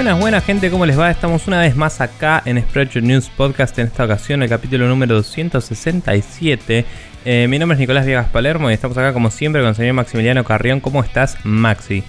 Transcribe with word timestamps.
Buenas, 0.00 0.18
buenas 0.18 0.44
gente, 0.46 0.70
¿cómo 0.70 0.86
les 0.86 0.98
va? 0.98 1.10
Estamos 1.10 1.46
una 1.46 1.60
vez 1.60 1.76
más 1.76 2.00
acá 2.00 2.40
en 2.46 2.58
Spreadshot 2.58 3.02
News 3.02 3.28
Podcast, 3.28 3.78
en 3.78 3.88
esta 3.88 4.06
ocasión 4.06 4.42
el 4.42 4.48
capítulo 4.48 4.88
número 4.88 5.16
267. 5.16 6.86
Eh, 7.26 7.46
mi 7.50 7.58
nombre 7.58 7.74
es 7.74 7.80
Nicolás 7.80 8.06
Viegas 8.06 8.30
Palermo 8.30 8.70
y 8.70 8.72
estamos 8.72 8.96
acá 8.96 9.12
como 9.12 9.30
siempre 9.30 9.60
con 9.60 9.68
el 9.68 9.74
señor 9.74 9.92
Maximiliano 9.92 10.42
Carrión. 10.42 10.80
¿Cómo 10.80 11.04
estás, 11.04 11.36
Maxi? 11.44 12.02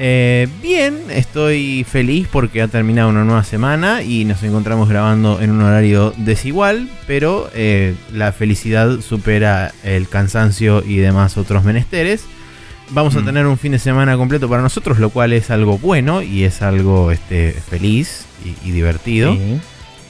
Eh, 0.00 0.48
bien, 0.60 1.04
estoy 1.08 1.86
feliz 1.88 2.26
porque 2.32 2.62
ha 2.62 2.66
terminado 2.66 3.10
una 3.10 3.22
nueva 3.22 3.44
semana 3.44 4.02
y 4.02 4.24
nos 4.24 4.42
encontramos 4.42 4.88
grabando 4.88 5.40
en 5.40 5.52
un 5.52 5.62
horario 5.62 6.12
desigual, 6.16 6.88
pero 7.06 7.48
eh, 7.54 7.94
la 8.12 8.32
felicidad 8.32 8.98
supera 9.02 9.70
el 9.84 10.08
cansancio 10.08 10.82
y 10.84 10.96
demás 10.96 11.36
otros 11.36 11.62
menesteres. 11.62 12.24
Vamos 12.90 13.16
a 13.16 13.20
Mm. 13.20 13.24
tener 13.24 13.46
un 13.46 13.58
fin 13.58 13.72
de 13.72 13.78
semana 13.78 14.16
completo 14.16 14.48
para 14.48 14.62
nosotros, 14.62 14.98
lo 14.98 15.10
cual 15.10 15.32
es 15.32 15.50
algo 15.50 15.76
bueno 15.78 16.22
y 16.22 16.44
es 16.44 16.62
algo 16.62 17.10
este, 17.10 17.52
feliz 17.52 18.26
y, 18.44 18.68
y 18.68 18.72
divertido. 18.72 19.34
Sí. 19.34 19.58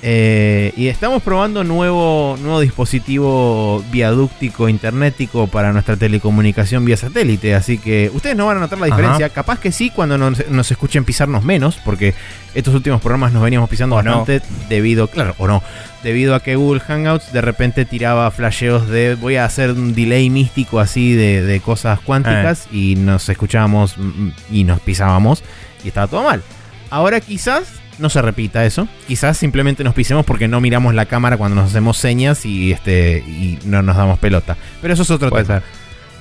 Eh, 0.03 0.73
y 0.77 0.89
estamos 0.89 1.23
probando 1.23 1.65
nuevo, 1.65 2.37
nuevo 2.41 2.61
dispositivo 2.61 3.83
viadúctico 3.91 4.69
internetico 4.69 5.47
para 5.47 5.73
nuestra 5.73 5.97
telecomunicación 5.97 6.85
vía 6.85 6.97
satélite. 6.97 7.55
Así 7.55 7.79
que 7.79 8.11
ustedes 8.15 8.37
no 8.37 8.47
van 8.47 8.59
a 8.59 8.61
notar 8.61 8.79
la 8.79 8.87
Ajá. 8.87 8.97
diferencia. 8.97 9.29
Capaz 9.31 9.59
que 9.59 9.73
sí 9.73 9.91
cuando 9.91 10.19
nos, 10.19 10.49
nos 10.49 10.71
escuchen 10.71 11.05
pisarnos 11.05 11.45
menos, 11.45 11.79
porque 11.85 12.15
estos 12.55 12.75
últimos 12.75 13.01
programas 13.01 13.33
nos 13.33 13.43
veníamos 13.43 13.69
pisando 13.71 13.97
O 13.97 14.03
no. 14.03 14.19
bastante 14.19 14.47
debido, 14.69 15.09
claro, 15.09 15.35
o 15.39 15.47
no, 15.49 15.63
debido 16.03 16.35
a 16.35 16.43
que 16.43 16.57
Google 16.57 16.81
Hangouts 16.81 17.33
de 17.33 17.41
repente 17.41 17.85
tiraba 17.85 18.31
flasheos 18.31 18.89
de 18.89 19.15
voy 19.15 19.37
a 19.37 19.45
hacer 19.45 19.73
un 19.73 19.95
delay 19.95 20.31
místico 20.31 20.79
así 20.79 21.15
de, 21.15 21.43
de 21.43 21.61
cosas 21.61 21.99
cuánticas 22.01 22.67
Eh. 22.67 22.77
y 22.77 22.97
nos 22.97 23.29
escuchábamos 23.29 23.97
mm, 23.99 24.29
y 24.53 24.65
nos 24.65 24.81
pisábamos 24.81 25.43
y 25.85 25.89
estaba 25.89 26.07
todo 26.07 26.23
mal. 26.23 26.43
Ahora 26.91 27.21
quizás 27.21 27.65
no 27.99 28.09
se 28.11 28.21
repita 28.23 28.65
eso. 28.65 28.89
Quizás 29.07 29.37
simplemente 29.39 29.83
nos 29.85 29.95
pisemos 29.95 30.25
porque 30.27 30.49
no 30.49 30.61
miramos 30.61 30.95
la 30.95 31.07
cámara 31.07 31.37
cuando 31.37 31.55
nos 31.57 31.71
hacemos 31.71 31.97
señas 31.97 32.45
y 32.45 32.73
este 32.73 33.19
y 33.27 33.59
no 33.65 33.83
nos 33.83 33.97
damos 33.97 34.19
pelota. 34.19 34.57
Pero 34.83 34.95
eso 34.95 35.03
es 35.03 35.11
otro 35.11 35.31
Puede 35.31 35.45
tema. 35.45 35.61
ser. 35.61 35.69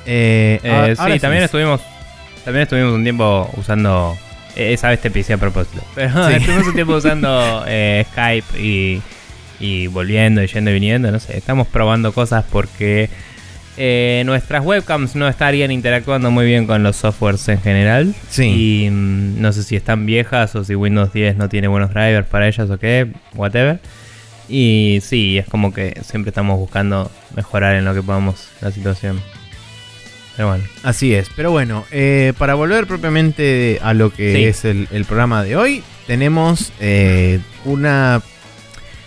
Eh, 0.05 0.59
Eh, 0.63 0.93
sí, 0.95 1.01
ahora 1.01 1.19
también 1.19 1.43
estuvimos 1.43 1.81
también 2.43 2.63
estuvimos 2.63 2.93
un 2.93 3.03
tiempo 3.03 3.49
usando 3.57 4.15
eh, 4.55 4.73
esa 4.73 4.89
vez 4.89 5.01
te 5.01 5.09
pisé 5.11 5.33
a 5.33 5.37
propósito. 5.37 5.83
Pero 5.95 6.27
Sí. 6.29 6.33
estuvimos 6.37 6.67
un 6.67 6.73
tiempo 6.75 6.93
usando 6.95 7.63
eh, 7.67 8.05
Skype 8.11 8.59
y, 8.61 9.01
y 9.59 9.87
volviendo 9.87 10.43
y 10.43 10.47
yendo 10.47 10.69
y 10.71 10.73
viniendo, 10.75 11.11
no 11.11 11.19
sé, 11.19 11.37
estamos 11.37 11.67
probando 11.67 12.13
cosas 12.13 12.45
porque 12.51 13.09
eh, 13.77 14.23
nuestras 14.25 14.63
webcams 14.65 15.15
no 15.15 15.27
estarían 15.27 15.71
interactuando 15.71 16.31
muy 16.31 16.45
bien 16.45 16.65
con 16.67 16.83
los 16.83 16.95
softwares 16.95 17.47
en 17.49 17.61
general. 17.61 18.15
Sí. 18.29 18.85
Y 18.85 18.89
mm, 18.89 19.41
no 19.41 19.51
sé 19.53 19.63
si 19.63 19.75
están 19.75 20.05
viejas 20.05 20.55
o 20.55 20.63
si 20.63 20.75
Windows 20.75 21.11
10 21.13 21.37
no 21.37 21.49
tiene 21.49 21.67
buenos 21.67 21.93
drivers 21.93 22.27
para 22.27 22.47
ellas 22.47 22.69
o 22.69 22.77
qué, 22.77 23.07
whatever. 23.33 23.79
Y 24.47 24.99
sí, 25.03 25.37
es 25.37 25.47
como 25.47 25.73
que 25.73 25.99
siempre 26.03 26.29
estamos 26.29 26.59
buscando 26.59 27.11
mejorar 27.35 27.75
en 27.75 27.85
lo 27.85 27.93
que 27.93 28.01
podamos 28.03 28.47
la 28.61 28.71
situación. 28.71 29.19
Pero 30.35 30.49
bueno. 30.49 30.63
Así 30.83 31.13
es. 31.13 31.29
Pero 31.35 31.51
bueno, 31.51 31.85
eh, 31.91 32.33
para 32.37 32.53
volver 32.55 32.87
propiamente 32.87 33.79
a 33.81 33.93
lo 33.93 34.11
que 34.13 34.33
Sí. 34.35 34.43
es 34.43 34.65
el, 34.65 34.87
el 34.91 35.05
programa 35.05 35.43
de 35.43 35.55
hoy, 35.55 35.83
tenemos 36.07 36.71
eh, 36.79 37.39
una. 37.63 38.21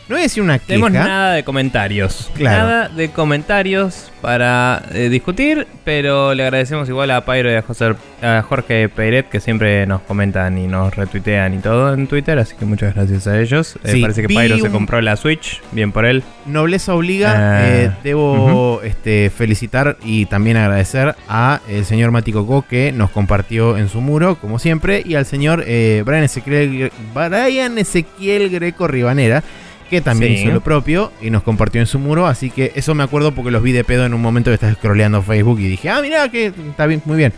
No 0.08 0.14
voy 0.14 0.20
a 0.20 0.22
decir 0.22 0.42
una 0.42 0.58
Tenemos 0.58 0.90
queja. 0.90 1.04
nada 1.04 1.32
de 1.34 1.44
comentarios. 1.44 2.30
Claro. 2.34 2.58
Nada 2.66 2.88
de 2.88 3.10
comentarios 3.10 4.10
para 4.22 4.82
eh, 4.94 5.10
discutir, 5.10 5.66
pero 5.84 6.32
le 6.34 6.42
agradecemos 6.44 6.88
igual 6.88 7.10
a 7.10 7.26
Pyro 7.26 7.52
y 7.52 7.54
a, 7.56 7.62
José, 7.62 7.94
a 8.22 8.40
Jorge 8.42 8.88
Peiret 8.88 9.28
que 9.28 9.38
siempre 9.38 9.86
nos 9.86 10.00
comentan 10.00 10.56
y 10.56 10.66
nos 10.66 10.96
retuitean 10.96 11.52
y 11.52 11.58
todo 11.58 11.92
en 11.92 12.06
Twitter, 12.06 12.38
así 12.38 12.56
que 12.56 12.64
muchas 12.64 12.94
gracias 12.94 13.26
a 13.26 13.38
ellos. 13.38 13.76
Eh, 13.84 14.00
parece 14.00 14.22
que 14.22 14.28
Pyro 14.28 14.58
se 14.58 14.70
compró 14.70 15.00
la 15.02 15.14
Switch, 15.16 15.60
bien 15.72 15.92
por 15.92 16.06
él. 16.06 16.22
Nobleza 16.46 16.94
obliga, 16.94 17.34
Ah, 17.36 17.68
eh, 17.68 17.90
debo 18.02 18.80
este, 18.82 19.28
felicitar 19.30 19.98
y 20.02 20.24
también 20.24 20.56
agradecer 20.56 21.16
a 21.28 21.60
el 21.68 21.84
señor 21.84 22.12
Mati 22.12 22.32
Coco 22.32 22.64
que 22.66 22.92
nos 22.92 23.10
compartió 23.10 23.76
en 23.76 23.90
su 23.90 24.00
muro, 24.00 24.36
como 24.36 24.58
siempre, 24.58 25.02
y 25.04 25.16
al 25.16 25.26
señor 25.26 25.64
eh, 25.66 26.02
Brian, 26.06 26.24
Ezequiel, 26.24 26.90
Brian 27.14 27.76
Ezequiel 27.76 28.48
Greco 28.48 28.88
Ribanera, 28.88 29.42
que 29.90 30.00
también 30.00 30.34
Sí. 30.36 30.42
hizo 30.44 30.52
lo 30.52 30.60
propio 30.60 31.12
y 31.22 31.30
nos 31.30 31.42
compartió 31.42 31.80
en 31.80 31.86
su 31.86 31.98
muro, 31.98 32.26
así 32.26 32.50
que 32.50 32.72
eso 32.74 32.94
me 32.94 33.02
acuerdo 33.02 33.32
porque 33.32 33.50
los 33.50 33.62
vi 33.62 33.72
de 33.72 33.84
pedo 33.84 34.04
en 34.06 34.14
un 34.14 34.20
momento 34.22 34.50
que 34.50 34.54
estaba 34.54 34.72
scrolleando 34.74 35.22
Facebook 35.22 35.58
y 35.60 35.68
dije, 35.68 35.88
ah, 35.90 36.00
mira, 36.02 36.28
que 36.30 36.46
está 36.46 36.86
bien, 36.86 37.02
muy 37.04 37.16
bien. 37.16 37.32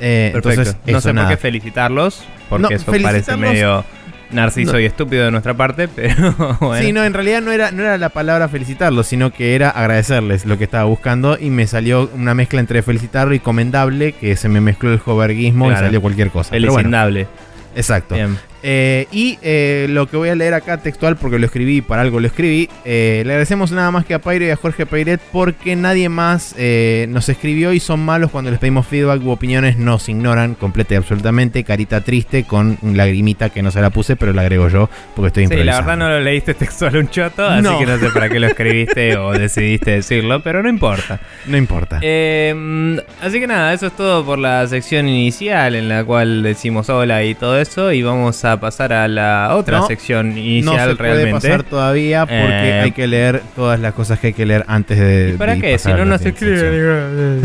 Eh, 0.00 0.30
Perfecto. 0.32 0.50
entonces, 0.62 0.76
no 0.86 0.98
eso 0.98 1.08
sé 1.08 1.12
nada. 1.12 1.28
por 1.28 1.36
qué 1.36 1.42
felicitarlos, 1.42 2.24
porque 2.48 2.62
No, 2.62 2.68
eso 2.70 2.86
parece 2.86 3.06
felicitarlos- 3.32 3.38
medio 3.38 3.84
narciso 4.30 4.72
No. 4.74 4.78
y 4.80 4.84
estúpido 4.84 5.24
de 5.24 5.30
nuestra 5.32 5.54
parte, 5.54 5.88
pero 5.94 6.34
bueno. 6.60 6.76
Sí, 6.82 6.92
no, 6.92 7.04
en 7.04 7.12
realidad 7.12 7.42
no 7.42 7.50
era, 7.52 7.70
no 7.72 7.82
era 7.82 7.98
la 7.98 8.08
palabra 8.10 8.48
felicitarlo, 8.48 9.02
sino 9.02 9.32
que 9.32 9.54
era 9.56 9.70
agradecerles 9.70 10.46
lo 10.46 10.56
que 10.56 10.64
estaba 10.64 10.84
buscando 10.84 11.36
y 11.38 11.50
me 11.50 11.66
salió 11.66 12.08
una 12.14 12.32
mezcla 12.34 12.60
entre 12.60 12.82
felicitarlo 12.82 13.34
y 13.34 13.40
comendable, 13.40 14.12
que 14.12 14.36
se 14.36 14.48
me 14.48 14.60
mezcló 14.60 14.92
el 14.92 15.00
joverguismo 15.00 15.66
Claro. 15.66 15.80
y 15.80 15.84
salió 15.86 16.00
cualquier 16.00 16.30
cosa. 16.30 16.50
Bueno, 16.50 16.68
Felicindable. 16.68 17.26
exacto. 17.74 18.14
Bien. 18.14 18.38
Eh, 18.62 19.06
y 19.12 19.38
eh, 19.42 19.86
lo 19.88 20.06
que 20.08 20.16
voy 20.16 20.28
a 20.28 20.34
leer 20.34 20.54
acá 20.54 20.76
textual, 20.78 21.16
porque 21.16 21.38
lo 21.38 21.46
escribí 21.46 21.78
y 21.78 21.80
para 21.80 22.02
algo 22.02 22.20
lo 22.20 22.26
escribí, 22.26 22.68
eh, 22.84 23.22
le 23.24 23.32
agradecemos 23.32 23.72
nada 23.72 23.90
más 23.90 24.04
que 24.04 24.14
a 24.14 24.18
Pyro 24.18 24.44
y 24.44 24.50
a 24.50 24.56
Jorge 24.56 24.84
Peiret 24.86 25.20
porque 25.32 25.76
nadie 25.76 26.08
más 26.08 26.54
nos 27.08 27.28
escribió 27.28 27.72
y 27.72 27.80
son 27.80 28.00
malos 28.00 28.30
cuando 28.30 28.50
les 28.50 28.60
pedimos 28.60 28.86
feedback 28.86 29.22
u 29.24 29.30
opiniones, 29.30 29.76
nos 29.78 30.08
ignoran 30.08 30.54
completa 30.54 30.94
y 30.94 30.96
absolutamente, 30.98 31.64
carita 31.64 32.00
triste 32.02 32.44
con 32.44 32.78
lagrimita 32.82 33.50
que 33.50 33.62
no 33.62 33.70
se 33.70 33.80
la 33.80 33.90
puse, 33.90 34.16
pero 34.16 34.32
la 34.32 34.42
agrego 34.42 34.68
yo 34.68 34.88
porque 35.14 35.28
estoy 35.28 35.44
Sí, 35.46 35.50
la 35.50 35.54
improvisando. 35.60 35.86
verdad 35.90 35.98
no 35.98 36.08
lo 36.10 36.20
leíste 36.20 36.54
textual 36.54 36.96
un 36.96 37.08
choto, 37.08 37.46
así 37.46 37.62
No. 37.62 37.78
que 37.78 37.86
no 37.86 37.98
sé 37.98 38.10
para 38.10 38.28
qué 38.28 38.38
lo 38.40 38.46
escribiste 38.46 39.16
o 39.16 39.32
decidiste 39.32 39.92
decirlo, 39.92 40.42
pero 40.42 40.62
no 40.62 40.68
importa. 40.68 41.20
No 41.46 41.56
importa. 41.56 41.96
Mm, 41.98 42.98
así 43.22 43.40
que 43.40 43.46
nada, 43.46 43.72
eso 43.72 43.86
es 43.86 43.92
todo 43.96 44.24
por 44.24 44.38
la 44.38 44.66
sección 44.66 45.08
inicial 45.08 45.74
en 45.74 45.88
la 45.88 46.04
cual 46.04 46.42
decimos 46.42 46.88
hola 46.90 47.24
y 47.24 47.34
todo 47.34 47.58
eso 47.58 47.92
y 47.92 48.02
vamos 48.02 48.44
a 48.44 48.49
pasar 48.58 48.92
a 48.92 49.06
la 49.06 49.54
otra 49.54 49.78
No, 49.78 49.86
sección 49.86 50.30
no 50.30 50.38
inicial 50.40 50.90
se 50.90 50.96
puede 50.96 51.12
realmente. 51.12 51.48
pasar 51.48 51.62
todavía 51.62 52.24
porque 52.26 52.42
Eh. 52.70 52.80
hay 52.80 52.92
que 52.92 53.06
leer 53.06 53.42
todas 53.54 53.78
las 53.78 53.92
cosas 53.94 54.18
que 54.18 54.28
hay 54.28 54.32
que 54.32 54.46
leer 54.46 54.64
antes 54.66 54.98
de. 54.98 55.32
¿Y 55.34 55.38
para 55.38 55.54
de 55.54 55.60
qué? 55.60 55.78
Si 55.78 55.88
no 55.88 55.94
a 55.94 55.98
la 55.98 56.04
nos 56.06 56.24
escribe. 56.24 56.58
sección. 56.58 57.42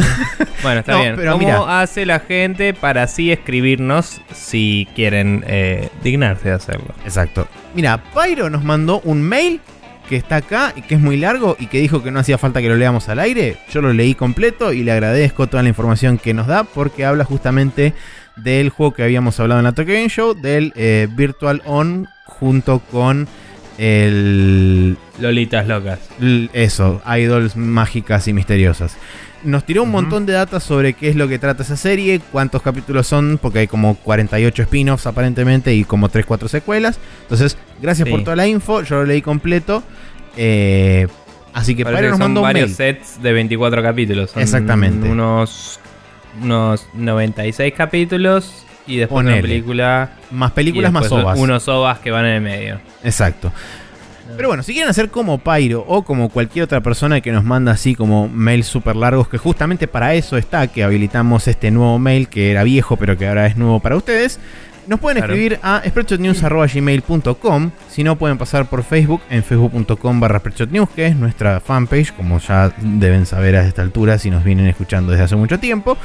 bueno, 0.64 0.80
está 0.80 0.94
No, 0.94 1.00
bien. 1.02 1.14
pero 1.18 1.32
¿Cómo 1.34 1.46
mira. 1.46 1.82
hace 1.82 2.06
la 2.06 2.20
gente 2.22 2.74
para 2.74 3.04
así 3.04 3.32
escribirnos 3.32 4.22
si 4.34 4.88
quieren 4.96 5.44
eh, 5.48 5.90
dignarse 6.04 6.50
de 6.50 6.56
hacerlo? 6.56 6.96
Exacto. 7.04 7.48
Mira, 7.76 8.02
Pyro 8.14 8.50
nos 8.50 8.64
mandó 8.64 9.02
un 9.04 9.22
mail 9.22 9.60
que 10.08 10.16
está 10.18 10.36
acá 10.36 10.72
y 10.76 10.84
que 10.84 10.94
es 10.96 11.02
muy 11.02 11.18
largo 11.18 11.58
y 11.60 11.66
que 11.66 11.80
dijo 11.80 12.04
que 12.04 12.12
no 12.12 12.20
hacía 12.20 12.38
falta 12.38 12.62
que 12.62 12.70
lo 12.70 12.76
leamos 12.76 13.10
al 13.10 13.20
aire. 13.20 13.58
Yo 13.72 13.82
lo 13.82 13.92
leí 13.92 14.14
completo 14.14 14.72
y 14.72 14.84
le 14.84 14.92
agradezco 14.92 15.48
toda 15.48 15.64
la 15.64 15.70
información 15.70 16.20
que 16.20 16.34
nos 16.36 16.46
da 16.46 16.64
porque 16.64 17.06
habla 17.06 17.24
justamente 17.26 17.94
del 18.38 18.70
juego 18.70 18.94
que 18.94 19.04
habíamos 19.04 19.40
hablado 19.40 19.60
en 19.60 19.66
la 19.66 19.72
Tokyo 19.74 19.94
Game 19.94 20.10
Show, 20.10 20.34
del 20.34 20.74
eh, 20.76 21.08
Virtual 21.12 21.62
On 21.66 22.08
junto 22.26 22.80
con 22.80 23.28
el 23.78 24.98
Lolitas 25.20 25.68
locas. 25.68 26.00
Eso, 26.54 27.02
idols 27.18 27.56
mágicas 27.56 28.28
y 28.28 28.34
misteriosas. 28.34 28.98
Nos 29.44 29.64
tiró 29.64 29.84
un 29.84 29.92
montón 29.92 30.26
de 30.26 30.34
datos 30.34 30.64
sobre 30.64 30.94
qué 30.94 31.10
es 31.10 31.16
lo 31.16 31.28
que 31.28 31.38
trata 31.38 31.62
esa 31.64 31.78
serie, 31.78 32.20
cuántos 32.32 32.62
capítulos 32.64 33.06
son, 33.06 33.38
porque 33.40 33.60
hay 33.60 33.68
como 33.68 33.96
48 33.96 34.64
spin-offs 34.64 35.06
aparentemente 35.06 35.74
y 35.76 35.84
como 35.84 36.10
3-4 36.10 36.48
secuelas. 36.48 37.00
Entonces, 37.22 37.56
gracias 37.82 38.08
Sí. 38.08 38.12
por 38.12 38.24
toda 38.24 38.36
la 38.36 38.48
info, 38.48 38.82
yo 38.82 38.96
lo 38.98 39.06
leí 39.06 39.22
completo. 39.22 39.84
Eh, 40.36 41.08
así 41.54 41.76
que 41.76 41.84
Parece 41.84 42.02
Pyro 42.02 42.08
que 42.08 42.12
nos 42.12 42.20
mandó 42.20 42.42
un 42.42 42.46
varios 42.46 42.70
mail. 42.70 42.76
sets 42.76 43.22
de 43.22 43.34
24 43.34 43.84
capítulos. 43.84 44.32
Exactamente. 44.36 45.08
Unos, 45.08 45.80
unos 46.42 46.88
96 46.94 47.74
capítulos 47.76 48.66
y 48.88 48.98
después 48.98 49.20
Ponele. 49.20 49.40
una 49.40 49.42
película. 49.42 50.10
Más 50.32 50.52
películas 50.52 50.92
más 50.92 51.12
ovas. 51.12 51.40
Unos 51.40 51.68
ovas 51.68 52.00
que 52.00 52.12
van 52.12 52.26
en 52.26 52.34
el 52.34 52.42
medio. 52.42 52.80
Exacto. 53.04 53.52
Pero 54.36 54.50
bueno, 54.50 54.64
si 54.64 54.74
quieren 54.74 54.90
hacer 54.90 55.10
como 55.10 55.38
Pyro 55.38 55.86
o 55.88 56.04
como 56.04 56.30
cualquier 56.30 56.66
otra 56.66 56.82
persona 56.82 57.22
que 57.22 57.32
nos 57.32 57.44
manda 57.44 57.72
así 57.72 57.96
como 57.96 58.28
mails 58.28 58.66
súper 58.66 58.96
largos, 58.96 59.30
que 59.30 59.38
justamente 59.38 59.88
para 59.88 60.14
eso 60.16 60.36
está, 60.36 60.68
que 60.68 60.84
habilitamos 60.84 61.48
este 61.48 61.70
nuevo 61.72 62.00
mail 62.00 62.28
que 62.28 62.52
era 62.52 62.64
viejo 62.64 62.98
pero 62.98 63.18
que 63.18 63.28
ahora 63.28 63.46
es 63.46 63.56
nuevo 63.56 63.80
para 63.80 63.96
ustedes, 63.96 64.40
Nos 64.88 65.00
pueden 65.00 65.18
Claro. 65.18 65.34
escribir 65.34 65.60
a 65.64 65.82
spreadshotnews.gmail.com 65.86 67.72
Si 67.90 68.04
no, 68.04 68.16
pueden 68.18 68.38
pasar 68.38 68.66
por 68.68 68.84
Facebook 68.84 69.22
en 69.30 69.44
facebook.com 69.44 70.20
barra 70.20 70.40
spreadshotnews, 70.40 70.90
que 70.90 71.08
es 71.08 71.16
nuestra 71.16 71.60
fanpage, 71.60 72.12
como 72.14 72.40
ya 72.40 72.72
deben 72.80 73.26
saber 73.26 73.56
a 73.56 73.66
esta 73.66 73.82
altura 73.82 74.18
si 74.20 74.30
nos 74.30 74.44
vienen 74.44 74.68
escuchando 74.68 75.12
desde 75.12 75.24
hace 75.26 75.36
mucho 75.36 75.60
tiempo. 75.60 75.98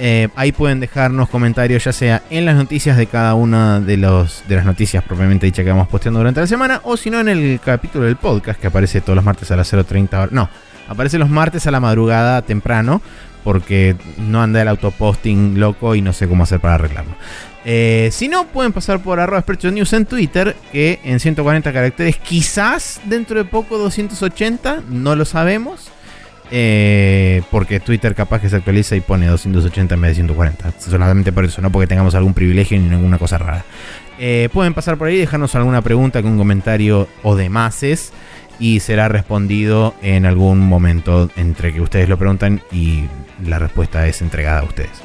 Eh, 0.00 0.28
ahí 0.36 0.52
pueden 0.52 0.80
dejarnos 0.80 1.28
comentarios, 1.28 1.84
ya 1.84 1.92
sea 1.92 2.22
en 2.30 2.44
las 2.44 2.56
noticias 2.56 2.96
de 2.96 3.06
cada 3.06 3.34
una 3.34 3.80
de, 3.80 3.96
los, 3.96 4.42
de 4.48 4.56
las 4.56 4.64
noticias 4.64 5.04
propiamente 5.04 5.46
dichas 5.46 5.64
que 5.64 5.70
vamos 5.70 5.88
posteando 5.88 6.18
durante 6.20 6.40
la 6.40 6.46
semana, 6.46 6.80
o 6.84 6.96
si 6.96 7.10
no, 7.10 7.20
en 7.20 7.28
el 7.28 7.60
capítulo 7.64 8.06
del 8.06 8.16
podcast 8.16 8.60
que 8.60 8.66
aparece 8.68 9.00
todos 9.00 9.16
los 9.16 9.24
martes 9.24 9.50
a 9.50 9.56
las 9.56 9.72
0.30 9.72 10.14
horas. 10.14 10.32
No, 10.32 10.48
aparece 10.88 11.18
los 11.18 11.28
martes 11.30 11.66
a 11.66 11.70
la 11.70 11.80
madrugada 11.80 12.42
temprano 12.42 13.00
porque 13.44 13.94
no 14.16 14.42
anda 14.42 14.62
el 14.62 14.68
autoposting 14.68 15.60
loco 15.60 15.94
y 15.94 16.00
no 16.00 16.14
sé 16.14 16.26
cómo 16.26 16.44
hacer 16.44 16.60
para 16.60 16.76
arreglarlo. 16.76 17.14
Eh, 17.64 18.10
si 18.12 18.28
no, 18.28 18.46
pueden 18.46 18.72
pasar 18.72 19.02
por 19.02 19.20
arroba 19.20 19.44
News 19.72 19.92
en 19.92 20.06
Twitter, 20.06 20.54
que 20.72 21.00
en 21.04 21.18
140 21.18 21.72
caracteres, 21.72 22.16
quizás 22.18 23.00
dentro 23.04 23.38
de 23.38 23.44
poco 23.44 23.78
280, 23.78 24.82
no 24.88 25.16
lo 25.16 25.24
sabemos. 25.24 25.90
Eh, 26.50 27.42
porque 27.50 27.80
Twitter 27.80 28.14
capaz 28.14 28.40
que 28.40 28.50
se 28.50 28.56
actualiza 28.56 28.94
y 28.94 29.00
pone 29.00 29.26
280 29.26 29.94
en 29.94 30.00
vez 30.00 30.10
de 30.10 30.14
140. 30.16 30.74
Solamente 30.78 31.32
por 31.32 31.44
eso, 31.44 31.62
no 31.62 31.72
porque 31.72 31.86
tengamos 31.86 32.14
algún 32.14 32.34
privilegio 32.34 32.78
ni 32.78 32.88
ninguna 32.88 33.18
cosa 33.18 33.38
rara. 33.38 33.64
Eh, 34.18 34.48
pueden 34.52 34.74
pasar 34.74 34.96
por 34.96 35.08
ahí, 35.08 35.16
dejarnos 35.16 35.54
alguna 35.54 35.82
pregunta, 35.82 36.18
algún 36.18 36.36
comentario 36.36 37.08
o 37.22 37.34
demases 37.34 38.12
y 38.58 38.80
será 38.80 39.08
respondido 39.08 39.94
en 40.02 40.26
algún 40.26 40.60
momento 40.60 41.30
entre 41.36 41.72
que 41.72 41.80
ustedes 41.80 42.08
lo 42.08 42.18
preguntan 42.18 42.62
y 42.70 43.04
la 43.44 43.58
respuesta 43.58 44.06
es 44.06 44.22
entregada 44.22 44.60
a 44.60 44.64
ustedes. 44.64 45.02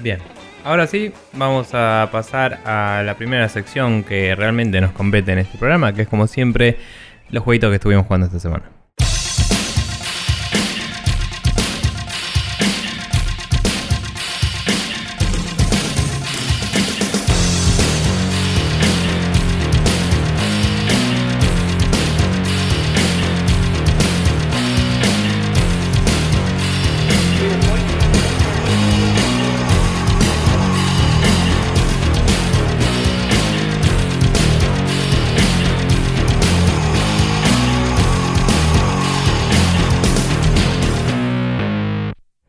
Bien, 0.00 0.20
ahora 0.68 0.86
sí, 0.86 1.12
vamos 1.32 1.70
a 1.72 2.10
pasar 2.12 2.60
a 2.66 3.02
la 3.02 3.16
primera 3.16 3.48
sección 3.48 4.04
que 4.04 4.34
realmente 4.34 4.80
nos 4.82 4.92
compete 4.92 5.32
en 5.32 5.38
este 5.38 5.56
programa, 5.56 5.94
que 5.94 6.02
es 6.02 6.08
como 6.08 6.26
siempre 6.26 6.76
los 7.30 7.42
jueguitos 7.42 7.70
que 7.70 7.76
estuvimos 7.76 8.06
jugando 8.06 8.26
esta 8.26 8.38
semana. 8.38 8.77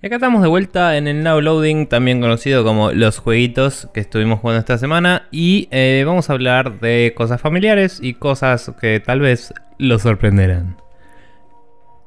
Acá 0.10 0.16
estamos 0.16 0.42
de 0.42 0.48
vuelta 0.48 0.98
en 0.98 1.08
el 1.08 1.22
Now 1.22 1.40
Loading, 1.40 1.86
también 1.86 2.20
conocido 2.20 2.64
como 2.64 2.92
los 2.92 3.20
jueguitos 3.20 3.88
que 3.94 4.00
estuvimos 4.00 4.40
jugando 4.40 4.60
esta 4.60 4.80
semana. 4.80 5.28
Y 5.30 5.68
eh, 5.70 6.04
vamos 6.04 6.32
a 6.32 6.34
hablar 6.34 6.80
de 6.80 7.14
cosas 7.16 7.40
familiares 7.40 8.00
y 8.02 8.16
cosas 8.16 8.72
que 8.82 9.00
tal 9.00 9.20
vez 9.20 9.54
los 9.78 10.02
sorprenderán. 10.02 10.78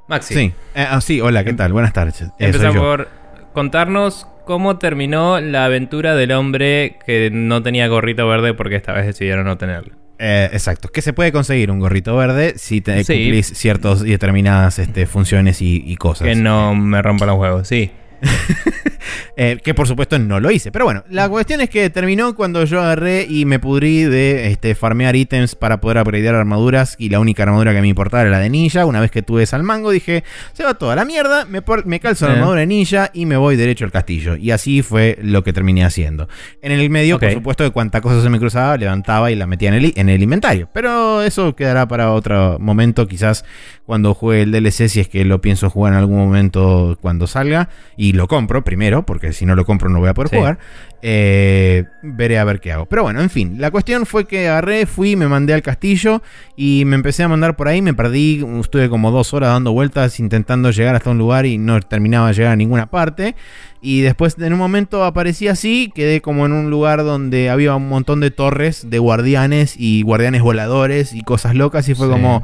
Maxi. 0.09 0.35
Sí, 0.35 0.53
eh, 0.75 0.85
ah, 0.91 1.01
sí 1.01 1.21
hola, 1.21 1.45
¿qué 1.45 1.51
em, 1.51 1.57
tal? 1.57 1.73
Buenas 1.73 1.93
tardes. 1.93 2.23
Eh, 2.23 2.29
Empezamos 2.41 2.77
por 2.77 3.09
contarnos 3.53 4.27
cómo 4.47 4.79
terminó 4.79 5.41
la 5.41 5.67
aventura 5.67 6.17
del 6.17 6.33
hombre 6.33 6.99
que 7.07 7.31
no 7.33 7.63
tenía 7.63 7.87
gorrito 7.87 8.27
verde 8.27 8.53
porque 8.53 8.75
esta 8.75 8.93
vez 8.93 9.07
decidieron 9.07 9.45
no 9.45 9.59
tenerlo. 9.59 10.02
Eh, 10.25 10.51
exacto. 10.53 10.89
Que 10.89 11.03
se 11.03 11.13
puede 11.13 11.33
conseguir 11.33 11.73
un 11.73 11.81
gorrito 11.81 12.17
verde 12.17 12.55
si 12.57 12.81
te 12.81 13.05
cumplís 13.05 13.49
ciertas 13.55 14.03
y 14.03 14.11
determinadas 14.11 14.79
este, 14.79 15.07
funciones 15.07 15.59
y, 15.61 15.97
cosas. 15.97 16.29
Que 16.29 16.37
no 16.37 16.77
me 16.77 17.03
rompa 17.03 17.27
los 17.27 17.37
huevos, 17.37 17.67
sí. 17.67 17.91
Eh, 19.37 19.59
que 19.63 19.73
por 19.73 19.87
supuesto 19.87 20.19
no 20.19 20.41
lo 20.41 20.51
hice. 20.51 20.71
Pero 20.71 20.85
bueno, 20.85 21.05
la 21.09 21.29
cuestión 21.29 21.61
es 21.61 21.71
que 21.71 21.89
terminó 21.91 22.35
cuando 22.35 22.65
yo 22.65 22.81
agarré 22.81 23.27
y 23.29 23.45
me 23.47 23.59
pudrí 23.59 24.05
de 24.05 24.51
este, 24.51 24.75
farmear 24.75 25.17
ítems 25.17 25.55
para 25.55 25.81
poder 25.81 25.99
upgradear 25.99 26.35
armaduras. 26.35 26.97
Y 26.99 27.09
la 27.09 27.21
única 27.21 27.43
armadura 27.43 27.73
que 27.73 27.81
me 27.81 27.89
importaba 27.89 28.23
era 28.23 28.31
la 28.31 28.39
de 28.41 28.51
ninja. 28.51 28.85
Una 28.85 29.01
vez 29.01 29.11
que 29.11 29.23
tuve 29.23 29.47
al 29.51 29.63
mango, 29.63 29.91
dije: 29.91 30.25
Se 30.53 30.65
va 30.65 30.75
toda 30.75 30.97
la 30.97 31.05
mierda, 31.05 31.45
me, 31.47 31.63
me 31.85 32.01
calzo 32.01 32.27
la 32.27 32.35
armadura 32.35 32.61
de 32.61 32.67
ninja 32.67 33.11
y 33.13 33.27
me 33.27 33.37
voy 33.37 33.57
derecho 33.57 33.85
al 33.85 33.93
castillo. 33.93 34.37
Y 34.37 34.51
así 34.51 34.83
fue 34.83 35.19
lo 35.23 35.43
que 35.43 35.53
terminé 35.53 35.85
haciendo. 35.85 36.29
En 36.61 36.73
el 36.73 36.89
medio, 36.91 37.19
por 37.19 37.33
supuesto, 37.33 37.65
de 37.65 37.71
cuanta 37.71 38.01
cosa 38.01 38.23
se 38.23 38.29
me 38.29 38.39
cruzaba, 38.39 38.77
levantaba 38.77 39.31
y 39.31 39.35
la 39.35 39.47
metía 39.47 39.69
en 39.69 39.75
el, 39.75 39.93
en 39.97 40.09
el 40.09 40.23
inventario. 40.23 40.69
Pero 40.73 41.23
eso 41.23 41.55
quedará 41.55 41.89
para 41.89 42.13
otro 42.13 42.59
momento, 42.59 43.09
quizás 43.09 43.45
cuando 43.93 44.15
juegue 44.15 44.45
el 44.45 44.53
DLC, 44.53 44.89
si 44.89 45.01
es 45.01 45.09
que 45.09 45.23
lo 45.27 45.43
pienso 45.43 45.69
jugar 45.69 45.93
en 45.93 45.99
algún 45.99 46.17
momento 46.17 46.97
cuando 47.03 47.27
salga. 47.27 47.69
Y 47.95 48.15
lo 48.15 48.27
compro 48.27 48.65
primero, 48.65 49.05
porque 49.05 49.35
si 49.35 49.45
no 49.45 49.55
lo 49.55 49.67
compro 49.67 49.91
no 49.91 49.99
voy 49.99 50.09
a 50.09 50.15
poder 50.15 50.31
jugar. 50.35 50.59
Eh, 51.03 51.85
veré 52.01 52.39
a 52.39 52.45
ver 52.45 52.59
qué 52.61 52.73
hago. 52.73 52.87
Pero 52.87 53.03
bueno, 53.03 53.21
en 53.21 53.29
fin, 53.29 53.57
la 53.59 53.71
cuestión 53.71 54.07
fue 54.07 54.27
que 54.27 54.49
agarré, 54.49 54.87
fui, 54.87 55.15
me 55.15 55.29
mandé 55.29 55.53
al 55.53 55.61
castillo 55.61 56.23
y 56.57 56.85
me 56.87 56.97
empecé 56.97 57.23
a 57.23 57.29
mandar 57.29 57.55
por 57.55 57.69
ahí, 57.69 57.83
me 57.83 57.93
perdí, 57.93 58.43
estuve 58.61 58.89
como 58.89 59.11
dos 59.11 59.35
horas 59.35 59.51
dando 59.51 59.73
vueltas 59.73 60.19
intentando 60.21 60.71
llegar 60.71 60.95
hasta 60.95 61.11
un 61.11 61.19
lugar 61.19 61.45
y 61.45 61.59
no 61.59 61.79
terminaba 61.83 62.29
de 62.29 62.33
llegar 62.33 62.53
a 62.53 62.57
ninguna 62.57 62.87
parte. 62.87 63.37
Y 63.83 64.01
después 64.01 64.39
en 64.39 64.55
un 64.55 64.59
momento 64.59 65.05
aparecí 65.05 65.49
así, 65.49 65.93
quedé 65.95 66.23
como 66.23 66.47
en 66.47 66.53
un 66.53 66.71
lugar 66.71 67.05
donde 67.05 67.51
había 67.51 67.77
un 67.77 67.91
montón 67.91 68.21
de 68.21 68.31
torres 68.31 68.89
de 68.89 68.99
guardianes 68.99 69.75
y 69.77 70.01
guardianes 70.01 70.41
voladores 70.41 71.13
y 71.13 71.21
cosas 71.21 71.55
locas 71.55 71.91
y 71.91 71.95
fue 71.95 72.09
como... 72.09 72.43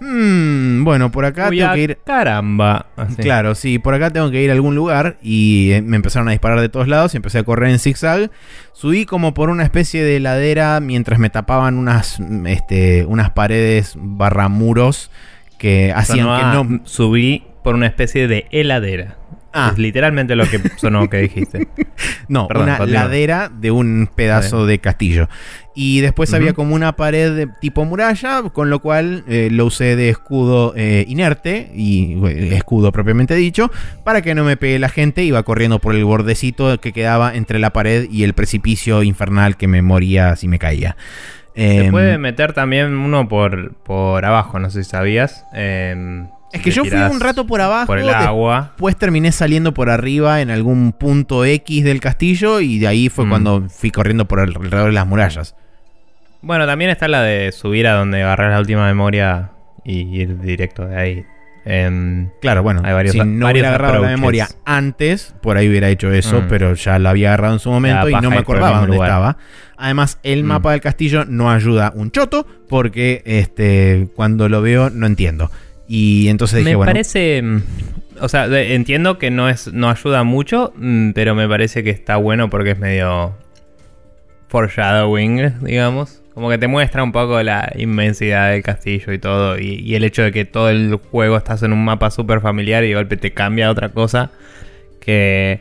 Hmm, 0.00 0.84
bueno, 0.84 1.10
por 1.10 1.24
acá 1.24 1.50
tengo 1.50 1.72
que 1.72 1.80
ir. 1.80 1.98
Caramba. 2.04 2.86
Claro, 3.18 3.54
sí, 3.54 3.78
por 3.78 3.94
acá 3.94 4.10
tengo 4.10 4.30
que 4.30 4.42
ir 4.42 4.50
a 4.50 4.52
algún 4.52 4.74
lugar. 4.74 5.16
Y 5.22 5.72
eh, 5.72 5.82
me 5.82 5.96
empezaron 5.96 6.28
a 6.28 6.32
disparar 6.32 6.60
de 6.60 6.68
todos 6.68 6.88
lados. 6.88 7.14
Y 7.14 7.16
empecé 7.16 7.38
a 7.38 7.42
correr 7.44 7.70
en 7.70 7.78
zigzag. 7.78 8.30
Subí 8.72 9.06
como 9.06 9.34
por 9.34 9.50
una 9.50 9.64
especie 9.64 10.04
de 10.04 10.20
ladera 10.20 10.80
mientras 10.80 11.18
me 11.18 11.30
tapaban 11.30 11.78
unas, 11.78 12.20
este, 12.46 13.04
unas 13.06 13.30
paredes 13.30 13.94
barra 13.96 14.48
muros 14.48 15.10
que 15.58 15.92
hacían 15.94 16.26
que 16.26 16.42
no. 16.42 16.80
Subí 16.84 17.44
por 17.62 17.74
una 17.74 17.86
especie 17.86 18.28
de 18.28 18.46
heladera. 18.50 19.16
Ah. 19.58 19.70
Es 19.72 19.78
literalmente 19.78 20.36
lo 20.36 20.48
que 20.48 20.60
sonó 20.76 21.08
que 21.10 21.18
dijiste. 21.18 21.68
no, 22.28 22.48
una 22.54 22.78
ladera 22.86 23.48
de 23.48 23.70
un 23.70 24.08
pedazo 24.14 24.66
de 24.66 24.78
castillo. 24.78 25.28
Y 25.74 26.00
después 26.00 26.34
había 26.34 26.54
como 26.54 26.74
una 26.74 26.96
pared 26.96 27.36
de 27.36 27.46
tipo 27.60 27.84
muralla, 27.84 28.42
con 28.52 28.68
lo 28.68 28.80
cual 28.80 29.24
eh, 29.28 29.48
lo 29.50 29.66
usé 29.66 29.94
de 29.94 30.08
escudo 30.08 30.74
eh, 30.76 31.04
inerte, 31.06 31.70
y 31.72 32.16
escudo 32.52 32.90
propiamente 32.90 33.36
dicho, 33.36 33.70
para 34.02 34.22
que 34.22 34.34
no 34.34 34.42
me 34.42 34.56
pegue 34.56 34.78
la 34.78 34.88
gente. 34.88 35.22
Iba 35.22 35.42
corriendo 35.44 35.78
por 35.78 35.94
el 35.94 36.04
bordecito 36.04 36.80
que 36.80 36.92
quedaba 36.92 37.34
entre 37.34 37.58
la 37.58 37.72
pared 37.72 38.08
y 38.10 38.24
el 38.24 38.34
precipicio 38.34 39.02
infernal 39.02 39.56
que 39.56 39.68
me 39.68 39.82
moría 39.82 40.34
si 40.36 40.48
me 40.48 40.58
caía. 40.58 40.96
Se 41.54 41.86
em, 41.86 41.90
puede 41.90 42.18
meter 42.18 42.52
también 42.52 42.96
uno 42.96 43.28
por, 43.28 43.74
por 43.74 44.24
abajo, 44.24 44.58
no 44.58 44.70
sé 44.70 44.84
si 44.84 44.90
sabías. 44.90 45.44
Es 46.52 46.62
que 46.62 46.70
yo 46.70 46.84
fui 46.84 46.98
un 46.98 47.20
rato 47.20 47.46
por 47.46 47.60
abajo. 47.60 47.86
Por 47.86 47.98
el 47.98 48.08
agua. 48.08 48.70
Después 48.72 48.96
terminé 48.96 49.32
saliendo 49.32 49.74
por 49.74 49.90
arriba 49.90 50.40
en 50.40 50.50
algún 50.50 50.92
punto 50.92 51.44
X 51.44 51.84
del 51.84 52.00
castillo. 52.00 52.60
Y 52.60 52.78
de 52.78 52.86
ahí 52.86 53.08
fue 53.08 53.26
mm. 53.26 53.28
cuando 53.28 53.68
fui 53.68 53.90
corriendo 53.90 54.26
por 54.26 54.40
alrededor 54.40 54.86
de 54.86 54.92
las 54.92 55.06
murallas. 55.06 55.54
Bueno, 56.40 56.66
también 56.66 56.90
está 56.90 57.08
la 57.08 57.22
de 57.22 57.52
subir 57.52 57.86
a 57.86 57.94
donde 57.94 58.22
agarrar 58.22 58.52
la 58.52 58.60
última 58.60 58.86
memoria 58.86 59.50
y 59.84 60.20
ir 60.20 60.40
directo 60.40 60.86
de 60.86 60.96
ahí. 60.96 61.26
Em, 61.64 62.30
claro, 62.40 62.62
bueno, 62.62 62.82
si 63.10 63.18
no 63.18 63.50
hubiera 63.50 63.68
agarrado 63.68 64.02
la 64.02 64.08
memoria 64.08 64.48
antes, 64.64 65.34
por 65.42 65.58
ahí 65.58 65.68
hubiera 65.68 65.90
hecho 65.90 66.10
eso, 66.10 66.40
mm. 66.40 66.46
pero 66.48 66.72
ya 66.74 66.98
la 66.98 67.10
había 67.10 67.28
agarrado 67.28 67.54
en 67.54 67.60
su 67.60 67.70
momento 67.70 68.08
y 68.08 68.14
no 68.14 68.30
me 68.30 68.38
acordaba 68.38 68.80
dónde 68.80 68.96
estaba. 68.96 69.36
Además, 69.76 70.18
el 70.22 70.44
mm. 70.44 70.46
mapa 70.46 70.72
del 70.72 70.80
castillo 70.80 71.24
no 71.26 71.50
ayuda 71.50 71.92
un 71.94 72.10
choto, 72.10 72.46
porque 72.68 73.22
este, 73.26 74.08
cuando 74.14 74.48
lo 74.48 74.62
veo 74.62 74.88
no 74.88 75.06
entiendo. 75.06 75.50
Y 75.88 76.28
entonces 76.28 76.64
dije, 76.64 76.76
me 76.76 76.84
parece. 76.84 77.42
Mm, 77.42 77.62
o 78.20 78.28
sea, 78.28 78.46
entiendo 78.60 79.18
que 79.18 79.30
no 79.30 79.48
es 79.48 79.72
no 79.72 79.88
ayuda 79.88 80.22
mucho, 80.22 80.72
mm, 80.76 81.12
pero 81.12 81.34
me 81.34 81.48
parece 81.48 81.82
que 81.82 81.90
está 81.90 82.16
bueno 82.16 82.50
porque 82.50 82.72
es 82.72 82.78
medio 82.78 83.34
foreshadowing, 84.48 85.64
digamos. 85.64 86.22
Como 86.34 86.50
que 86.50 86.58
te 86.58 86.68
muestra 86.68 87.02
un 87.02 87.10
poco 87.10 87.42
la 87.42 87.72
inmensidad 87.76 88.52
del 88.52 88.62
castillo 88.62 89.12
y 89.12 89.18
todo. 89.18 89.58
Y, 89.58 89.94
el 89.96 90.04
hecho 90.04 90.22
de 90.22 90.30
que 90.30 90.44
todo 90.44 90.70
el 90.70 90.94
juego 91.10 91.36
estás 91.36 91.62
en 91.64 91.72
un 91.72 91.84
mapa 91.84 92.10
súper 92.10 92.40
familiar 92.40 92.84
y 92.84 92.88
de 92.88 92.94
golpe 92.94 93.16
te 93.16 93.32
cambia 93.32 93.66
a 93.66 93.70
otra 93.70 93.88
cosa. 93.88 94.30
Que 95.00 95.60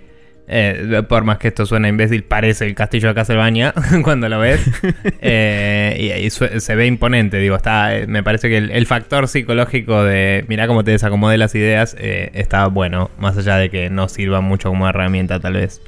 eh, 0.49 1.03
por 1.09 1.25
más 1.25 1.39
que 1.39 1.49
esto 1.49 1.65
suene 1.65 1.89
imbécil, 1.89 2.23
parece 2.23 2.65
el 2.65 2.73
castillo 2.73 3.09
de 3.09 3.15
Castlevania 3.15 3.73
cuando 4.03 4.29
lo 4.29 4.39
ves. 4.39 4.61
Eh, 5.19 6.21
y, 6.23 6.29
se 6.29 6.75
ve 6.75 6.85
imponente, 6.85 7.37
digo, 7.37 7.55
está, 7.55 7.95
eh, 7.95 8.07
me 8.07 8.23
parece 8.23 8.49
que 8.49 8.57
el, 8.57 8.85
factor 8.85 9.27
psicológico 9.27 10.03
de 10.03 10.45
mira 10.47 10.67
cómo 10.67 10.83
te 10.83 10.91
desacomodé 10.91 11.37
las 11.37 11.53
ideas 11.55 11.95
está 11.99 12.67
bueno, 12.67 13.09
más 13.17 13.37
allá 13.37 13.57
de 13.57 13.69
que 13.69 13.89
no 13.89 14.07
sirva 14.07 14.41
mucho 14.41 14.69
como 14.69 14.87
herramienta 14.87 15.39
tal 15.39 15.53
vez, 15.53 15.81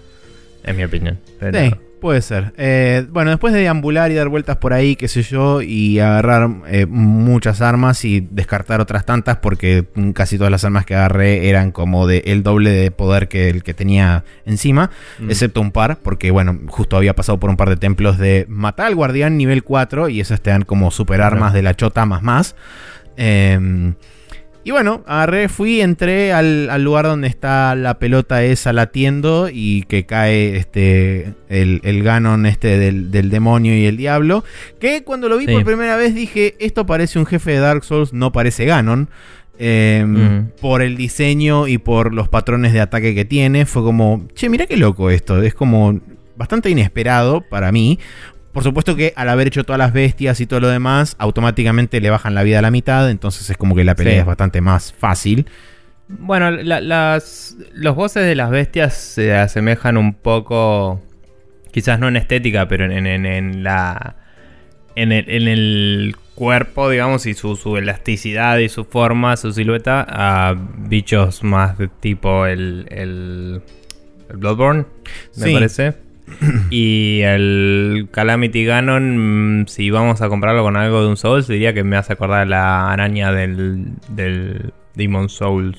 en 0.63 0.77
mi 0.77 0.83
opinión. 0.83 1.19
Puede 1.99 2.21
ser. 2.21 2.53
Eh, 2.57 3.05
bueno, 3.09 3.29
después 3.31 3.53
de 3.53 3.59
deambular 3.59 4.09
y 4.09 4.15
dar 4.15 4.29
vueltas 4.29 4.55
por 4.57 4.71
ahí, 4.71 4.95
qué 4.95 5.09
sé 5.09 5.21
yo, 5.21 5.61
y 5.61 5.99
agarrar 5.99 6.49
eh, 6.67 6.85
muchas 6.85 7.61
armas 7.61 8.05
y 8.05 8.21
descartar 8.21 8.79
otras 8.79 9.05
tantas, 9.05 9.37
porque 9.37 9.85
casi 10.13 10.37
todas 10.37 10.51
las 10.51 10.63
armas 10.63 10.85
que 10.85 10.95
agarré 10.95 11.49
eran 11.49 11.71
como 11.71 12.07
de 12.07 12.23
el 12.25 12.41
doble 12.41 12.71
de 12.71 12.91
poder 12.91 13.27
que 13.27 13.49
el 13.49 13.63
que 13.63 13.73
tenía 13.73 14.23
encima, 14.45 14.91
mm. 15.19 15.29
excepto 15.29 15.59
un 15.59 15.71
par, 15.71 15.99
porque 16.01 16.31
bueno, 16.31 16.57
justo 16.67 16.95
había 16.95 17.15
pasado 17.15 17.37
por 17.37 17.49
un 17.49 17.57
par 17.57 17.69
de 17.69 17.75
templos 17.75 18.17
de 18.17 18.45
matar 18.47 18.87
al 18.87 18.95
guardián 18.95 19.37
nivel 19.37 19.63
4 19.63 20.07
y 20.07 20.21
esas 20.21 20.39
te 20.39 20.51
dan 20.51 20.63
como 20.63 20.91
super 20.91 21.21
armas 21.21 21.53
de 21.53 21.63
la 21.63 21.75
chota 21.75 22.05
más 22.05 22.21
más. 22.21 22.55
Eh, 23.17 23.93
Y 24.63 24.71
bueno, 24.71 25.03
agarré, 25.07 25.47
fui, 25.47 25.79
entré 25.79 26.33
al, 26.33 26.69
al, 26.69 26.83
lugar 26.83 27.05
donde 27.05 27.27
está 27.27 27.75
la 27.75 27.97
pelota 27.97 28.43
esa 28.43 28.73
latiendo 28.73 29.49
y 29.51 29.83
que 29.83 30.05
cae 30.05 30.57
este 30.57 31.33
el, 31.47 31.79
el 31.83 32.03
Ganon 32.03 32.45
este 32.45 32.77
del, 32.77 33.09
del, 33.09 33.29
demonio 33.29 33.75
y 33.75 33.85
el 33.85 33.95
diablo. 33.95 34.43
Que 34.79 35.03
cuando 35.03 35.29
lo 35.29 35.37
vi 35.37 35.45
sí. 35.45 35.53
por 35.53 35.63
primera 35.63 35.95
vez 35.95 36.13
dije, 36.13 36.55
esto 36.59 36.85
parece 36.85 37.19
un 37.19 37.25
jefe 37.25 37.51
de 37.51 37.59
Dark 37.59 37.85
Souls, 37.85 38.11
no 38.11 38.31
parece 38.31 38.65
Ganon. 38.65 39.09
Eh, 39.61 40.05
mm. 40.05 40.59
Por 40.61 40.81
el 40.81 40.95
diseño 40.95 41.67
y 41.67 41.77
por 41.77 42.13
los 42.13 42.29
patrones 42.29 42.73
de 42.73 42.81
ataque 42.81 43.15
que 43.15 43.25
tiene. 43.25 43.65
Fue 43.65 43.81
como, 43.81 44.27
che, 44.33 44.49
mira 44.49 44.65
qué 44.67 44.77
loco 44.77 45.09
esto. 45.09 45.41
Es 45.41 45.53
como 45.53 45.99
bastante 46.37 46.69
inesperado 46.69 47.41
para 47.41 47.71
mí. 47.71 47.99
Por 48.51 48.63
supuesto 48.63 48.95
que 48.95 49.13
al 49.15 49.29
haber 49.29 49.47
hecho 49.47 49.63
todas 49.63 49.77
las 49.77 49.93
bestias 49.93 50.39
y 50.41 50.47
todo 50.47 50.59
lo 50.59 50.69
demás, 50.69 51.15
automáticamente 51.19 52.01
le 52.01 52.09
bajan 52.09 52.33
la 52.33 52.43
vida 52.43 52.59
a 52.59 52.61
la 52.61 52.71
mitad, 52.71 53.09
entonces 53.09 53.49
es 53.49 53.57
como 53.57 53.75
que 53.75 53.83
la 53.83 53.95
pelea 53.95 54.13
sí. 54.13 54.19
es 54.19 54.25
bastante 54.25 54.61
más 54.61 54.91
fácil. 54.93 55.45
Bueno, 56.07 56.49
la, 56.49 56.81
las, 56.81 57.55
los 57.73 57.95
bosses 57.95 58.23
de 58.23 58.33
las 58.33 58.49
bestias 58.49 58.95
se 58.95 59.35
asemejan 59.35 59.97
un 59.97 60.15
poco, 60.15 60.99
quizás 61.71 61.99
no 61.99 62.07
en 62.07 62.17
estética, 62.17 62.67
pero 62.67 62.85
en, 62.85 63.05
en, 63.05 63.25
en 63.25 63.63
la... 63.63 64.15
En 64.95 65.11
el, 65.13 65.29
en 65.29 65.47
el, 65.47 66.15
cuerpo, 66.39 66.89
digamos, 66.89 67.25
y 67.25 67.33
su, 67.33 67.57
su, 67.57 67.75
elasticidad 67.75 68.59
y 68.59 68.69
su 68.69 68.85
forma, 68.85 69.35
su 69.35 69.51
silueta, 69.51 70.05
a 70.07 70.55
bichos 70.55 71.43
más 71.43 71.77
de 71.77 71.89
tipo 71.89 72.45
el, 72.45 72.87
el, 72.89 73.61
el 74.29 74.37
Bloodborne, 74.37 74.85
me 75.35 75.45
sí. 75.45 75.53
parece. 75.53 76.08
y 76.69 77.21
el 77.23 78.07
Calamity 78.11 78.65
Ganon, 78.65 79.61
mm, 79.61 79.67
si 79.67 79.89
vamos 79.89 80.21
a 80.21 80.29
comprarlo 80.29 80.63
con 80.63 80.77
algo 80.77 81.01
de 81.01 81.07
un 81.07 81.17
Souls, 81.17 81.47
diría 81.47 81.73
que 81.73 81.83
me 81.83 81.97
hace 81.97 82.13
acordar 82.13 82.47
la 82.47 82.91
araña 82.91 83.31
del, 83.31 83.93
del 84.09 84.73
Demon 84.95 85.29
Souls, 85.29 85.77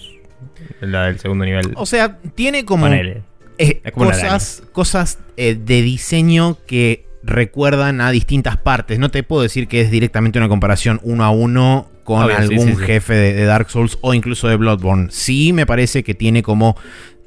la 0.81 1.07
del 1.07 1.19
segundo 1.19 1.45
nivel. 1.45 1.73
O 1.77 1.87
sea, 1.87 2.19
tiene 2.35 2.65
como, 2.65 2.87
eh, 2.89 3.23
cosas, 3.93 4.63
cosas 4.73 5.19
eh, 5.37 5.55
de 5.55 5.83
diseño 5.83 6.57
que 6.67 7.07
recuerdan 7.23 8.01
a 8.01 8.11
distintas 8.11 8.57
partes. 8.57 8.99
No 8.99 9.11
te 9.11 9.23
puedo 9.23 9.43
decir 9.43 9.69
que 9.69 9.83
es 9.83 9.91
directamente 9.91 10.39
una 10.39 10.49
comparación 10.49 11.01
uno 11.03 11.25
a 11.25 11.31
uno 11.31 11.89
con 12.05 12.25
Obvio, 12.25 12.37
algún 12.39 12.69
sí, 12.69 12.75
sí, 12.77 12.85
jefe 12.87 13.15
de, 13.15 13.35
de, 13.35 13.45
Dark 13.45 13.71
Souls 13.71 13.99
o 14.01 14.15
incluso 14.15 14.49
de 14.49 14.57
Bloodborne. 14.57 15.09
Sí 15.11 15.53
me 15.53 15.67
parece 15.67 16.03
que 16.03 16.15
tiene 16.15 16.43
como 16.43 16.77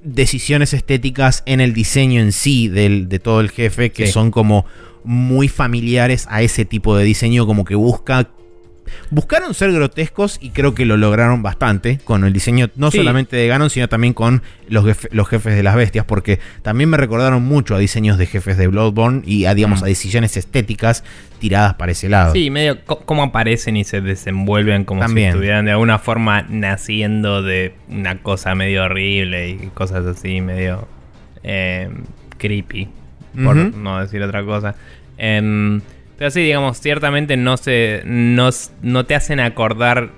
decisiones 0.04 0.74
estéticas 0.74 1.44
en 1.46 1.62
el 1.62 1.74
diseño 1.74 2.22
en 2.22 2.32
sí 2.32 2.68
del, 2.68 3.10
de 3.10 3.20
todo 3.20 3.42
el 3.42 3.50
jefe 3.50 3.92
que 3.92 4.08
sí. 4.08 4.12
son 4.12 4.32
como 4.32 4.66
muy 5.04 5.48
familiares 5.48 6.28
a 6.30 6.42
ese 6.42 6.66
tipo 6.66 6.96
de 6.96 7.04
diseño, 7.04 7.46
como 7.46 7.66
que 7.66 7.76
busca 7.76 8.30
Buscaron 9.10 9.54
ser 9.54 9.72
grotescos 9.72 10.38
y 10.42 10.50
creo 10.50 10.74
que 10.74 10.86
lo 10.86 10.98
lograron 10.98 11.44
bastante 11.44 12.00
con 12.04 12.24
el 12.24 12.34
diseño 12.34 12.70
no 12.76 12.92
sí. 12.92 12.98
solamente 12.98 13.36
de 13.36 13.48
Ganon, 13.48 13.70
sino 13.70 13.88
también 13.90 14.14
con 14.14 14.42
los, 14.68 14.86
los, 15.12 15.28
jefes 15.28 15.56
de 15.56 15.64
las 15.64 15.76
bestias, 15.76 16.06
porque 16.06 16.40
también 16.62 16.90
me 16.90 16.98
recordaron 16.98 17.44
mucho 17.44 17.76
a 17.76 17.80
diseños 17.80 18.18
de 18.18 18.26
jefes 18.26 18.58
de 18.58 18.68
Bloodborne 18.68 19.22
y 19.26 19.46
a, 19.46 19.54
digamos, 19.54 19.82
mm. 19.82 19.84
a 19.84 19.88
decisiones 19.88 20.38
estéticas 20.38 21.04
tiradas 21.40 21.76
para 21.76 21.92
ese 21.92 22.10
lado. 22.10 22.34
Sí, 22.34 22.50
medio 22.50 22.84
cómo 22.86 23.24
aparecen 23.24 23.78
y 23.78 23.84
se 23.84 24.02
desenvuelven 24.02 24.86
como 24.86 25.02
también. 25.02 25.32
si 25.32 25.36
estuvieran 25.36 25.66
de 25.66 25.72
alguna 25.72 26.00
forma 26.00 26.44
naciendo 26.50 27.44
de 27.44 27.74
una 27.90 28.22
cosa 28.22 28.56
medio 28.56 28.84
horrible 28.84 29.50
y 29.50 29.70
cosas 29.74 30.06
así, 30.06 30.42
medio 30.42 30.88
eh, 31.44 31.90
creepy, 32.38 32.90
por 33.44 33.58
uh 33.58 33.60
-huh. 33.60 33.74
no 33.74 34.00
decir 34.00 34.22
otra 34.22 34.44
cosa. 34.44 34.76
Eh, 35.18 35.80
pero 36.24 36.32
sí, 36.32 36.40
digamos, 36.40 36.80
ciertamente 36.80 37.36
no 37.36 37.58
se. 37.58 38.02
No, 38.06 38.50
no 38.82 39.06
te 39.06 39.14
hacen 39.14 39.42
acordar 39.42 40.12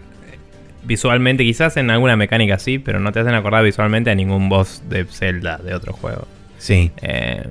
visualmente, 0.83 1.43
quizás 1.43 1.77
en 1.77 1.89
alguna 1.89 2.15
mecánica 2.15 2.59
sí, 2.59 2.77
pero 2.77 2.99
no 2.99 3.11
te 3.11 3.21
hacen 3.21 3.33
acordar 3.33 3.63
visualmente 3.63 4.11
a 4.11 4.15
ningún 4.15 4.47
boss 4.47 4.83
de 4.87 5.05
Zelda 5.05 5.57
de 5.57 5.73
otro 5.73 5.93
juego. 5.93 6.27
Sí. 6.59 6.91
Eh, 7.01 7.47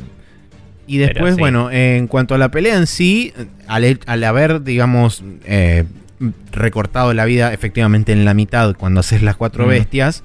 y 0.86 0.98
después, 0.98 1.34
sí. 1.34 1.40
bueno, 1.40 1.68
en 1.72 2.06
cuanto 2.06 2.36
a 2.36 2.38
la 2.38 2.52
pelea 2.52 2.76
en 2.76 2.86
sí, 2.86 3.32
al, 3.66 3.98
al 4.06 4.22
haber, 4.22 4.62
digamos, 4.62 5.24
eh, 5.46 5.82
recortado 6.52 7.12
la 7.12 7.24
vida 7.24 7.52
efectivamente 7.52 8.12
en 8.12 8.24
la 8.24 8.34
mitad 8.34 8.76
cuando 8.76 9.00
haces 9.00 9.24
las 9.24 9.34
cuatro 9.34 9.66
mm. 9.66 9.70
bestias 9.70 10.22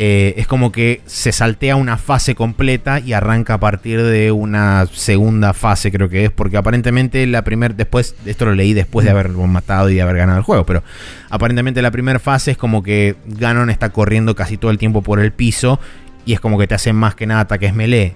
eh, 0.00 0.34
es 0.36 0.46
como 0.46 0.70
que 0.70 1.00
se 1.06 1.32
saltea 1.32 1.74
una 1.74 1.96
fase 1.96 2.36
completa 2.36 3.00
y 3.00 3.14
arranca 3.14 3.54
a 3.54 3.58
partir 3.58 4.00
de 4.00 4.30
una 4.30 4.86
segunda 4.92 5.54
fase, 5.54 5.90
creo 5.90 6.08
que 6.08 6.26
es, 6.26 6.30
porque 6.30 6.56
aparentemente 6.56 7.26
la 7.26 7.42
primera, 7.42 7.74
después, 7.74 8.14
esto 8.24 8.44
lo 8.44 8.54
leí 8.54 8.74
después 8.74 9.04
de 9.04 9.10
haberlo 9.10 9.44
matado 9.48 9.90
y 9.90 9.96
de 9.96 10.02
haber 10.02 10.18
ganado 10.18 10.38
el 10.38 10.44
juego, 10.44 10.64
pero 10.64 10.84
aparentemente 11.30 11.82
la 11.82 11.90
primera 11.90 12.20
fase 12.20 12.52
es 12.52 12.56
como 12.56 12.84
que 12.84 13.16
Ganon 13.26 13.70
está 13.70 13.90
corriendo 13.90 14.36
casi 14.36 14.56
todo 14.56 14.70
el 14.70 14.78
tiempo 14.78 15.02
por 15.02 15.18
el 15.18 15.32
piso 15.32 15.80
y 16.24 16.32
es 16.32 16.38
como 16.38 16.60
que 16.60 16.68
te 16.68 16.76
hacen 16.76 16.94
más 16.94 17.16
que 17.16 17.26
nada 17.26 17.40
ataques 17.40 17.74
melee. 17.74 18.14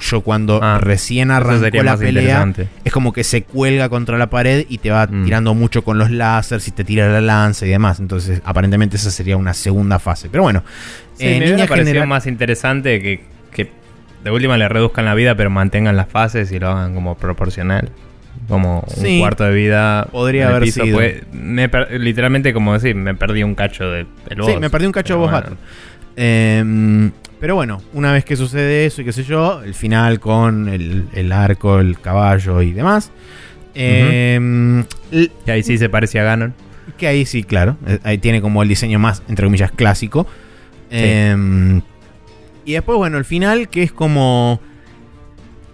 Yo 0.00 0.20
cuando 0.20 0.60
ah, 0.62 0.78
recién 0.78 1.30
arrancó 1.30 1.82
la 1.82 1.96
pelea, 1.96 2.52
es 2.84 2.92
como 2.92 3.12
que 3.12 3.24
se 3.24 3.42
cuelga 3.42 3.88
contra 3.88 4.18
la 4.18 4.28
pared 4.28 4.66
y 4.68 4.78
te 4.78 4.90
va 4.90 5.06
mm. 5.06 5.24
tirando 5.24 5.54
mucho 5.54 5.82
con 5.82 5.98
los 5.98 6.10
láseres 6.10 6.66
y 6.68 6.70
te 6.72 6.84
tira 6.84 7.08
la 7.08 7.20
lanza 7.20 7.66
y 7.66 7.70
demás. 7.70 8.00
Entonces, 8.00 8.42
aparentemente 8.44 8.96
esa 8.96 9.10
sería 9.10 9.36
una 9.36 9.54
segunda 9.54 9.98
fase. 9.98 10.28
Pero 10.30 10.42
bueno, 10.42 10.62
sí, 11.14 11.26
eh, 11.26 11.54
me 11.56 11.66
general... 11.66 12.08
más 12.08 12.26
interesante 12.26 13.00
que, 13.00 13.20
que 13.52 13.70
de 14.24 14.30
última 14.30 14.56
le 14.56 14.68
reduzcan 14.68 15.04
la 15.04 15.14
vida, 15.14 15.34
pero 15.34 15.50
mantengan 15.50 15.96
las 15.96 16.08
fases 16.08 16.52
y 16.52 16.58
lo 16.58 16.68
hagan 16.68 16.94
como 16.94 17.16
proporcional 17.16 17.90
como 18.48 18.84
un 18.96 19.18
cuarto 19.20 19.44
de 19.44 19.54
vida. 19.54 20.06
Podría 20.10 20.48
haber 20.48 20.62
piso, 20.64 20.84
sido. 20.84 20.96
Pues, 20.96 21.22
me 21.32 21.70
literalmente, 21.98 22.52
como 22.52 22.72
decir, 22.74 22.94
me 22.94 23.14
perdí 23.14 23.42
un 23.42 23.54
cacho 23.54 23.90
de 23.90 24.06
el 24.28 24.38
boss. 24.38 24.52
Sí, 24.52 24.58
me 24.58 24.70
perdí 24.70 24.86
un 24.86 24.92
cacho 24.92 25.14
de 25.14 25.20
boss 25.20 25.30
bueno. 25.30 25.56
Eh, 26.16 27.10
pero 27.40 27.56
bueno, 27.56 27.82
una 27.92 28.12
vez 28.12 28.24
que 28.24 28.36
sucede 28.36 28.86
eso 28.86 29.02
y 29.02 29.04
qué 29.04 29.12
sé 29.12 29.24
yo, 29.24 29.62
el 29.64 29.74
final 29.74 30.20
con 30.20 30.68
el, 30.68 31.08
el 31.12 31.32
arco, 31.32 31.80
el 31.80 31.98
caballo 31.98 32.62
y 32.62 32.72
demás. 32.72 33.10
Eh, 33.74 34.38
uh 34.40 34.44
-huh. 34.44 35.30
Que 35.44 35.50
ahí 35.50 35.62
sí 35.62 35.76
se 35.76 35.88
parece 35.88 36.20
a 36.20 36.22
Ganon. 36.22 36.54
Que 36.96 37.06
ahí 37.08 37.24
sí, 37.26 37.42
claro. 37.42 37.76
Eh, 37.86 37.98
ahí 38.04 38.18
tiene 38.18 38.40
como 38.40 38.62
el 38.62 38.68
diseño 38.68 38.98
más, 38.98 39.22
entre 39.28 39.46
comillas, 39.46 39.72
clásico. 39.72 40.26
Sí. 40.90 40.98
Eh, 41.00 41.80
y 42.64 42.72
después, 42.74 42.96
bueno, 42.96 43.18
el 43.18 43.24
final, 43.24 43.68
que 43.68 43.82
es 43.82 43.92
como. 43.92 44.60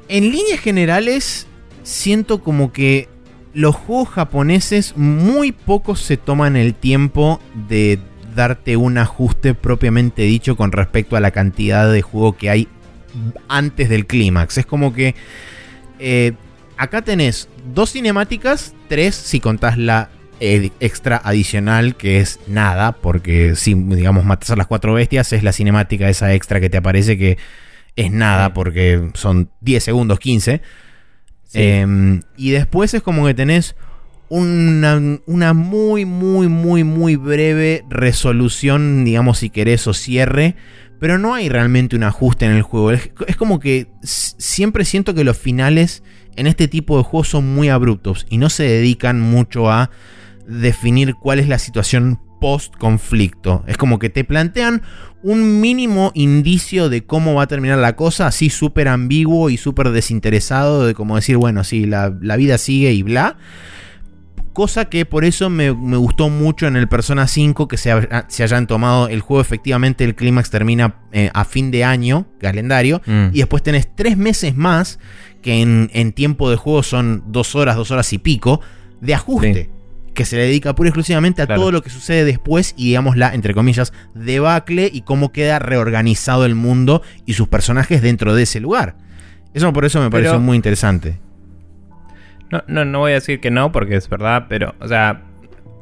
En 0.09 0.31
líneas 0.31 0.61
generales, 0.61 1.47
siento 1.83 2.41
como 2.43 2.73
que 2.73 3.09
los 3.53 3.77
juegos 3.77 4.09
japoneses 4.09 4.97
muy 4.97 5.53
pocos 5.53 6.01
se 6.01 6.17
toman 6.17 6.57
el 6.57 6.73
tiempo 6.73 7.41
de 7.69 7.99
darte 8.39 8.77
un 8.77 8.99
ajuste 8.99 9.53
propiamente 9.53 10.23
dicho 10.23 10.57
con 10.57 10.71
respecto 10.71 11.17
a 11.17 11.21
la 11.21 11.33
cantidad 11.33 11.91
de 11.91 12.03
juego 12.03 12.37
que 12.37 12.51
hay 12.51 12.69
antes 13.49 13.89
del 13.89 14.07
clímax. 14.07 14.59
Es 14.59 14.67
como 14.67 14.95
que 14.95 15.17
eh, 15.99 16.35
acá 16.77 17.03
tenés 17.03 17.49
dos 17.75 17.91
cinemáticas, 17.91 18.75
tres 18.89 19.17
si 19.17 19.41
contás 19.41 19.77
la 19.77 20.11
eh, 20.39 20.71
extra 20.79 21.21
adicional 21.25 21.97
que 21.97 22.21
es 22.21 22.39
nada, 22.47 22.93
porque 22.93 23.57
si 23.57 23.75
digamos 23.75 24.25
matas 24.25 24.53
a 24.53 24.57
las 24.57 24.69
cuatro 24.69 24.95
bestias 24.95 25.33
es 25.33 25.43
la 25.43 25.53
cinemática 25.53 26.09
esa 26.09 26.33
extra 26.33 26.61
que 26.61 26.71
te 26.71 26.77
aparece 26.77 27.19
que 27.19 27.39
es 27.97 28.13
nada 28.13 28.55
porque 28.55 29.11
son 29.15 29.51
10 29.63 29.83
segundos, 29.83 30.21
15. 30.21 30.63
Sí. 31.43 31.59
Eh, 31.61 32.21
y 32.37 32.51
después 32.51 32.95
es 32.95 33.03
como 33.03 33.27
que 33.27 33.35
tenés 33.35 33.75
una, 34.29 35.21
una, 35.27 35.55
muy, 35.55 36.05
muy, 36.05 36.49
muy, 36.49 36.85
muy 36.85 37.17
breve 37.17 37.85
resolución, 37.89 39.05
digamos, 39.05 39.39
si 39.39 39.51
querés, 39.51 39.87
o 39.87 39.95
cierre. 39.95 40.57
Pero 41.01 41.19
no 41.19 41.35
hay 41.35 41.49
realmente 41.49 41.97
un 41.97 42.03
ajuste 42.03 42.45
en 42.45 42.53
el 42.53 42.63
juego. 42.63 42.91
Es, 42.91 43.11
como 43.37 43.61
que 43.61 43.89
siempre 44.03 44.85
siento 44.85 45.15
que 45.15 45.25
los 45.25 45.39
finales 45.39 46.03
en 46.37 46.47
este 46.47 46.69
tipo 46.69 46.97
de 46.97 47.05
juegos 47.05 47.29
son 47.29 47.55
muy 47.55 47.69
abruptos 47.69 48.27
y 48.29 48.39
no 48.39 48.51
se 48.51 48.65
dedican 48.65 49.21
mucho 49.21 49.71
a 49.71 49.91
definir 50.47 51.15
cuál 51.15 51.39
es 51.39 51.49
la 51.49 51.59
situación 51.59 52.21
post 52.41 52.75
conflicto. 52.77 53.65
Es 53.67 53.77
como 53.77 53.99
que 53.99 54.11
te 54.11 54.25
plantean 54.25 54.83
un 55.23 55.61
mínimo 55.61 56.13
indicio 56.15 56.89
de 56.89 57.05
cómo 57.05 57.35
va 57.35 57.45
a 57.45 57.49
terminar 57.49 57.79
la 57.79 57.97
cosa, 57.97 58.29
así 58.29 58.51
súper 58.51 58.89
ambiguo 58.89 59.51
y 59.51 59.57
súper 59.57 59.91
desinteresado, 59.91 60.87
de 60.87 60.95
como 60.95 61.17
decir, 61.17 61.37
bueno, 61.37 61.65
sí, 61.65 61.87
la, 61.87 62.17
la 62.21 62.37
vida 62.37 62.59
sigue 62.59 62.93
y 62.93 63.03
bla 63.03 63.37
cosa 64.59 64.87
que 64.87 65.07
por 65.07 65.25
eso 65.25 65.51
me, 65.51 65.73
me, 65.73 65.97
gustó 65.97 66.31
mucho 66.31 66.67
en 66.67 66.75
el 66.75 66.89
Persona 66.89 67.29
5 67.29 67.69
que 67.69 67.77
se, 67.77 67.93
ha, 67.93 68.27
se 68.27 68.43
hayan 68.43 68.67
tomado 68.67 69.07
el 69.07 69.21
juego. 69.21 69.41
Efectivamente, 69.41 70.03
el 70.03 70.17
clímax 70.17 70.51
termina 70.51 70.97
eh, 71.13 71.31
a 71.33 71.45
fin 71.45 71.71
de 71.71 71.85
año, 71.85 72.27
calendario, 72.41 73.01
mm. 73.07 73.29
y 73.33 73.39
después 73.39 73.63
tenés 73.63 73.89
tres 73.95 74.17
meses 74.17 74.57
más, 74.57 74.99
que 75.43 75.63
en, 75.63 75.93
en, 75.95 76.13
tiempo 76.13 76.51
de 76.51 76.57
juego 76.57 76.83
son 76.83 77.23
dos 77.29 77.55
horas, 77.55 77.77
dos 77.77 77.93
horas 77.93 78.13
y 78.13 78.19
pico, 78.19 78.61
de 79.01 79.15
ajuste. 79.15 79.71
Sí. 79.71 80.13
Que 80.13 80.25
se 80.25 80.35
le 80.35 80.43
dedica 80.43 80.75
pura 80.75 80.89
y 80.89 80.91
exclusivamente 80.91 81.41
a 81.41 81.47
claro. 81.47 81.61
todo 81.61 81.71
lo 81.71 81.83
que 81.85 81.91
sucede 81.91 82.25
después 82.25 82.75
y, 82.77 82.87
digamos, 82.87 83.17
la, 83.17 83.33
entre 83.33 83.55
comillas, 83.55 83.93
debacle 84.17 84.91
y 84.93 85.03
cómo 85.03 85.31
queda 85.31 85.61
reorganizado 85.61 86.45
el 86.45 86.57
mundo 86.57 87.03
y 87.27 87.35
sus 87.35 87.47
personajes 87.47 88.03
dentro 88.03 88.35
de 88.35 88.43
ese 88.43 88.59
lugar. 88.59 88.97
Eso 89.55 89.73
por 89.73 89.85
eso 89.85 90.01
me 90.01 90.11
Pero... 90.11 90.25
pareció 90.25 90.41
muy 90.41 90.57
interesante. 90.57 91.21
No, 92.51 92.63
no, 92.67 92.85
no 92.85 93.01
voy 93.01 93.13
a 93.13 93.15
decir 93.17 93.41
que 93.41 93.51
no, 93.51 93.73
porque 93.73 93.97
es 93.97 94.09
verdad, 94.09 94.47
pero, 94.49 94.75
o 94.81 94.89
sea, 94.89 95.23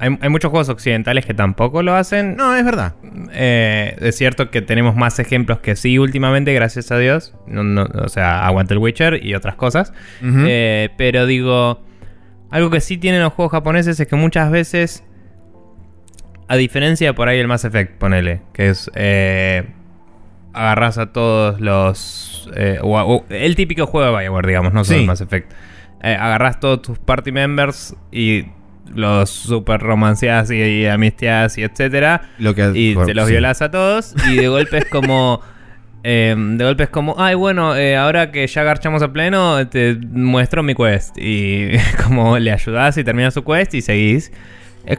hay, 0.00 0.18
hay 0.20 0.28
muchos 0.28 0.50
juegos 0.50 0.68
occidentales 0.68 1.24
que 1.24 1.32
tampoco 1.34 1.82
lo 1.82 1.94
hacen. 1.94 2.36
No, 2.36 2.54
es 2.56 2.64
verdad. 2.64 2.94
Eh, 3.32 3.96
es 4.00 4.16
cierto 4.16 4.50
que 4.50 4.60
tenemos 4.62 4.94
más 4.96 5.18
ejemplos 5.18 5.60
que 5.60 5.76
sí 5.76 5.98
últimamente, 5.98 6.52
gracias 6.52 6.90
a 6.90 6.98
Dios. 6.98 7.34
No- 7.46 7.62
no- 7.62 7.84
o 8.04 8.08
sea, 8.08 8.46
aguanta 8.46 8.74
el 8.74 8.78
Witcher 8.78 9.24
y 9.24 9.34
otras 9.34 9.54
cosas. 9.54 9.92
Eh, 10.22 10.90
pero 10.98 11.24
digo, 11.26 11.80
algo 12.50 12.70
que 12.70 12.80
sí 12.80 12.98
tienen 12.98 13.22
los 13.22 13.32
juegos 13.32 13.52
japoneses 13.52 13.98
es 14.00 14.06
que 14.08 14.16
muchas 14.16 14.50
veces, 14.50 15.04
a 16.48 16.56
diferencia 16.56 17.08
de 17.08 17.14
por 17.14 17.28
ahí 17.28 17.38
el 17.38 17.48
Mass 17.48 17.64
Effect, 17.64 17.92
ponele, 17.98 18.42
que 18.52 18.68
es... 18.68 18.90
Eh, 18.94 19.66
agarras 20.52 20.96
a 20.96 21.12
todos 21.12 21.60
los... 21.60 22.50
eh, 22.56 22.78
o- 22.82 22.98
o- 22.98 23.24
el 23.28 23.56
típico 23.56 23.86
juego 23.86 24.10
de 24.10 24.18
Bioware, 24.22 24.46
digamos, 24.46 24.72
no 24.72 24.84
solo 24.84 24.96
Sí. 24.96 25.00
el 25.02 25.06
Mass 25.06 25.20
Effect. 25.20 25.52
Eh, 26.02 26.14
agarras 26.14 26.60
todos 26.60 26.82
tus 26.82 26.98
party 26.98 27.32
members 27.32 27.96
y 28.12 28.44
los 28.94 29.30
super 29.30 29.80
romanceas 29.80 30.50
y, 30.50 30.56
y 30.56 30.86
amisteas 30.86 31.58
y 31.58 31.62
etcétera. 31.62 32.30
Lo 32.38 32.54
que, 32.54 32.70
y 32.74 32.94
te 32.94 33.14
los 33.14 33.26
sí. 33.26 33.32
violas 33.32 33.62
a 33.62 33.70
todos 33.70 34.14
y 34.30 34.36
de 34.36 34.48
golpe 34.48 34.78
es 34.78 34.84
como 34.86 35.40
eh, 36.04 36.34
de 36.36 36.64
golpe 36.64 36.84
es 36.84 36.90
como 36.90 37.16
ay 37.18 37.34
bueno 37.34 37.74
eh, 37.76 37.96
ahora 37.96 38.30
que 38.30 38.46
ya 38.46 38.62
garchamos 38.62 39.02
a 39.02 39.12
pleno 39.12 39.66
te 39.68 39.96
muestro 39.96 40.62
mi 40.62 40.74
quest 40.74 41.16
y 41.18 41.70
como 42.04 42.38
le 42.38 42.52
ayudas 42.52 42.96
y 42.98 43.04
terminas 43.04 43.34
su 43.34 43.44
quest 43.44 43.74
y 43.74 43.82
seguís. 43.82 44.32
Es, 44.84 44.98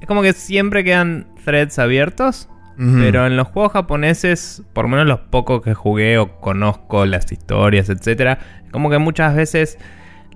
es 0.00 0.06
como 0.06 0.22
que 0.22 0.32
siempre 0.32 0.84
quedan 0.84 1.28
threads 1.44 1.78
abiertos 1.78 2.48
Pero 2.78 3.26
en 3.26 3.36
los 3.36 3.48
juegos 3.48 3.72
japoneses 3.72 4.62
por 4.72 4.84
lo 4.84 4.90
menos 4.90 5.06
los 5.06 5.20
pocos 5.20 5.62
que 5.62 5.72
jugué 5.72 6.18
o 6.18 6.40
conozco 6.40 7.06
las 7.06 7.30
historias 7.32 7.88
etcétera 7.88 8.38
como 8.70 8.90
que 8.90 8.98
muchas 8.98 9.34
veces 9.34 9.78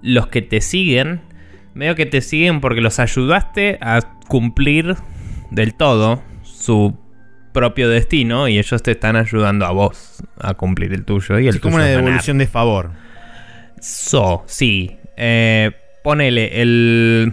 los 0.02 0.28
que 0.28 0.40
te 0.40 0.62
siguen 0.62 1.20
medio 1.74 1.94
que 1.94 2.06
te 2.06 2.22
siguen 2.22 2.60
porque 2.62 2.80
los 2.80 2.98
ayudaste 2.98 3.78
a 3.82 4.00
cumplir 4.28 4.96
del 5.50 5.74
todo 5.74 6.22
su 6.42 6.98
propio 7.52 7.88
destino 7.88 8.48
y 8.48 8.58
ellos 8.58 8.82
te 8.82 8.92
están 8.92 9.16
ayudando 9.16 9.66
a 9.66 9.72
vos 9.72 10.22
a 10.38 10.54
cumplir 10.54 10.92
el 10.94 11.04
tuyo 11.04 11.38
y 11.38 11.48
el 11.48 11.56
Es 11.56 11.60
como 11.60 11.76
tuyo 11.76 11.84
una 11.84 11.90
ganar. 11.92 12.04
devolución 12.04 12.38
de 12.38 12.46
favor. 12.46 12.90
So, 13.80 14.44
sí. 14.46 14.96
Eh, 15.16 15.72
ponele 16.04 16.62
el. 16.62 17.32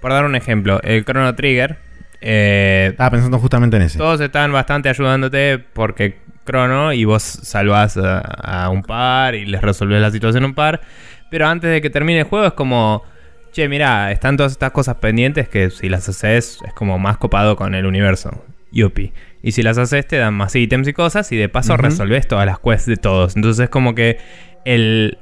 Por 0.00 0.12
dar 0.12 0.24
un 0.24 0.36
ejemplo, 0.36 0.80
el 0.82 1.04
Chrono 1.04 1.34
Trigger. 1.34 1.78
Eh, 2.20 2.88
Estaba 2.90 3.10
pensando 3.10 3.38
justamente 3.38 3.76
en 3.76 3.82
ese. 3.84 3.98
todos 3.98 4.20
están 4.20 4.52
bastante 4.52 4.88
ayudándote 4.88 5.58
porque 5.58 6.18
Chrono 6.46 6.92
y 6.92 7.04
vos 7.04 7.22
salvás 7.22 7.96
a, 7.96 8.18
a 8.20 8.68
un 8.70 8.82
par 8.82 9.34
y 9.34 9.46
les 9.46 9.60
resolvés 9.62 10.00
la 10.00 10.10
situación 10.10 10.44
a 10.44 10.46
un 10.46 10.54
par. 10.54 10.80
Pero 11.30 11.46
antes 11.48 11.70
de 11.70 11.80
que 11.80 11.90
termine 11.90 12.20
el 12.20 12.24
juego 12.26 12.46
es 12.46 12.52
como. 12.52 13.02
Che, 13.52 13.68
mira, 13.68 14.12
están 14.12 14.36
todas 14.36 14.52
estas 14.52 14.70
cosas 14.70 14.96
pendientes 14.96 15.48
que 15.48 15.70
si 15.70 15.88
las 15.88 16.08
haces 16.08 16.58
es 16.64 16.72
como 16.74 16.98
más 16.98 17.16
copado 17.16 17.56
con 17.56 17.74
el 17.74 17.86
universo. 17.86 18.44
Yupi. 18.70 19.12
Y 19.42 19.52
si 19.52 19.62
las 19.62 19.78
haces 19.78 20.06
te 20.06 20.18
dan 20.18 20.34
más 20.34 20.54
ítems 20.54 20.86
y 20.88 20.92
cosas 20.92 21.32
y 21.32 21.36
de 21.36 21.48
paso 21.48 21.72
Ujú. 21.74 21.82
resolves 21.82 22.28
todas 22.28 22.44
las 22.44 22.58
quests 22.58 22.86
de 22.86 22.96
todos. 22.96 23.34
Entonces 23.34 23.64
es 23.64 23.70
como 23.70 23.94
que 23.94 24.18
el, 24.66 25.18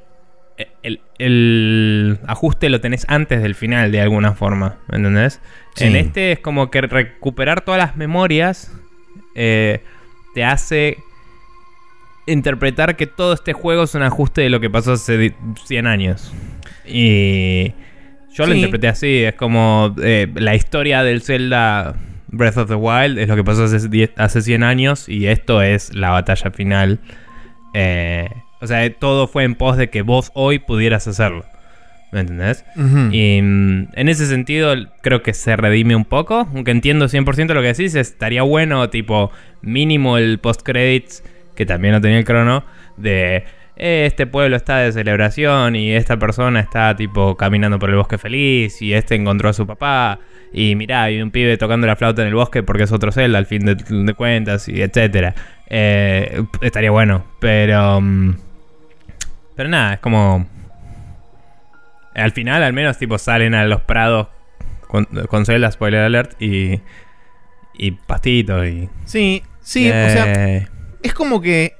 el, 0.82 1.00
el 1.18 2.18
ajuste 2.26 2.68
lo 2.70 2.80
tenés 2.80 3.04
antes 3.08 3.42
del 3.42 3.54
final 3.54 3.90
de 3.92 4.00
alguna 4.00 4.32
forma. 4.34 4.76
¿Me 4.88 4.96
entendés? 4.98 5.40
Sí. 5.74 5.84
En 5.84 5.96
este 5.96 6.32
es 6.32 6.38
como 6.40 6.70
que 6.70 6.80
recuperar 6.82 7.62
todas 7.62 7.78
las 7.78 7.96
memorias 7.96 8.70
eh, 9.34 9.82
te 10.34 10.44
hace 10.44 10.96
interpretar 12.26 12.96
que 12.96 13.06
todo 13.06 13.34
este 13.34 13.52
juego 13.52 13.82
es 13.84 13.94
un 13.94 14.02
ajuste 14.02 14.42
de 14.42 14.50
lo 14.50 14.60
que 14.60 14.70
pasó 14.70 14.92
hace 14.92 15.18
di- 15.18 15.34
100 15.66 15.86
años. 15.86 16.32
Y 16.86 17.72
yo 18.32 18.46
lo 18.46 18.54
interpreté 18.54 18.88
así, 18.88 19.24
es 19.24 19.34
como 19.34 19.94
eh, 20.02 20.28
la 20.34 20.54
historia 20.54 21.02
del 21.02 21.22
Zelda 21.22 21.96
Breath 22.28 22.56
of 22.56 22.68
the 22.68 22.74
Wild 22.74 23.18
es 23.18 23.28
lo 23.28 23.36
que 23.36 23.44
pasó 23.44 23.64
hace, 23.64 23.88
10 23.88 24.12
hace 24.16 24.42
100 24.42 24.62
años 24.62 25.08
y 25.08 25.26
esto 25.26 25.62
es 25.62 25.94
la 25.94 26.10
batalla 26.10 26.50
final. 26.50 26.98
Eh, 27.74 28.28
o 28.64 28.66
sea, 28.66 28.92
todo 28.94 29.28
fue 29.28 29.44
en 29.44 29.54
pos 29.54 29.76
de 29.76 29.90
que 29.90 30.02
vos 30.02 30.30
hoy 30.34 30.58
pudieras 30.58 31.06
hacerlo. 31.06 31.44
¿Me 32.12 32.20
entendés? 32.20 32.64
Y 33.12 33.40
mm, 33.42 33.88
en 33.94 34.08
ese 34.08 34.26
sentido 34.26 34.74
creo 35.02 35.22
que 35.22 35.34
se 35.34 35.56
redime 35.56 35.96
un 35.96 36.04
poco. 36.04 36.48
Aunque 36.54 36.70
entiendo 36.70 37.06
100% 37.08 37.54
lo 37.54 37.60
que 37.60 37.68
decís, 37.68 37.94
estaría 37.96 38.42
bueno, 38.42 38.88
tipo, 38.88 39.30
mínimo 39.62 40.16
el 40.16 40.38
post-credits, 40.38 41.24
que 41.56 41.66
también 41.66 41.92
lo 41.94 42.00
tenía 42.00 42.18
el 42.18 42.24
crono, 42.24 42.64
de 42.96 43.44
"Eh, 43.76 44.04
este 44.06 44.26
pueblo 44.28 44.54
está 44.54 44.78
de 44.78 44.92
celebración 44.92 45.74
y 45.74 45.92
esta 45.92 46.16
persona 46.16 46.60
está, 46.60 46.94
tipo, 46.94 47.36
caminando 47.36 47.80
por 47.80 47.90
el 47.90 47.96
bosque 47.96 48.16
feliz 48.18 48.80
y 48.80 48.94
este 48.94 49.16
encontró 49.16 49.48
a 49.48 49.52
su 49.52 49.66
papá. 49.66 50.20
Y 50.52 50.76
mirá, 50.76 51.02
hay 51.02 51.20
un 51.20 51.32
pibe 51.32 51.56
tocando 51.56 51.88
la 51.88 51.96
flauta 51.96 52.22
en 52.22 52.28
el 52.28 52.34
bosque 52.36 52.62
porque 52.62 52.84
es 52.84 52.92
otro 52.92 53.10
Zelda 53.10 53.38
al 53.38 53.46
fin 53.46 53.64
de, 53.64 53.74
de 53.74 54.14
cuentas 54.14 54.68
y 54.68 54.80
etcétera. 54.82 55.34
Eh, 55.68 56.44
estaría 56.60 56.92
bueno, 56.92 57.24
pero... 57.40 58.00
mm, 58.00 58.34
pero 59.56 59.68
nada, 59.68 59.94
es 59.94 60.00
como... 60.00 60.46
Al 62.14 62.30
final, 62.30 62.62
al 62.62 62.72
menos, 62.72 62.96
tipo, 62.98 63.18
salen 63.18 63.54
a 63.54 63.64
los 63.66 63.82
prados 63.82 64.28
con, 64.86 65.06
con 65.28 65.44
Zelda, 65.46 65.70
spoiler 65.72 66.02
alert, 66.02 66.40
y. 66.40 66.80
Y 67.76 67.90
pastito, 67.90 68.64
y. 68.64 68.88
Sí, 69.04 69.42
sí, 69.60 69.88
o 69.88 69.92
sea, 69.92 70.68
es 71.02 71.12
como 71.12 71.40
que 71.40 71.74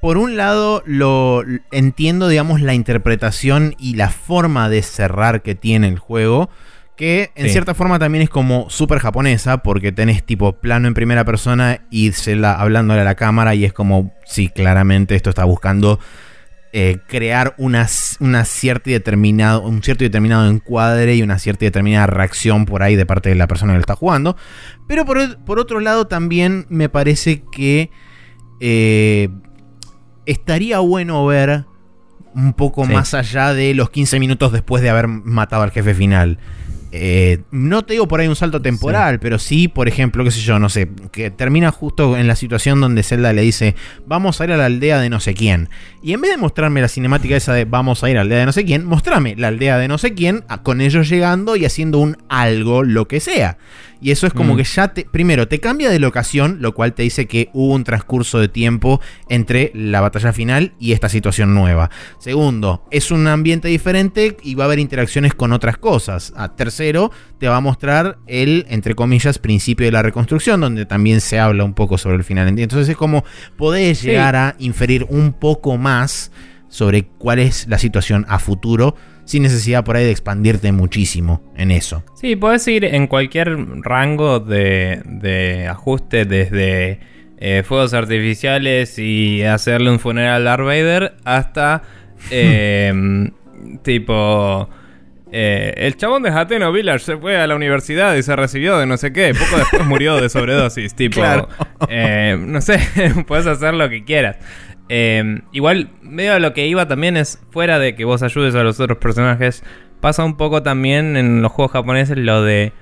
por 0.00 0.16
un 0.16 0.36
lado 0.36 0.82
lo 0.86 1.42
entiendo, 1.72 2.28
digamos, 2.28 2.60
la 2.60 2.74
interpretación 2.74 3.74
y 3.78 3.96
la 3.96 4.10
forma 4.10 4.68
de 4.68 4.82
cerrar 4.82 5.42
que 5.42 5.54
tiene 5.56 5.88
el 5.88 5.98
juego. 5.98 6.50
Que 6.94 7.32
en 7.34 7.46
Sí. 7.46 7.50
cierta 7.52 7.74
forma 7.74 7.98
también 7.98 8.22
es 8.22 8.30
como 8.30 8.70
súper 8.70 9.00
japonesa, 9.00 9.64
porque 9.64 9.90
tenés 9.90 10.22
tipo 10.22 10.52
plano 10.52 10.86
en 10.86 10.94
primera 10.94 11.24
persona 11.24 11.80
y 11.90 12.12
Zelda 12.12 12.60
hablándole 12.60 13.00
a 13.00 13.04
la 13.04 13.16
cámara, 13.16 13.56
y 13.56 13.64
es 13.64 13.72
como, 13.72 14.14
sí, 14.24 14.48
claramente 14.50 15.16
esto 15.16 15.30
está 15.30 15.42
buscando 15.42 15.98
eh, 16.76 16.98
crear 17.06 17.54
una, 17.56 17.86
una 18.18 18.44
cierta 18.44 18.90
y 18.90 18.94
determinado, 18.94 19.62
un 19.62 19.80
cierto 19.80 20.02
y 20.02 20.08
determinado 20.08 20.50
encuadre 20.50 21.14
y 21.14 21.22
una 21.22 21.38
cierta 21.38 21.64
y 21.64 21.68
determinada 21.68 22.08
reacción 22.08 22.66
por 22.66 22.82
ahí 22.82 22.96
de 22.96 23.06
parte 23.06 23.28
de 23.28 23.36
la 23.36 23.46
persona 23.46 23.72
que 23.72 23.76
lo 23.76 23.80
está 23.80 23.94
jugando. 23.94 24.36
Pero 24.88 25.04
por, 25.04 25.38
por 25.44 25.60
otro 25.60 25.78
lado 25.78 26.08
también 26.08 26.66
me 26.70 26.88
parece 26.88 27.44
que 27.52 27.90
eh, 28.60 29.28
estaría 30.26 30.80
bueno 30.80 31.24
ver 31.26 31.64
un 32.34 32.52
poco 32.54 32.84
Sí. 32.84 32.92
más 32.92 33.14
allá 33.14 33.54
de 33.54 33.72
los 33.74 33.90
15 33.90 34.18
minutos 34.18 34.50
después 34.50 34.82
de 34.82 34.90
haber 34.90 35.06
matado 35.06 35.62
al 35.62 35.70
jefe 35.70 35.94
final. 35.94 36.38
Eh, 36.96 37.40
no 37.50 37.84
te 37.84 37.94
digo 37.94 38.06
por 38.06 38.20
ahí 38.20 38.28
un 38.28 38.36
salto 38.36 38.62
temporal, 38.62 39.18
pero 39.18 39.40
sí, 39.40 39.66
por 39.66 39.88
ejemplo, 39.88 40.22
qué 40.22 40.30
sé 40.30 40.38
yo, 40.38 40.60
no 40.60 40.68
sé, 40.68 40.88
que 41.10 41.32
termina 41.32 41.72
justo 41.72 42.16
en 42.16 42.28
la 42.28 42.36
situación 42.36 42.80
donde 42.80 43.02
Zelda 43.02 43.32
le 43.32 43.42
dice, 43.42 43.74
vamos 44.06 44.40
a 44.40 44.44
ir 44.44 44.52
a 44.52 44.56
la 44.56 44.66
aldea 44.66 45.00
de 45.00 45.10
no 45.10 45.18
sé 45.18 45.34
quién. 45.34 45.70
Y 46.04 46.12
en 46.12 46.20
vez 46.20 46.30
de 46.30 46.36
mostrarme 46.36 46.80
la 46.80 46.86
cinemática 46.86 47.34
esa 47.34 47.52
de 47.52 47.64
vamos 47.64 48.04
a 48.04 48.10
ir 48.10 48.16
a 48.16 48.18
la 48.18 48.22
aldea 48.22 48.38
de 48.38 48.46
no 48.46 48.52
sé 48.52 48.64
quién, 48.64 48.84
mostrame 48.84 49.34
la 49.34 49.48
aldea 49.48 49.76
de 49.78 49.88
no 49.88 49.98
sé 49.98 50.14
quién, 50.14 50.44
con 50.62 50.80
ellos 50.80 51.08
llegando 51.08 51.56
y 51.56 51.64
haciendo 51.64 51.98
un 51.98 52.16
algo, 52.28 52.84
lo 52.84 53.08
que 53.08 53.18
sea. 53.18 53.58
Y 54.00 54.10
eso 54.10 54.26
es 54.26 54.32
como 54.32 54.54
Mm. 54.54 54.56
que 54.58 54.64
ya 54.64 54.88
te, 54.88 55.04
primero, 55.04 55.48
te 55.48 55.60
cambia 55.60 55.90
de 55.90 55.98
locación, 55.98 56.58
lo 56.60 56.74
cual 56.74 56.92
te 56.94 57.02
dice 57.04 57.26
que 57.26 57.48
hubo 57.52 57.74
un 57.74 57.84
transcurso 57.84 58.38
de 58.38 58.48
tiempo 58.48 59.00
entre 59.28 59.70
la 59.74 60.00
batalla 60.00 60.32
final 60.32 60.74
y 60.78 60.92
esta 60.92 61.08
situación 61.08 61.54
nueva. 61.54 61.90
Segundo, 62.18 62.84
es 62.90 63.10
un 63.10 63.26
ambiente 63.26 63.68
diferente 63.68 64.36
y 64.42 64.54
va 64.54 64.64
a 64.64 64.66
haber 64.66 64.78
interacciones 64.78 65.34
con 65.34 65.52
otras 65.52 65.78
cosas. 65.78 66.32
Ah, 66.36 66.54
tercero, 66.54 67.10
te 67.38 67.48
va 67.48 67.56
a 67.56 67.60
mostrar 67.60 68.18
el, 68.26 68.66
entre 68.68 68.94
comillas, 68.94 69.38
principio 69.38 69.86
de 69.86 69.92
la 69.92 70.02
reconstrucción, 70.02 70.60
donde 70.60 70.86
también 70.86 71.20
se 71.20 71.38
habla 71.38 71.64
un 71.64 71.74
poco 71.74 71.98
sobre 71.98 72.16
el 72.16 72.24
final. 72.24 72.48
Entonces 72.48 72.88
es 72.88 72.96
como 72.96 73.24
podés 73.56 73.98
Sí. 73.98 74.08
llegar 74.08 74.36
a 74.36 74.56
inferir 74.58 75.06
un 75.08 75.32
poco 75.32 75.76
más 75.78 76.30
sobre 76.68 77.04
cuál 77.04 77.38
es 77.38 77.66
la 77.68 77.78
situación 77.78 78.26
a 78.28 78.38
futuro, 78.38 78.96
sin 79.24 79.42
necesidad 79.42 79.84
por 79.84 79.96
ahí 79.96 80.04
de 80.04 80.10
expandirte 80.10 80.70
muchísimo 80.72 81.42
en 81.56 81.70
eso. 81.70 82.04
Sí, 82.20 82.36
puedes 82.36 82.66
ir 82.68 82.84
en 82.84 83.06
cualquier 83.06 83.56
rango 83.82 84.40
de, 84.40 85.00
de 85.04 85.66
ajuste, 85.68 86.24
desde 86.24 87.00
eh, 87.38 87.62
fuegos 87.66 87.94
artificiales 87.94 88.98
y 88.98 89.42
hacerle 89.42 89.90
un 89.90 89.98
funeral 89.98 90.46
a 90.46 90.50
Darth 90.50 90.64
Vader, 90.64 91.14
hasta 91.24 91.82
eh, 92.30 93.30
tipo... 93.82 94.68
eh, 95.32 95.74
el 95.76 95.96
chabón 95.96 96.22
de 96.22 96.30
Hateno 96.30 96.70
Village 96.72 97.00
se 97.04 97.16
fue 97.16 97.36
a 97.36 97.46
la 97.46 97.56
universidad 97.56 98.14
y 98.14 98.22
se 98.22 98.36
recibió 98.36 98.78
de 98.78 98.86
no 98.86 98.96
sé 98.96 99.12
qué. 99.12 99.32
Poco 99.34 99.58
después 99.58 99.84
murió 99.86 100.16
de 100.20 100.28
sobredosis. 100.28 100.94
Tipo, 100.96 101.20
Claro. 101.20 101.48
eh, 101.88 102.36
no 102.38 102.60
sé, 102.60 102.78
puedes 103.26 103.46
hacer 103.46 103.74
lo 103.74 103.88
que 103.88 104.04
quieras. 104.04 104.36
Eh, 104.88 105.40
igual, 105.52 105.90
medio 106.02 106.34
a 106.34 106.38
lo 106.38 106.52
que 106.52 106.66
iba 106.66 106.86
también 106.86 107.16
es, 107.16 107.40
fuera 107.50 107.78
de 107.78 107.94
que 107.94 108.04
vos 108.04 108.22
ayudes 108.22 108.54
a 108.54 108.62
los 108.62 108.78
otros 108.80 108.98
personajes, 108.98 109.62
pasa 110.00 110.24
un 110.24 110.36
poco 110.36 110.62
también 110.62 111.16
en 111.16 111.40
los 111.42 111.50
juegos 111.52 111.72
japoneses 111.72 112.18
lo 112.18 112.42
de 112.42 112.72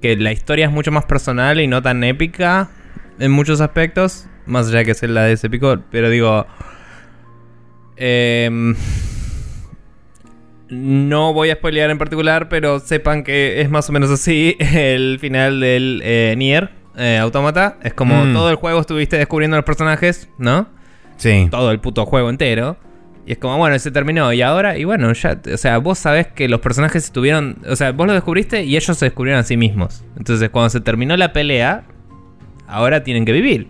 que 0.00 0.16
la 0.16 0.32
historia 0.32 0.66
es 0.66 0.72
mucho 0.72 0.92
más 0.92 1.04
personal 1.04 1.60
y 1.60 1.66
no 1.66 1.82
tan 1.82 2.02
épica 2.04 2.70
en 3.18 3.30
muchos 3.32 3.60
aspectos, 3.60 4.26
más 4.46 4.68
allá 4.68 4.78
de 4.78 4.84
que 4.86 4.94
Zelda 4.94 5.28
es 5.30 5.42
épico, 5.44 5.78
pero 5.90 6.08
digo... 6.10 6.46
em, 7.96 8.74
no 10.68 11.34
voy 11.34 11.50
a 11.50 11.54
spoilear 11.54 11.90
en 11.90 11.98
particular, 11.98 12.48
pero 12.48 12.80
sepan 12.80 13.24
que 13.24 13.60
es 13.60 13.68
más 13.70 13.88
o 13.90 13.92
menos 13.92 14.10
así 14.10 14.56
el 14.60 15.18
final 15.20 15.60
del 15.60 16.00
eh, 16.02 16.34
Nier 16.36 16.70
eh, 16.96 17.18
Automata. 17.18 17.76
Es 17.82 17.92
como 17.94 18.24
Mm. 18.24 18.32
todo 18.32 18.50
el 18.50 18.56
juego 18.56 18.80
estuviste 18.80 19.16
descubriendo 19.18 19.56
los 19.56 19.66
personajes, 19.66 20.28
¿no? 20.38 20.66
Sí. 21.22 21.46
Todo 21.52 21.70
el 21.70 21.78
puto 21.78 22.04
juego 22.04 22.30
entero. 22.30 22.76
Y 23.24 23.32
es 23.32 23.38
como, 23.38 23.56
bueno, 23.56 23.78
se 23.78 23.92
terminó. 23.92 24.32
Y 24.32 24.42
ahora, 24.42 24.76
y 24.76 24.82
bueno, 24.82 25.12
ya, 25.12 25.40
o 25.54 25.56
sea, 25.56 25.78
vos 25.78 26.00
sabés 26.00 26.26
que 26.26 26.48
los 26.48 26.60
personajes 26.60 27.04
estuvieron, 27.04 27.58
o 27.68 27.76
sea, 27.76 27.92
vos 27.92 28.08
lo 28.08 28.12
descubriste 28.12 28.64
y 28.64 28.76
ellos 28.76 28.98
se 28.98 29.06
descubrieron 29.06 29.40
a 29.40 29.44
sí 29.44 29.56
mismos. 29.56 30.04
Entonces, 30.16 30.50
cuando 30.50 30.70
se 30.70 30.80
terminó 30.80 31.16
la 31.16 31.32
pelea, 31.32 31.84
ahora 32.66 33.04
tienen 33.04 33.24
que 33.24 33.30
vivir. 33.30 33.68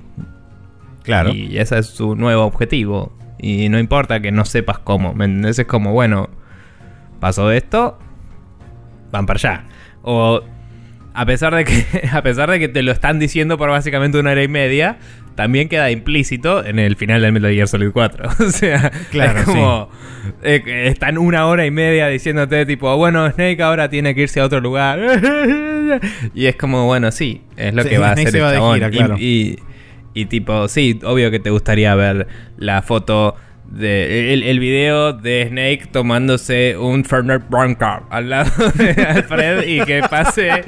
Claro. 1.03 1.35
Y 1.35 1.59
ese 1.59 1.79
es 1.79 1.89
su 1.89 2.17
nuevo 2.17 2.45
objetivo. 2.45 3.13
Y 3.39 3.69
no 3.69 3.79
importa 3.79 4.21
que 4.23 4.33
no 4.33 4.47
sepas 4.47 4.79
cómo. 4.79 5.13
¿Me 5.13 5.27
entendés? 5.27 5.59
Es 5.59 5.67
como, 5.67 5.93
bueno, 5.93 6.31
pasó 7.21 7.53
esto, 7.53 7.99
van 9.11 9.27
para 9.27 9.37
allá. 9.37 9.65
O 10.01 10.41
a 11.13 11.27
pesar 11.27 11.55
de 11.55 11.65
que, 11.65 12.09
a 12.13 12.23
pesar 12.23 12.51
de 12.51 12.59
que 12.59 12.69
te 12.69 12.83
lo 12.83 12.93
están 12.93 13.19
diciendo 13.19 13.59
por 13.59 13.69
básicamente 13.69 14.19
una 14.19 14.31
hora 14.31 14.43
y 14.43 14.49
media, 14.49 14.97
también 15.35 15.69
queda 15.69 15.91
implícito 15.91 16.65
en 16.65 16.79
el 16.79 16.97
final 16.97 17.23
del 17.23 17.33
Metal 17.33 17.53
Gear 17.53 17.69
Solid 17.69 17.91
4. 17.93 18.29
o 18.47 18.51
sea, 18.51 18.91
Claro, 19.11 19.39
es 19.41 19.45
como 19.45 19.89
eh, 20.43 20.63
están 20.87 21.19
una 21.19 21.47
hora 21.47 21.65
y 21.67 21.71
media 21.71 22.09
diciéndote 22.09 22.67
tipo, 22.67 22.97
bueno, 22.97 23.29
Snake 23.31 23.63
ahora 23.63 23.89
tiene 23.89 24.15
que 24.15 24.23
irse 24.23 24.41
a 24.41 24.45
otro 24.45 24.61
lugar. 24.61 25.01
y 26.35 26.47
es 26.47 26.57
como, 26.57 26.87
bueno, 26.87 27.11
sí, 27.13 27.43
es 27.57 27.75
lo 27.75 27.83
Sí, 27.83 27.89
que 27.89 27.99
va 27.99 28.11
a 28.11 28.13
hacer 28.13 28.29
el 28.29 28.33
chabón. 28.43 28.75
gira, 28.75 28.89
Y- 28.89 28.91
claro. 28.91 29.17
y, 29.19 29.59
y 30.15 30.25
tipo, 30.27 30.69
sí, 30.69 30.99
obvio 31.05 31.31
que 31.31 31.39
te 31.41 31.51
gustaría 31.51 31.95
ver 31.95 32.27
la 32.57 32.83
foto 32.83 33.35
de 33.71 34.35
el, 34.35 34.43
el 34.43 34.61
video 34.61 35.15
de 35.15 35.47
Snake 35.49 35.89
tomándose 35.91 36.77
un 36.77 37.07
Fernet 37.07 37.49
Branca 37.49 38.03
al 38.11 38.29
lado 38.29 38.51
de 38.75 38.91
Alfred 39.03 39.67
y 39.67 39.81
que 39.87 40.03
pase 40.11 40.63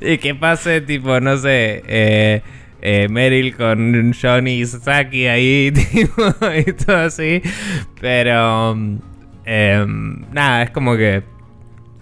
y 0.00 0.18
que 0.18 0.34
pase 0.36 0.80
tipo, 0.82 1.18
no 1.18 1.36
sé, 1.36 1.82
eh, 1.88 2.42
eh, 2.86 3.08
Meryl 3.08 3.56
con 3.56 4.12
Johnny 4.12 4.60
y 4.60 4.66
Sasaki 4.66 5.26
ahí 5.26 5.72
tipo, 5.92 6.22
y 6.54 6.72
todo 6.74 6.98
así. 6.98 7.40
Pero 8.00 8.72
um, 8.72 9.00
em, 9.46 10.20
nada, 10.32 10.62
es 10.64 10.70
como 10.70 10.94
que 10.96 11.22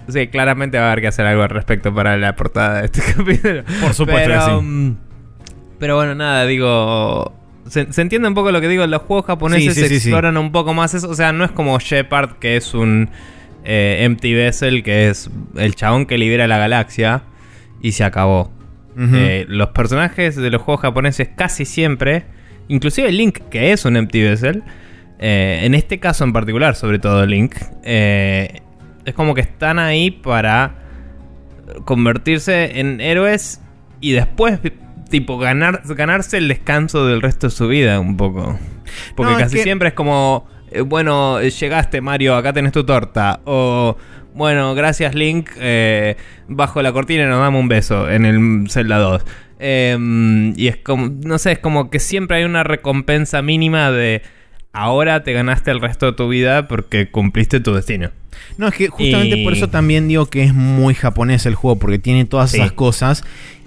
Sí, 0.09 0.27
claramente 0.27 0.79
va 0.79 0.85
a 0.85 0.93
haber 0.93 1.03
que 1.03 1.09
hacer 1.09 1.25
algo 1.27 1.45
al 1.45 1.51
respecto 1.51 1.95
para 1.95 2.17
la 2.17 2.35
portada 2.35 2.81
de 2.81 2.87
este 2.87 3.01
capítulo. 3.17 3.63
Por 3.81 3.95
supuesto 3.95 4.29
pero, 4.29 4.45
que 4.45 4.51
sí. 4.51 4.67
mm, 4.67 4.97
Pero 5.79 5.97
bueno, 5.97 6.15
nada, 6.15 6.45
digo. 6.47 7.33
Se, 7.69 7.93
se 7.93 8.03
entiende 8.03 8.27
un 8.27 8.35
poco 8.35 8.51
lo 8.51 8.61
que 8.61 8.67
digo. 8.67 8.85
Los 8.89 9.03
juegos 9.03 9.27
japoneses 9.27 9.75
Sí, 9.75 9.83
sí, 9.83 9.89
sí, 9.89 10.01
sí. 10.01 10.09
exploran 10.09 10.37
un 10.37 10.51
poco 10.51 10.75
más 10.75 10.95
eso. 10.95 11.09
O 11.09 11.15
sea, 11.15 11.33
no 11.33 11.45
es 11.45 11.53
como 11.53 11.79
Shepard, 11.79 12.39
que 12.41 12.57
es 12.57 12.75
un 12.75 13.11
eh, 13.65 13.99
empty 14.01 14.35
vessel, 14.35 14.83
que 14.83 15.09
es 15.09 15.31
el 15.57 15.77
chabón 15.77 16.07
que 16.07 16.19
libera 16.19 16.49
la 16.49 16.59
galaxia. 16.59 17.23
Y 17.81 17.93
se 17.93 18.03
acabó. 18.03 18.51
Eh, 18.97 19.47
los 19.49 19.69
personajes 19.71 20.37
de 20.37 20.51
los 20.51 20.61
juegos 20.63 20.83
japoneses 20.83 21.29
casi 21.35 21.65
siempre, 21.65 22.25
inclusive 22.69 23.11
Link, 23.11 23.39
que 23.51 23.73
es 23.73 23.85
un 23.85 23.97
empty 23.97 24.23
vessel, 24.23 24.63
eh, 25.19 25.61
en 25.63 25.75
este 25.75 25.99
caso 26.01 26.25
en 26.25 26.33
particular, 26.33 26.75
sobre 26.75 26.99
todo 26.99 27.25
Link, 27.25 27.55
eh, 27.85 28.61
es 29.05 29.15
como 29.15 29.35
que 29.35 29.41
están 29.41 29.79
ahí 29.79 30.11
para 30.11 30.75
convertirse 31.85 32.81
en 32.81 33.01
héroes 33.01 33.61
y 34.01 34.13
después, 34.13 34.59
tipo, 35.11 35.39
ganar, 35.39 35.83
ganarse 35.85 36.39
el 36.39 36.49
descanso 36.49 37.07
del 37.07 37.23
resto 37.23 37.47
de 37.49 37.51
su 37.53 37.69
vida 37.69 38.01
un 38.01 38.17
poco. 38.17 38.59
Porque 39.17 39.33
No, 39.33 39.39
es 39.39 39.45
casi 39.45 39.57
que- 39.57 39.63
siempre 39.63 39.89
es 39.89 39.95
como, 39.95 40.47
bueno, 40.87 41.41
llegaste 41.41 42.01
Mario, 42.01 42.35
acá 42.37 42.53
tenés 42.53 42.73
tu 42.73 42.85
torta. 42.85 43.41
O, 43.45 43.97
bueno, 44.35 44.75
gracias 44.75 45.15
Link, 45.15 45.51
eh, 45.59 46.17
bajo 46.49 46.83
la 46.83 46.93
cortina 46.93 47.27
nos 47.27 47.39
damos 47.41 47.61
un 47.61 47.69
beso 47.69 48.11
en 48.11 48.25
el 48.25 48.71
Zelda 48.71 48.99
2. 48.99 49.23
Eh, 49.65 50.53
y 50.57 50.67
es 50.69 50.77
como, 50.79 51.09
no 51.25 51.39
sé, 51.39 51.53
es 51.53 51.59
como 51.59 51.89
que 51.91 51.99
siempre 52.01 52.39
hay 52.39 52.45
una 52.45 52.65
recompensa 52.65 53.43
mínima 53.43 53.91
de... 53.91 54.23
Ahora 54.75 55.23
te 55.23 55.35
ganaste 55.35 55.71
el 55.71 55.81
resto 55.81 56.07
de 56.07 56.13
tu 56.15 56.29
vida 56.29 56.67
porque 56.67 57.11
cumpliste 57.11 57.61
tu 57.61 57.75
destino. 57.75 58.11
No, 58.57 58.69
es 58.69 58.75
que 58.75 58.89
justamente 58.89 59.37
Y- 59.37 59.45
por 59.45 59.53
eso 59.53 59.69
también 59.69 60.09
digo 60.09 60.27
que 60.27 60.43
es 60.45 60.55
muy 60.55 60.95
japonés 60.95 61.45
el 61.45 61.55
juego, 61.55 61.79
porque 61.79 61.99
tiene 61.99 62.25
todas 62.25 62.51
Sí. 62.53 62.57
esas 62.57 62.73
cosas. 62.73 63.23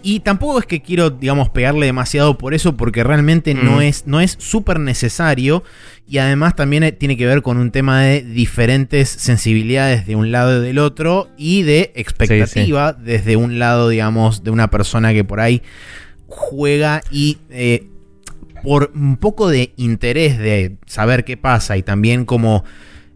Y 0.07 0.19
tampoco 0.19 0.59
es 0.59 0.67
que 0.67 0.83
quiero, 0.83 1.09
digamos, 1.09 1.49
pegarle 1.49 1.87
demasiado 1.87 2.37
por 2.37 2.53
eso, 2.53 2.77
porque 2.77 3.03
realmente 3.03 3.55
no 3.55 3.81
es 3.81 4.05
no 4.05 4.21
es 4.21 4.35
súper 4.37 4.79
necesario. 4.79 5.63
Y 6.07 6.19
además 6.19 6.55
también 6.55 6.83
eh, 6.83 6.91
tiene 6.91 7.17
que 7.17 7.25
ver 7.25 7.41
con 7.41 7.57
un 7.57 7.71
tema 7.71 8.01
de 8.03 8.21
diferentes 8.21 9.09
sensibilidades 9.09 10.05
de 10.05 10.15
un 10.15 10.31
lado 10.31 10.61
y 10.61 10.63
del 10.63 10.77
otro, 10.77 11.29
y 11.37 11.63
de 11.63 11.91
expectativa 11.95 12.93
desde 12.93 13.35
un 13.35 13.57
lado, 13.57 13.89
digamos, 13.89 14.43
de 14.43 14.51
una 14.51 14.69
persona 14.69 15.11
que 15.11 15.23
por 15.23 15.39
ahí 15.39 15.63
juega 16.27 17.01
y 17.09 17.39
eh, 17.49 17.87
por 18.61 18.91
un 18.93 19.17
poco 19.17 19.49
de 19.49 19.73
interés 19.75 20.37
de 20.37 20.75
saber 20.85 21.25
qué 21.25 21.35
pasa 21.35 21.77
y 21.77 21.81
también 21.81 22.25
como, 22.25 22.63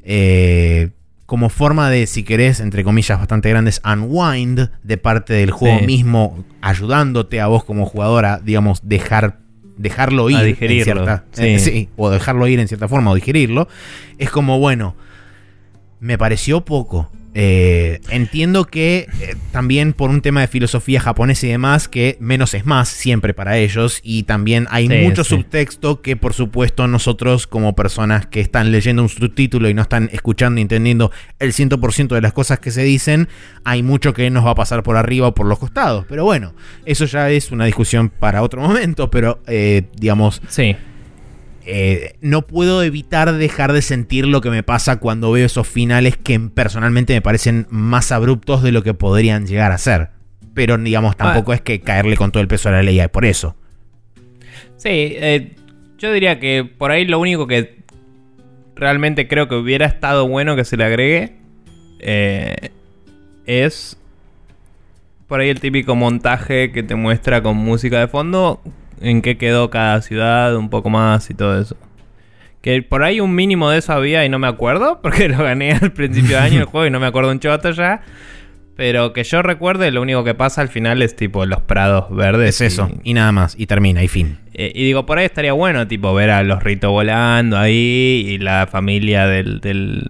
eh, 0.04 0.90
como 1.30 1.50
forma 1.50 1.92
de, 1.92 2.08
si 2.08 2.24
querés, 2.24 2.60
entre 2.60 2.84
comillas 2.84 3.20
bastante 3.20 3.50
grandes, 3.50 3.82
unwind 3.86 4.70
de 4.82 4.98
parte 4.98 5.34
del 5.34 5.52
juego 5.52 5.78
Sí. 5.80 5.86
mismo, 5.86 6.44
ayudándote 6.62 7.40
a 7.40 7.46
vos 7.46 7.64
como 7.64 7.86
jugadora, 7.86 8.42
digamos, 8.44 8.82
dejar 8.84 9.38
dejarlo 9.78 10.30
ir 10.32 10.38
A 10.38 10.42
en 10.42 10.48
digerirlo, 10.48 10.84
cierta- 10.84 11.24
sí. 11.32 11.46
eh, 11.46 11.60
sí, 11.60 11.90
o 11.98 12.10
dejarlo 12.10 12.48
ir 12.48 12.60
en 12.60 12.68
cierta 12.68 12.88
forma 12.88 13.12
o 13.12 13.16
digerirlo 13.16 13.68
es 14.18 14.30
como 14.32 14.58
bueno 14.60 14.96
me 16.02 16.18
pareció 16.18 16.66
poco 16.66 17.10
Eh, 17.36 18.02
entiendo 18.10 18.66
que 18.66 19.08
eh, 19.22 19.36
también 19.52 19.94
por 19.94 20.10
un 20.10 20.22
tema 20.22 20.42
de 20.42 20.48
filosofía 20.48 21.00
japonesa 21.00 21.46
y 21.46 21.50
demás, 21.50 21.88
que 21.88 22.18
menos 22.20 22.54
es 22.54 22.66
más 22.66 22.90
siempre 22.90 23.34
para 23.34 23.58
ellos. 23.58 24.00
Y 24.04 24.24
también 24.24 24.68
hay 24.72 24.88
Sí, 24.88 24.96
mucho 25.04 25.24
sí. 25.24 25.36
subtexto 25.36 26.02
que 26.02 26.16
por 26.16 26.34
supuesto 26.34 26.88
nosotros 26.88 27.46
como 27.48 27.76
personas 27.76 28.26
que 28.26 28.40
están 28.42 28.72
leyendo 28.72 29.02
un 29.04 29.10
subtítulo 29.10 29.70
y 29.70 29.74
no 29.74 29.82
están 29.84 30.10
escuchando 30.12 30.60
y 30.60 30.64
entendiendo 30.64 31.12
el 31.40 31.54
100% 31.54 32.16
de 32.16 32.22
las 32.22 32.34
cosas 32.34 32.60
que 32.60 32.72
se 32.72 32.84
dicen, 32.84 33.28
hay 33.64 33.84
mucho 33.84 34.14
que 34.14 34.30
nos 34.30 34.46
va 34.46 34.52
a 34.52 34.56
pasar 34.56 34.84
por 34.84 34.98
arriba 34.98 35.28
o 35.28 35.34
por 35.36 35.46
los 35.46 35.60
costados. 35.60 36.06
Pero 36.10 36.24
bueno, 36.26 36.54
eso 36.86 37.06
ya 37.06 37.30
es 37.30 37.52
una 37.52 37.66
discusión 37.66 38.10
para 38.10 38.42
otro 38.42 38.62
momento, 38.62 39.10
pero 39.12 39.40
eh, 39.48 39.84
digamos... 39.96 40.42
Sí. 40.48 40.76
Eh, 41.72 42.16
no 42.22 42.48
puedo 42.48 42.82
evitar 42.82 43.32
dejar 43.32 43.74
de 43.74 43.84
sentir 43.84 44.26
lo 44.26 44.42
que 44.42 44.50
me 44.50 44.64
pasa 44.64 45.00
cuando 45.00 45.32
veo 45.32 45.46
esos 45.46 45.68
finales 45.68 46.18
que 46.18 46.40
personalmente 46.40 47.14
me 47.14 47.22
parecen 47.22 47.68
más 47.70 48.12
abruptos 48.12 48.64
de 48.64 48.72
lo 48.72 48.82
que 48.82 48.96
podrían 48.96 49.46
llegar 49.46 49.72
a 49.72 49.78
ser. 49.78 50.10
Pero 50.56 50.80
digamos, 50.80 51.16
tampoco 51.16 51.54
es 51.54 51.62
que 51.62 51.82
caerle 51.82 52.18
con 52.18 52.32
todo 52.32 52.42
el 52.42 52.48
peso 52.48 52.70
a 52.70 52.72
la 52.72 52.82
ley 52.82 53.00
por 53.12 53.24
eso. 53.24 53.56
Sí, 54.78 54.90
eh, 54.90 55.56
yo 56.00 56.12
diría 56.12 56.40
que 56.40 56.64
por 56.66 56.90
ahí 56.90 57.06
lo 57.06 57.20
único 57.20 57.46
que 57.46 57.84
realmente 58.76 59.28
creo 59.28 59.48
que 59.48 59.54
hubiera 59.54 59.86
estado 59.86 60.28
bueno 60.28 60.56
que 60.56 60.66
se 60.66 60.76
le 60.76 60.86
agregue 60.86 61.36
eh, 62.00 62.72
es 63.46 63.96
por 65.28 65.40
ahí 65.40 65.50
el 65.50 65.60
típico 65.60 65.96
montaje 65.96 66.72
que 66.72 66.82
te 66.82 66.96
muestra 66.96 67.44
con 67.44 67.58
música 67.58 68.00
de 68.00 68.08
fondo 68.08 68.60
en 69.02 69.22
qué 69.22 69.38
quedó 69.38 69.70
cada 69.70 70.02
ciudad, 70.02 70.56
un 70.56 70.70
poco 70.70 70.90
más 70.90 71.30
y 71.30 71.34
todo 71.34 71.60
eso. 71.62 71.76
Que 72.62 72.82
por 72.82 73.04
ahí 73.04 73.22
un 73.22 73.34
mínimo 73.36 73.70
de 73.70 73.78
eso 73.80 73.94
había 73.94 74.26
y 74.26 74.30
no 74.30 74.38
me 74.40 74.48
acuerdo, 74.48 75.00
porque 75.04 75.30
lo 75.30 75.38
gané 75.44 75.74
al 75.74 75.92
principio 75.92 76.38
de 76.38 76.44
año 76.44 76.60
el 76.60 76.66
juego 76.66 76.88
y 76.88 76.92
no 76.92 77.00
me 77.00 77.06
acuerdo 77.08 77.32
un 77.32 77.40
choto 77.40 77.72
ya. 77.72 78.02
Pero 78.76 79.12
que 79.12 79.26
yo 79.26 79.42
recuerde, 79.42 79.92
lo 79.92 80.02
único 80.02 80.24
que 80.24 80.34
pasa 80.36 80.62
al 80.62 80.70
final 80.70 81.02
es 81.02 81.14
tipo 81.16 81.46
los 81.46 81.60
prados 81.62 82.16
verdes. 82.16 82.62
Es 82.62 82.74
eso, 82.74 82.90
y- 83.04 83.12
y 83.12 83.14
nada 83.14 83.34
más, 83.34 83.56
y 83.60 83.66
termina, 83.66 84.02
y 84.04 84.08
fin. 84.08 84.38
eh, 84.54 84.72
y 84.74 84.86
digo, 84.86 85.06
por 85.06 85.18
ahí 85.18 85.26
estaría 85.26 85.52
bueno, 85.52 85.86
tipo, 85.88 86.14
ver 86.14 86.30
a 86.30 86.44
los 86.44 86.64
ritos 86.64 86.90
volando 86.90 87.58
ahí 87.58 88.26
y 88.30 88.38
la 88.38 88.68
familia 88.72 89.28
del, 89.28 89.60
del, 89.60 90.08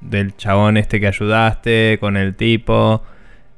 del 0.00 0.36
chabón 0.36 0.78
este 0.78 0.98
que 0.98 1.06
ayudaste 1.06 1.98
con 2.00 2.16
el 2.16 2.34
tipo. 2.34 3.04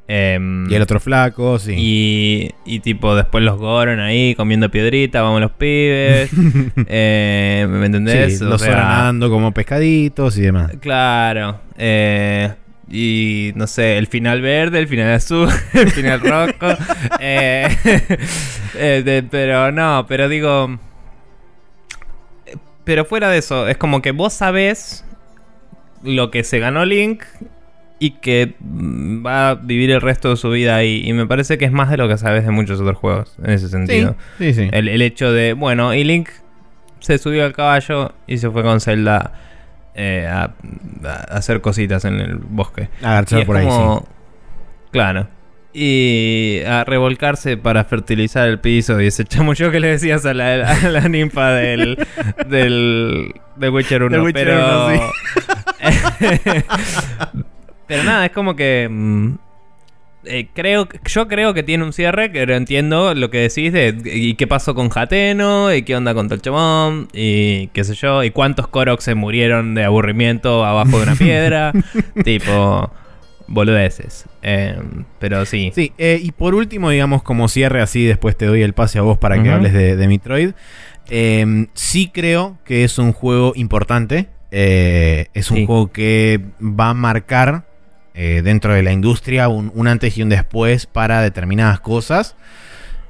Em, 0.07 0.71
Y 0.71 0.75
el 0.75 0.83
otro 0.83 1.01
flaco, 1.01 1.59
sí. 1.59 1.75
y, 1.79 2.51
y 2.67 2.81
tipo, 2.81 3.17
después 3.17 3.43
los 3.43 3.57
Goron 3.59 4.01
ahí 4.01 4.35
comiendo 4.35 4.71
piedrita, 4.71 5.23
vamos 5.23 5.41
los 5.41 5.53
pibes. 5.53 6.31
eh, 6.89 7.67
¿Me 7.69 7.87
entendés? 7.87 8.39
Sí, 8.39 8.45
los 8.45 8.61
sea, 8.61 8.77
nadando 8.77 9.31
como 9.31 9.53
pescaditos 9.53 10.37
y 10.37 10.43
demás. 10.43 10.73
Claro. 10.81 11.61
eh, 11.79 12.53
y 12.91 13.53
no 13.55 13.67
sé, 13.67 13.97
el 13.97 14.07
final 14.09 14.43
verde, 14.43 14.79
el 14.79 14.89
final 14.89 15.11
azul, 15.15 15.49
el 15.73 15.91
final 15.91 16.21
rojo. 16.21 16.77
eh, 17.21 17.67
eh, 18.75 19.03
de- 19.03 19.23
pero 19.23 19.73
no, 19.73 20.05
pero 20.07 20.29
digo. 20.29 20.79
Pero 22.85 23.07
fuera 23.07 23.31
de 23.31 23.39
eso, 23.39 23.67
es 23.69 23.79
como 23.79 24.03
que 24.03 24.13
vos 24.13 24.35
sabés 24.35 25.05
lo 26.03 26.31
que 26.31 26.45
se 26.45 26.59
ganó 26.59 26.85
Link 26.85 27.23
y 27.99 28.11
que 28.13 28.55
mm, 28.61 29.25
va 29.25 29.51
a 29.51 29.55
vivir 29.55 29.91
el 29.91 30.01
resto 30.01 30.31
de 30.31 30.37
su 30.37 30.51
vida 30.51 30.77
ahí. 30.77 31.03
Y 31.05 31.13
me 31.13 31.27
parece 31.27 31.59
que 31.59 31.65
es 31.65 31.73
más 31.73 31.91
de 31.91 31.97
lo 31.97 32.09
que 32.09 32.19
sabes 32.19 32.45
de 32.45 32.51
muchos 32.51 32.81
otros 32.81 32.97
juegos, 32.99 33.37
en 33.43 33.51
ese 33.51 33.67
Sí, 33.67 33.73
sentido. 33.73 34.17
sí, 34.39 34.53
sí. 34.55 34.69
El, 34.73 34.89
el 34.89 35.01
hecho 35.03 35.33
de, 35.33 35.53
bueno, 35.55 35.95
y 35.95 36.05
Link 36.05 36.29
se 37.01 37.19
subió 37.19 37.45
al 37.45 37.53
caballo 37.53 38.13
y 38.27 38.39
se 38.39 38.51
fue 38.51 38.63
con 38.63 38.81
Zelda 38.81 39.33
eh, 39.95 40.27
a, 40.29 40.55
a 41.05 41.13
hacer 41.37 41.61
cositas 41.61 42.05
en 42.05 42.15
el 42.21 42.37
bosque. 42.37 42.89
A 43.03 43.13
agachar 43.19 43.47
por 43.47 43.57
ahí, 43.57 43.67
como- 43.67 44.07
Claro. 44.91 45.29
Y 45.77 46.61
a 46.69 46.85
revolcarse 46.85 47.57
para 47.57 47.83
fertilizar 47.85 48.47
el 48.49 48.61
piso 48.61 49.01
y 49.01 49.07
ese 49.09 49.25
chamuyo 49.25 49.73
que 49.73 49.81
le 49.81 49.89
decías 49.89 50.25
a 50.25 50.33
la, 50.33 50.71
a 50.71 50.89
la 50.89 51.09
ninfa 51.09 51.51
del, 51.51 51.99
del, 52.49 53.35
del 53.57 53.71
Witcher 53.71 54.03
1. 54.05 54.11
Del 54.17 54.25
Witcher 54.25 54.47
pero, 54.47 54.87
1, 54.87 55.03
pero 57.87 58.03
nada, 58.05 58.27
es 58.27 58.33
como 58.33 58.55
que... 58.57 58.89
mm, 58.91 59.35
eh, 60.27 60.49
creo, 60.55 60.89
yo 61.07 61.29
creo 61.29 61.53
que 61.53 61.63
tiene 61.63 61.85
un 61.85 61.93
cierre, 61.93 62.31
pero 62.31 62.55
entiendo 62.55 63.15
lo 63.15 63.29
que 63.31 63.41
decís 63.41 63.73
de 63.75 63.95
y 64.07 64.35
qué 64.37 64.47
pasó 64.47 64.75
con 64.75 64.89
Jateno, 64.89 65.75
y 65.75 65.83
qué 65.83 65.95
onda 65.97 66.15
con 66.15 66.29
Tolchamón, 66.31 67.09
y 67.13 67.67
qué 67.69 67.85
sé 67.85 67.95
yo, 67.95 68.25
y 68.25 68.31
cuántos 68.31 68.67
Koroks 68.69 69.05
se 69.05 69.15
murieron 69.15 69.75
de 69.75 69.85
aburrimiento 69.85 70.65
abajo 70.65 70.97
de 70.97 71.03
una 71.03 71.15
piedra, 71.15 71.73
tipo 72.25 72.91
boludeces. 73.49 74.25
Eh, 74.43 74.79
pero 75.19 75.45
sí, 75.45 75.71
Sí, 75.75 75.93
eh, 75.99 76.19
y 76.23 76.33
por 76.33 76.55
último, 76.55 76.89
digamos, 76.89 77.23
como 77.23 77.47
cierre 77.49 77.83
así, 77.83 78.07
después 78.07 78.35
te 78.37 78.47
doy 78.47 78.63
el 78.63 78.73
pase 78.73 78.99
a 78.99 79.03
vos 79.03 79.19
para 79.19 79.43
que 79.43 79.51
hables 79.51 79.75
de, 79.75 79.95
de 79.97 80.09
Metroid. 80.09 80.53
Eh, 81.11 81.67
sí 81.75 82.11
creo 82.13 82.57
que 82.65 82.85
es 82.85 82.99
un 82.99 83.13
juego 83.13 83.53
importante. 83.57 84.29
Eh, 84.51 85.27
es 85.35 85.51
un 85.51 85.59
Sí. 85.59 85.67
juego 85.67 85.93
que 85.93 86.41
va 86.63 86.91
a 86.91 86.95
marcar 86.95 87.67
eh, 88.15 88.41
dentro 88.45 88.73
de 88.75 88.83
la 88.83 88.93
industria 88.93 89.49
un, 89.49 89.71
un 89.75 89.89
antes 89.89 90.17
y 90.17 90.23
un 90.23 90.29
después 90.29 90.87
para 90.87 91.21
determinadas 91.21 91.81
cosas. 91.81 92.37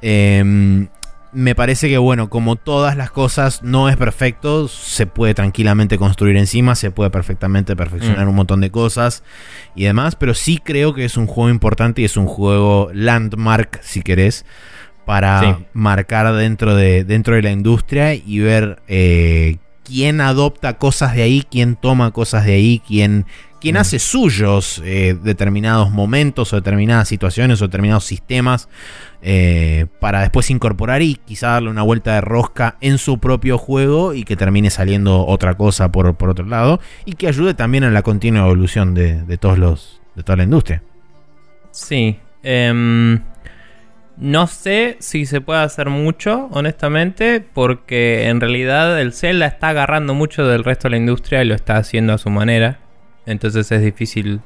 Eh, 0.02 0.86
me 1.32 1.56
parece 1.56 1.88
que, 1.88 1.98
bueno, 1.98 2.30
como 2.30 2.54
todas 2.54 2.96
las 2.96 3.10
cosas, 3.10 3.62
no 3.64 3.88
es 3.88 3.96
perfecto. 3.96 4.68
Se 4.68 5.06
puede 5.06 5.34
tranquilamente 5.34 5.98
construir 5.98 6.36
encima, 6.36 6.76
se 6.76 6.92
puede 6.92 7.10
perfectamente 7.10 7.74
perfeccionar 7.74 8.24
Mm. 8.26 8.28
un 8.28 8.34
montón 8.36 8.60
de 8.60 8.70
cosas 8.70 9.24
y 9.74 9.82
demás. 9.84 10.14
Pero 10.14 10.32
sí 10.34 10.60
creo 10.62 10.94
que 10.94 11.04
es 11.04 11.16
un 11.16 11.26
juego 11.26 11.50
importante 11.50 12.02
y 12.02 12.04
es 12.04 12.16
un 12.16 12.26
juego 12.26 12.88
landmark, 12.94 13.80
si 13.82 14.02
querés, 14.02 14.44
para 15.06 15.40
Sí. 15.58 15.64
marcar 15.72 16.32
dentro 16.34 16.76
de, 16.76 17.02
dentro 17.02 17.34
de 17.34 17.42
la 17.42 17.50
industria 17.50 18.14
y 18.14 18.38
ver 18.38 18.80
eh, 18.86 19.56
quién 19.82 20.20
adopta 20.20 20.78
cosas 20.78 21.16
de 21.16 21.22
ahí, 21.22 21.44
quién 21.50 21.74
toma 21.74 22.12
cosas 22.12 22.44
de 22.46 22.52
ahí, 22.54 22.80
quién, 22.86 23.26
quién 23.64 23.76
Mm. 23.76 23.78
hace 23.78 23.98
suyos 23.98 24.82
eh, 24.84 25.16
determinados 25.22 25.90
momentos 25.90 26.52
o 26.52 26.56
determinadas 26.56 27.08
situaciones 27.08 27.62
o 27.62 27.66
determinados 27.66 28.04
sistemas 28.04 28.68
eh, 29.22 29.86
para 30.00 30.20
después 30.20 30.50
incorporar 30.50 31.00
y 31.00 31.14
quizá 31.14 31.48
darle 31.52 31.70
una 31.70 31.82
vuelta 31.82 32.14
de 32.14 32.20
rosca 32.20 32.76
en 32.82 32.98
su 32.98 33.18
propio 33.20 33.56
juego 33.56 34.12
y 34.12 34.24
que 34.24 34.36
termine 34.36 34.68
saliendo 34.68 35.26
otra 35.26 35.54
cosa 35.54 35.90
por, 35.90 36.14
por 36.14 36.28
otro 36.28 36.44
lado 36.44 36.78
y 37.06 37.14
que 37.14 37.26
ayude 37.26 37.54
también 37.54 37.84
a 37.84 37.90
la 37.90 38.02
continua 38.02 38.42
evolución 38.42 38.92
de, 38.92 39.22
de 39.22 39.38
todos 39.38 39.56
los 39.56 40.02
de 40.14 40.22
toda 40.22 40.36
la 40.36 40.44
industria. 40.44 40.82
Sí. 41.70 42.18
em, 42.42 43.20
no 44.18 44.46
sé 44.46 44.96
si 45.00 45.24
se 45.26 45.40
puede 45.40 45.60
hacer 45.60 45.88
mucho, 45.88 46.48
honestamente, 46.52 47.40
porque 47.40 48.28
en 48.28 48.40
realidad 48.40 49.00
el 49.00 49.12
Zelda 49.12 49.46
está 49.46 49.70
agarrando 49.70 50.14
mucho 50.14 50.46
del 50.46 50.62
resto 50.64 50.86
de 50.86 50.90
la 50.90 50.96
industria 50.98 51.42
y 51.42 51.46
lo 51.46 51.54
está 51.54 51.78
haciendo 51.78 52.12
a 52.12 52.18
su 52.18 52.28
manera. 52.30 52.78
Entonces 53.26 53.70
es 53.72 53.82
difícil 53.82 54.40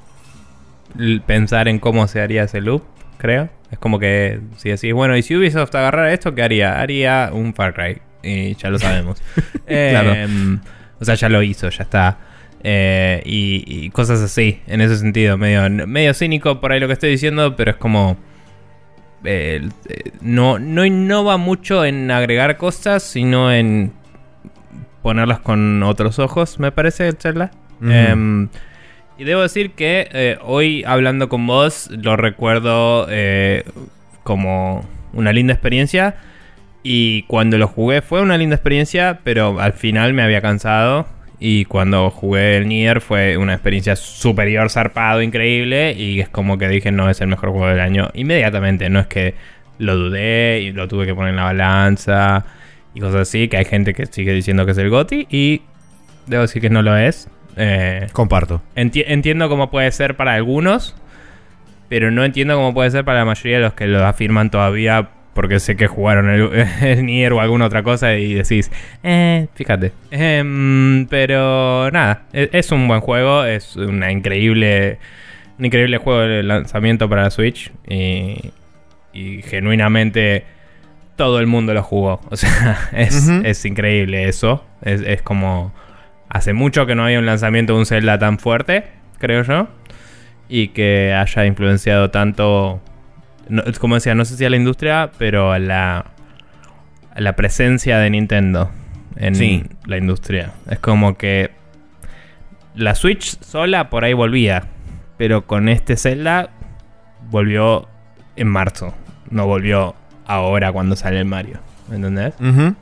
pensar 1.27 1.69
en 1.69 1.79
cómo 1.79 2.07
se 2.09 2.21
haría 2.21 2.45
ese 2.45 2.61
loop, 2.61 2.83
creo. 3.19 3.49
Es 3.71 3.79
como 3.79 3.99
que 3.99 4.41
si 4.57 4.71
decís, 4.71 4.93
bueno, 4.95 5.17
¿y 5.17 5.23
si 5.23 5.37
Ubisoft 5.37 5.75
agarrara 5.75 6.13
esto, 6.13 6.35
qué 6.35 6.43
haría? 6.43 6.81
Haría 6.81 7.31
un 7.33 7.55
Far 7.55 7.75
Cry. 7.75 7.99
Y 8.23 8.55
ya 8.55 8.71
lo 8.71 8.79
sabemos. 8.79 9.23
Claro. 9.67 10.13
Em, 10.15 10.61
o 10.99 11.05
sea, 11.05 11.15
ya 11.15 11.29
lo 11.29 11.43
hizo, 11.43 11.69
ya 11.69 11.83
está. 11.83 12.19
Eh, 12.65 13.23
y, 13.27 13.65
y 13.67 13.91
cosas 13.91 14.21
así, 14.21 14.61
en 14.67 14.81
ese 14.81 14.97
sentido, 14.97 15.37
medio, 15.37 15.69
medio 15.87 16.15
cínico 16.15 16.61
por 16.61 16.73
ahí 16.73 16.81
lo 16.81 16.87
que 16.87 16.95
estoy 16.95 17.11
diciendo, 17.11 17.55
pero 17.55 17.73
es 17.73 17.77
como... 17.77 18.17
eh, 19.25 19.69
no, 20.23 20.59
no 20.59 20.85
innova 20.87 21.37
mucho 21.37 21.85
en 21.85 22.11
agregar 22.11 22.57
cosas, 22.57 23.03
sino 23.03 23.53
en 23.53 23.93
ponerlas 25.03 25.41
con 25.41 25.83
otros 25.83 26.19
ojos, 26.19 26.59
me 26.59 26.73
parece, 26.73 27.13
Zelda. 27.13 27.51
Em, 27.83 28.49
y 29.19 29.25
debo 29.25 29.43
decir 29.43 29.73
que 29.73 30.09
eh, 30.13 30.39
hoy 30.43 30.85
hablando 30.87 31.29
con 31.29 31.47
vos 31.47 31.91
lo 31.91 32.17
recuerdo 32.17 33.07
eh, 33.11 33.65
como 34.23 34.85
una 35.13 35.33
linda 35.33 35.53
experiencia. 35.53 36.17
Y 36.83 37.23
cuando 37.25 37.59
lo 37.59 37.67
jugué 37.67 38.03
fue 38.03 38.23
una 38.23 38.39
linda 38.39 38.55
experiencia, 38.57 39.21
pero 39.25 39.61
al 39.61 39.73
final 39.73 40.15
me 40.15 40.23
había 40.23 40.41
cansado. 40.41 41.07
Y 41.41 41.67
cuando 41.67 42.11
jugué 42.11 42.57
el 42.57 42.69
Nier 42.69 43.01
fue 43.01 43.37
una 43.37 43.55
experiencia 43.55 43.95
superior, 43.97 44.71
zarpado, 44.71 45.23
increíble. 45.23 45.93
Y 45.93 46.21
es 46.21 46.29
como 46.29 46.59
que 46.59 46.69
dije, 46.69 46.91
no, 46.91 47.09
es 47.11 47.21
el 47.21 47.29
mejor 47.29 47.51
juego 47.51 47.69
del 47.69 47.81
año. 47.81 48.11
Inmediatamente, 48.15 48.91
no 48.91 49.01
es 49.01 49.07
que 49.07 49.35
lo 49.79 49.97
dudé 49.97 50.61
y 50.63 50.73
lo 50.73 50.89
tuve 50.89 51.07
que 51.07 51.15
poner 51.15 51.31
en 51.31 51.37
la 51.37 51.45
balanza 51.45 52.45
y 52.95 53.01
cosas 53.01 53.23
así. 53.23 53.49
Que 53.49 53.59
hay 53.59 53.65
gente 53.65 53.95
que 53.95 54.07
sigue 54.07 54.33
diciendo 54.33 54.65
que 54.65 54.73
es 54.73 54.79
el 54.79 54.91
GOTI 54.91 55.27
y 55.31 55.63
debo 56.27 56.43
decir 56.43 56.61
que 56.63 56.71
no 56.71 56.83
lo 56.83 56.97
es. 56.97 57.29
Eh, 57.59 58.07
Comparto. 58.13 58.63
enti- 58.77 59.05
entiendo 59.07 59.49
cómo 59.49 59.71
puede 59.71 59.91
ser 59.93 60.17
para 60.17 60.35
algunos, 60.35 60.95
pero 61.89 62.11
no 62.11 62.25
entiendo 62.25 62.55
cómo 62.57 62.73
puede 62.73 62.91
ser 62.91 63.05
para 63.05 63.19
la 63.21 63.25
mayoría 63.25 63.57
de 63.59 63.63
los 63.65 63.73
que 63.75 63.87
lo 63.87 64.07
afirman 64.07 64.51
todavía 64.51 65.09
porque 65.35 65.61
sé 65.61 65.77
que 65.77 65.87
jugaron 65.87 66.29
el, 66.31 66.51
el 66.83 67.07
Nier 67.07 67.33
o 67.33 67.41
alguna 67.41 67.67
otra 67.67 67.83
cosa 67.83 68.15
y 68.17 68.35
decís, 68.35 68.71
eh, 69.03 69.47
fíjate. 69.55 69.93
Em, 70.11 71.07
pero 71.07 71.91
nada, 71.93 72.23
e- 72.33 72.51
es, 72.53 72.73
un 72.73 72.89
buen 72.89 73.01
juego, 73.01 73.45
es 73.45 73.77
una 73.77 74.11
increíble, 74.11 74.99
un 75.59 75.65
increíble 75.67 75.99
juego 75.99 76.21
de 76.21 76.43
lanzamiento 76.43 77.09
para 77.09 77.23
la 77.23 77.31
Switch 77.31 77.71
y, 77.89 78.51
y 79.13 79.43
genuinamente 79.43 80.45
todo 81.17 81.39
el 81.41 81.47
mundo 81.47 81.73
lo 81.73 81.83
jugó. 81.83 82.21
O 82.31 82.37
sea, 82.37 82.89
es, 82.93 83.29
es 83.29 83.65
increíble 83.65 84.29
eso. 84.29 84.65
Es, 84.83 85.03
es 85.03 85.23
como... 85.23 85.73
Hace 86.29 86.53
mucho 86.53 86.87
que 86.87 86.95
no 86.95 87.05
había 87.05 87.19
un 87.19 87.27
lanzamiento 87.27 87.73
de 87.75 87.79
un 87.81 87.87
Zelda 87.87 88.19
tan 88.19 88.39
fuerte, 88.39 88.85
creo 89.19 89.43
yo. 89.43 89.69
Y 90.49 90.69
que 90.69 91.15
haya 91.15 91.45
influenciado 91.47 92.11
tanto... 92.11 92.81
no- 93.49 93.63
como 93.81 93.95
decía, 93.97 94.15
no 94.15 94.25
sé 94.25 94.37
si 94.37 94.45
a 94.45 94.51
la 94.51 94.57
industria, 94.57 95.11
pero 95.19 95.53
a 95.53 95.59
la, 95.59 96.07
a 97.15 97.21
la 97.21 97.33
presencia 97.37 97.99
de 97.99 98.11
Nintendo 98.11 98.71
en 99.17 99.35
Sí. 99.35 99.65
la 99.87 99.97
industria. 99.99 100.53
Es 100.71 100.79
como 100.79 101.17
que 101.19 101.51
la 102.75 102.95
Switch 102.95 103.39
sola 103.41 103.91
por 103.91 104.05
ahí 104.05 104.13
volvía. 104.13 104.65
Pero 105.17 105.47
con 105.47 105.69
este 105.69 105.97
Zelda 105.97 106.51
volvió 107.31 107.89
en 108.37 108.49
marzo. 108.49 108.95
No 109.31 109.47
volvió 109.47 109.97
ahora 110.27 110.71
cuando 110.73 110.95
sale 110.95 111.19
el 111.19 111.25
Mario. 111.25 111.59
¿Me 111.89 111.97
entendés? 111.97 112.35
Ujú. 112.41 112.75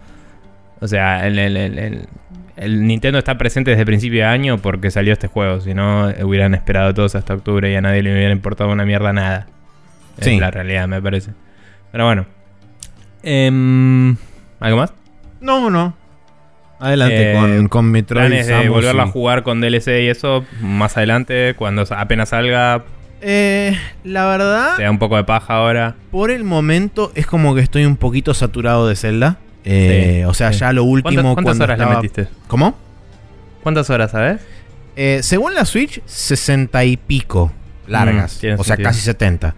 O 0.80 0.86
sea, 0.88 1.26
el, 1.26 1.38
el- 1.38 1.56
el- 1.56 1.78
el- 1.78 2.08
el 2.56 2.86
Nintendo 2.86 3.18
está 3.18 3.36
presente 3.38 3.70
desde 3.70 3.84
principio 3.86 4.20
de 4.20 4.26
año 4.26 4.58
porque 4.58 4.90
salió 4.90 5.12
este 5.12 5.26
juego. 5.28 5.60
Si 5.60 5.74
no, 5.74 6.08
hubieran 6.22 6.54
esperado 6.54 6.92
todos 6.94 7.14
hasta 7.14 7.34
octubre 7.34 7.70
y 7.70 7.74
a 7.76 7.80
nadie 7.80 8.02
le 8.02 8.12
hubiera 8.12 8.32
importado 8.32 8.70
una 8.70 8.84
mierda 8.84 9.12
nada. 9.12 9.46
Sí. 10.20 10.34
Es 10.34 10.40
la 10.40 10.50
realidad, 10.50 10.88
me 10.88 11.00
parece. 11.02 11.32
Pero 11.92 12.04
bueno. 12.06 12.26
Em, 13.22 14.16
¿Algo 14.60 14.78
más? 14.78 14.92
No, 15.40 15.70
no. 15.70 15.94
Adelante 16.78 17.32
Eh, 17.32 17.34
con, 17.34 17.68
con 17.68 17.90
Metroid. 17.90 18.26
¿Planes 18.26 18.46
de 18.46 18.68
volverla 18.68 19.04
a 19.04 19.06
y- 19.06 19.10
jugar 19.10 19.42
con 19.42 19.60
DLC 19.60 20.02
y 20.04 20.08
eso 20.08 20.44
más 20.60 20.96
adelante? 20.96 21.54
Cuando 21.56 21.84
apenas 21.90 22.30
salga, 22.30 22.84
Eh, 23.22 23.76
la 24.04 24.26
verdad, 24.26 24.76
te 24.76 24.82
da 24.82 24.90
un 24.90 24.98
poco 24.98 25.16
de 25.16 25.24
paja 25.24 25.54
ahora. 25.54 25.94
por 26.10 26.30
el 26.30 26.44
momento 26.44 27.12
es 27.14 27.26
como 27.26 27.54
que 27.54 27.62
estoy 27.62 27.86
un 27.86 27.96
poquito 27.96 28.34
saturado 28.34 28.86
de 28.88 28.94
Zelda. 28.96 29.38
Eh, 29.68 30.18
Sí, 30.20 30.24
o 30.24 30.32
sea, 30.32 30.52
sí. 30.52 30.60
ya 30.60 30.72
lo 30.72 30.84
último 30.84 31.34
¿Cuántas, 31.34 31.58
horas 31.60 31.74
estaba- 31.78 31.90
le 31.90 31.96
metiste? 31.96 32.28
¿Cómo? 32.46 32.76
¿Cuántas 33.62 33.90
horas, 33.90 34.12
sabes? 34.12 34.40
Eh, 34.94 35.18
según 35.22 35.54
la 35.54 35.64
Switch, 35.64 36.00
60 36.06 36.84
y 36.84 36.96
pico 36.96 37.52
largas. 37.88 38.40
Mm, 38.42 38.60
o 38.60 38.64
sea, 38.64 38.76
sentido. 38.76 38.88
casi 38.88 39.00
70. 39.00 39.54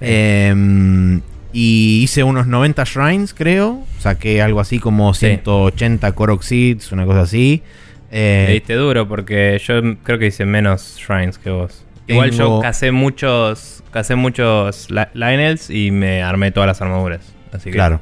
Em, 0.00 1.20
y 1.52 2.00
hice 2.02 2.22
unos 2.22 2.46
90 2.46 2.84
shrines, 2.84 3.32
creo. 3.34 3.84
Saqué 3.98 4.42
algo 4.42 4.60
así 4.60 4.78
como 4.78 5.14
Sí. 5.14 5.26
180 5.26 6.12
Korok 6.12 6.42
Seeds, 6.42 6.92
una 6.92 7.06
cosa 7.06 7.22
así. 7.22 7.62
Eh, 8.10 8.44
Le 8.48 8.54
diste 8.54 8.74
duro 8.74 9.08
porque 9.08 9.60
yo 9.64 9.74
creo 10.02 10.18
que 10.18 10.26
hice 10.26 10.44
menos 10.46 10.96
shrines 10.98 11.38
que 11.38 11.50
vos. 11.50 11.84
Igual 12.08 12.30
yo 12.30 12.60
casé 12.60 12.92
muchos, 12.92 13.82
casé 13.90 14.14
muchos 14.14 14.90
li- 14.90 15.00
Lionels 15.14 15.70
y 15.70 15.90
me 15.90 16.22
armé 16.22 16.52
todas 16.52 16.68
las 16.68 16.80
armaduras. 16.80 17.20
Así 17.52 17.70
que 17.70 17.76
Claro. 17.76 18.00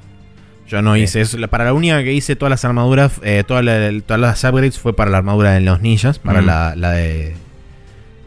Yo 0.66 0.80
no 0.82 0.96
hice 0.96 1.20
eso. 1.20 1.36
La- 1.38 1.48
Para 1.48 1.64
la 1.64 1.72
única 1.72 2.02
que 2.02 2.12
hice 2.12 2.36
todas 2.36 2.50
las 2.50 2.64
armaduras, 2.64 3.20
eh, 3.22 3.44
todas, 3.46 3.64
la- 3.64 3.92
todas 4.06 4.20
las 4.20 4.42
upgrades 4.44 4.78
fue 4.78 4.94
para 4.96 5.10
la 5.10 5.18
armadura 5.18 5.52
de 5.52 5.60
los 5.60 5.80
ninjas, 5.80 6.18
para 6.18 6.40
Mm. 6.42 6.46
la, 6.46 6.74
la 6.76 6.90
de 6.92 7.34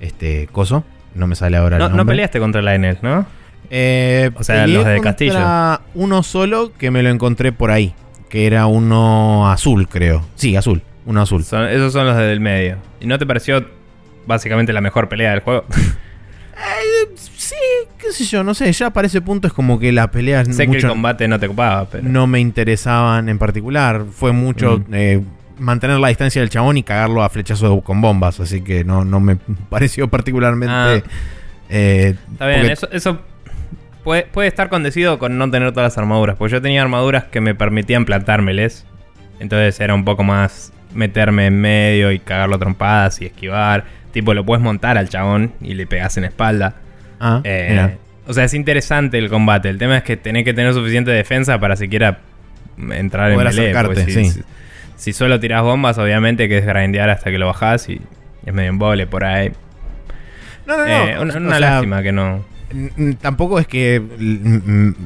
este 0.01 0.47
coso. 0.51 0.83
No 1.15 1.25
me 1.27 1.35
sale 1.35 1.57
ahora 1.57 1.79
no, 1.79 1.87
el 1.87 1.95
no 1.95 2.05
peleaste 2.05 2.39
contra 2.39 2.61
Lionel, 2.61 2.99
¿no? 3.01 3.25
Eh, 3.71 4.29
O 4.35 4.43
sea, 4.43 4.67
los 4.67 4.85
del 4.85 5.01
contra 5.01 5.81
Uno 5.95 6.21
solo 6.23 6.71
que 6.77 6.91
me 6.91 7.01
lo 7.03 7.09
encontré 7.09 7.51
por 7.51 7.71
ahí. 7.71 7.93
Que 8.29 8.45
era 8.45 8.65
uno 8.67 9.49
azul, 9.49 9.87
creo. 9.89 10.25
Sí, 10.35 10.55
azul. 10.55 10.81
uno 11.05 11.21
azul. 11.21 11.43
Son- 11.43 11.67
esos 11.67 11.91
son 11.93 12.05
los 12.05 12.15
del 12.17 12.39
medio. 12.39 12.77
¿Y 12.99 13.07
no 13.07 13.17
te 13.17 13.25
pareció 13.25 13.65
básicamente 14.27 14.73
la 14.73 14.81
mejor 14.81 15.09
pelea 15.09 15.31
del 15.31 15.39
juego? 15.39 15.65
Sí, 17.49 17.55
qué 17.97 18.11
sé 18.11 18.25
yo, 18.25 18.43
no 18.43 18.53
sé, 18.53 18.71
ya 18.73 18.89
para 18.89 19.07
ese 19.07 19.21
punto 19.21 19.47
es 19.47 19.53
como 19.53 19.79
que 19.79 19.91
las 19.91 20.07
peleas 20.09 20.47
sé 20.53 20.67
que 20.67 20.77
el 20.77 20.87
combate 20.87 21.27
no 21.27 21.39
te 21.39 21.45
ocupaba, 21.45 21.85
pero. 21.89 22.03
no 22.07 22.27
me 22.27 22.39
interesaban 22.39 23.29
en 23.29 23.37
particular. 23.37 24.03
Fue 24.11 24.31
mucho 24.31 24.79
Mm. 24.79 24.93
eh, 24.93 25.21
mantener 25.59 25.97
la 25.99 26.09
distancia 26.09 26.41
del 26.41 26.49
chabón 26.49 26.77
y 26.77 26.83
cagarlo 26.83 27.23
a 27.23 27.29
flechazo 27.29 27.79
con 27.81 28.01
bombas, 28.01 28.39
así 28.39 28.61
que 28.61 28.83
no, 28.83 29.05
no 29.05 29.19
me 29.19 29.37
pareció 29.69 30.07
particularmente... 30.09 30.73
Ah. 30.75 30.97
eh, 31.69 32.15
Está 32.33 32.47
bien, 32.47 32.59
porque- 32.59 32.73
eso, 32.73 32.89
eso 32.91 33.21
puede, 34.03 34.23
puede 34.23 34.47
estar 34.49 34.67
condecido 34.69 35.17
con 35.19 35.37
no 35.37 35.49
tener 35.49 35.71
todas 35.71 35.93
las 35.93 35.97
armaduras. 35.97 36.35
Porque 36.37 36.51
yo 36.53 36.61
tenía 36.61 36.81
armaduras 36.81 37.25
que 37.25 37.39
me 37.41 37.55
permitían 37.55 38.05
plantármeles. 38.05 38.85
Entonces 39.39 39.79
era 39.79 39.93
un 39.93 40.03
poco 40.05 40.23
más 40.23 40.73
meterme 40.93 41.45
en 41.47 41.61
medio 41.61 42.11
y 42.11 42.19
cagarlo 42.19 42.55
a 42.55 42.59
trompadas 42.59 43.21
y 43.21 43.25
esquivar. 43.25 43.85
Tipo, 44.11 44.33
lo 44.33 44.45
puedes 44.45 44.63
montar 44.63 44.97
al 44.97 45.09
chabón 45.09 45.53
y 45.61 45.75
le 45.75 45.85
pegas 45.87 46.17
en 46.17 46.25
espalda. 46.25 46.75
Ah, 47.19 47.41
Eh, 47.43 47.67
mira. 47.71 47.97
o 48.27 48.33
sea, 48.33 48.43
es 48.45 48.53
interesante 48.53 49.17
el 49.17 49.29
combate. 49.29 49.69
El 49.69 49.77
tema 49.77 49.97
es 49.97 50.03
que 50.03 50.17
tenés 50.17 50.43
que 50.43 50.53
tener 50.53 50.73
suficiente 50.73 51.11
defensa 51.11 51.59
para 51.59 51.75
siquiera 51.75 52.19
entrar 52.91 53.31
Poder 53.33 53.47
en 53.47 53.53
melee. 53.53 53.71
acercarte, 53.71 53.95
porque 53.95 54.11
si, 54.11 54.25
sí. 54.25 54.31
si, 54.31 54.43
si 54.95 55.13
solo 55.13 55.39
tirás 55.39 55.63
bombas, 55.63 55.97
obviamente 55.97 56.47
que 56.47 56.57
es 56.59 56.65
grindear 56.65 57.09
hasta 57.09 57.31
que 57.31 57.37
lo 57.37 57.47
bajás 57.47 57.89
y 57.89 57.99
es 58.45 58.53
medio 58.53 58.69
en 58.69 58.77
vole 58.79 59.07
por 59.07 59.25
ahí. 59.25 59.51
No, 60.65 60.77
no, 60.77 60.83
no. 60.85 60.89
Eh, 61.07 61.19
una 61.19 61.33
sea, 61.33 61.59
lástima 61.59 62.03
que 62.03 62.11
no. 62.11 62.45
Tampoco 63.21 63.57
es 63.59 63.67
que 63.67 64.01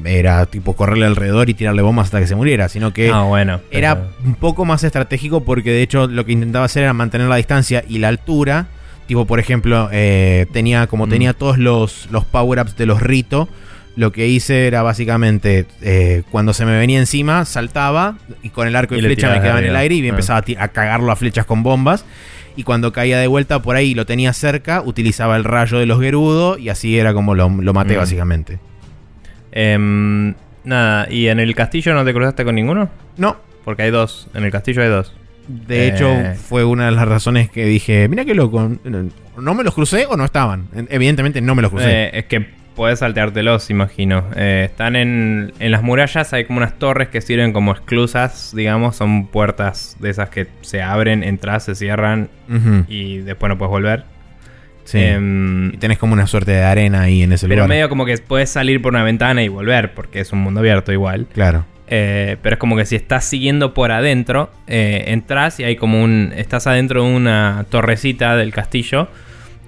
era 0.04 0.44
tipo 0.46 0.74
correrle 0.74 1.06
alrededor 1.06 1.48
y 1.48 1.54
tirarle 1.54 1.82
bombas 1.82 2.06
hasta 2.06 2.18
que 2.18 2.26
se 2.26 2.34
muriera, 2.34 2.68
sino 2.68 2.92
que 2.92 3.08
Ah, 3.12 3.22
bueno. 3.22 3.60
pero- 3.70 3.78
era 3.78 4.02
un 4.24 4.34
poco 4.34 4.64
más 4.64 4.82
estratégico 4.82 5.44
porque 5.44 5.70
de 5.70 5.82
hecho 5.82 6.08
lo 6.08 6.24
que 6.26 6.32
intentaba 6.32 6.64
hacer 6.64 6.82
era 6.82 6.92
mantener 6.92 7.28
la 7.28 7.36
distancia 7.36 7.84
y 7.88 7.98
la 7.98 8.08
altura. 8.08 8.66
Tipo, 9.06 9.26
por 9.26 9.40
ejemplo, 9.40 9.88
eh, 9.92 10.46
tenía 10.52 10.86
como 10.86 11.06
Mm. 11.06 11.10
tenía 11.10 11.32
todos 11.34 11.58
los, 11.58 12.08
los 12.10 12.24
power-ups 12.24 12.76
de 12.76 12.86
los 12.86 13.02
Rito. 13.02 13.48
Lo 13.94 14.10
que 14.10 14.26
hice 14.26 14.66
era 14.68 14.82
básicamente 14.82 15.66
eh, 15.82 16.22
cuando 16.30 16.54
se 16.54 16.64
me 16.64 16.78
venía 16.78 16.98
encima, 16.98 17.44
saltaba 17.44 18.16
y 18.42 18.48
con 18.48 18.66
el 18.66 18.74
arco 18.74 18.94
y, 18.94 18.98
Y 18.98 19.02
le 19.02 19.08
flecha 19.08 19.28
me 19.30 19.40
quedaba 19.42 19.58
en 19.58 19.66
el 19.66 19.76
aire 19.76 19.96
y 19.96 20.04
Ah. 20.06 20.08
empezaba 20.08 20.42
a, 20.58 20.68
cagarlo 20.68 21.12
a 21.12 21.16
flechas 21.16 21.44
con 21.44 21.62
bombas. 21.62 22.04
Y 22.56 22.62
cuando 22.64 22.92
caía 22.92 23.18
de 23.18 23.26
vuelta 23.26 23.60
por 23.62 23.76
ahí 23.76 23.90
y 23.90 23.94
lo 23.94 24.06
tenía 24.06 24.32
cerca, 24.32 24.82
utilizaba 24.82 25.36
el 25.36 25.44
rayo 25.44 25.78
de 25.78 25.86
los 25.86 26.00
Gerudo 26.00 26.56
y 26.58 26.68
así 26.70 26.98
era 26.98 27.12
como 27.12 27.34
lo, 27.34 27.48
lo 27.50 27.72
maté 27.74 27.94
Mm. 27.94 27.98
básicamente. 27.98 28.58
Em, 29.50 30.34
nada, 30.64 31.06
¿y 31.10 31.28
en 31.28 31.40
el 31.40 31.54
castillo 31.54 31.94
no 31.94 32.04
te 32.04 32.12
cruzaste 32.14 32.44
con 32.44 32.54
ninguno? 32.54 32.88
No, 33.16 33.36
Porque 33.64 33.82
hay 33.82 33.90
dos. 33.90 34.28
En 34.34 34.44
el 34.44 34.50
castillo 34.50 34.82
hay 34.82 34.88
dos. 34.88 35.12
De 35.48 35.84
Eh. 35.84 35.88
hecho, 35.88 36.16
fue 36.48 36.64
una 36.64 36.86
de 36.86 36.92
las 36.92 37.06
razones 37.08 37.50
que 37.50 37.64
dije, 37.64 38.08
mira 38.08 38.24
qué 38.24 38.34
loco, 38.34 38.70
¿no 39.36 39.54
me 39.54 39.64
los 39.64 39.74
crucé 39.74 40.06
o 40.06 40.16
no 40.16 40.24
estaban? 40.24 40.68
Evidentemente 40.88 41.40
no 41.40 41.54
me 41.54 41.62
los 41.62 41.70
crucé. 41.70 42.04
Eh, 42.04 42.10
es 42.20 42.24
que 42.26 42.46
puedes 42.76 43.00
salteártelos, 43.00 43.68
imagino. 43.70 44.24
Eh, 44.36 44.68
están 44.70 44.96
en, 44.96 45.52
en 45.58 45.70
las 45.72 45.82
murallas, 45.82 46.32
hay 46.32 46.44
como 46.44 46.58
unas 46.58 46.78
torres 46.78 47.08
que 47.08 47.20
sirven 47.20 47.52
como 47.52 47.72
esclusas, 47.72 48.52
digamos. 48.56 48.96
Son 48.96 49.26
puertas 49.26 49.96
de 50.00 50.10
esas 50.10 50.30
que 50.30 50.46
se 50.62 50.80
abren, 50.80 51.22
entras, 51.24 51.64
se 51.64 51.74
cierran 51.74 52.28
y 52.88 53.18
después 53.18 53.48
no 53.50 53.58
puedes 53.58 53.70
volver. 53.70 54.04
sí. 54.84 54.98
Em, 54.98 55.74
y 55.74 55.76
tenés 55.76 55.98
como 55.98 56.12
una 56.12 56.26
suerte 56.26 56.52
de 56.52 56.62
arena 56.62 57.02
ahí 57.02 57.22
en 57.22 57.32
ese 57.32 57.46
pero 57.46 57.60
lugar. 57.62 57.68
medio 57.68 57.88
como 57.88 58.04
que 58.06 58.16
puedes 58.18 58.48
salir 58.50 58.80
por 58.82 58.92
una 58.92 59.02
ventana 59.04 59.42
y 59.42 59.48
volver, 59.48 59.92
porque 59.94 60.20
es 60.20 60.32
un 60.32 60.40
mundo 60.40 60.60
abierto 60.60 60.92
igual. 60.92 61.26
Claro. 61.32 61.66
Eh, 61.94 62.38
pero 62.40 62.54
es 62.54 62.58
como 62.58 62.74
que 62.74 62.86
si 62.86 62.96
estás 62.96 63.22
siguiendo 63.22 63.74
por 63.74 63.92
adentro, 63.92 64.50
eh, 64.66 65.04
entras 65.08 65.60
y 65.60 65.64
hay 65.64 65.76
como 65.76 66.02
un. 66.02 66.32
Estás 66.34 66.66
adentro 66.66 67.04
de 67.04 67.14
una 67.14 67.66
torrecita 67.68 68.34
del 68.34 68.50
castillo. 68.50 69.08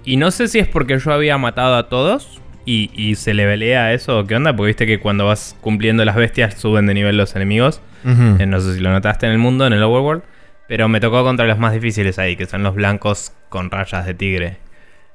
Y 0.07 0.17
no 0.17 0.31
sé 0.31 0.49
si 0.49 0.59
es 0.59 0.67
porque 0.67 0.99
yo 0.99 1.13
había 1.13 1.37
matado 1.37 1.77
a 1.77 1.91
todos 1.91 2.41
y, 2.65 2.91
y 2.95 3.17
se 3.17 3.35
le 3.35 3.45
velea 3.45 3.93
eso 3.93 4.21
o 4.21 4.25
qué 4.25 4.37
onda, 4.37 4.57
porque 4.57 4.69
viste 4.69 4.87
que 4.87 5.01
cuando 5.01 5.27
vas 5.27 5.55
cumpliendo 5.61 6.03
las 6.07 6.17
bestias 6.17 6.55
suben 6.55 6.87
de 6.87 6.95
nivel 6.95 7.19
los 7.19 7.37
enemigos. 7.37 7.83
Eh, 8.07 8.47
no 8.47 8.59
sé 8.59 8.77
si 8.77 8.81
lo 8.81 8.91
notaste 8.91 9.27
en 9.27 9.33
el 9.33 9.39
mundo, 9.39 9.67
en 9.67 9.75
el 9.75 9.83
overworld. 9.83 10.23
Pero 10.67 10.89
me 10.89 11.01
tocó 11.01 11.25
contra 11.25 11.45
los 11.45 11.59
más 11.59 11.75
difíciles 11.75 12.19
ahí, 12.19 12.37
que 12.37 12.47
son 12.47 12.63
los 12.63 12.75
blancos 12.75 13.35
con 13.51 13.71
rayas 13.71 14.07
de 14.07 14.15
tigre. 14.15 14.57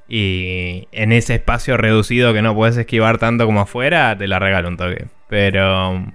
Y 0.08 0.88
en 0.92 1.12
ese 1.12 1.34
espacio 1.34 1.76
reducido 1.76 2.36
que 2.36 2.44
no 2.44 2.54
puedes 2.54 2.78
esquivar 2.78 3.18
tanto 3.18 3.48
como 3.48 3.62
afuera, 3.62 4.16
te 4.16 4.28
la 4.28 4.38
regalo 4.38 4.68
un 4.68 4.78
toque. 4.78 5.08
Pero. 5.28 6.06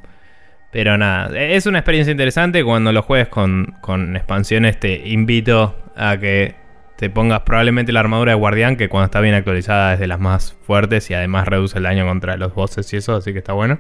Pero 0.75 0.99
nada, 0.99 1.31
es 1.39 1.67
una 1.67 1.79
experiencia 1.79 2.11
interesante. 2.11 2.65
Cuando 2.65 2.91
lo 2.93 3.01
juegues 3.03 3.29
con, 3.29 3.77
con 3.81 4.17
expansiones, 4.17 4.81
te 4.81 5.09
invito 5.09 5.77
a 5.95 6.17
que 6.19 6.57
te 6.97 7.11
pongas 7.11 7.43
probablemente 7.43 7.93
la 7.93 8.01
armadura 8.01 8.33
de 8.33 8.37
guardián, 8.37 8.77
que 8.77 8.89
cuando 8.89 9.05
está 9.05 9.21
bien 9.21 9.37
actualizada 9.37 9.95
es 9.95 10.01
de 10.01 10.09
las 10.09 10.19
más 10.19 10.57
fuertes 10.67 11.09
y 11.11 11.15
además 11.15 11.47
reduce 11.47 11.79
el 11.79 11.85
daño 11.85 12.05
contra 12.05 12.37
los 12.37 12.57
bosses 12.57 12.93
y 12.93 12.97
eso, 12.97 13.15
así 13.15 13.33
que 13.33 13.39
está 13.39 13.53
bueno. 13.53 13.79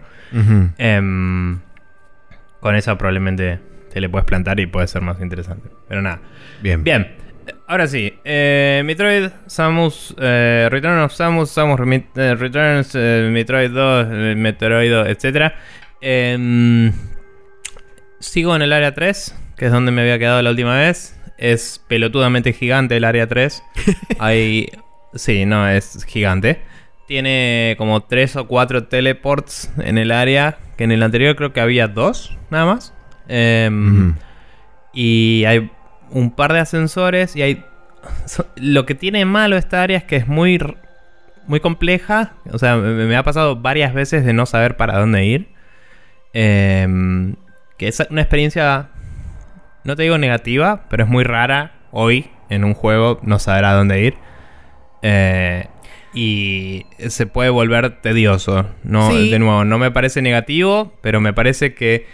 Em, 0.78 1.58
con 2.60 2.76
esa 2.76 2.96
probablemente 2.96 3.58
te 3.92 4.00
le 4.00 4.08
puedes 4.08 4.24
plantar 4.24 4.60
y 4.60 4.66
puede 4.66 4.86
ser 4.86 5.02
más 5.02 5.20
interesante. 5.20 5.70
Pero 5.88 6.00
nada. 6.00 6.20
Bien. 6.62 6.84
Bien. 6.84 7.08
Ahora 7.66 7.88
sí. 7.88 8.20
eh, 8.24 8.82
Metroid, 8.84 9.30
Samus, 9.46 10.14
eh, 10.18 10.68
Return 10.70 11.00
of 11.00 11.12
Samus, 11.12 11.50
Samus 11.50 11.80
eh, 12.14 12.34
Returns, 12.36 12.94
eh, 12.94 13.28
Metroid 13.32 13.70
2, 13.70 14.06
eh, 14.12 14.34
Metroid 14.36 14.92
2, 14.92 15.08
etc. 15.08 15.52
Em, 16.06 16.92
sigo 18.18 18.54
en 18.54 18.60
el 18.60 18.74
área 18.74 18.92
3, 18.92 19.34
que 19.56 19.64
es 19.64 19.72
donde 19.72 19.90
me 19.90 20.02
había 20.02 20.18
quedado 20.18 20.42
la 20.42 20.50
última 20.50 20.76
vez. 20.76 21.18
Es 21.38 21.82
pelotudamente 21.88 22.52
gigante 22.52 22.98
el 22.98 23.04
área 23.04 23.26
3. 23.26 23.62
Hay... 24.18 24.68
Sí, 25.14 25.46
no, 25.46 25.66
es 25.66 26.04
gigante. 26.04 26.60
Tiene 27.08 27.74
como 27.78 28.02
3 28.02 28.36
o 28.36 28.46
4 28.46 28.84
teleports 28.88 29.72
en 29.78 29.96
el 29.96 30.10
área, 30.10 30.58
que 30.76 30.84
en 30.84 30.92
el 30.92 31.02
anterior 31.02 31.36
creo 31.36 31.54
que 31.54 31.60
había 31.62 31.88
2, 31.88 32.36
nada 32.50 32.66
más. 32.66 32.92
Em, 33.26 34.14
y 34.92 35.44
hay 35.46 35.70
un 36.10 36.32
par 36.32 36.52
de 36.52 36.60
ascensores 36.60 37.34
y 37.34 37.40
hay... 37.40 37.64
Lo 38.56 38.84
que 38.84 38.94
tiene 38.94 39.24
malo 39.24 39.56
esta 39.56 39.82
área 39.82 39.96
es 39.96 40.04
que 40.04 40.16
es 40.16 40.28
muy, 40.28 40.60
muy 41.46 41.60
compleja. 41.60 42.34
O 42.52 42.58
sea, 42.58 42.76
me, 42.76 43.06
me 43.06 43.16
ha 43.16 43.22
pasado 43.22 43.56
varias 43.56 43.94
veces 43.94 44.26
de 44.26 44.34
no 44.34 44.44
saber 44.44 44.76
para 44.76 44.98
dónde 44.98 45.24
ir. 45.24 45.53
Em, 46.34 47.36
que 47.78 47.88
es 47.88 48.02
una 48.10 48.20
experiencia, 48.20 48.88
no 49.84 49.96
te 49.96 50.02
digo 50.02 50.18
negativa, 50.18 50.84
pero 50.90 51.04
es 51.04 51.08
muy 51.10 51.24
rara 51.24 51.72
hoy 51.92 52.30
en 52.50 52.64
un 52.64 52.74
juego 52.74 53.20
no 53.22 53.38
saber 53.38 53.64
a 53.64 53.72
dónde 53.72 54.00
ir. 54.02 54.14
Eh, 55.02 55.66
y 56.12 56.86
se 57.08 57.26
puede 57.26 57.50
volver 57.50 58.00
tedioso. 58.00 58.66
No, 58.84 59.10
Sí. 59.10 59.30
De 59.30 59.38
nuevo, 59.38 59.64
no 59.64 59.78
me 59.78 59.90
parece 59.90 60.22
negativo, 60.22 60.92
pero 61.00 61.20
me 61.20 61.32
parece 61.32 61.74
que 61.74 62.06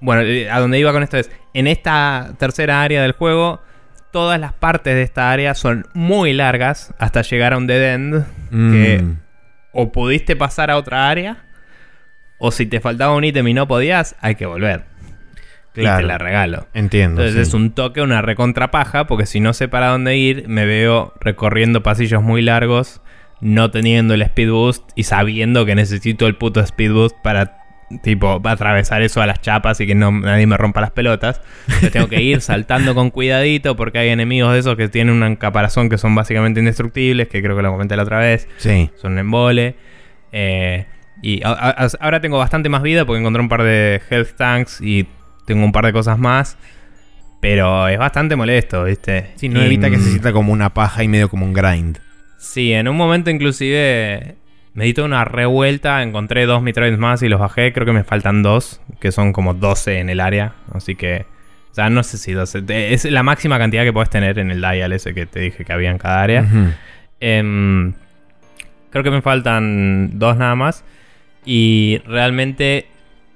bueno, 0.00 0.22
eh, 0.22 0.50
a 0.50 0.58
donde 0.58 0.80
iba 0.80 0.92
con 0.92 1.04
esto 1.04 1.16
es, 1.16 1.30
en 1.54 1.68
esta 1.68 2.34
tercera 2.38 2.82
área 2.82 3.02
del 3.02 3.12
juego, 3.12 3.60
todas 4.10 4.40
las 4.40 4.52
partes 4.52 4.94
de 4.96 5.02
esta 5.02 5.30
área 5.30 5.54
son 5.54 5.86
muy 5.94 6.32
largas 6.32 6.92
hasta 6.98 7.22
llegar 7.22 7.52
a 7.52 7.56
un 7.56 7.68
dead 7.68 7.94
end 7.94 8.24
que 8.50 9.00
Mm. 9.00 9.18
o 9.72 9.92
pudiste 9.92 10.34
pasar 10.34 10.70
a 10.72 10.76
otra 10.76 11.08
área, 11.08 11.44
o 12.44 12.50
si 12.50 12.66
te 12.66 12.80
faltaba 12.80 13.14
un 13.14 13.22
ítem 13.22 13.46
y 13.46 13.54
no 13.54 13.68
podías, 13.68 14.16
hay 14.20 14.34
que 14.34 14.46
volver. 14.46 14.82
Y 15.76 15.80
Claro. 15.82 15.98
te 16.00 16.02
la 16.06 16.18
regalo. 16.18 16.66
Entiendo. 16.74 17.22
Entonces 17.22 17.46
sí. 17.46 17.48
es 17.50 17.54
un 17.54 17.70
toque, 17.70 18.02
una 18.02 18.20
recontrapaja, 18.20 19.06
porque 19.06 19.26
si 19.26 19.38
no 19.40 19.52
sé 19.52 19.68
para 19.68 19.86
dónde 19.88 20.16
ir, 20.16 20.48
me 20.48 20.66
veo 20.66 21.14
recorriendo 21.20 21.82
pasillos 21.84 22.20
muy 22.22 22.42
largos, 22.42 23.00
no 23.40 23.70
teniendo 23.70 24.14
el 24.14 24.22
speed 24.22 24.50
boost 24.50 24.90
y 24.96 25.04
sabiendo 25.04 25.64
que 25.64 25.74
necesito 25.76 26.26
el 26.26 26.34
puto 26.36 26.60
speed 26.60 26.92
boost 26.92 27.16
para 27.22 27.58
tipo 28.02 28.40
atravesar 28.44 29.02
eso 29.02 29.20
a 29.22 29.26
las 29.26 29.40
chapas 29.40 29.78
y 29.80 29.86
que 29.86 29.94
no 29.94 30.10
nadie 30.10 30.46
me 30.46 30.56
rompa 30.56 30.80
las 30.80 30.90
pelotas. 30.90 31.40
Tengo 31.92 32.08
que 32.08 32.20
ir 32.22 32.40
saltando 32.40 32.94
con 32.94 33.10
cuidadito 33.10 33.76
porque 33.76 33.98
hay 33.98 34.08
enemigos 34.08 34.52
de 34.54 34.58
esos 34.58 34.76
que 34.76 34.88
tienen 34.88 35.22
un 35.22 35.36
caparazón 35.36 35.88
que 35.88 35.96
son 35.96 36.14
básicamente 36.14 36.58
indestructibles, 36.60 37.28
que 37.28 37.40
creo 37.42 37.54
que 37.56 37.62
lo 37.62 37.70
comenté 37.70 37.94
la 37.96 38.02
otra 38.02 38.18
vez 38.18 38.48
Sí. 38.58 38.90
son 39.00 39.12
un 39.12 39.18
embole. 39.20 39.76
Eh, 40.32 40.86
y 41.22 41.42
a- 41.44 41.50
a- 41.52 41.88
ahora 42.00 42.20
tengo 42.20 42.36
bastante 42.38 42.68
más 42.68 42.82
vida 42.82 43.04
porque 43.06 43.20
encontré 43.20 43.40
un 43.40 43.48
par 43.48 43.62
de 43.62 44.02
health 44.10 44.32
tanks 44.36 44.80
y 44.80 45.06
tengo 45.46 45.64
un 45.64 45.72
par 45.72 45.86
de 45.86 45.92
cosas 45.92 46.18
más. 46.18 46.58
Pero 47.40 47.88
es 47.88 47.98
bastante 47.98 48.36
molesto, 48.36 48.84
¿viste? 48.84 49.30
Sí, 49.36 49.48
no 49.48 49.60
Y, 49.62 49.66
evita 49.66 49.90
que 49.90 49.96
se 49.98 50.06
mm, 50.08 50.10
sienta 50.10 50.32
como 50.32 50.52
una 50.52 50.74
paja 50.74 51.02
y 51.02 51.08
medio 51.08 51.28
como 51.28 51.44
un 51.44 51.52
grind. 51.52 51.98
Sí, 52.38 52.72
en 52.72 52.86
un 52.88 52.96
momento 52.96 53.30
inclusive 53.30 54.36
me 54.74 54.84
di 54.84 54.94
toda 54.94 55.06
una 55.08 55.24
revuelta, 55.24 56.02
encontré 56.02 56.46
dos 56.46 56.62
Metroids 56.62 56.98
más 56.98 57.22
y 57.22 57.28
los 57.28 57.40
bajé. 57.40 57.72
Creo 57.72 57.84
que 57.86 57.92
me 57.92 58.04
faltan 58.04 58.42
dos, 58.42 58.80
que 59.00 59.10
son 59.12 59.32
como 59.32 59.54
12 59.54 59.98
en 59.98 60.08
el 60.08 60.20
área. 60.20 60.54
Así 60.72 60.94
que, 60.94 61.26
o 61.72 61.74
sea, 61.74 61.90
no 61.90 62.02
sé 62.04 62.16
si 62.18 62.32
12. 62.32 62.62
te- 62.62 62.94
Es 62.94 63.04
la 63.06 63.22
máxima 63.24 63.58
cantidad 63.58 63.82
que 63.82 63.92
puedes 63.92 64.10
tener 64.10 64.38
en 64.38 64.50
el 64.52 64.60
dial 64.60 64.92
ese 64.92 65.12
que 65.12 65.26
te 65.26 65.40
dije 65.40 65.64
que 65.64 65.72
había 65.72 65.90
en 65.90 65.98
cada 65.98 66.22
área. 66.22 66.46
Em, 67.20 67.92
creo 68.90 69.02
que 69.04 69.10
me 69.10 69.22
faltan 69.22 70.18
dos 70.18 70.36
nada 70.36 70.54
más. 70.54 70.84
Y 71.44 72.00
realmente 72.06 72.86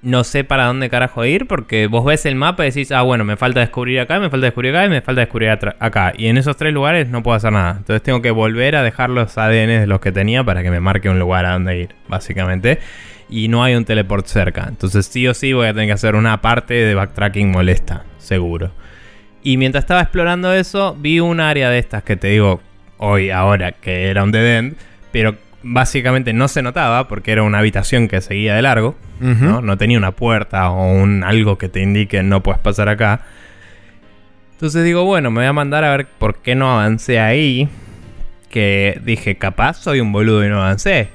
no 0.02 0.22
sé 0.22 0.44
para 0.44 0.66
dónde 0.66 0.88
carajo 0.88 1.24
ir 1.24 1.46
porque 1.46 1.88
vos 1.88 2.04
ves 2.04 2.26
el 2.26 2.36
mapa 2.36 2.64
y 2.64 2.70
decís, 2.70 2.92
ah, 2.92 3.02
bueno, 3.02 3.24
me 3.24 3.36
falta 3.36 3.60
descubrir 3.60 3.98
acá, 3.98 4.20
me 4.20 4.30
falta 4.30 4.46
descubrir 4.46 4.76
acá 4.76 4.86
y 4.86 4.88
me 4.88 5.00
falta 5.00 5.22
descubrir 5.22 5.50
acá. 5.50 6.12
Y 6.16 6.28
en 6.28 6.38
esos 6.38 6.56
tres 6.56 6.72
lugares 6.72 7.08
no 7.08 7.22
puedo 7.24 7.36
hacer 7.36 7.52
nada. 7.52 7.74
Entonces 7.78 8.02
tengo 8.02 8.22
que 8.22 8.30
volver 8.30 8.76
a 8.76 8.82
dejar 8.82 9.10
los 9.10 9.36
ADN 9.36 9.80
de 9.80 9.86
los 9.86 10.00
que 10.00 10.12
tenía 10.12 10.44
para 10.44 10.62
que 10.62 10.70
me 10.70 10.78
marque 10.78 11.08
un 11.08 11.18
lugar 11.18 11.44
a 11.44 11.54
donde 11.54 11.78
ir, 11.78 11.88
básicamente. 12.08 12.78
Y 13.28 13.48
no 13.48 13.64
hay 13.64 13.74
un 13.74 13.84
teleport 13.84 14.26
cerca. 14.26 14.66
Entonces 14.68 15.06
sí 15.06 15.26
o 15.26 15.34
sí 15.34 15.52
voy 15.52 15.66
a 15.66 15.72
tener 15.72 15.88
que 15.88 15.94
hacer 15.94 16.14
una 16.14 16.40
parte 16.40 16.74
de 16.74 16.94
backtracking 16.94 17.50
molesta, 17.50 18.04
seguro. 18.18 18.70
Y 19.42 19.56
mientras 19.56 19.82
estaba 19.82 20.02
explorando 20.02 20.52
eso, 20.52 20.96
vi 20.98 21.18
un 21.18 21.40
área 21.40 21.68
de 21.70 21.78
estas 21.78 22.04
que 22.04 22.16
te 22.16 22.28
digo 22.28 22.60
hoy, 22.98 23.30
ahora, 23.30 23.72
que 23.72 24.08
era 24.08 24.22
un 24.22 24.30
dead 24.30 24.58
end, 24.58 24.76
pero 25.10 25.36
básicamente 25.62 26.32
no 26.32 26.48
se 26.48 26.62
notaba 26.62 27.08
porque 27.08 27.32
era 27.32 27.42
una 27.42 27.58
habitación 27.58 28.08
que 28.08 28.20
seguía 28.20 28.54
de 28.54 28.62
largo, 28.62 28.96
¿no? 29.20 29.60
¿no? 29.60 29.76
tenía 29.76 29.98
una 29.98 30.12
puerta 30.12 30.70
o 30.70 30.92
un 30.92 31.24
algo 31.24 31.58
que 31.58 31.68
te 31.68 31.80
indique 31.80 32.22
no 32.22 32.42
puedes 32.42 32.60
pasar 32.60 32.88
acá. 32.88 33.22
Entonces 34.52 34.84
digo, 34.84 35.04
bueno, 35.04 35.30
me 35.30 35.40
voy 35.40 35.46
a 35.46 35.52
mandar 35.52 35.84
a 35.84 35.90
ver 35.90 36.06
por 36.06 36.36
qué 36.36 36.54
no 36.54 36.72
avancé 36.72 37.20
ahí. 37.20 37.68
Que 38.48 38.98
dije, 39.04 39.36
capaz 39.36 39.74
soy 39.74 40.00
un 40.00 40.12
boludo 40.12 40.46
y 40.46 40.48
no 40.48 40.62
avancé. 40.62 41.10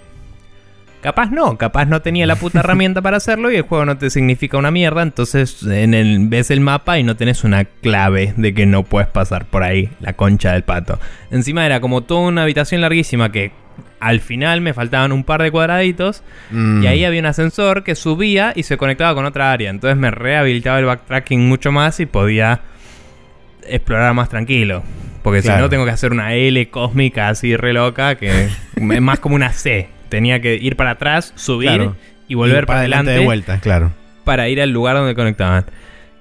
Capaz 1.02 1.32
no, 1.32 1.58
capaz 1.58 1.86
no 1.86 2.02
tenía 2.02 2.28
la 2.28 2.36
puta 2.36 2.60
herramienta 2.60 3.02
para 3.02 3.18
hacerlo 3.18 3.52
y 3.52 3.56
el 3.56 3.64
juego 3.64 3.86
no 3.86 3.98
te 3.98 4.10
significa 4.12 4.58
una 4.58 4.70
mierda. 4.70 5.02
Entonces 5.02 5.64
en 5.64 5.94
el, 5.94 6.28
ves 6.28 6.52
el 6.52 6.62
mapa 6.62 7.00
y 7.00 7.04
no 7.04 7.16
tenés 7.16 7.44
una 7.44 7.66
clave 7.66 8.34
de 8.38 8.54
que 8.54 8.68
no 8.68 8.84
puedes 8.84 9.10
pasar 9.10 9.46
por 9.46 9.64
ahí, 9.64 9.90
la 10.00 10.14
concha 10.14 10.54
del 10.54 10.64
pato. 10.64 11.00
Encima 11.32 11.66
era 11.66 11.82
como 11.82 12.02
toda 12.02 12.22
una 12.22 12.44
habitación 12.44 12.82
larguísima 12.82 13.32
que 13.32 13.52
al 14.00 14.20
final 14.20 14.62
me 14.62 14.74
faltaban 14.74 15.12
un 15.12 15.24
par 15.24 15.42
de 15.42 15.52
cuadraditos 15.52 16.24
y 16.52 16.88
ahí 16.88 17.02
mm. 17.02 17.06
había 17.06 17.20
un 17.20 17.26
ascensor 17.28 17.84
que 17.84 17.96
subía 17.96 18.52
y 18.56 18.64
se 18.64 18.78
conectaba 18.78 19.16
con 19.16 19.26
otra 19.26 19.52
área. 19.52 19.70
Entonces 19.70 19.98
me 19.98 20.12
rehabilitaba 20.12 20.80
el 20.80 20.86
backtracking 20.86 21.48
mucho 21.48 21.72
más 21.72 22.00
y 22.00 22.06
podía 22.06 22.62
explorar 23.64 24.14
más 24.14 24.30
tranquilo. 24.30 24.84
Porque 25.24 25.42
si 25.42 25.50
no 25.50 25.70
tengo 25.70 25.86
que 25.86 25.92
hacer 25.92 26.12
una 26.12 26.34
L 26.34 26.70
cósmica 26.70 27.30
así 27.30 27.56
re 27.56 27.74
loca 27.74 28.16
que 28.16 28.50
es 28.76 29.02
más 29.02 29.20
como 29.20 29.36
una 29.36 29.54
C. 29.54 29.88
Tenía 30.12 30.42
que 30.42 30.54
ir 30.54 30.76
para 30.76 30.92
atrás, 30.92 31.34
subir 31.36 31.90
y 32.28 32.36
volver 32.36 32.68
para, 32.68 32.82
adelante. 32.82 33.12
de 33.12 33.26
vuelta, 33.26 33.60
claro. 33.60 33.94
Para 34.24 34.48
ir 34.50 34.62
al 34.62 34.70
lugar 34.70 34.96
donde 34.96 35.16
conectaban. 35.16 35.66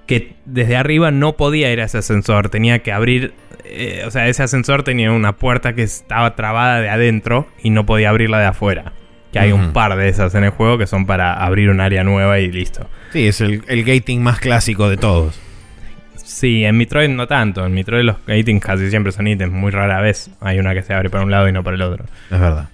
Que 0.07 0.33
desde 0.45 0.75
arriba 0.75 1.11
no 1.11 1.33
podía 1.33 1.71
ir 1.71 1.79
a 1.81 1.83
ese 1.83 1.99
ascensor. 1.99 2.49
Tenía 2.49 2.79
que 2.79 2.91
abrir 2.91 3.33
eh, 3.73 4.03
o 4.05 4.11
sea, 4.11 4.27
ese 4.27 4.43
ascensor 4.43 4.83
tenía 4.83 5.11
una 5.11 5.33
puerta 5.33 5.73
que 5.73 5.83
estaba 5.83 6.35
trabada 6.35 6.81
de 6.81 6.89
adentro 6.89 7.47
y 7.63 7.69
no 7.69 7.85
podía 7.85 8.09
abrirla 8.09 8.39
de 8.39 8.45
afuera. 8.47 8.93
Que 9.31 9.39
hay 9.39 9.53
un 9.53 9.71
par 9.71 9.95
de 9.95 10.09
esas 10.09 10.35
en 10.35 10.43
el 10.43 10.49
juego 10.49 10.77
que 10.77 10.87
son 10.87 11.05
para 11.05 11.33
abrir 11.33 11.69
un 11.69 11.79
área 11.79 12.03
nueva 12.03 12.39
y 12.39 12.51
listo. 12.51 12.89
Sí, 13.13 13.27
es 13.27 13.39
el, 13.39 13.61
gating 13.61 14.21
más 14.21 14.39
clásico 14.39 14.89
de 14.89 14.97
todos. 14.97 15.39
Sí, 16.17 16.65
en 16.65 16.77
Metroid 16.77 17.07
no 17.07 17.27
tanto. 17.27 17.65
En 17.65 17.73
Metroid 17.73 18.03
los 18.03 18.17
gatings 18.25 18.61
casi 18.61 18.89
siempre 18.89 19.13
son 19.13 19.27
ítems. 19.27 19.53
Muy 19.53 19.71
rara 19.71 20.01
vez 20.01 20.29
hay 20.41 20.59
una 20.59 20.73
que 20.73 20.81
se 20.81 20.93
abre 20.93 21.09
para 21.09 21.23
un 21.23 21.31
lado 21.31 21.47
y 21.47 21.53
no 21.53 21.63
para 21.63 21.75
el 21.75 21.81
otro. 21.81 22.03
Es 22.29 22.39
verdad. 22.39 22.67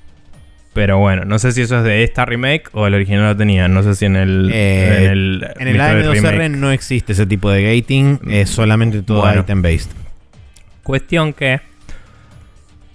Pero 0.78 1.00
bueno, 1.00 1.26
no 1.26 1.40
sé 1.40 1.54
si 1.54 1.64
eso 1.64 1.80
es 1.80 1.84
de 1.84 2.04
esta 2.04 2.24
remake 2.24 2.70
o 2.72 2.86
el 2.86 2.94
original 2.94 3.24
lo 3.24 3.36
tenía. 3.36 3.68
No 3.68 3.82
sé 3.82 3.96
si 3.96 4.06
en 4.06 4.16
el. 4.16 4.52
Eh, 4.54 5.06
en 5.06 5.12
el, 5.12 5.52
en 5.58 5.68
el 5.70 5.80
AM2R 5.80 6.52
no 6.52 6.70
existe 6.70 7.14
ese 7.14 7.26
tipo 7.26 7.50
de 7.50 7.64
gating. 7.64 8.20
Es 8.30 8.52
solamente 8.52 9.02
todo 9.02 9.28
item 9.36 9.64
based. 9.64 9.90
Cuestión 10.84 11.34
que 11.34 11.62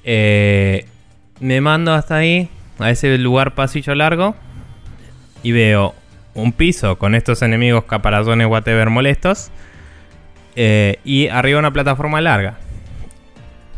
eh, 0.04 0.86
me 1.40 1.60
mando 1.60 1.92
hasta 1.92 2.18
ahí, 2.18 2.48
a 2.78 2.88
ese 2.88 3.18
lugar 3.18 3.56
pasillo 3.56 3.96
largo, 3.96 4.36
y 5.42 5.50
veo 5.50 5.96
un 6.34 6.52
piso 6.52 6.98
con 6.98 7.16
estos 7.16 7.42
enemigos 7.42 7.82
caparazones 7.86 8.46
whatever 8.46 8.90
molestos, 8.90 9.50
eh, 10.54 11.00
y 11.04 11.26
arriba 11.26 11.58
una 11.58 11.72
plataforma 11.72 12.20
larga. 12.20 12.58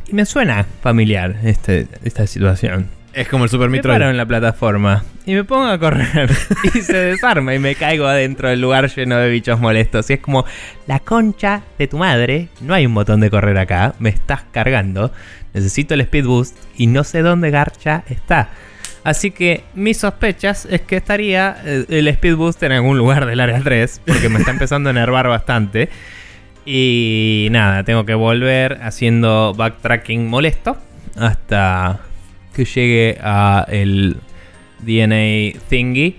Y 0.07 0.13
me 0.13 0.27
suena 0.27 0.67
familiar 0.83 1.37
este, 1.43 1.89
esta 2.03 2.27
situación. 2.27 2.91
Es 3.15 3.29
como 3.29 3.45
el 3.45 3.51
Super 3.51 3.69
Me 3.69 3.79
Metroid. 3.79 3.95
paro 3.95 4.11
en 4.11 4.17
la 4.17 4.27
plataforma 4.27 5.05
y 5.27 5.35
me 5.35 5.45
pongo 5.45 5.67
a 5.67 5.79
correr 5.79 6.31
y 6.75 6.81
se 6.81 6.97
desarma 6.97 7.55
y 7.55 7.59
me 7.59 7.75
caigo 7.75 8.07
adentro 8.07 8.49
del 8.49 8.61
lugar 8.61 8.95
lleno 8.95 9.17
de 9.17 9.31
bichos 9.31 9.59
molestos. 9.59 10.11
Y 10.11 10.15
es 10.15 10.21
como, 10.21 10.45
la 10.87 11.01
concha 11.01 11.63
de 11.79 11.87
tu 11.87 11.97
madre, 11.97 12.49
no 12.61 12.75
hay 12.75 12.87
un 12.87 12.95
botón 12.95 13.21
de 13.21 13.31
correr 13.31 13.57
acá, 13.57 13.95
me 13.99 14.11
estás 14.11 14.43
cargando, 14.51 15.13
necesito 15.55 15.95
el 15.95 16.03
speed 16.03 16.27
boost 16.27 16.57
y 16.77 16.89
no 16.89 17.05
sé 17.05 17.23
dónde 17.23 17.51
garcha 17.51 18.05
está. 18.09 18.51
Así 19.03 19.31
que 19.31 19.65
mis 19.75 19.99
sospechas 19.99 20.67
es 20.71 20.81
que 20.83 20.97
estaría 20.97 21.57
eh, 21.65 21.85
el 21.89 22.09
speed 22.09 22.37
boost 22.37 22.63
en 22.63 22.73
algún 22.73 22.99
lugar 22.99 23.27
del 23.27 23.41
área 23.41 23.61
3, 23.63 24.03
porque 24.07 24.29
me 24.29 24.39
está 24.39 24.51
empezando 24.51 24.89
a 24.89 24.93
enervar 24.93 25.29
bastante. 25.29 25.89
Y 26.67 27.49
nada, 27.51 27.85
tengo 27.85 28.07
que 28.07 28.15
volver 28.15 28.81
haciendo 28.83 29.53
backtracking 29.55 30.27
molesto 30.29 30.79
hasta 31.17 32.01
que 32.55 32.65
llegue 32.65 33.19
a 33.21 33.67
el 33.69 34.17
DNA 34.81 35.59
thingy 35.69 36.17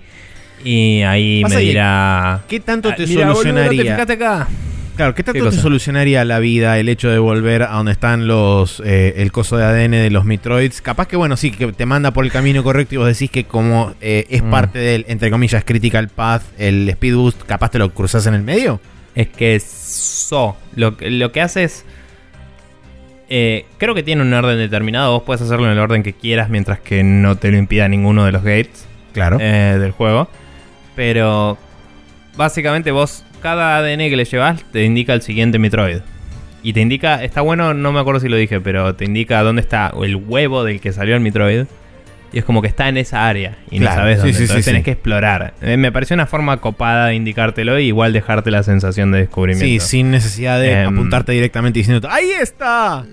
y 0.64 1.02
ahí 1.02 1.42
me 1.48 1.56
dirá 1.56 2.42
¿Qué 2.48 2.60
tanto 2.60 2.94
te 2.94 3.06
solucionaría? 3.06 4.02
acá. 4.02 4.48
Claro, 4.96 5.14
¿qué 5.14 5.22
tanto 5.22 5.50
te 5.50 5.56
solucionaría 5.56 6.24
la 6.24 6.38
vida 6.38 6.78
el 6.78 6.88
hecho 6.88 7.10
de 7.10 7.18
volver 7.18 7.62
a 7.62 7.72
donde 7.72 7.92
están 7.92 8.26
los 8.26 8.80
eh, 8.84 9.14
el 9.18 9.30
coso 9.30 9.58
de 9.58 9.64
ADN 9.64 9.90
de 9.90 10.10
los 10.10 10.24
Metroids? 10.24 10.80
Capaz 10.80 11.06
que, 11.06 11.16
bueno, 11.16 11.36
sí, 11.36 11.50
que 11.50 11.70
te 11.72 11.84
manda 11.84 12.12
por 12.12 12.24
el 12.24 12.32
camino 12.32 12.64
correcto 12.64 12.94
y 12.94 12.98
vos 12.98 13.06
decís 13.06 13.30
que 13.30 13.44
como 13.44 13.94
eh, 14.00 14.26
es 14.30 14.42
mm. 14.42 14.50
parte 14.50 14.78
del, 14.78 15.04
entre 15.08 15.30
comillas, 15.30 15.64
Critical 15.64 16.08
Path, 16.08 16.42
el 16.56 16.88
Speed 16.88 17.14
Boost, 17.14 17.42
capaz 17.42 17.70
te 17.72 17.78
lo 17.78 17.92
cruzas 17.92 18.26
en 18.26 18.34
el 18.34 18.42
medio. 18.42 18.80
Es 19.14 19.28
que 19.28 19.56
eso, 19.56 20.56
lo, 20.74 20.96
lo 21.00 21.30
que 21.30 21.42
hace 21.42 21.64
es 21.64 21.84
eh, 23.28 23.66
creo 23.78 23.94
que 23.94 24.02
tiene 24.02 24.22
un 24.22 24.32
orden 24.32 24.58
determinado. 24.58 25.12
Vos 25.12 25.22
puedes 25.24 25.42
hacerlo 25.42 25.66
en 25.66 25.72
el 25.72 25.78
orden 25.78 26.02
que 26.02 26.12
quieras 26.12 26.48
mientras 26.48 26.80
que 26.80 27.02
no 27.02 27.36
te 27.36 27.50
lo 27.50 27.58
impida 27.58 27.88
ninguno 27.88 28.24
de 28.24 28.32
los 28.32 28.42
gates 28.42 28.86
claro. 29.12 29.38
Eh, 29.40 29.78
del 29.80 29.92
juego. 29.92 30.28
Pero 30.94 31.58
básicamente 32.36 32.90
vos, 32.90 33.24
cada 33.42 33.78
ADN 33.78 33.98
que 34.08 34.16
le 34.16 34.24
llevas 34.24 34.62
te 34.72 34.84
indica 34.84 35.14
el 35.14 35.22
siguiente 35.22 35.58
Metroid. 35.58 36.00
Y 36.62 36.72
te 36.72 36.80
indica, 36.80 37.22
está 37.22 37.42
bueno, 37.42 37.74
no 37.74 37.92
me 37.92 38.00
acuerdo 38.00 38.20
si 38.20 38.28
lo 38.28 38.36
dije, 38.36 38.60
pero 38.60 38.94
te 38.94 39.04
indica 39.04 39.42
dónde 39.42 39.62
está 39.62 39.92
el 40.02 40.16
huevo 40.16 40.64
del 40.64 40.80
que 40.80 40.92
salió 40.92 41.14
el 41.14 41.20
Metroid. 41.20 41.66
Y 42.36 42.40
es 42.40 42.44
como 42.44 42.60
que 42.60 42.68
está 42.68 42.86
en 42.90 42.98
esa 42.98 43.26
área 43.26 43.56
y 43.70 43.80
no 43.80 43.86
sabes 43.86 44.18
dónde. 44.18 44.32
Entonces 44.38 44.62
tenés 44.66 44.84
que 44.84 44.90
explorar. 44.90 45.54
Eh, 45.62 45.78
me 45.78 45.90
pareció 45.90 46.12
una 46.12 46.26
forma 46.26 46.58
copada 46.58 47.06
de 47.06 47.14
indicártelo 47.14 47.78
y 47.78 47.86
igual 47.86 48.12
dejarte 48.12 48.50
la 48.50 48.62
sensación 48.62 49.10
de 49.10 49.20
descubrimiento. 49.20 49.64
Sí, 49.64 49.80
sin 49.80 50.10
necesidad 50.10 50.60
de 50.60 50.82
em, 50.82 50.92
apuntarte 50.92 51.32
directamente 51.32 51.78
diciendo 51.78 52.06
¡Ahí 52.10 52.28
está! 52.38 53.06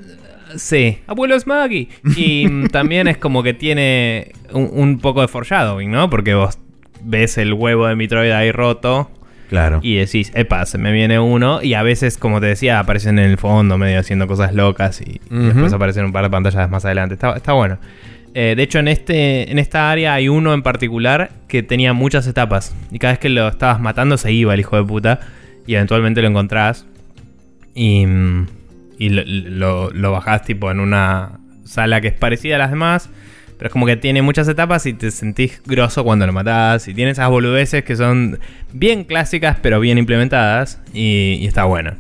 Sí, 0.58 1.00
abuelo 1.08 1.36
es 1.36 1.48
Maggie. 1.48 1.88
Y 2.18 2.68
también 2.74 3.08
es 3.08 3.16
como 3.16 3.44
que 3.44 3.54
tiene 3.54 4.34
un, 4.52 5.00
poco 5.00 5.22
de 5.22 5.30
foreshadowing, 5.30 5.90
¿no? 5.90 6.10
Porque 6.10 6.34
vos 6.34 6.60
ves 7.02 7.38
el 7.38 7.54
huevo 7.54 7.88
de 7.88 7.96
Metroid 7.96 8.32
ahí 8.32 8.52
roto. 8.52 9.10
Claro. 9.48 9.80
Y 9.82 9.96
decís, 9.96 10.34
epa, 10.36 10.66
se 10.66 10.78
me 10.78 10.92
viene 10.92 11.18
uno. 11.18 11.62
Y 11.64 11.76
a 11.76 11.84
veces, 11.84 12.18
como 12.18 12.42
te 12.42 12.48
decía, 12.48 12.78
aparecen 12.78 13.20
en 13.20 13.32
el 13.32 13.38
fondo 13.38 13.78
medio 13.78 14.02
haciendo 14.02 14.28
cosas 14.28 14.54
locas. 14.54 15.00
Y, 15.00 15.22
después 15.30 15.72
aparecen 15.72 16.04
un 16.04 16.12
par 16.12 16.26
de 16.26 16.30
pantallas 16.30 16.70
más 16.70 16.84
adelante. 16.84 17.14
Está, 17.14 17.38
está 17.38 17.54
bueno. 17.54 17.78
Eh, 18.36 18.56
de 18.58 18.64
hecho, 18.64 18.80
en, 18.80 18.88
este, 18.88 19.52
en 19.52 19.60
esta 19.60 19.92
área 19.92 20.16
hay 20.16 20.28
uno 20.28 20.54
en 20.54 20.64
particular 20.64 21.32
que 21.48 21.64
tenía 21.64 21.94
muchas 21.94 22.26
etapas. 22.28 22.76
Y 22.92 23.00
cada 23.00 23.14
vez 23.14 23.20
que 23.20 23.30
lo 23.30 23.48
estabas 23.48 23.80
matando 23.80 24.18
se 24.18 24.32
iba 24.32 24.54
el 24.54 24.60
hijo 24.60 24.76
de 24.76 24.84
puta. 24.84 25.20
Y 25.68 25.76
eventualmente 25.76 26.22
lo 26.22 26.28
encontrás. 26.28 26.86
Y, 27.76 28.06
y 28.98 29.10
lo, 29.10 29.92
lo, 29.92 30.12
bajás 30.12 30.44
tipo 30.44 30.72
en 30.72 30.80
una 30.80 31.40
sala 31.64 32.02
que 32.02 32.10
es 32.10 32.14
parecida 32.14 32.56
a 32.56 32.60
las 32.60 32.72
demás. 32.72 33.10
Pero 33.58 33.68
es 33.68 33.72
como 33.72 33.86
que 33.86 33.98
tiene 33.98 34.22
muchas 34.24 34.48
etapas 34.48 34.86
y 34.88 34.94
te 34.94 35.12
sentís 35.12 35.62
grosso 35.66 36.04
cuando 36.04 36.26
lo 36.26 36.34
matás. 36.34 36.88
Y 36.88 36.94
tiene 36.96 37.12
esas 37.12 37.30
boludeces 37.30 37.84
que 37.84 37.96
son 37.96 38.40
bien 38.74 39.04
clásicas 39.04 39.58
pero 39.62 39.80
bien 39.80 40.00
implementadas. 40.00 40.82
Y, 40.92 41.38
y 41.40 41.46
está 41.46 41.66
bueno. 41.66 41.94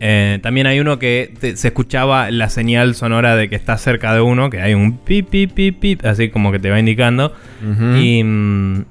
Eh, 0.00 0.38
también 0.42 0.66
hay 0.66 0.78
uno 0.80 0.98
que 0.98 1.34
se 1.56 1.68
escuchaba 1.68 2.30
la 2.30 2.48
señal 2.50 2.94
sonora 2.94 3.34
de 3.34 3.48
que 3.48 3.56
está 3.56 3.76
cerca 3.78 4.14
de 4.14 4.20
uno, 4.20 4.50
que 4.50 4.60
hay 4.60 4.74
un 4.74 4.98
pip, 4.98 5.28
pip, 5.28 5.52
pip, 5.52 5.80
pip, 5.80 6.04
así 6.04 6.28
como 6.30 6.52
que 6.52 6.58
te 6.58 6.70
va 6.70 6.78
indicando. 6.78 7.34
y, 7.96 8.22
mm, 8.22 8.84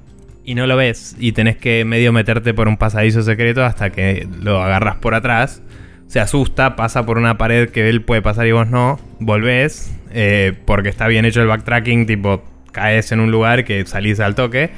y, 0.44 0.54
no 0.54 0.66
lo 0.66 0.76
ves. 0.76 1.16
Y 1.18 1.32
tenés 1.32 1.56
que 1.56 1.84
medio 1.84 2.12
meterte 2.12 2.54
por 2.54 2.68
un 2.68 2.76
pasadizo 2.76 3.22
secreto 3.22 3.64
hasta 3.64 3.90
que 3.90 4.26
lo 4.42 4.62
agarras 4.62 4.96
por 4.96 5.14
atrás. 5.14 5.62
Se 6.06 6.20
asusta, 6.20 6.76
pasa 6.76 7.04
por 7.04 7.18
una 7.18 7.36
pared 7.36 7.68
que 7.68 7.88
él 7.88 8.02
puede 8.02 8.22
pasar 8.22 8.46
y 8.46 8.52
vos 8.52 8.68
no. 8.68 8.98
Volvés, 9.18 9.94
eh, 10.10 10.54
porque 10.64 10.88
está 10.88 11.06
bien 11.06 11.24
hecho 11.24 11.42
el 11.42 11.48
backtracking, 11.48 12.06
tipo 12.06 12.42
caes 12.72 13.12
en 13.12 13.20
un 13.20 13.30
lugar 13.30 13.64
que 13.64 13.84
salís 13.86 14.20
al 14.20 14.34
toque 14.34 14.70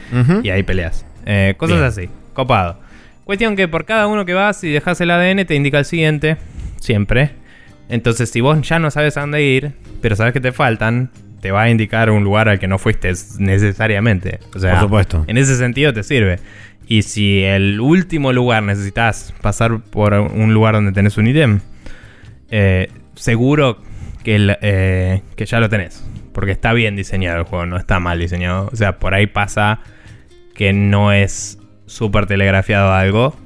y 0.42 0.50
ahí 0.50 0.62
peleas. 0.62 1.06
Eh, 1.26 1.54
cosas 1.56 1.80
así, 1.80 2.08
copado. 2.32 2.78
Cuestión 3.24 3.56
que 3.56 3.68
por 3.68 3.84
cada 3.84 4.06
uno 4.06 4.24
que 4.24 4.34
vas 4.34 4.62
y 4.64 4.70
dejas 4.70 5.00
el 5.00 5.10
ADN 5.10 5.46
te 5.46 5.54
indica 5.54 5.78
el 5.78 5.84
siguiente, 5.84 6.36
siempre. 6.80 7.30
Entonces, 7.88 8.30
si 8.30 8.40
vos 8.40 8.60
ya 8.62 8.78
no 8.78 8.90
sabes 8.90 9.16
a 9.16 9.20
dónde 9.20 9.42
ir, 9.42 9.72
pero 10.00 10.16
sabes 10.16 10.32
que 10.32 10.40
te 10.40 10.52
faltan, 10.52 11.10
te 11.40 11.50
va 11.50 11.62
a 11.62 11.70
indicar 11.70 12.10
un 12.10 12.24
lugar 12.24 12.48
al 12.48 12.58
que 12.58 12.68
no 12.68 12.78
fuiste 12.78 13.12
necesariamente. 13.38 14.40
O 14.54 14.58
sea, 14.58 14.72
por 14.72 14.80
supuesto. 14.82 15.24
En 15.26 15.38
ese 15.38 15.56
sentido 15.56 15.92
te 15.92 16.02
sirve. 16.02 16.38
Y 16.86 17.02
si 17.02 17.42
el 17.44 17.80
último 17.80 18.32
lugar 18.32 18.62
necesitas 18.62 19.32
pasar 19.40 19.80
por 19.80 20.12
un 20.12 20.52
lugar 20.52 20.74
donde 20.74 20.92
tenés 20.92 21.16
un 21.18 21.28
ítem, 21.28 21.60
eh, 22.50 22.88
seguro 23.14 23.78
que, 24.24 24.34
el, 24.34 24.56
eh, 24.60 25.22
que 25.36 25.46
ya 25.46 25.60
lo 25.60 25.68
tenés. 25.68 26.04
Porque 26.32 26.52
está 26.52 26.72
bien 26.72 26.96
diseñado 26.96 27.38
el 27.38 27.44
juego, 27.44 27.66
no 27.66 27.76
está 27.76 28.00
mal 28.00 28.18
diseñado. 28.18 28.68
O 28.72 28.76
sea, 28.76 28.98
por 28.98 29.14
ahí 29.14 29.26
pasa 29.26 29.80
que 30.54 30.72
no 30.72 31.12
es 31.12 31.59
súper 31.90 32.26
telegrafiado 32.26 32.92
algo. 32.92 33.36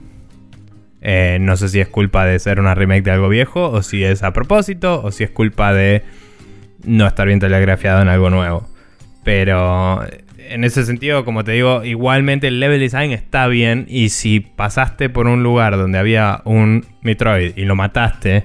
Eh, 1.01 1.39
no 1.41 1.57
sé 1.57 1.69
si 1.69 1.81
es 1.81 1.89
culpa 1.89 2.25
de 2.25 2.39
ser 2.39 2.61
una 2.61 2.75
remake 2.75 3.03
de 3.03 3.11
algo 3.11 3.29
viejo, 3.29 3.71
o 3.71 3.83
si 3.83 4.05
es 4.05 4.23
a 4.23 4.33
propósito, 4.33 5.03
o 5.03 5.11
si 5.11 5.25
es 5.25 5.31
culpa 5.31 5.73
de 5.73 6.03
no 6.85 7.07
estar 7.07 7.27
bien 7.27 7.41
telegrafiado 7.41 8.03
en 8.03 8.09
algo 8.09 8.31
nuevo. 8.31 8.69
Pero 9.25 10.03
en 10.39 10.65
ese 10.65 10.85
sentido, 10.85 11.25
como 11.25 11.43
te 11.45 11.53
digo, 11.53 11.85
igualmente 11.85 12.49
el 12.49 12.61
level 12.61 12.81
design 12.81 13.13
está 13.13 13.47
bien. 13.49 13.87
Y 13.89 14.11
si 14.11 14.41
pasaste 14.41 15.09
por 15.09 15.27
un 15.27 15.43
lugar 15.43 15.77
donde 15.79 15.99
había 15.99 16.43
un 16.45 16.85
Metroid 17.01 17.57
y 17.57 17.65
lo 17.65 17.75
mataste, 17.77 18.45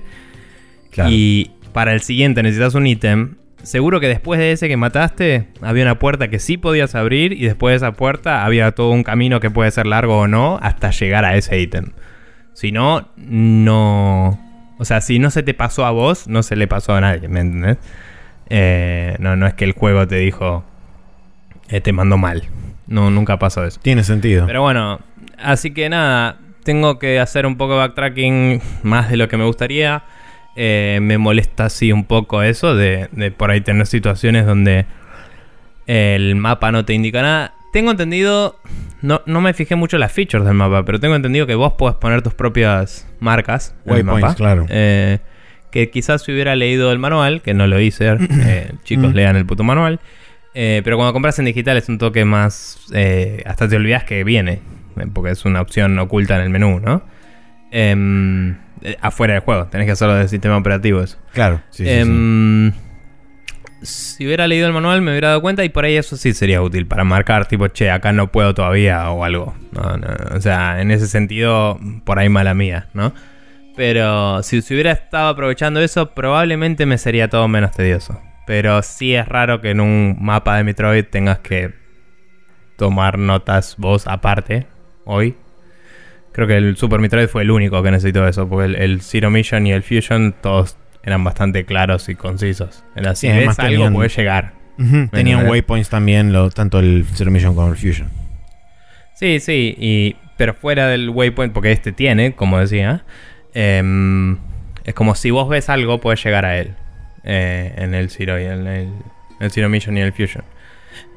y 1.08 1.52
para 1.74 1.94
el 1.94 2.02
siguiente 2.02 2.42
necesitas 2.42 2.74
un 2.76 2.88
ítem, 2.88 3.36
seguro 3.64 4.00
que 4.00 4.08
después 4.08 4.40
de 4.40 4.52
ese 4.52 4.68
que 4.68 4.78
mataste, 4.78 5.48
había 5.62 5.84
una 5.84 6.00
puerta 6.00 6.30
que 6.30 6.40
sí 6.40 6.58
podías 6.58 6.96
abrir. 6.96 7.34
Y 7.34 7.46
después 7.46 7.74
de 7.74 7.78
esa 7.78 7.92
puerta 7.94 8.46
había 8.46 8.72
todo 8.72 8.92
un 8.92 9.04
camino 9.04 9.40
que 9.40 9.50
puede 9.50 9.72
ser 9.72 9.88
largo 9.88 10.20
o 10.20 10.28
no 10.28 10.60
hasta 10.62 10.92
llegar 10.92 11.26
a 11.26 11.36
ese 11.36 11.60
ítem. 11.60 11.92
Si 12.54 12.72
no, 12.72 13.10
no. 13.18 14.40
O 14.78 14.86
sea, 14.86 15.02
si 15.02 15.20
no 15.20 15.30
se 15.30 15.44
te 15.44 15.54
pasó 15.54 15.86
a 15.86 15.92
vos, 15.92 16.28
no 16.28 16.44
se 16.44 16.56
le 16.56 16.68
pasó 16.68 16.96
a 16.96 17.02
nadie, 17.02 17.28
¿me 17.28 17.42
entendés? 17.42 17.78
Eh, 18.50 19.16
no, 19.20 19.36
no 19.36 19.46
es 19.46 19.54
que 19.54 19.66
el 19.66 19.74
juego 19.74 20.08
te 20.08 20.16
dijo, 20.16 20.64
eh, 21.70 21.82
te 21.82 21.94
mandó 21.94 22.18
mal. 22.18 22.44
No, 22.88 23.12
nunca 23.12 23.38
pasó 23.38 23.66
eso. 23.66 23.80
Tiene 23.82 24.04
sentido. 24.04 24.46
Pero 24.48 24.62
bueno, 24.62 25.00
así 25.38 25.72
que 25.72 25.90
nada, 25.90 26.40
tengo 26.64 26.98
que 26.98 27.20
hacer 27.20 27.46
un 27.46 27.58
poco 27.58 27.74
de 27.74 27.80
backtracking 27.80 28.62
más 28.84 29.10
de 29.10 29.18
lo 29.18 29.28
que 29.28 29.38
me 29.38 29.46
gustaría. 29.46 30.04
Eh, 30.62 31.00
me 31.02 31.18
molesta 31.18 31.66
así 31.66 31.94
un 31.94 32.04
poco 32.04 32.44
eso 32.44 32.76
de, 32.76 33.08
de, 33.14 33.32
por 33.32 33.50
ahí 33.50 33.62
tener 33.62 33.88
situaciones 33.88 34.46
donde 34.46 34.86
el 35.88 36.36
mapa 36.36 36.72
no 36.74 36.84
te 36.84 36.94
indica 36.94 37.22
nada. 37.22 37.54
Tengo 37.72 37.92
entendido, 37.92 38.60
no, 39.02 39.22
no 39.26 39.40
me 39.40 39.54
fijé 39.54 39.76
mucho 39.76 39.96
en 39.96 40.02
las 40.02 40.12
features 40.12 40.44
del 40.44 40.56
mapa, 40.56 40.84
pero 40.84 41.00
tengo 41.00 41.16
entendido 41.16 41.48
que 41.48 41.56
vos 41.56 41.74
podés 41.74 41.96
poner 41.96 42.22
tus 42.22 42.34
propias 42.34 43.08
marcas 43.22 43.74
en 43.86 43.96
el 43.96 44.04
mapa. 44.04 44.36
claro. 44.36 44.66
Eh, 44.70 45.20
que 45.72 45.90
quizás 45.90 46.24
si 46.24 46.32
hubiera 46.32 46.56
leído 46.56 46.92
el 46.92 47.00
manual, 47.00 47.42
que 47.42 47.54
no 47.54 47.68
lo 47.68 47.80
hice, 47.80 48.18
eh, 48.46 48.72
chicos, 48.84 49.14
lean 49.14 49.36
el 49.36 49.46
puto 49.46 49.64
manual. 49.64 50.00
Eh, 50.54 50.82
pero 50.84 50.98
cuando 50.98 51.14
compras 51.14 51.38
en 51.40 51.46
digital 51.46 51.78
es 51.78 51.90
un 51.90 51.98
toque 51.98 52.26
más. 52.26 52.88
Eh, 52.94 53.44
hasta 53.46 53.68
te 53.68 53.76
olvidas 53.76 54.04
que 54.04 54.24
viene. 54.24 54.60
Porque 55.14 55.32
es 55.32 55.46
una 55.46 55.62
opción 55.62 55.98
oculta 56.00 56.36
en 56.36 56.42
el 56.42 56.50
menú, 56.50 56.80
¿no? 56.80 57.04
Em, 58.82 58.96
afuera 59.02 59.34
del 59.34 59.44
juego. 59.44 59.68
Tenés 59.68 59.86
que 59.86 59.92
hacerlo 59.92 60.16
del 60.16 60.30
sistema 60.30 60.58
operativo 60.58 61.02
eso. 61.02 61.18
Claro, 61.34 61.62
sí, 61.70 61.84
sí, 61.86 61.90
Em, 61.90 62.72
Si 63.82 64.26
hubiera 64.26 64.46
leído 64.46 64.68
el 64.68 64.74
manual 64.74 65.02
me 65.02 65.12
hubiera 65.12 65.30
dado 65.30 65.42
cuenta 65.42 65.64
y 65.64 65.70
por 65.70 65.86
ahí 65.86 65.96
eso 65.96 66.18
sí 66.18 66.34
sería 66.34 66.62
útil 66.62 66.86
para 66.86 67.06
marcar 67.06 67.46
tipo, 67.48 67.70
che, 67.70 67.90
acá 67.90 68.12
no 68.12 68.30
puedo 68.30 68.54
todavía 68.54 69.10
o 69.10 69.24
algo. 69.24 69.56
No, 69.72 69.96
no, 69.96 70.08
o 70.36 70.42
sea, 70.42 70.82
en 70.82 70.92
ese 70.92 71.08
sentido, 71.08 71.80
por 72.04 72.20
ahí 72.20 72.28
mala 72.28 72.54
mía, 72.54 72.90
¿no? 72.94 73.14
Pero 73.78 74.44
si 74.44 74.62
se 74.62 74.74
hubiera 74.74 74.92
estado 74.92 75.30
aprovechando 75.30 75.80
eso, 75.80 76.12
probablemente 76.12 76.86
me 76.86 76.98
sería 76.98 77.30
todo 77.30 77.48
menos 77.48 77.72
tedioso. 77.72 78.20
Pero 78.46 78.82
sí 78.82 79.16
es 79.16 79.26
raro 79.26 79.62
que 79.62 79.70
en 79.70 79.80
un 79.80 80.18
mapa 80.20 80.58
de 80.58 80.66
Metroid 80.66 81.06
tengas 81.06 81.40
que 81.40 81.74
tomar 82.76 83.18
notas 83.18 83.76
vos 83.78 84.08
aparte 84.08 84.68
hoy. 85.06 85.36
Creo 86.40 86.48
que 86.48 86.56
el 86.56 86.78
Super 86.78 87.02
Metroid 87.02 87.28
fue 87.28 87.42
el 87.42 87.52
único 87.52 87.84
que 87.84 87.92
necesitó 87.92 88.26
eso, 88.26 88.48
porque 88.48 88.68
el, 88.68 88.76
el 88.78 89.02
Zero 89.02 89.30
Mission 89.30 89.68
y 89.68 89.74
el 89.74 89.84
Fusion 89.84 90.34
todos 90.42 90.78
eran 91.04 91.22
bastante 91.22 91.66
claros 91.66 92.08
y 92.08 92.16
concisos. 92.16 92.82
Era 92.96 93.14
si 93.14 93.28
Sí, 93.28 93.34
además 93.34 93.58
ves 93.58 93.66
algo 93.66 93.92
puede 93.92 94.08
llegar. 94.08 94.54
Tenían 95.12 95.50
waypoints 95.50 95.90
también, 95.90 96.32
lo, 96.32 96.50
tanto 96.50 96.80
el 96.80 97.06
Zero 97.14 97.30
Mission 97.30 97.56
como 97.56 97.68
el 97.68 97.76
Fusion. 97.76 98.08
Sí, 99.16 99.42
sí, 99.42 99.76
y, 99.78 100.16
pero 100.38 100.54
fuera 100.54 100.88
del 100.88 101.10
waypoint, 101.10 101.52
porque 101.52 101.74
este 101.74 101.92
tiene, 101.92 102.32
como 102.32 102.58
decía, 102.58 103.04
em, 103.54 104.38
es 104.86 104.94
como 104.94 105.16
si 105.16 105.32
vos 105.32 105.50
ves 105.50 105.68
algo, 105.68 106.00
puedes 106.00 106.24
llegar 106.24 106.46
a 106.46 106.58
él 106.58 106.74
eh, 107.26 107.74
en 107.76 107.94
el 107.94 108.10
Zero 108.10 108.40
y 108.40 108.46
en 108.46 108.66
el, 108.66 108.90
el 109.42 109.52
Zero 109.52 109.68
Mission 109.68 109.98
y 109.98 110.00
el 110.00 110.14
Fusion. 110.14 110.46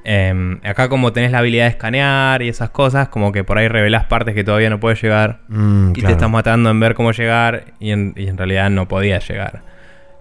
Em, 0.04 0.58
acá 0.64 0.88
como 0.88 1.12
tenés 1.12 1.30
la 1.30 1.38
habilidad 1.38 1.64
de 1.66 1.70
escanear 1.70 2.42
y 2.42 2.48
esas 2.48 2.70
cosas, 2.70 3.08
como 3.08 3.30
que 3.30 3.44
por 3.44 3.58
ahí 3.58 3.68
revelás 3.68 4.04
partes 4.06 4.34
que 4.34 4.42
todavía 4.42 4.68
no 4.68 4.80
puedes 4.80 5.00
llegar 5.00 5.40
Mm, 5.48 5.90
y 5.90 5.92
claro. 5.94 6.06
te 6.08 6.12
estás 6.14 6.30
matando 6.30 6.70
en 6.70 6.80
ver 6.80 6.94
cómo 6.94 7.12
llegar 7.12 7.66
y 7.78 7.90
en, 7.92 8.12
y 8.16 8.26
en 8.26 8.36
realidad 8.36 8.68
no 8.70 8.88
podías 8.88 9.26
llegar. 9.28 9.62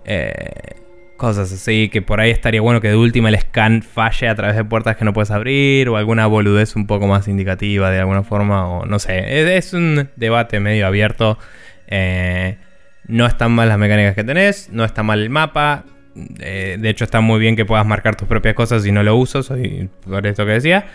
Eh, 0.05 0.75
cosas 1.17 1.51
así 1.53 1.89
que 1.89 2.01
por 2.01 2.19
ahí 2.19 2.31
estaría 2.31 2.61
bueno 2.61 2.81
que 2.81 2.87
de 2.89 2.95
última 2.95 3.29
el 3.29 3.39
scan 3.39 3.83
falle 3.83 4.27
a 4.27 4.33
través 4.35 4.55
de 4.55 4.63
puertas 4.65 4.97
que 4.97 5.05
no 5.05 5.13
puedes 5.13 5.29
abrir 5.29 5.87
o 5.89 5.97
alguna 5.97 6.25
boludez 6.25 6.75
un 6.75 6.87
poco 6.87 7.05
más 7.07 7.27
indicativa 7.27 7.91
de 7.91 7.99
alguna 7.99 8.23
forma 8.23 8.67
o 8.67 8.85
no 8.85 8.97
sé. 8.99 9.41
Es, 9.41 9.65
es 9.67 9.73
un 9.73 10.09
debate 10.15 10.59
medio 10.59 10.87
abierto. 10.87 11.37
Eh, 11.87 12.57
no 13.07 13.25
están 13.25 13.51
mal 13.51 13.67
las 13.69 13.77
mecánicas 13.77 14.15
que 14.15 14.23
tenés, 14.23 14.69
no 14.71 14.83
está 14.85 15.03
mal 15.03 15.19
el 15.21 15.29
mapa. 15.29 15.83
Eh, 16.39 16.77
de 16.79 16.89
hecho 16.89 17.03
está 17.03 17.21
muy 17.21 17.39
bien 17.39 17.55
que 17.55 17.65
puedas 17.65 17.85
marcar 17.85 18.15
tus 18.15 18.27
propias 18.27 18.55
cosas 18.55 18.85
y 18.85 18.91
no 18.91 19.03
lo 19.03 19.15
uso, 19.15 19.43
soy 19.43 19.89
por 20.05 20.25
esto 20.25 20.45
que 20.45 20.51
decía. 20.53 20.85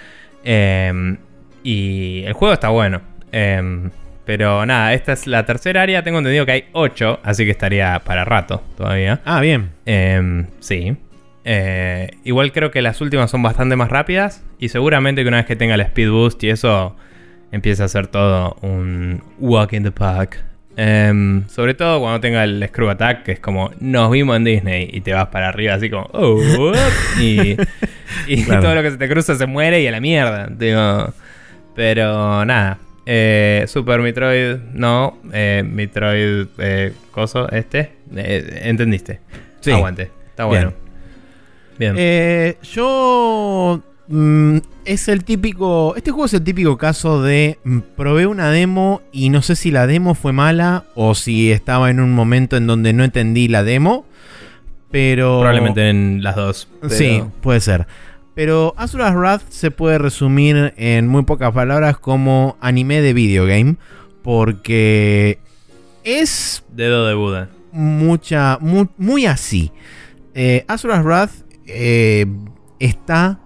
Eh, 0.44 1.16
y 1.62 2.22
el 2.24 2.32
juego 2.32 2.54
está 2.54 2.68
bueno. 2.68 3.00
Eh, 3.32 3.90
pero 4.26 4.66
nada, 4.66 4.92
esta 4.92 5.12
es 5.12 5.28
la 5.28 5.46
tercera 5.46 5.82
área. 5.82 6.02
Tengo 6.02 6.18
entendido 6.18 6.44
que 6.44 6.52
hay 6.52 6.64
8, 6.72 7.20
así 7.22 7.44
que 7.44 7.52
estaría 7.52 8.00
para 8.04 8.24
rato 8.24 8.60
todavía. 8.76 9.20
Ah, 9.24 9.40
bien. 9.40 9.70
Eh, 9.86 10.44
sí. 10.58 10.96
Eh, 11.44 12.10
igual 12.24 12.50
creo 12.50 12.72
que 12.72 12.82
las 12.82 13.00
últimas 13.00 13.30
son 13.30 13.42
bastante 13.44 13.76
más 13.76 13.88
rápidas. 13.88 14.44
Y 14.58 14.68
seguramente 14.68 15.22
que 15.22 15.28
una 15.28 15.36
vez 15.36 15.46
que 15.46 15.54
tenga 15.54 15.76
el 15.76 15.80
speed 15.80 16.10
boost 16.10 16.42
y 16.42 16.50
eso, 16.50 16.96
empieza 17.52 17.84
a 17.84 17.88
ser 17.88 18.08
todo 18.08 18.56
un 18.62 19.22
walk 19.38 19.72
in 19.74 19.84
the 19.84 19.92
park. 19.92 20.44
Eh, 20.76 21.42
sobre 21.48 21.72
todo 21.74 22.00
cuando 22.00 22.20
tenga 22.20 22.44
el 22.44 22.62
screw 22.68 22.90
attack, 22.90 23.22
que 23.22 23.32
es 23.32 23.40
como 23.40 23.70
nos 23.80 24.10
vimos 24.10 24.36
en 24.36 24.44
Disney 24.44 24.90
y 24.92 25.00
te 25.00 25.12
vas 25.14 25.28
para 25.28 25.48
arriba 25.48 25.74
así 25.74 25.88
como 25.88 26.08
oh, 26.12 26.72
y, 27.18 27.56
y 28.26 28.42
Claro. 28.44 28.60
todo 28.62 28.74
lo 28.74 28.82
que 28.82 28.90
se 28.90 28.98
te 28.98 29.08
cruza 29.08 29.34
se 29.36 29.46
muere 29.46 29.80
y 29.80 29.86
a 29.86 29.90
la 29.90 30.00
mierda. 30.00 30.48
Digo, 30.50 31.12
pero 31.74 32.44
nada. 32.44 32.78
Eh, 33.06 33.64
Super 33.68 34.00
Metroid, 34.00 34.56
no. 34.72 35.18
Eh, 35.32 35.62
Metroid, 35.64 36.46
eh, 36.58 36.92
coso, 37.10 37.48
este. 37.50 37.92
Eh, 38.14 38.60
¿Entendiste? 38.64 39.20
Sí. 39.60 39.70
Aguante. 39.70 40.10
Está 40.28 40.44
bueno. 40.44 40.72
Bien. 41.78 41.94
Eh, 41.96 42.56
yo. 42.62 43.80
mm, 44.08 44.58
es 44.86 45.08
el 45.08 45.24
típico. 45.24 45.94
Este 45.96 46.10
juego 46.10 46.26
es 46.26 46.34
el 46.34 46.42
típico 46.42 46.76
caso 46.78 47.22
de. 47.22 47.58
mm, 47.64 47.78
probé 47.96 48.26
una 48.26 48.50
demo 48.50 49.02
y 49.12 49.30
no 49.30 49.42
sé 49.42 49.56
si 49.56 49.70
la 49.70 49.86
demo 49.86 50.14
fue 50.14 50.32
mala 50.32 50.84
o 50.94 51.14
si 51.14 51.50
estaba 51.52 51.90
en 51.90 52.00
un 52.00 52.12
momento 52.12 52.56
en 52.56 52.66
donde 52.66 52.92
no 52.92 53.04
entendí 53.04 53.48
la 53.48 53.62
demo. 53.62 54.06
Pero. 54.90 55.38
Probablemente 55.40 55.88
en 55.90 56.22
las 56.22 56.36
dos. 56.36 56.68
pero- 56.80 56.94
Sí, 56.94 57.22
puede 57.42 57.60
ser. 57.60 57.86
Pero 58.34 58.74
Asura's 58.76 59.14
Wrath 59.14 59.42
se 59.48 59.70
puede 59.70 59.96
resumir 59.98 60.74
en 60.76 61.08
muy 61.08 61.22
pocas 61.24 61.52
palabras 61.52 61.98
como 61.98 62.56
anime 62.60 63.00
de 63.00 63.12
videogame. 63.14 63.76
Porque 64.22 65.38
es 66.04 66.64
Dedo 66.72 67.06
de 67.06 67.14
Buda. 67.14 67.48
mucha, 67.72 68.58
muy, 68.60 68.88
muy 68.98 69.24
así. 69.26 69.72
Eh, 70.34 70.64
Asura's 70.68 71.02
Wrath 71.04 71.30
eh, 71.66 72.26
está 72.78 73.38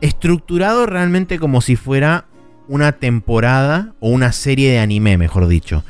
estructurado 0.00 0.86
realmente 0.86 1.38
como 1.38 1.60
si 1.60 1.76
fuera 1.76 2.26
una 2.68 2.92
temporada 2.92 3.94
o 4.00 4.10
una 4.10 4.32
serie 4.32 4.70
de 4.70 4.78
anime, 4.78 5.16
mejor 5.18 5.48
dicho. 5.48 5.84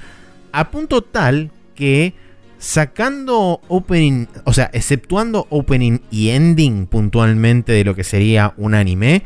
A 0.52 0.70
punto 0.70 1.02
tal 1.02 1.50
que 1.74 2.14
sacando 2.58 3.60
opening, 3.68 4.26
o 4.44 4.52
sea, 4.52 4.70
exceptuando 4.72 5.46
opening 5.50 6.00
y 6.10 6.30
ending 6.30 6.86
puntualmente 6.86 7.72
de 7.72 7.84
lo 7.84 7.94
que 7.94 8.04
sería 8.04 8.54
un 8.56 8.74
anime, 8.74 9.22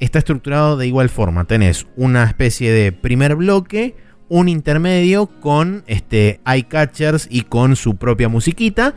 está 0.00 0.18
estructurado 0.18 0.76
de 0.76 0.86
igual 0.86 1.08
forma. 1.08 1.44
Tenés 1.44 1.86
una 1.96 2.24
especie 2.24 2.72
de 2.72 2.92
primer 2.92 3.36
bloque, 3.36 3.96
un 4.28 4.48
intermedio 4.48 5.26
con 5.26 5.84
este 5.86 6.40
eye 6.46 6.64
catchers 6.64 7.28
y 7.30 7.42
con 7.42 7.76
su 7.76 7.96
propia 7.96 8.28
musiquita 8.28 8.94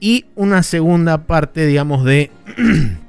y 0.00 0.26
una 0.34 0.62
segunda 0.62 1.26
parte, 1.26 1.66
digamos, 1.66 2.04
de 2.04 2.30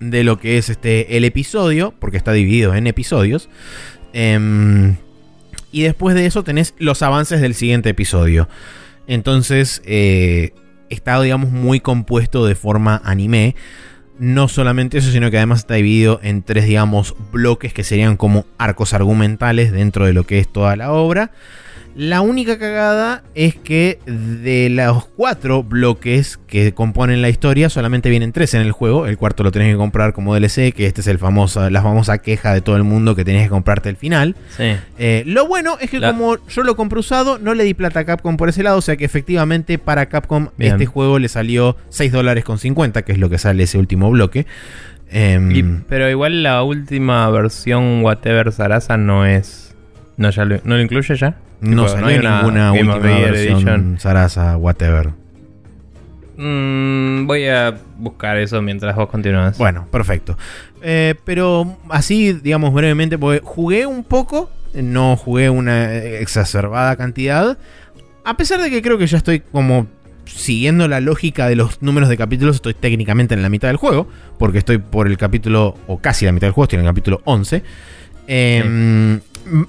de 0.00 0.24
lo 0.24 0.38
que 0.38 0.58
es 0.58 0.68
este 0.68 1.16
el 1.16 1.24
episodio, 1.24 1.94
porque 1.98 2.16
está 2.16 2.32
dividido 2.32 2.74
en 2.74 2.86
episodios. 2.86 3.48
Em, 4.12 4.96
y 5.72 5.82
después 5.82 6.14
de 6.14 6.26
eso 6.26 6.42
tenés 6.42 6.74
los 6.78 7.02
avances 7.02 7.40
del 7.40 7.54
siguiente 7.54 7.90
episodio. 7.90 8.48
Entonces, 9.06 9.82
eh, 9.84 10.52
está, 10.88 11.20
digamos, 11.20 11.50
muy 11.50 11.80
compuesto 11.80 12.46
de 12.46 12.54
forma 12.54 13.00
anime. 13.04 13.54
No 14.18 14.48
solamente 14.48 14.98
eso, 14.98 15.10
sino 15.10 15.30
que 15.30 15.38
además 15.38 15.60
está 15.60 15.74
dividido 15.74 16.20
en 16.22 16.42
tres, 16.42 16.66
digamos, 16.66 17.14
bloques 17.32 17.72
que 17.72 17.84
serían 17.84 18.16
como 18.16 18.44
arcos 18.58 18.92
argumentales 18.92 19.72
dentro 19.72 20.04
de 20.04 20.12
lo 20.12 20.24
que 20.24 20.38
es 20.38 20.52
toda 20.52 20.76
la 20.76 20.92
obra. 20.92 21.30
La 21.96 22.20
única 22.20 22.58
cagada 22.58 23.22
es 23.34 23.56
que 23.56 23.98
de 24.06 24.68
los 24.70 25.06
cuatro 25.06 25.62
bloques 25.64 26.38
que 26.46 26.72
componen 26.72 27.20
la 27.20 27.28
historia, 27.28 27.68
solamente 27.68 28.08
vienen 28.08 28.32
tres 28.32 28.54
en 28.54 28.62
el 28.62 28.70
juego. 28.72 29.06
El 29.06 29.18
cuarto 29.18 29.42
lo 29.42 29.50
tenés 29.50 29.72
que 29.72 29.76
comprar 29.76 30.12
como 30.12 30.32
DLC, 30.34 30.72
que 30.72 30.86
este 30.86 31.00
es 31.00 31.08
el 31.08 31.18
famoso, 31.18 31.68
la 31.68 31.82
famosa 31.82 32.18
queja 32.18 32.54
de 32.54 32.60
todo 32.60 32.76
el 32.76 32.84
mundo 32.84 33.16
que 33.16 33.24
tenés 33.24 33.42
que 33.44 33.48
comprarte 33.50 33.88
el 33.88 33.96
final. 33.96 34.36
Sí. 34.56 34.76
Eh, 34.98 35.24
lo 35.26 35.46
bueno 35.48 35.76
es 35.80 35.90
que 35.90 35.98
La- 35.98 36.12
como 36.12 36.36
yo 36.48 36.62
lo 36.62 36.76
compré 36.76 37.00
usado, 37.00 37.38
no 37.38 37.54
le 37.54 37.64
di 37.64 37.74
plata 37.74 38.00
a 38.00 38.04
Capcom 38.04 38.36
por 38.36 38.48
ese 38.48 38.62
lado, 38.62 38.78
o 38.78 38.82
sea 38.82 38.96
que 38.96 39.04
efectivamente 39.04 39.76
para 39.78 40.06
Capcom 40.06 40.48
Bien. 40.56 40.72
este 40.74 40.86
juego 40.86 41.18
le 41.18 41.28
salió 41.28 41.76
6 41.88 42.12
dólares 42.12 42.44
con 42.44 42.58
50, 42.58 43.02
que 43.02 43.12
es 43.12 43.18
lo 43.18 43.28
que 43.28 43.38
sale 43.38 43.64
ese 43.64 43.78
último 43.78 44.10
bloque. 44.10 44.46
Em, 45.10 45.50
Y- 45.50 45.62
pero 45.88 46.08
igual 46.08 46.44
la 46.44 46.62
última 46.62 47.28
versión 47.30 48.02
Whatever 48.04 48.52
Sarasa 48.52 48.96
no 48.96 49.26
es. 49.26 49.69
No, 50.20 50.28
ya 50.28 50.44
lo, 50.44 50.56
¿no 50.64 50.76
lo 50.76 50.82
incluye 50.82 51.16
ya? 51.16 51.34
no 51.62 51.86
Tipo, 51.86 51.88
salió 51.88 52.06
hay 52.08 52.18
una 52.18 52.42
ninguna 52.42 52.72
Game 52.72 52.92
última 52.92 53.18
versión 53.20 53.54
Edition. 53.56 53.98
Sarasa, 53.98 54.58
whatever. 54.58 55.12
Mm, 56.36 57.26
voy 57.26 57.46
a 57.46 57.74
buscar 57.96 58.36
eso 58.36 58.60
mientras 58.60 58.94
vos 58.94 59.08
continúas. 59.08 59.56
Bueno, 59.56 59.86
perfecto. 59.90 60.36
Eh, 60.82 61.14
pero 61.24 61.78
así, 61.88 62.34
digamos 62.34 62.74
brevemente, 62.74 63.16
porque 63.16 63.40
jugué 63.42 63.86
un 63.86 64.04
poco, 64.04 64.50
no 64.74 65.16
jugué 65.16 65.48
una 65.48 65.94
exacerbada 65.94 66.96
cantidad, 66.96 67.56
a 68.22 68.36
pesar 68.36 68.60
de 68.60 68.68
que 68.68 68.82
creo 68.82 68.98
que 68.98 69.06
ya 69.06 69.16
estoy 69.16 69.40
como 69.40 69.86
siguiendo 70.26 70.86
la 70.86 71.00
lógica 71.00 71.48
de 71.48 71.56
los 71.56 71.80
números 71.80 72.10
de 72.10 72.18
capítulos, 72.18 72.56
estoy 72.56 72.74
técnicamente 72.74 73.32
en 73.32 73.40
la 73.40 73.48
mitad 73.48 73.68
del 73.68 73.78
juego, 73.78 74.06
porque 74.38 74.58
estoy 74.58 74.76
por 74.76 75.06
el 75.06 75.16
capítulo, 75.16 75.78
o 75.86 75.98
casi 75.98 76.26
la 76.26 76.32
mitad 76.32 76.46
del 76.46 76.52
juego, 76.52 76.64
estoy 76.64 76.78
en 76.78 76.84
el 76.84 76.90
capítulo 76.90 77.22
11. 77.24 77.62
Eh, 78.28 79.20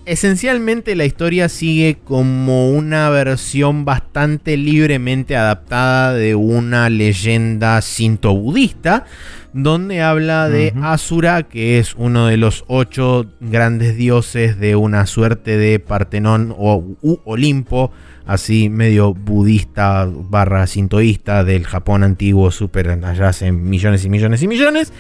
Esencialmente 0.06 0.96
la 0.96 1.06
historia 1.06 1.50
sigue 1.50 1.98
como 2.04 2.70
una 2.72 3.10
versión 3.10 3.86
bastante 3.86 4.58
libremente 4.58 5.36
adaptada 5.36 6.14
de 6.14 6.36
una 6.36 6.90
leyenda 6.90 7.82
sinto-budista, 7.82 9.06
donde 9.54 10.02
habla 10.02 10.50
de. 10.50 10.74
Asura, 10.82 11.44
que 11.44 11.80
es 11.80 11.96
uno 11.96 12.28
de 12.28 12.38
los 12.38 12.64
ocho 12.68 13.26
grandes 13.40 13.98
dioses 13.98 14.60
de 14.60 14.76
una 14.76 15.06
suerte 15.06 15.58
de 15.58 15.80
Partenón 15.80 16.54
o 16.58 16.84
u 17.02 17.20
Olimpo, 17.26 17.92
así 18.26 18.70
medio 18.70 19.14
budista 19.14 20.08
barra 20.08 20.68
sintoísta 20.68 21.44
del 21.44 21.66
Japón 21.66 22.04
antiguo, 22.04 22.52
súper 22.52 22.90
allá 22.90 23.30
hace 23.30 23.52
millones 23.52 24.06
y 24.06 24.10
millones 24.10 24.44
y 24.44 24.48
millones. 24.48 24.94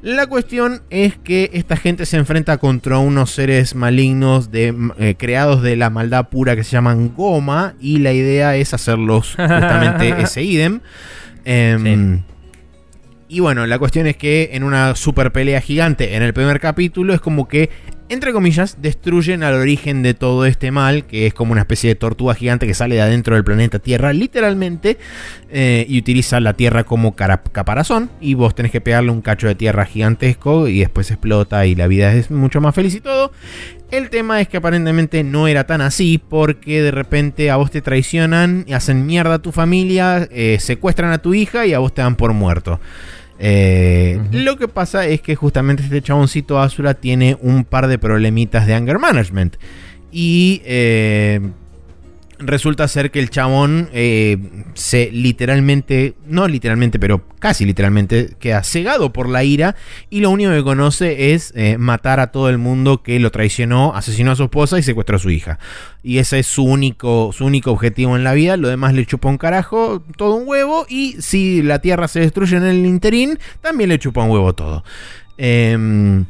La 0.00 0.28
cuestión 0.28 0.82
es 0.90 1.18
que 1.18 1.50
esta 1.54 1.76
gente 1.76 2.06
se 2.06 2.16
enfrenta 2.16 2.58
contra 2.58 2.98
unos 2.98 3.32
seres 3.32 3.74
malignos 3.74 4.52
de, 4.52 4.72
eh, 4.98 5.16
creados 5.18 5.60
de 5.62 5.74
la 5.74 5.90
maldad 5.90 6.28
pura 6.28 6.54
que 6.54 6.62
se 6.62 6.70
llaman 6.70 7.12
Goma 7.16 7.74
y 7.80 7.98
la 7.98 8.12
idea 8.12 8.54
es 8.54 8.74
hacerlos 8.74 9.30
justamente 9.36 10.14
ese 10.22 10.42
idem. 10.44 10.80
Em, 11.44 12.22
Y 13.30 13.40
bueno, 13.40 13.66
la 13.66 13.78
cuestión 13.78 14.06
es 14.06 14.16
que 14.16 14.50
en 14.52 14.62
una 14.62 14.94
super 14.94 15.32
pelea 15.32 15.60
gigante 15.60 16.14
en 16.14 16.22
el 16.22 16.32
primer 16.32 16.60
capítulo 16.60 17.12
es 17.12 17.20
como 17.20 17.48
que, 17.48 17.68
entre 18.08 18.32
comillas, 18.32 18.78
destruyen 18.80 19.42
al 19.42 19.54
origen 19.54 20.02
de 20.02 20.14
todo 20.14 20.46
este 20.46 20.70
mal, 20.70 21.04
que 21.06 21.26
es 21.26 21.34
como 21.34 21.52
una 21.52 21.62
especie 21.62 21.90
de 21.90 21.94
tortuga 21.94 22.34
gigante 22.34 22.66
que 22.66 22.74
sale 22.74 22.94
de 22.94 23.02
adentro 23.02 23.34
del 23.34 23.44
planeta 23.44 23.78
Tierra, 23.78 24.12
literalmente, 24.12 24.98
eh, 25.50 25.84
y 25.88 25.98
utiliza 25.98 26.40
la 26.40 26.54
Tierra 26.54 26.84
como 26.84 27.14
caparazón, 27.14 28.10
y 28.20 28.34
vos 28.34 28.54
tenés 28.54 28.72
que 28.72 28.80
pegarle 28.80 29.10
un 29.10 29.20
cacho 29.20 29.46
de 29.46 29.54
tierra 29.54 29.84
gigantesco 29.84 30.68
y 30.68 30.80
después 30.80 31.10
explota 31.10 31.66
y 31.66 31.74
la 31.74 31.86
vida 31.86 32.14
es 32.14 32.30
mucho 32.30 32.60
más 32.60 32.74
feliz 32.74 32.94
y 32.94 33.00
todo. 33.00 33.32
El 33.90 34.10
tema 34.10 34.40
es 34.40 34.48
que 34.48 34.58
aparentemente 34.58 35.24
no 35.24 35.48
era 35.48 35.64
tan 35.64 35.80
así 35.80 36.18
porque 36.18 36.82
de 36.82 36.90
repente 36.90 37.50
a 37.50 37.56
vos 37.56 37.70
te 37.70 37.80
traicionan, 37.80 38.64
y 38.66 38.72
hacen 38.72 39.06
mierda 39.06 39.34
a 39.34 39.38
tu 39.38 39.52
familia, 39.52 40.28
eh, 40.30 40.58
secuestran 40.60 41.12
a 41.12 41.18
tu 41.18 41.34
hija 41.34 41.66
y 41.66 41.74
a 41.74 41.78
vos 41.78 41.94
te 41.94 42.02
dan 42.02 42.16
por 42.16 42.32
muerto. 42.32 42.80
Eh. 43.38 44.20
Lo 44.32 44.56
que 44.56 44.68
pasa 44.68 45.06
es 45.06 45.20
que 45.20 45.36
justamente 45.36 45.82
este 45.82 46.02
chaboncito 46.02 46.60
Asura 46.60 46.94
tiene 46.94 47.36
un 47.40 47.64
par 47.64 47.86
de 47.86 47.98
problemitas 47.98 48.66
de 48.66 48.74
anger 48.74 48.98
management. 48.98 49.56
Y 50.10 50.62
eh, 50.64 51.40
resulta 52.38 52.88
ser 52.88 53.10
que 53.10 53.20
el 53.20 53.30
chabón 53.30 53.88
eh, 53.92 54.38
se 54.74 55.10
literalmente, 55.12 56.14
no 56.26 56.46
literalmente, 56.48 56.98
pero 56.98 57.24
casi 57.38 57.64
literalmente, 57.64 58.34
queda 58.38 58.62
cegado 58.62 59.12
por 59.12 59.28
la 59.28 59.44
ira 59.44 59.76
y 60.10 60.20
lo 60.20 60.30
único 60.30 60.50
que 60.50 60.62
conoce 60.62 61.32
es 61.32 61.52
eh, 61.56 61.78
matar 61.78 62.20
a 62.20 62.28
todo 62.28 62.48
el 62.48 62.58
mundo 62.58 63.02
que 63.02 63.18
lo 63.18 63.30
traicionó, 63.30 63.94
asesinó 63.94 64.32
a 64.32 64.36
su 64.36 64.44
esposa 64.44 64.78
y 64.78 64.82
secuestró 64.82 65.16
a 65.16 65.20
su 65.20 65.30
hija. 65.30 65.58
Y 66.02 66.18
ese 66.18 66.38
es 66.38 66.46
su 66.46 66.64
único, 66.64 67.30
su 67.32 67.44
único 67.44 67.70
objetivo 67.72 68.16
en 68.16 68.24
la 68.24 68.34
vida, 68.34 68.56
lo 68.56 68.68
demás 68.68 68.94
le 68.94 69.06
chupa 69.06 69.28
un 69.28 69.38
carajo, 69.38 70.02
todo 70.16 70.34
un 70.34 70.48
huevo 70.48 70.86
y 70.88 71.16
si 71.20 71.62
la 71.62 71.80
tierra 71.80 72.08
se 72.08 72.20
destruye 72.20 72.56
en 72.56 72.64
el 72.64 72.86
interín, 72.86 73.38
también 73.60 73.88
le 73.90 73.98
chupa 73.98 74.22
un 74.22 74.30
huevo 74.30 74.54
todo. 74.54 74.84
Em, 75.36 76.24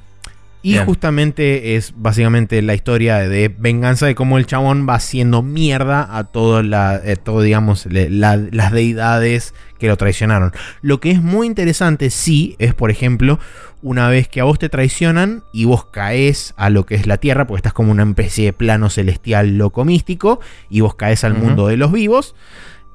y 0.62 0.72
Bien. 0.72 0.84
justamente 0.86 1.76
es 1.76 1.92
básicamente 1.96 2.60
la 2.62 2.74
historia 2.74 3.18
de 3.18 3.48
venganza 3.48 4.06
de 4.06 4.14
cómo 4.14 4.38
el 4.38 4.46
chabón 4.46 4.86
va 4.88 4.94
haciendo 4.96 5.42
mierda 5.42 6.16
a 6.16 6.24
todo, 6.24 6.62
la, 6.62 7.00
eh, 7.04 7.16
todo 7.16 7.42
digamos, 7.42 7.86
le- 7.86 8.10
la- 8.10 8.36
las 8.36 8.72
deidades 8.72 9.54
que 9.78 9.86
lo 9.86 9.96
traicionaron. 9.96 10.52
Lo 10.82 10.98
que 11.00 11.12
es 11.12 11.22
muy 11.22 11.46
interesante, 11.46 12.10
sí, 12.10 12.56
es 12.58 12.74
por 12.74 12.90
ejemplo, 12.90 13.38
una 13.82 14.08
vez 14.08 14.26
que 14.26 14.40
a 14.40 14.44
vos 14.44 14.58
te 14.58 14.68
traicionan 14.68 15.44
y 15.52 15.64
vos 15.64 15.84
caes 15.86 16.52
a 16.56 16.68
lo 16.70 16.84
que 16.84 16.96
es 16.96 17.06
la 17.06 17.18
tierra, 17.18 17.46
porque 17.46 17.58
estás 17.60 17.72
como 17.72 17.92
una 17.92 18.02
especie 18.02 18.46
de 18.46 18.52
plano 18.52 18.90
celestial 18.90 19.56
loco 19.58 19.84
místico, 19.84 20.40
y 20.68 20.80
vos 20.80 20.96
caes 20.96 21.22
al 21.22 21.34
mundo 21.34 21.68
de 21.68 21.76
los 21.76 21.92
vivos, 21.92 22.34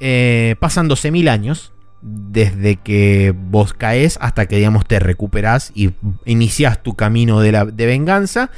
eh, 0.02 0.58
pasan 0.60 0.90
12.000 0.90 1.30
años 1.30 1.72
desde 2.06 2.76
que 2.76 3.34
vos 3.36 3.74
caes 3.74 4.18
hasta 4.22 4.46
que, 4.46 4.58
digamos, 4.58 4.86
te 4.86 5.00
recuperás 5.00 5.72
y 5.74 5.92
inicias 6.26 6.84
tu 6.84 6.96
camino 6.96 7.40
de, 7.40 7.52
la, 7.54 7.66
de 7.66 7.86
venganza. 7.86 8.52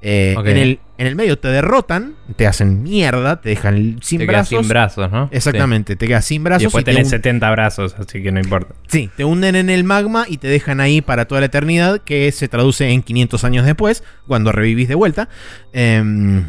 Eh, 0.00 0.36
en, 0.38 0.56
el, 0.56 0.78
en 0.98 1.06
el 1.08 1.16
medio 1.16 1.38
te 1.40 1.48
derrotan, 1.48 2.14
te 2.36 2.46
hacen 2.46 2.84
mierda, 2.84 3.40
te 3.40 3.48
dejan 3.48 3.98
sin 4.00 4.20
Te 4.20 4.26
quedas 4.28 4.48
brazos. 4.48 4.60
sin 4.60 4.68
brazos, 4.68 5.10
¿no? 5.10 5.28
Exactamente, 5.32 5.96
te 5.96 6.06
quedas 6.06 6.24
sin 6.24 6.44
brazos. 6.44 6.62
Y 6.62 6.66
después 6.66 6.84
te 6.84 6.92
tenés 6.92 7.06
hun- 7.08 7.10
70 7.10 7.50
brazos, 7.50 7.96
así 7.98 8.22
que 8.22 8.30
no 8.30 8.38
importa. 8.38 8.74
Sí, 8.86 9.10
te 9.16 9.24
hunden 9.24 9.56
en 9.56 9.70
el 9.70 9.82
magma 9.82 10.24
y 10.28 10.36
te 10.38 10.46
dejan 10.46 10.80
ahí 10.80 11.00
para 11.00 11.24
toda 11.26 11.40
la 11.40 11.46
eternidad, 11.46 12.00
que 12.02 12.30
se 12.30 12.46
traduce 12.46 12.88
en 12.90 13.02
500 13.02 13.42
años 13.42 13.66
después, 13.66 14.04
cuando 14.28 14.52
revivís 14.52 14.86
de 14.86 14.94
vuelta. 14.94 15.28
Em, 15.72 16.44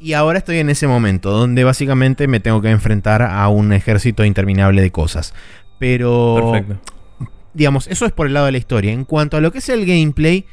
y 0.00 0.14
ahora 0.14 0.38
estoy 0.38 0.58
en 0.58 0.70
ese 0.70 0.86
momento, 0.86 1.30
donde 1.30 1.62
básicamente 1.62 2.26
me 2.26 2.40
tengo 2.40 2.62
que 2.62 2.70
enfrentar 2.70 3.22
a 3.22 3.48
un 3.48 3.72
ejército 3.72 4.24
interminable 4.24 4.80
de 4.82 4.90
cosas. 4.90 5.34
Pero, 5.78 6.52
Perfecto. 6.52 6.92
digamos, 7.54 7.86
eso 7.86 8.06
es 8.06 8.12
por 8.12 8.26
el 8.26 8.32
lado 8.34 8.46
de 8.46 8.52
la 8.52 8.58
historia. 8.58 8.92
En 8.92 9.04
cuanto 9.04 9.36
a 9.36 9.40
lo 9.40 9.52
que 9.52 9.58
es 9.58 9.68
el 9.68 9.84
gameplay, 9.86 10.46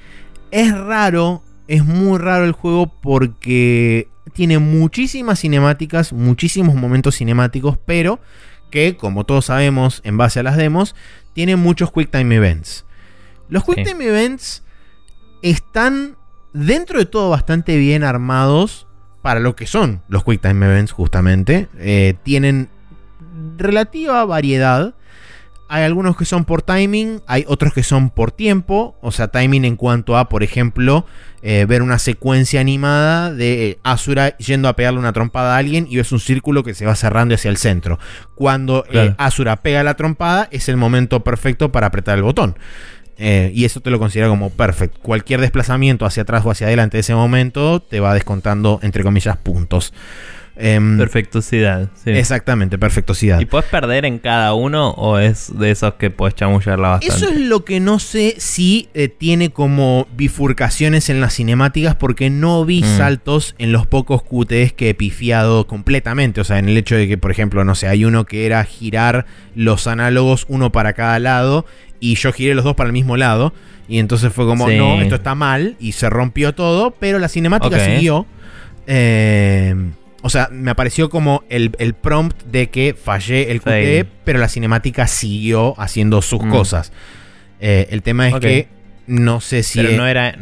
es 0.52 0.78
raro, 0.78 1.44
es 1.68 1.86
muy 1.86 2.20
raro 2.20 2.46
el 2.46 2.52
juego 2.52 2.88
porque 3.02 4.10
tiene 4.34 4.60
muchísimas 4.60 5.40
cinemáticas, 5.40 6.14
muchísimos 6.14 6.76
momentos 6.76 7.16
cinemáticos, 7.18 7.78
pero 7.86 8.20
que, 8.70 8.98
como 8.98 9.26
todos 9.26 9.46
sabemos 9.46 10.02
en 10.04 10.18
base 10.18 10.42
a 10.42 10.44
las 10.44 10.58
demos, 10.58 10.94
tiene 11.34 11.56
muchos 11.56 11.92
Quick 11.92 12.12
Time 12.12 12.36
Events. 12.36 12.86
Los 13.50 13.64
Quick 13.64 13.78
Sí. 13.78 13.84
Time 13.86 14.06
Events 14.06 14.64
están 15.42 16.18
dentro 16.54 17.00
de 17.00 17.06
todo 17.06 17.30
bastante 17.30 17.78
bien 17.78 18.04
armados 18.04 18.87
para 19.28 19.42
lo 19.42 19.58
que 19.58 19.68
son 19.68 20.04
los 20.08 20.24
Quick 20.24 20.40
Time 20.40 20.66
Events 20.66 20.94
justamente. 20.94 21.68
Eh, 21.80 22.14
tienen 22.24 22.70
relativa 23.58 24.24
variedad. 24.24 24.94
Hay 25.68 25.84
algunos 25.84 26.16
que 26.16 26.24
son 26.24 26.46
por 26.46 26.62
timing, 26.62 27.22
hay 27.28 27.44
otros 27.46 27.74
que 27.74 27.84
son 27.84 28.10
por 28.10 28.32
tiempo. 28.32 28.96
O 29.02 29.12
sea, 29.12 29.28
timing 29.28 29.66
en 29.66 29.76
cuanto 29.76 30.16
a, 30.16 30.30
por 30.30 30.44
ejemplo, 30.44 31.06
eh, 31.42 31.66
ver 31.68 31.82
una 31.82 32.00
secuencia 32.00 32.62
animada 32.62 33.34
de 33.34 33.80
Asura 33.84 34.38
yendo 34.38 34.70
a 34.70 34.78
pegarle 34.78 35.00
una 35.00 35.12
trompada 35.12 35.56
a 35.56 35.58
alguien 35.58 35.88
y 35.90 35.98
ves 35.98 36.14
un 36.14 36.22
círculo 36.22 36.64
que 36.64 36.74
se 36.74 36.86
va 36.86 36.96
cerrando 36.96 37.36
hacia 37.36 37.50
el 37.50 37.58
centro. 37.58 38.00
Cuando 38.34 38.86
eh. 38.90 39.14
Asura 39.18 39.58
pega 39.58 39.84
la 39.84 39.96
trompada, 39.96 40.48
es 40.52 40.70
el 40.70 40.78
momento 40.78 41.26
perfecto 41.26 41.70
para 41.70 41.88
apretar 41.88 42.18
el 42.18 42.24
botón. 42.24 42.56
Eh, 43.20 43.52
y 43.54 43.66
eso 43.66 43.80
te 43.82 43.90
lo 43.90 44.00
considera 44.00 44.28
como 44.30 44.50
perfecto. 44.52 45.00
Cualquier 45.02 45.42
desplazamiento 45.42 46.06
hacia 46.06 46.24
atrás 46.24 46.44
o 46.46 46.52
hacia 46.52 46.68
adelante 46.68 46.98
de 46.98 47.02
ese 47.02 47.16
momento 47.16 47.80
te 47.80 48.00
va 48.00 48.14
descontando, 48.14 48.80
entre 48.84 49.04
comillas, 49.04 49.38
puntos. 49.38 49.94
Em, 50.60 50.98
Perfectuosidad. 50.98 51.90
Sí. 52.04 52.10
Exactamente, 52.10 52.80
perfectosidad. 52.80 53.40
¿Y 53.40 53.46
puedes 53.46 53.70
perder 53.70 54.06
en 54.06 54.18
cada 54.18 54.56
uno 54.56 54.90
o 54.90 55.20
es 55.20 55.56
de 55.56 55.70
esos 55.70 55.94
que 55.96 56.10
puedes 56.10 56.34
chamullarla 56.34 56.90
bastante? 56.90 57.16
Eso 57.16 57.30
es 57.32 57.40
lo 57.40 57.64
que 57.64 57.80
no 57.80 58.00
sé 58.00 58.34
si 58.40 58.90
eh, 58.96 59.08
tiene 59.08 59.52
como 59.52 60.08
bifurcaciones 60.16 61.10
en 61.12 61.22
las 61.22 61.36
cinemáticas 61.36 61.96
porque 61.96 62.32
no 62.32 62.66
vi 62.66 62.82
Mm. 62.82 62.98
saltos 62.98 63.54
en 63.60 63.72
los 63.72 63.86
pocos 63.86 64.24
QTEs 64.24 64.74
que 64.74 64.90
he 64.90 64.94
pifiado 64.96 65.68
completamente. 65.68 66.42
O 66.42 66.44
sea, 66.44 66.58
en 66.58 66.70
el 66.70 66.78
hecho 66.78 66.96
de 66.96 67.08
que, 67.08 67.20
por 67.20 67.30
ejemplo, 67.30 67.64
no 67.64 67.76
sé, 67.76 67.88
hay 67.88 68.04
uno 68.04 68.26
que 68.26 68.48
era 68.48 68.64
girar 68.64 69.28
los 69.54 69.86
análogos 69.86 70.46
uno 70.50 70.72
para 70.72 70.94
cada 70.94 71.20
lado 71.20 71.66
y 72.00 72.16
yo 72.16 72.32
giré 72.34 72.56
los 72.56 72.64
dos 72.64 72.76
para 72.76 72.88
el 72.88 72.94
mismo 72.94 73.18
lado. 73.18 73.54
Y 73.90 74.00
entonces 74.00 74.34
fue 74.34 74.46
como, 74.46 74.68
Sí. 74.68 74.76
no, 74.78 75.02
esto 75.02 75.16
está 75.16 75.34
mal. 75.36 75.76
Y 75.80 75.94
se 75.94 76.10
rompió 76.10 76.54
todo. 76.54 76.92
Pero 76.92 77.20
la 77.20 77.30
cinemática 77.30 77.80
siguió. 77.80 78.26
Eh, 78.88 79.76
o 80.22 80.30
sea, 80.30 80.50
me 80.52 80.72
apareció 80.72 81.10
como 81.10 81.44
el, 81.50 81.72
el 81.80 81.94
prompt 81.94 82.42
de 82.46 82.70
que 82.70 82.96
fallé 83.02 83.52
el 83.52 83.62
QTE, 83.62 84.06
pero 84.24 84.40
la 84.40 84.50
cinemática 84.50 85.08
siguió 85.08 85.80
haciendo 85.80 86.22
sus 86.22 86.44
Mm. 86.44 86.50
cosas. 86.50 86.92
Eh, 87.60 87.88
el 87.92 88.02
tema 88.02 88.28
es 88.30 88.36
que 88.36 88.68
no 89.08 89.40
sé 89.42 89.64
si. 89.64 89.80
Pero 89.82 89.96
no 89.98 90.08
era, 90.08 90.36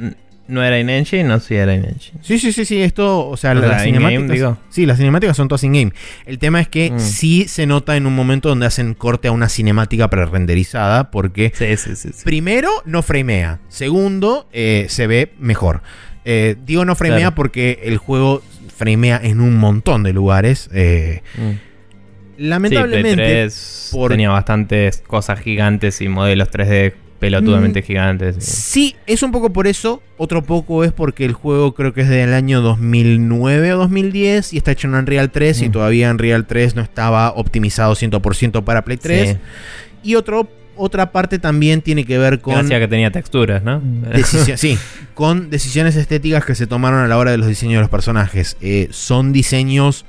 no 0.47 0.63
era 0.63 0.79
in-engine 0.79 1.33
o 1.33 1.39
sí 1.39 1.55
era 1.55 1.73
in-engine. 1.73 2.19
Sí, 2.21 2.37
sí, 2.39 2.51
sí, 2.53 2.65
sí, 2.65 2.81
esto, 2.81 3.27
o 3.27 3.35
sea, 3.37 3.51
O 3.51 3.55
las 3.55 3.85
in-game, 3.85 4.07
cinemáticas. 4.09 4.29
digo. 4.31 4.57
Sí, 4.69 4.85
las 4.85 4.97
cinemáticas 4.97 5.35
son 5.35 5.47
todas 5.47 5.63
in-game. 5.63 5.91
El 6.25 6.37
tema 6.39 6.61
es 6.61 6.67
que 6.67 6.91
Mm. 6.91 6.99
sí 6.99 7.45
se 7.47 7.65
nota 7.65 7.95
en 7.97 8.05
un 8.05 8.15
momento 8.15 8.49
donde 8.49 8.65
hacen 8.65 8.93
corte 8.93 9.27
a 9.27 9.31
una 9.31 9.49
cinemática 9.49 10.09
pre-renderizada, 10.09 11.09
porque 11.11 11.51
Sí, 11.55 11.75
sí, 11.77 11.95
sí. 11.95 12.09
primero 12.23 12.69
no 12.85 13.01
framea, 13.01 13.59
segundo 13.69 14.47
eh, 14.53 14.85
se 14.89 15.07
ve 15.07 15.31
mejor. 15.39 15.81
Eh, 16.25 16.55
digo 16.65 16.85
no 16.85 16.95
framea 16.95 17.17
Claro. 17.19 17.35
porque 17.35 17.79
el 17.83 17.97
juego 17.97 18.41
framea 18.75 19.19
en 19.23 19.41
un 19.41 19.57
montón 19.57 20.03
de 20.03 20.13
lugares. 20.13 20.69
eh, 20.73 21.21
Mm. 21.37 21.51
lamentablemente, 22.37 23.13
Play 23.15 23.25
3 23.43 23.89
por- 23.91 24.11
tenía 24.11 24.29
bastantes 24.29 25.01
cosas 25.07 25.39
gigantes 25.39 26.01
y 26.01 26.09
modelos 26.09 26.49
3D 26.49 26.93
pelotudamente 27.25 27.81
gigantes. 27.81 28.37
y- 28.37 28.41
Sí, 28.41 28.95
es 29.07 29.23
un 29.23 29.31
poco 29.31 29.51
por 29.51 29.67
eso. 29.67 30.01
Otro 30.17 30.43
poco 30.43 30.83
es 30.83 30.91
porque 30.91 31.25
el 31.25 31.33
juego 31.33 31.73
creo 31.73 31.93
que 31.93 32.01
es 32.01 32.09
del 32.09 32.33
año 32.33 32.61
2009 32.61 33.73
o 33.73 33.77
2010 33.77 34.53
y 34.53 34.57
está 34.57 34.71
hecho 34.71 34.87
en 34.87 34.95
Unreal 34.95 35.31
3 35.31 35.61
y 35.61 35.69
Mm. 35.69 35.71
todavía 35.71 36.11
Unreal 36.11 36.45
3 36.45 36.75
no 36.75 36.81
estaba 36.81 37.31
optimizado 37.31 37.95
100% 37.95 38.63
para 38.63 38.83
Play 38.83 38.97
3. 38.97 39.29
Sí. 39.31 39.37
Y 40.03 40.15
otro, 40.15 40.47
otra 40.77 41.11
parte 41.11 41.39
también 41.39 41.81
tiene 41.81 42.05
que 42.05 42.17
ver 42.17 42.39
con, 42.41 42.55
hacía 42.57 42.79
que 42.79 42.87
tenía 42.87 43.09
texturas, 43.11 43.63
¿no? 43.63 43.81
sí, 44.57 44.77
con 45.13 45.49
decisiones 45.49 45.95
estéticas 45.95 46.45
que 46.45 46.53
se 46.55 46.67
tomaron 46.67 46.99
a 46.99 47.07
la 47.07 47.17
hora 47.17 47.31
de 47.31 47.37
los 47.37 47.47
diseños 47.47 47.75
de 47.75 47.81
los 47.81 47.89
personajes. 47.89 48.57
Eh, 48.61 48.87
son 48.91 49.33
diseños 49.33 50.05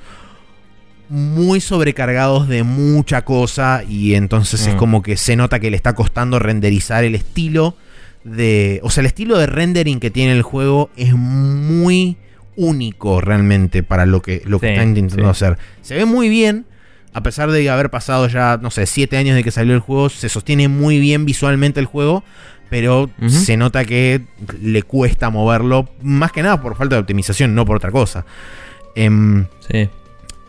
muy 1.09 1.61
sobrecargados 1.61 2.47
de 2.47 2.63
mucha 2.63 3.23
cosa 3.23 3.83
y 3.87 4.13
entonces 4.15 4.67
es 4.67 4.75
Mm. 4.75 4.77
como 4.77 5.01
que 5.01 5.17
se 5.17 5.35
nota 5.35 5.59
que 5.59 5.69
le 5.71 5.77
está 5.77 5.93
costando 5.93 6.39
renderizar 6.39 7.03
el 7.03 7.15
estilo 7.15 7.75
de... 8.23 8.79
O 8.83 8.89
sea, 8.89 9.01
el 9.01 9.07
estilo 9.07 9.37
de 9.37 9.47
rendering 9.47 9.99
que 9.99 10.09
tiene 10.11 10.33
el 10.33 10.41
juego 10.41 10.89
es 10.97 11.13
muy 11.13 12.17
único 12.55 13.21
realmente 13.21 13.83
para 13.83 14.05
lo 14.05 14.21
que, 14.21 14.41
lo 14.45 14.59
que 14.59 14.71
está 14.71 14.83
intentando 14.83 15.25
sí. 15.33 15.45
hacer. 15.45 15.57
Se 15.81 15.95
ve 15.95 16.05
muy 16.05 16.27
bien, 16.27 16.65
a 17.13 17.21
pesar 17.21 17.51
de 17.51 17.69
haber 17.69 17.89
pasado 17.89 18.27
ya, 18.27 18.59
no 18.61 18.71
sé, 18.71 18.85
7 18.85 19.15
años 19.17 19.35
de 19.35 19.43
que 19.43 19.51
salió 19.51 19.73
el 19.73 19.79
juego, 19.79 20.09
se 20.09 20.27
sostiene 20.27 20.67
muy 20.67 20.99
bien 20.99 21.23
visualmente 21.25 21.79
el 21.79 21.85
juego, 21.85 22.23
pero 22.69 23.09
se 23.27 23.55
nota 23.55 23.85
que 23.85 24.21
le 24.61 24.83
cuesta 24.83 25.29
moverlo, 25.29 25.87
más 26.01 26.31
que 26.33 26.41
nada 26.43 26.61
por 26.61 26.75
falta 26.75 26.95
de 26.95 27.01
optimización, 27.01 27.55
no 27.55 27.63
por 27.65 27.77
otra 27.77 27.91
cosa. 27.91 28.25
Em, 28.95 29.45
Sí. 29.71 29.87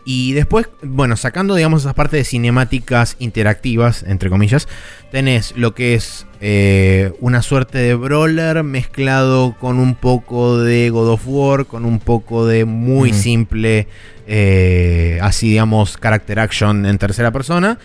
Y 0.05 0.33
después, 0.33 0.67
bueno, 0.81 1.15
sacando, 1.17 1.55
digamos, 1.55 1.81
esas 1.81 1.93
partes 1.93 2.19
de 2.19 2.23
cinemáticas 2.23 3.15
interactivas, 3.19 4.03
entre 4.03 4.29
comillas, 4.29 4.67
tenés 5.11 5.53
lo 5.55 5.75
que 5.75 5.93
es 5.93 6.25
eh, 6.41 7.11
una 7.19 7.41
suerte 7.41 7.77
de 7.77 7.93
brawler 7.95 8.63
mezclado 8.63 9.55
con 9.59 9.77
un 9.77 9.95
poco 9.95 10.57
de 10.57 10.89
God 10.89 11.09
of 11.09 11.21
War, 11.25 11.65
con 11.65 11.85
un 11.85 11.99
poco 11.99 12.47
de 12.47 12.65
muy 12.65 13.11
Mm. 13.11 13.15
simple, 13.15 13.87
eh, 14.27 15.19
así 15.21 15.49
digamos, 15.49 15.97
character 15.97 16.39
action 16.39 16.85
en 16.85 16.97
tercera 16.97 17.31
persona. 17.31 17.77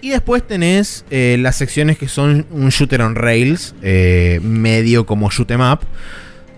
Y 0.00 0.10
después 0.10 0.42
tenés 0.46 1.04
eh, 1.10 1.36
las 1.38 1.56
secciones 1.56 1.96
que 1.96 2.08
son 2.08 2.44
un 2.50 2.70
shooter 2.70 3.02
on 3.02 3.14
rails, 3.14 3.74
medio 4.42 5.06
como 5.06 5.30
shoot 5.30 5.50
'em 5.52 5.60
up, 5.60 5.80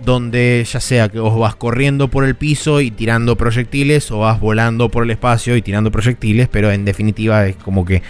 donde 0.05 0.66
ya 0.70 0.80
sea 0.80 1.09
que 1.09 1.18
vos 1.18 1.38
vas 1.38 1.57
corriendo 1.57 2.09
por 2.09 2.24
el 2.24 2.34
piso 2.34 2.80
y 2.80 2.90
tirando 2.90 3.36
proyectiles 3.36 4.11
o 4.11 4.18
vas 4.20 4.40
volando 4.40 4.90
por 4.90 5.05
el 5.05 5.11
espacio 5.11 5.57
y 5.57 5.62
tirando 5.62 5.90
proyectiles, 5.90 6.48
pero 6.48 6.70
en 6.70 6.84
definitiva 6.84 7.46
es 7.46 7.57
como 7.57 7.84
que 7.84 8.02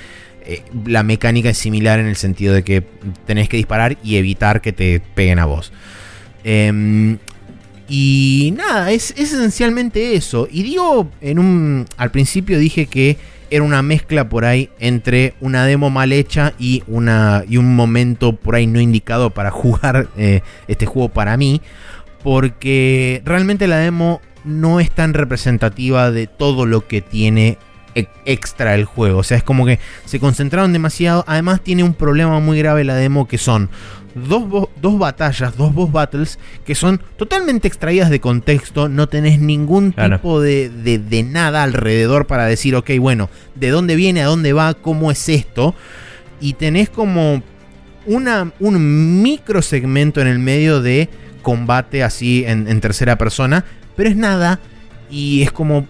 eh, 0.46 0.62
la 0.86 1.02
mecánica 1.02 1.50
es 1.50 1.58
similar 1.58 1.98
en 1.98 2.06
el 2.06 2.16
sentido 2.16 2.52
de 2.54 2.62
que 2.62 2.82
tenés 3.26 3.48
que 3.48 3.56
disparar 3.56 3.96
y 4.02 4.16
evitar 4.16 4.60
que 4.60 4.72
te 4.72 5.00
peguen 5.14 5.38
a 5.38 5.46
vos. 5.46 5.72
Em, 6.44 7.18
y 7.88 8.52
nada, 8.56 8.90
es, 8.92 9.10
es 9.12 9.32
esencialmente 9.32 10.14
eso. 10.14 10.48
Y 10.50 10.62
digo, 10.62 11.10
en 11.20 11.38
un. 11.38 11.86
Al 11.96 12.10
principio 12.10 12.58
dije 12.58 12.86
que 12.86 13.16
era 13.54 13.62
una 13.62 13.82
mezcla 13.82 14.28
por 14.28 14.44
ahí 14.44 14.68
entre 14.80 15.34
una 15.40 15.64
demo 15.64 15.88
mal 15.88 16.12
hecha 16.12 16.54
y, 16.58 16.82
una, 16.88 17.44
y 17.48 17.56
un 17.56 17.76
momento 17.76 18.34
por 18.34 18.56
ahí 18.56 18.66
no 18.66 18.80
indicado 18.80 19.30
para 19.30 19.50
jugar 19.52 20.08
eh, 20.16 20.40
este 20.66 20.86
juego 20.86 21.08
para 21.10 21.36
mí. 21.36 21.60
Porque 22.24 23.22
realmente 23.24 23.68
la 23.68 23.76
demo 23.76 24.20
no 24.44 24.80
es 24.80 24.90
tan 24.90 25.14
representativa 25.14 26.10
de 26.10 26.26
todo 26.26 26.66
lo 26.66 26.88
que 26.88 27.00
tiene 27.00 27.56
extra 28.24 28.74
el 28.74 28.84
juego. 28.84 29.18
O 29.18 29.22
sea, 29.22 29.36
es 29.36 29.42
como 29.42 29.64
que 29.66 29.78
se 30.04 30.18
concentraron 30.20 30.72
demasiado. 30.72 31.24
Además 31.26 31.60
tiene 31.62 31.84
un 31.84 31.94
problema 31.94 32.40
muy 32.40 32.58
grave 32.58 32.84
la 32.84 32.94
demo 32.94 33.26
que 33.28 33.38
son 33.38 33.70
dos, 34.14 34.68
dos 34.80 34.98
batallas, 34.98 35.56
dos 35.56 35.74
boss 35.74 35.90
battles 35.90 36.38
que 36.64 36.74
son 36.74 37.00
totalmente 37.16 37.66
extraídas 37.68 38.10
de 38.10 38.20
contexto. 38.20 38.88
No 38.88 39.08
tenés 39.08 39.40
ningún 39.40 39.92
Claro. 39.92 40.16
tipo 40.18 40.40
de, 40.40 40.68
de- 40.70 40.98
de 40.98 41.22
nada 41.22 41.62
alrededor 41.62 42.26
para 42.26 42.46
decir, 42.46 42.74
ok, 42.76 42.90
bueno, 43.00 43.28
de 43.54 43.70
dónde 43.70 43.96
viene, 43.96 44.22
a 44.22 44.26
dónde 44.26 44.52
va, 44.52 44.74
cómo 44.74 45.10
es 45.10 45.28
esto. 45.28 45.74
Y 46.40 46.54
tenés 46.54 46.90
como 46.90 47.42
una, 48.06 48.52
un 48.60 49.22
micro 49.22 49.62
segmento 49.62 50.20
en 50.20 50.26
el 50.26 50.38
medio 50.38 50.82
de 50.82 51.08
combate 51.42 52.02
así 52.02 52.44
en, 52.46 52.68
en 52.68 52.80
tercera 52.80 53.16
persona, 53.18 53.64
pero 53.96 54.08
es 54.10 54.16
nada 54.16 54.60
y 55.10 55.42
es 55.42 55.52
como... 55.52 55.86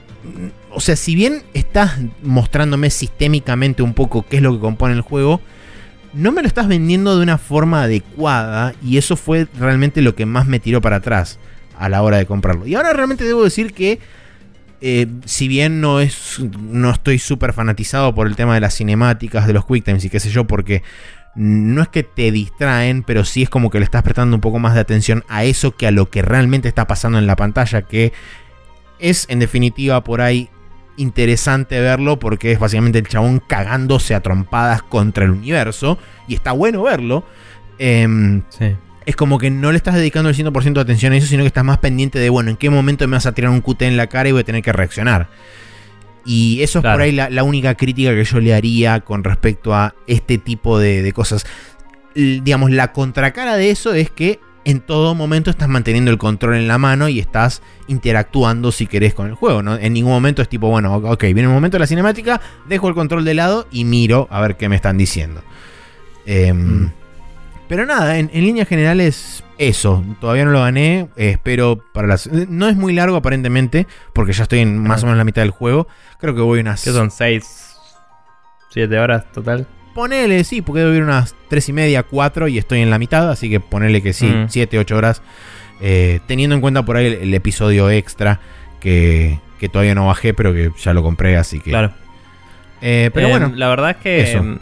O 0.75 0.81
sea, 0.81 0.97
si 0.97 1.14
bien 1.14 1.43
estás 1.55 1.99
mostrándome 2.22 2.91
sistémicamente 2.91 3.83
un 3.83 3.95
poco 3.95 4.27
qué 4.29 4.37
es 4.37 4.43
lo 4.43 4.53
que 4.53 4.61
compone 4.61 4.95
el 4.95 5.01
juego, 5.01 5.41
no 6.12 6.33
me 6.33 6.43
lo 6.43 6.49
estás 6.49 6.68
vendiendo 6.68 7.16
de 7.16 7.22
una 7.22 7.39
forma 7.39 7.83
adecuada 7.83 8.75
y 8.83 8.99
eso 8.99 9.16
fue 9.16 9.49
realmente 9.59 10.03
lo 10.03 10.14
que 10.14 10.27
más 10.27 10.47
me 10.47 10.61
tiró 10.61 10.81
para 10.81 10.97
atrás 10.97 11.39
a 11.79 11.89
la 11.89 12.03
hora 12.03 12.18
de 12.18 12.27
comprarlo. 12.27 12.66
Y 12.66 12.75
ahora 12.75 12.93
realmente 12.93 13.25
debo 13.25 13.45
decir 13.45 13.72
que 13.72 13.99
eh, 14.81 15.07
si 15.25 15.49
bien 15.49 15.81
no 15.81 16.01
es 16.01 16.41
no 16.61 16.91
estoy 16.91 17.18
súper 17.18 17.53
fanatizado 17.53 18.14
por 18.14 18.27
el 18.27 18.37
tema 18.37 18.55
de 18.55 18.61
las 18.61 18.77
cinemáticas, 18.77 19.47
de 19.47 19.53
los 19.53 19.64
quick 19.66 19.85
times 19.85 20.05
y 20.05 20.11
qué 20.11 20.20
sé 20.20 20.31
yo, 20.31 20.47
porque 20.47 20.83
no 21.35 21.83
es 21.83 21.89
que 21.89 22.03
te 22.03 22.31
distraen, 22.31 23.03
pero 23.03 23.25
sí 23.25 23.43
es 23.43 23.51
como 23.51 23.70
que 23.70 23.79
le 23.79 23.85
estás 23.85 24.03
prestando 24.03 24.37
un 24.37 24.41
poco 24.41 24.59
más 24.59 24.75
de 24.75 24.81
atención 24.81 25.25
a 25.29 25.45
eso 25.45 25.77
que 25.77 25.87
a 25.87 25.91
lo 25.91 26.11
que 26.11 26.22
realmente 26.22 26.68
está 26.68 26.87
pasando 26.87 27.18
en 27.18 27.27
la 27.27 27.35
pantalla, 27.35 27.83
que 27.83 28.12
es 29.01 29.27
en 29.29 29.41
definitiva 29.41 30.05
por 30.05 30.20
ahí 30.20 30.49
interesante 30.97 31.80
verlo 31.80 32.18
porque 32.18 32.53
es 32.53 32.59
básicamente 32.59 32.99
el 32.99 33.09
chabón 33.09 33.40
cagándose 33.47 34.14
a 34.14 34.20
trompadas 34.20 34.82
contra 34.82 35.24
el 35.24 35.30
universo 35.32 35.99
y 36.28 36.34
está 36.34 36.53
bueno 36.53 36.82
verlo. 36.82 37.24
Em, 37.78 38.42
Sí. 38.51 38.76
es 39.07 39.16
como 39.16 39.38
que 39.38 39.51
no 39.51 39.70
le 39.72 39.76
estás 39.76 39.95
dedicando 39.95 40.28
el 40.30 40.34
100% 40.36 40.74
de 40.74 40.80
atención 40.80 41.12
a 41.12 41.16
eso, 41.16 41.26
sino 41.26 41.42
que 41.42 41.49
estás 41.49 41.64
más 41.64 41.78
pendiente 41.78 42.18
de, 42.18 42.30
bueno, 42.30 42.51
en 42.51 42.57
qué 42.57 42.70
momento 42.70 43.07
me 43.09 43.16
vas 43.16 43.26
a 43.26 43.32
tirar 43.32 43.51
un 43.51 43.61
QT 43.61 43.82
en 43.82 43.97
la 43.97 44.07
cara 44.07 44.28
y 44.28 44.32
voy 44.32 44.42
a 44.42 44.45
tener 44.45 44.62
que 44.62 44.72
reaccionar. 44.72 45.28
Y 46.24 46.62
eso 46.62 46.78
es 46.78 46.84
por 46.84 47.03
ahí 47.03 47.12
la, 47.12 47.28
la 47.28 47.42
única 47.42 47.74
crítica 47.74 48.11
que 48.14 48.24
yo 48.24 48.40
le 48.40 48.55
haría 48.55 49.01
con 49.01 49.24
respecto 49.24 49.74
a 49.74 49.95
este 50.07 50.38
tipo 50.38 50.78
de, 50.78 51.03
de 51.03 51.12
cosas. 51.12 51.45
L- 52.14 52.40
digamos, 52.42 52.70
la 52.70 52.92
contracara 52.92 53.57
de 53.57 53.70
eso 53.70 53.92
es 53.92 54.09
que 54.11 54.40
en 54.64 54.80
todo 54.80 55.14
momento 55.14 55.50
estás 55.50 55.68
manteniendo 55.68 56.10
el 56.10 56.18
control 56.18 56.54
en 56.56 56.68
la 56.68 56.78
mano 56.78 57.08
y 57.08 57.20
estás 57.20 57.62
interactuando 57.86 58.72
si 58.72 58.86
querés 58.86 59.14
con 59.14 59.26
el 59.26 59.34
juego. 59.34 59.62
¿no? 59.62 59.76
En 59.76 59.92
ningún 59.92 60.12
momento 60.12 60.42
es 60.42 60.48
tipo, 60.48 60.68
bueno, 60.68 60.94
ok, 60.94 61.22
viene 61.24 61.42
el 61.42 61.48
momento 61.48 61.76
de 61.76 61.80
la 61.80 61.86
cinemática, 61.86 62.40
dejo 62.66 62.88
el 62.88 62.94
control 62.94 63.24
de 63.24 63.34
lado 63.34 63.66
y 63.70 63.84
miro 63.84 64.26
a 64.30 64.40
ver 64.40 64.56
qué 64.56 64.68
me 64.68 64.76
están 64.76 64.96
diciendo. 64.98 65.42
Em, 66.26 66.84
Mm. 66.84 66.92
Pero 67.66 67.86
nada, 67.86 68.18
en, 68.18 68.30
en 68.32 68.44
líneas 68.44 68.68
generales, 68.68 69.42
eso. 69.56 70.04
Todavía 70.20 70.44
no 70.44 70.50
lo 70.50 70.60
gané. 70.60 71.08
eh, 71.16 71.30
espero 71.30 71.82
para 71.94 72.06
las. 72.06 72.26
No 72.30 72.68
es 72.68 72.76
muy 72.76 72.92
largo 72.92 73.16
aparentemente, 73.16 73.86
porque 74.12 74.34
ya 74.34 74.42
estoy 74.42 74.58
en 74.60 74.76
más 74.78 75.02
o 75.02 75.06
menos 75.06 75.16
la 75.16 75.24
mitad 75.24 75.40
del 75.40 75.50
juego. 75.50 75.88
Creo 76.20 76.34
que 76.34 76.42
voy 76.42 76.60
unas. 76.60 76.84
¿Qué 76.84 76.90
son? 76.90 77.08
¿6? 77.08 77.42
¿7 78.74 78.98
horas 79.02 79.24
total? 79.32 79.66
Ponele, 79.95 80.42
sí, 80.45 80.61
porque 80.61 80.80
debo 80.80 80.92
ir 80.95 81.03
unas 81.03 81.34
3 81.49 81.68
y 81.68 81.72
media, 81.72 82.03
4 82.03 82.49
y 82.49 82.59
estoy 82.59 82.80
en 82.80 82.90
la 82.90 82.99
mitad. 82.99 83.30
Así 83.30 83.49
que 83.49 83.61
ponele 83.61 84.03
que 84.03 84.12
sí, 84.12 84.26
Mm. 84.26 84.49
7, 84.49 84.78
8 84.78 84.97
horas. 84.97 85.22
eh, 85.80 86.20
teniendo 86.26 86.55
en 86.55 86.61
cuenta 86.62 86.84
por 86.84 86.97
ahí 86.97 87.07
el, 87.07 87.14
el 87.14 87.34
episodio 87.34 87.90
extra 87.90 88.40
que, 88.80 89.38
que 89.59 89.68
todavía 89.68 89.95
no 89.95 90.07
bajé, 90.07 90.32
pero 90.32 90.53
que 90.55 90.70
ya 90.80 90.95
lo 90.95 91.03
compré, 91.03 91.36
así 91.36 91.59
que. 91.61 91.70
Claro. 91.70 91.92
Eh, 92.80 93.11
pero 93.12 93.26
Eh, 93.26 93.30
bueno, 93.30 93.53
La 93.55 93.68
verdad 93.68 93.90
es 93.90 93.97
que. 93.99 94.22
eso. 94.22 94.38
em, 94.38 94.59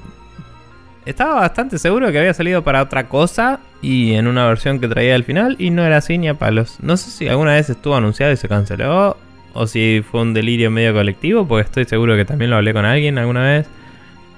Estaba 1.05 1.35
bastante 1.41 1.79
seguro 1.79 2.13
que 2.13 2.19
había 2.19 2.33
salido 2.33 2.63
para 2.63 2.81
otra 2.81 3.09
cosa 3.09 3.59
y 3.83 4.13
en 4.13 4.29
una 4.29 4.47
versión 4.47 4.79
que 4.79 4.87
traía 4.87 5.17
al 5.17 5.25
final 5.25 5.57
y 5.59 5.71
no 5.71 5.85
era 5.85 5.97
así 5.97 6.17
ni 6.17 6.29
a 6.29 6.35
palos. 6.35 6.79
No 6.81 6.97
sé 6.97 7.11
si 7.11 7.27
alguna 7.29 7.55
vez 7.55 7.69
estuvo 7.71 7.97
anunciado 7.97 8.33
y 8.33 8.37
se 8.37 8.49
canceló 8.49 9.17
o 9.53 9.67
si 9.67 10.05
fue 10.09 10.23
un 10.23 10.33
delirio 10.33 10.71
medio 10.71 10.95
colectivo, 10.95 11.47
porque 11.49 11.65
estoy 11.65 11.85
seguro 11.87 12.15
que 12.17 12.25
también 12.25 12.51
lo 12.51 12.57
hablé 12.57 12.73
con 12.73 12.85
alguien 12.85 13.19
alguna 13.19 13.43
vez. 13.43 13.67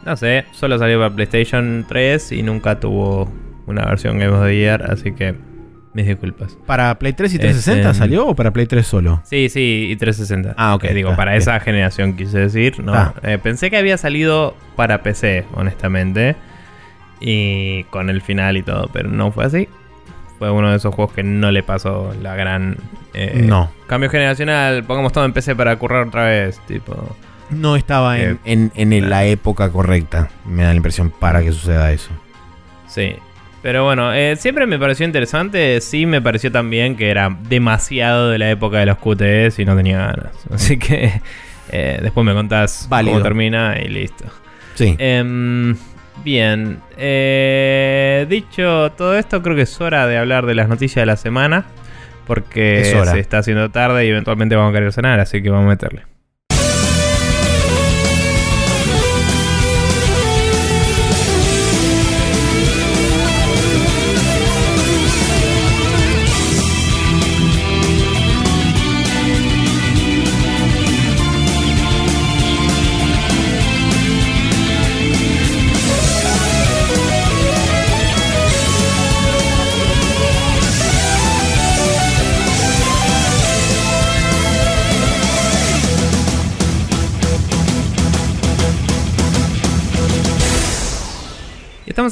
No 0.04 0.16
sé, 0.16 0.44
solo 0.52 0.78
salió 0.78 0.98
para 0.98 1.14
PlayStation 1.14 1.84
3 1.88 2.32
y 2.32 2.42
nunca 2.42 2.78
tuvo 2.80 3.30
una 3.66 3.84
versión 3.86 4.18
Game 4.18 4.32
of 4.34 4.44
the 4.44 4.56
Year, 4.56 4.82
así 4.90 5.12
que 5.12 5.34
mis 5.94 6.06
disculpas. 6.06 6.58
¿Para 6.66 6.98
Play 6.98 7.12
3 7.12 7.34
y 7.34 7.38
360 7.38 7.90
Este, 7.90 7.98
salió 7.98 8.26
o 8.26 8.34
para 8.34 8.52
Play 8.52 8.66
3 8.66 8.84
solo? 8.86 9.20
Sí, 9.24 9.48
sí, 9.48 9.88
y 9.90 9.96
360. 9.96 10.54
Ah, 10.58 10.74
ok, 10.74 10.84
digo, 10.88 11.10
está, 11.10 11.16
para 11.16 11.30
bien. 11.32 11.42
esa 11.42 11.60
generación 11.60 12.16
quise 12.16 12.38
decir. 12.40 12.80
No, 12.82 12.92
Ah. 12.92 13.14
Eh, 13.22 13.38
pensé 13.40 13.70
que 13.70 13.76
había 13.76 13.96
salido 13.96 14.56
para 14.76 15.02
PC, 15.02 15.44
honestamente. 15.54 16.34
Y 17.20 17.84
con 17.84 18.10
el 18.10 18.22
final 18.22 18.56
y 18.56 18.62
todo, 18.62 18.90
pero 18.92 19.08
no 19.08 19.30
fue 19.30 19.44
así. 19.44 19.68
Fue 20.38 20.50
uno 20.50 20.70
de 20.70 20.76
esos 20.76 20.92
juegos 20.94 21.14
que 21.14 21.22
no 21.22 21.52
le 21.52 21.62
pasó 21.62 22.12
la 22.20 22.34
gran... 22.34 22.76
eh, 23.14 23.42
No. 23.44 23.70
Cambio 23.86 24.10
generacional, 24.10 24.82
pongamos 24.82 25.12
todo 25.12 25.24
en 25.24 25.32
PC 25.32 25.54
para 25.54 25.76
currar 25.76 26.08
otra 26.08 26.24
vez. 26.24 26.60
Tipo... 26.66 27.16
No 27.50 27.76
estaba 27.76 28.18
en, 28.18 28.38
Eh, 28.44 28.70
en- 28.76 28.92
en 28.92 29.10
la 29.10 29.24
época 29.24 29.70
correcta, 29.70 30.28
me 30.46 30.62
da 30.62 30.70
la 30.70 30.76
impresión, 30.76 31.10
para 31.10 31.42
que 31.42 31.52
suceda 31.52 31.92
eso. 31.92 32.10
Sí. 32.86 33.16
Pero 33.62 33.84
bueno, 33.84 34.12
eh, 34.12 34.36
siempre 34.36 34.66
me 34.66 34.78
pareció 34.78 35.06
interesante. 35.06 35.80
Sí, 35.80 36.04
me 36.04 36.20
pareció 36.20 36.52
también 36.52 36.96
que 36.96 37.08
era 37.10 37.34
demasiado 37.48 38.28
de 38.28 38.38
la 38.38 38.50
época 38.50 38.78
de 38.78 38.86
los 38.86 38.98
QTEs 38.98 39.58
y 39.58 39.64
no 39.64 39.74
tenía 39.76 39.98
ganas. 39.98 40.32
Así 40.52 40.78
que 40.78 41.20
eh, 41.70 41.98
después 42.02 42.26
me 42.26 42.34
contás 42.34 42.86
Válido. 42.90 43.14
cómo 43.14 43.22
termina 43.22 43.76
y 43.82 43.88
listo. 43.88 44.24
Sí. 44.74 44.94
Em, 44.98 45.76
bien. 46.22 46.78
eh, 46.98 48.26
dicho 48.28 48.92
todo 48.92 49.16
esto, 49.16 49.42
creo 49.42 49.56
que 49.56 49.62
es 49.62 49.80
hora 49.80 50.06
de 50.06 50.18
hablar 50.18 50.44
de 50.46 50.54
las 50.54 50.68
noticias 50.68 51.02
de 51.02 51.06
la 51.06 51.16
semana. 51.16 51.64
Porque 52.26 52.80
Es 52.80 53.08
se 53.10 53.18
está 53.20 53.38
haciendo 53.38 53.70
tarde 53.70 54.06
y 54.06 54.08
eventualmente 54.08 54.56
vamos 54.56 54.70
a 54.70 54.74
querer 54.74 54.92
cenar, 54.92 55.20
así 55.20 55.42
que 55.42 55.50
vamos 55.50 55.66
a 55.66 55.68
meterle. 55.70 56.02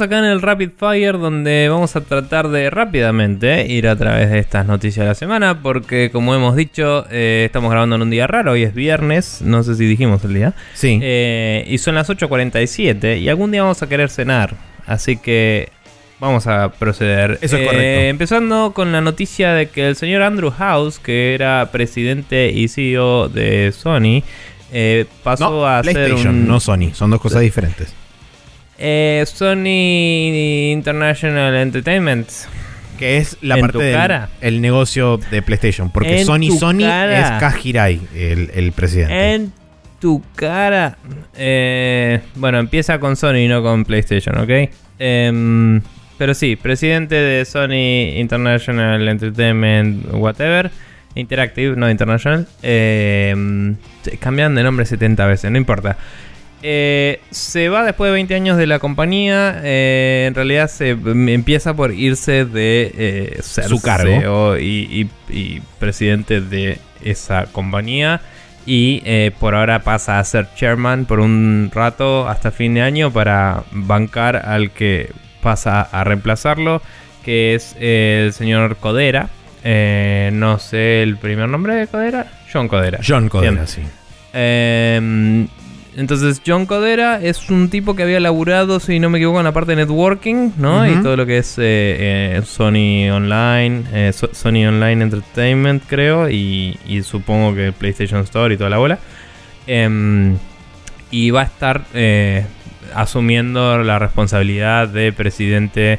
Acá 0.02 0.18
en 0.18 0.24
el 0.24 0.42
Rapid 0.42 0.70
Fire 0.76 1.18
donde 1.18 1.68
vamos 1.70 1.96
a 1.96 2.00
tratar 2.02 2.48
de 2.48 2.68
rápidamente 2.70 3.66
ir 3.66 3.88
a 3.88 3.96
través 3.96 4.30
de 4.30 4.38
estas 4.38 4.66
noticias 4.66 5.04
de 5.04 5.08
la 5.08 5.14
semana 5.14 5.62
porque 5.62 6.10
como 6.10 6.34
hemos 6.34 6.56
dicho 6.56 7.06
eh, 7.10 7.44
estamos 7.46 7.70
grabando 7.70 7.96
en 7.96 8.02
un 8.02 8.10
día 8.10 8.26
raro, 8.26 8.52
hoy 8.52 8.62
es 8.64 8.74
viernes, 8.74 9.40
no 9.42 9.62
sé 9.62 9.76
si 9.76 9.86
dijimos 9.86 10.24
el 10.24 10.34
día, 10.34 10.54
Sí. 10.74 10.98
Eh, 11.02 11.64
y 11.68 11.78
son 11.78 11.94
las 11.94 12.10
8.47 12.10 13.20
y 13.20 13.28
algún 13.28 13.50
día 13.52 13.62
vamos 13.62 13.82
a 13.82 13.88
querer 13.88 14.10
cenar, 14.10 14.54
así 14.86 15.16
que 15.16 15.70
vamos 16.20 16.46
a 16.46 16.70
proceder. 16.70 17.38
Eso 17.40 17.56
es 17.56 17.62
Eh, 17.62 17.66
correcto. 17.66 18.00
Empezando 18.10 18.72
con 18.74 18.92
la 18.92 19.00
noticia 19.00 19.54
de 19.54 19.68
que 19.68 19.88
el 19.88 19.96
señor 19.96 20.22
Andrew 20.22 20.50
House, 20.50 20.98
que 20.98 21.34
era 21.34 21.70
presidente 21.72 22.50
y 22.50 22.68
CEO 22.68 23.28
de 23.28 23.72
Sony, 23.72 24.22
eh, 24.72 25.06
pasó 25.22 25.50
no, 25.50 25.66
a 25.66 25.82
ser 25.82 25.92
PlayStation, 25.94 26.34
un... 26.34 26.48
no 26.48 26.60
Sony, 26.60 26.92
son 26.94 27.10
dos 27.10 27.20
cosas 27.20 27.40
diferentes. 27.42 27.94
Eh, 28.84 29.24
Sony 29.26 30.72
International 30.72 31.54
Entertainment. 31.54 32.28
Que 32.98 33.18
es 33.18 33.36
la 33.40 33.54
¿En 33.54 33.60
parte 33.60 33.78
del 33.78 33.94
cara? 33.94 34.28
el 34.40 34.60
negocio 34.60 35.18
de 35.30 35.40
PlayStation. 35.40 35.90
Porque 35.90 36.20
¿En 36.20 36.26
Sony 36.26 36.50
Sony 36.58 36.80
cara? 36.80 37.36
es 37.36 37.40
Kaz 37.40 37.64
Hirai, 37.64 38.00
el, 38.14 38.50
el 38.54 38.72
presidente. 38.72 39.34
En 39.34 39.52
tu 40.00 40.20
cara. 40.34 40.96
Eh, 41.36 42.20
bueno, 42.34 42.58
empieza 42.58 42.98
con 42.98 43.14
Sony, 43.16 43.46
no 43.48 43.62
con 43.62 43.84
PlayStation, 43.84 44.36
¿ok? 44.38 44.50
Em, 44.98 45.80
pero 46.18 46.34
sí, 46.34 46.56
presidente 46.56 47.14
de 47.14 47.44
Sony 47.44 48.18
International 48.20 49.06
Entertainment, 49.06 50.06
whatever. 50.12 50.72
Interactive, 51.14 51.76
no 51.76 51.88
International. 51.88 52.46
Em, 52.62 53.76
cambian 54.18 54.54
de 54.56 54.62
nombre 54.64 54.86
70 54.86 55.24
veces, 55.26 55.50
no 55.50 55.58
importa. 55.58 55.96
Eh, 56.62 57.20
se 57.30 57.68
va 57.68 57.84
después 57.84 58.08
de 58.08 58.12
20 58.14 58.34
años 58.34 58.56
de 58.56 58.66
la 58.66 58.78
compañía. 58.78 59.60
eh, 59.64 60.26
en 60.28 60.34
realidad 60.34 60.68
se 60.68 60.90
em, 60.90 61.28
empieza 61.28 61.74
por 61.74 61.92
irse 61.92 62.44
de 62.44 62.92
eh, 62.96 63.38
ser 63.42 63.64
Su 63.64 63.80
cargo. 63.82 64.04
CEO 64.20 64.58
y, 64.58 65.08
y- 65.28 65.34
y 65.36 65.62
presidente 65.78 66.40
de 66.40 66.78
esa 67.04 67.46
compañía. 67.46 68.20
Y 68.64 69.02
por 69.40 69.56
ahora 69.56 69.80
pasa 69.80 70.20
a 70.20 70.24
ser 70.24 70.46
chairman 70.54 71.04
por 71.06 71.18
un 71.18 71.68
rato 71.74 72.28
hasta 72.28 72.52
fin 72.52 72.74
de 72.74 72.82
año 72.82 73.12
para 73.12 73.64
bancar 73.72 74.36
al 74.36 74.70
que 74.70 75.10
pasa 75.42 75.80
a 75.82 76.04
reemplazarlo, 76.04 76.80
que 77.24 77.56
es 77.56 77.74
el 77.80 78.32
señor 78.32 78.76
Codera. 78.76 79.30
No 79.64 80.60
sé 80.60 81.02
el 81.02 81.16
primer 81.16 81.48
nombre 81.48 81.74
de 81.74 81.88
Codera. 81.88 82.30
John 82.52 82.68
Codera. 82.68 83.00
John 83.04 83.28
Codera, 83.28 83.66
sí. 83.66 83.80
Entonces, 85.94 86.40
John 86.46 86.64
Codera 86.64 87.20
es 87.22 87.50
un 87.50 87.68
tipo 87.68 87.94
que 87.94 88.02
había 88.02 88.18
laburado, 88.18 88.80
si 88.80 88.98
no 88.98 89.10
me 89.10 89.18
equivoco, 89.18 89.38
en 89.40 89.44
la 89.44 89.52
parte 89.52 89.72
de 89.72 89.76
networking, 89.84 90.52
¿no? 90.56 90.88
Y 90.90 91.02
todo 91.02 91.16
lo 91.16 91.26
que 91.26 91.36
es 91.38 91.58
eh, 91.58 91.62
eh, 92.38 92.42
Sony 92.46 93.10
Online, 93.14 93.82
eh, 93.92 94.12
So- 94.14 94.30
Sony 94.32 94.66
Online 94.66 95.02
Entertainment, 95.04 95.82
creo, 95.86 96.30
y, 96.30 96.78
y 96.86 97.02
supongo 97.02 97.54
que 97.54 97.72
PlayStation 97.72 98.20
Store 98.22 98.54
y 98.54 98.56
toda 98.56 98.70
la 98.70 98.78
bola. 98.78 98.98
Em, 99.66 100.38
y 101.10 101.30
va 101.30 101.42
a 101.42 101.44
estar 101.44 101.82
eh, 101.92 102.46
asumiendo 102.94 103.78
la 103.82 103.98
responsabilidad 103.98 104.88
de 104.88 105.12
presidente 105.12 105.98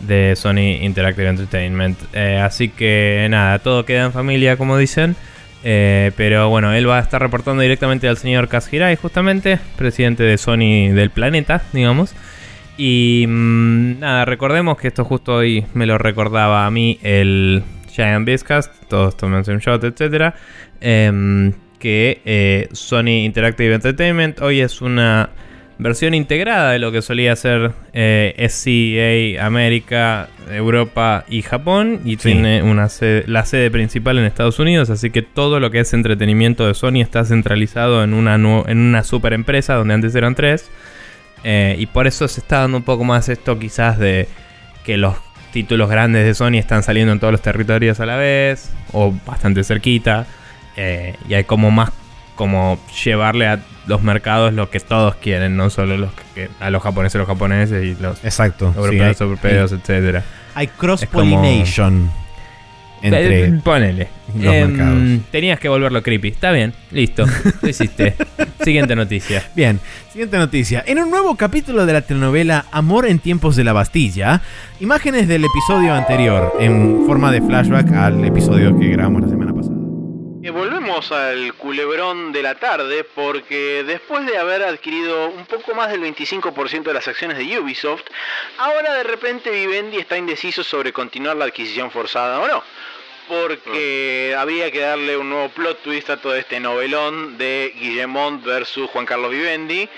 de 0.00 0.34
Sony 0.36 0.82
Interactive 0.82 1.28
Entertainment. 1.28 1.98
Eh, 2.14 2.40
así 2.42 2.70
que 2.70 3.26
nada, 3.30 3.58
todo 3.58 3.84
queda 3.84 4.06
en 4.06 4.12
familia, 4.12 4.56
como 4.56 4.78
dicen. 4.78 5.16
Eh, 5.64 6.12
pero 6.16 6.50
bueno, 6.50 6.74
él 6.74 6.88
va 6.88 6.98
a 6.98 7.00
estar 7.00 7.20
reportando 7.20 7.62
directamente 7.62 8.06
al 8.06 8.18
señor 8.18 8.48
Kaz 8.48 8.72
Hirai, 8.72 8.96
justamente, 8.96 9.58
presidente 9.76 10.22
de 10.22 10.36
Sony 10.36 10.92
del 10.92 11.10
planeta, 11.10 11.62
digamos. 11.72 12.14
Y 12.76 13.24
mm, 13.26 14.00
nada, 14.00 14.26
recordemos 14.26 14.76
que 14.76 14.88
esto 14.88 15.04
justo 15.04 15.36
hoy 15.36 15.64
me 15.72 15.86
lo 15.86 15.96
recordaba 15.96 16.66
a 16.66 16.70
mí 16.70 16.98
el 17.02 17.62
Giant 17.90 18.26
Bizcast, 18.26 18.72
todos 18.88 19.16
tómense 19.16 19.52
un 19.52 19.58
shot, 19.58 19.82
etc. 19.84 20.34
que 20.80 22.20
eh, 22.24 22.68
Sony 22.72 23.24
Interactive 23.24 23.74
Entertainment 23.74 24.40
hoy 24.42 24.60
es 24.60 24.82
una 24.82 25.30
versión 25.78 26.14
integrada 26.14 26.70
de 26.72 26.78
lo 26.78 26.92
que 26.92 27.02
solía 27.02 27.34
ser 27.36 27.72
eh, 27.92 28.34
SCA 28.48 29.44
América, 29.44 30.28
Europa 30.50 31.24
y 31.28 31.42
Japón. 31.42 32.00
Y 32.04 32.12
Sí. 32.12 32.32
tiene 32.32 32.62
una 32.62 32.88
sede- 32.88 33.24
la 33.26 33.44
sede 33.44 33.70
principal 33.70 34.18
en 34.18 34.24
Estados 34.24 34.58
Unidos. 34.58 34.90
Así 34.90 35.10
que 35.10 35.22
todo 35.22 35.60
lo 35.60 35.70
que 35.70 35.80
es 35.80 35.92
entretenimiento 35.92 36.66
de 36.66 36.74
Sony 36.74 37.00
está 37.00 37.24
centralizado 37.24 38.04
en 38.04 38.14
una, 38.14 38.34
en 38.36 38.78
una 38.78 39.02
super 39.04 39.32
empresa 39.32 39.74
donde 39.74 39.94
antes 39.94 40.14
eran 40.14 40.34
tres. 40.34 40.70
Eh, 41.42 41.76
y 41.78 41.86
por 41.86 42.06
eso 42.06 42.26
se 42.28 42.40
está 42.40 42.60
dando 42.60 42.78
un 42.78 42.84
poco 42.84 43.04
más 43.04 43.28
esto 43.28 43.58
quizás 43.58 43.98
de 43.98 44.28
que 44.84 44.96
los 44.96 45.14
títulos 45.52 45.90
grandes 45.90 46.24
de 46.24 46.34
Sony 46.34 46.54
están 46.58 46.82
saliendo 46.82 47.12
en 47.12 47.20
todos 47.20 47.32
los 47.32 47.42
territorios 47.42 48.00
a 48.00 48.06
la 48.06 48.16
vez. 48.16 48.72
O 48.92 49.12
bastante 49.26 49.64
cerquita. 49.64 50.26
Eh, 50.76 51.14
y 51.28 51.34
hay 51.34 51.44
como 51.44 51.70
más 51.70 51.90
como 52.34 52.78
llevarle 53.04 53.46
a 53.46 53.60
los 53.86 54.02
mercados 54.02 54.52
lo 54.54 54.70
que 54.70 54.80
todos 54.80 55.14
quieren, 55.16 55.56
no 55.56 55.70
solo 55.70 55.96
los 55.96 56.10
que, 56.34 56.48
a 56.60 56.70
los 56.70 56.82
japoneses 56.82 57.18
los 57.18 57.26
japoneses 57.28 57.84
y 57.84 58.02
los 58.02 58.24
Exacto. 58.24 58.72
sí, 58.72 58.78
europeos 58.78 59.20
hay, 59.20 59.26
europeos, 59.26 59.72
etcétera. 59.72 60.24
hay 60.54 60.66
cross-pollination 60.68 62.10
entre 63.02 63.44
Eh, 63.44 63.60
Ponele. 63.62 64.08
los 64.34 64.54
Em, 64.54 64.70
mercados. 64.70 65.02
Tenías 65.30 65.60
que 65.60 65.68
volverlo 65.68 66.02
creepy. 66.02 66.28
Está 66.28 66.52
bien, 66.52 66.72
listo. 66.90 67.26
Lo 67.60 67.68
hiciste. 67.68 68.14
Siguiente 68.64 68.96
noticia. 68.96 69.42
Bien, 69.54 69.78
siguiente 70.10 70.38
noticia. 70.38 70.82
En 70.86 70.98
un 70.98 71.10
nuevo 71.10 71.34
capítulo 71.36 71.84
de 71.84 71.92
la 71.92 72.00
telenovela 72.00 72.64
Amor 72.72 73.06
en 73.06 73.18
tiempos 73.18 73.56
de 73.56 73.64
la 73.64 73.74
Bastilla, 73.74 74.40
imágenes 74.80 75.28
del 75.28 75.44
episodio 75.44 75.92
anterior 75.92 76.54
en 76.58 77.02
forma 77.06 77.30
de 77.30 77.42
flashback 77.42 77.92
al 77.92 78.24
episodio 78.24 78.78
que 78.78 78.88
grabamos 78.88 79.20
la 79.22 79.28
semana 79.28 79.52
pasada. 79.52 79.83
Eh, 80.44 80.50
volvemos 80.50 81.10
al 81.10 81.54
culebrón 81.54 82.30
de 82.30 82.42
la 82.42 82.56
tarde 82.56 83.02
porque 83.02 83.82
después 83.82 84.26
de 84.26 84.36
haber 84.36 84.62
adquirido 84.62 85.30
un 85.30 85.46
poco 85.46 85.74
más 85.74 85.90
del 85.90 86.02
25% 86.02 86.82
de 86.82 86.92
las 86.92 87.08
acciones 87.08 87.38
de 87.38 87.58
Ubisoft, 87.58 88.02
ahora 88.58 88.92
de 88.92 89.04
repente 89.04 89.50
Vivendi 89.50 89.96
está 89.96 90.18
indeciso 90.18 90.62
sobre 90.62 90.92
continuar 90.92 91.38
la 91.38 91.46
adquisición 91.46 91.90
forzada 91.90 92.40
o 92.40 92.46
no. 92.46 92.62
Porque 93.26 94.36
había 94.36 94.70
que 94.70 94.80
darle 94.80 95.16
un 95.16 95.30
nuevo 95.30 95.48
plot 95.48 95.82
twist 95.82 96.10
a 96.10 96.18
todo 96.18 96.34
este 96.34 96.60
novelón 96.60 97.38
de 97.38 97.72
Guillemont 97.80 98.44
versus 98.44 98.90
Juan 98.90 99.06
Carlos 99.06 99.30
Vivendi. 99.30 99.88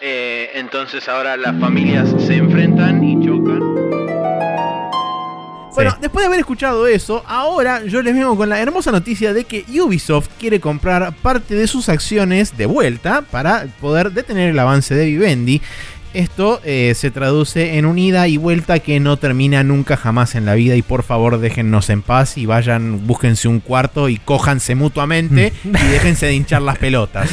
Eh, 0.00 0.52
entonces 0.54 1.10
ahora 1.10 1.36
las 1.36 1.60
familias 1.60 2.08
se 2.26 2.36
enfrentan 2.36 3.04
y 3.04 3.22
chocan. 3.22 3.69
Bueno, 5.84 5.98
después 6.00 6.22
de 6.22 6.26
haber 6.26 6.40
escuchado 6.40 6.86
eso, 6.86 7.24
ahora 7.26 7.84
yo 7.84 8.02
les 8.02 8.14
vengo 8.14 8.36
con 8.36 8.48
la 8.48 8.60
hermosa 8.60 8.92
noticia 8.92 9.32
de 9.32 9.44
que 9.44 9.64
Ubisoft 9.80 10.28
quiere 10.38 10.60
comprar 10.60 11.14
parte 11.14 11.54
de 11.54 11.66
sus 11.66 11.88
acciones 11.88 12.56
de 12.56 12.66
vuelta 12.66 13.22
para 13.22 13.66
poder 13.80 14.12
detener 14.12 14.50
el 14.50 14.58
avance 14.58 14.94
de 14.94 15.06
Vivendi. 15.06 15.60
Esto 16.12 16.60
eh, 16.64 16.94
se 16.96 17.12
traduce 17.12 17.78
en 17.78 17.86
un 17.86 17.96
ida 17.96 18.26
y 18.26 18.36
vuelta 18.36 18.80
que 18.80 18.98
no 18.98 19.16
termina 19.16 19.62
nunca 19.62 19.96
jamás 19.96 20.34
en 20.34 20.44
la 20.44 20.54
vida 20.54 20.74
y 20.74 20.82
por 20.82 21.04
favor 21.04 21.38
déjennos 21.38 21.88
en 21.88 22.02
paz 22.02 22.36
y 22.36 22.46
vayan, 22.46 23.06
búsquense 23.06 23.46
un 23.46 23.60
cuarto 23.60 24.08
y 24.08 24.16
cójanse 24.16 24.74
mutuamente 24.74 25.52
y 25.64 25.88
déjense 25.88 26.26
de 26.26 26.34
hinchar 26.34 26.62
las 26.62 26.78
pelotas. 26.78 27.30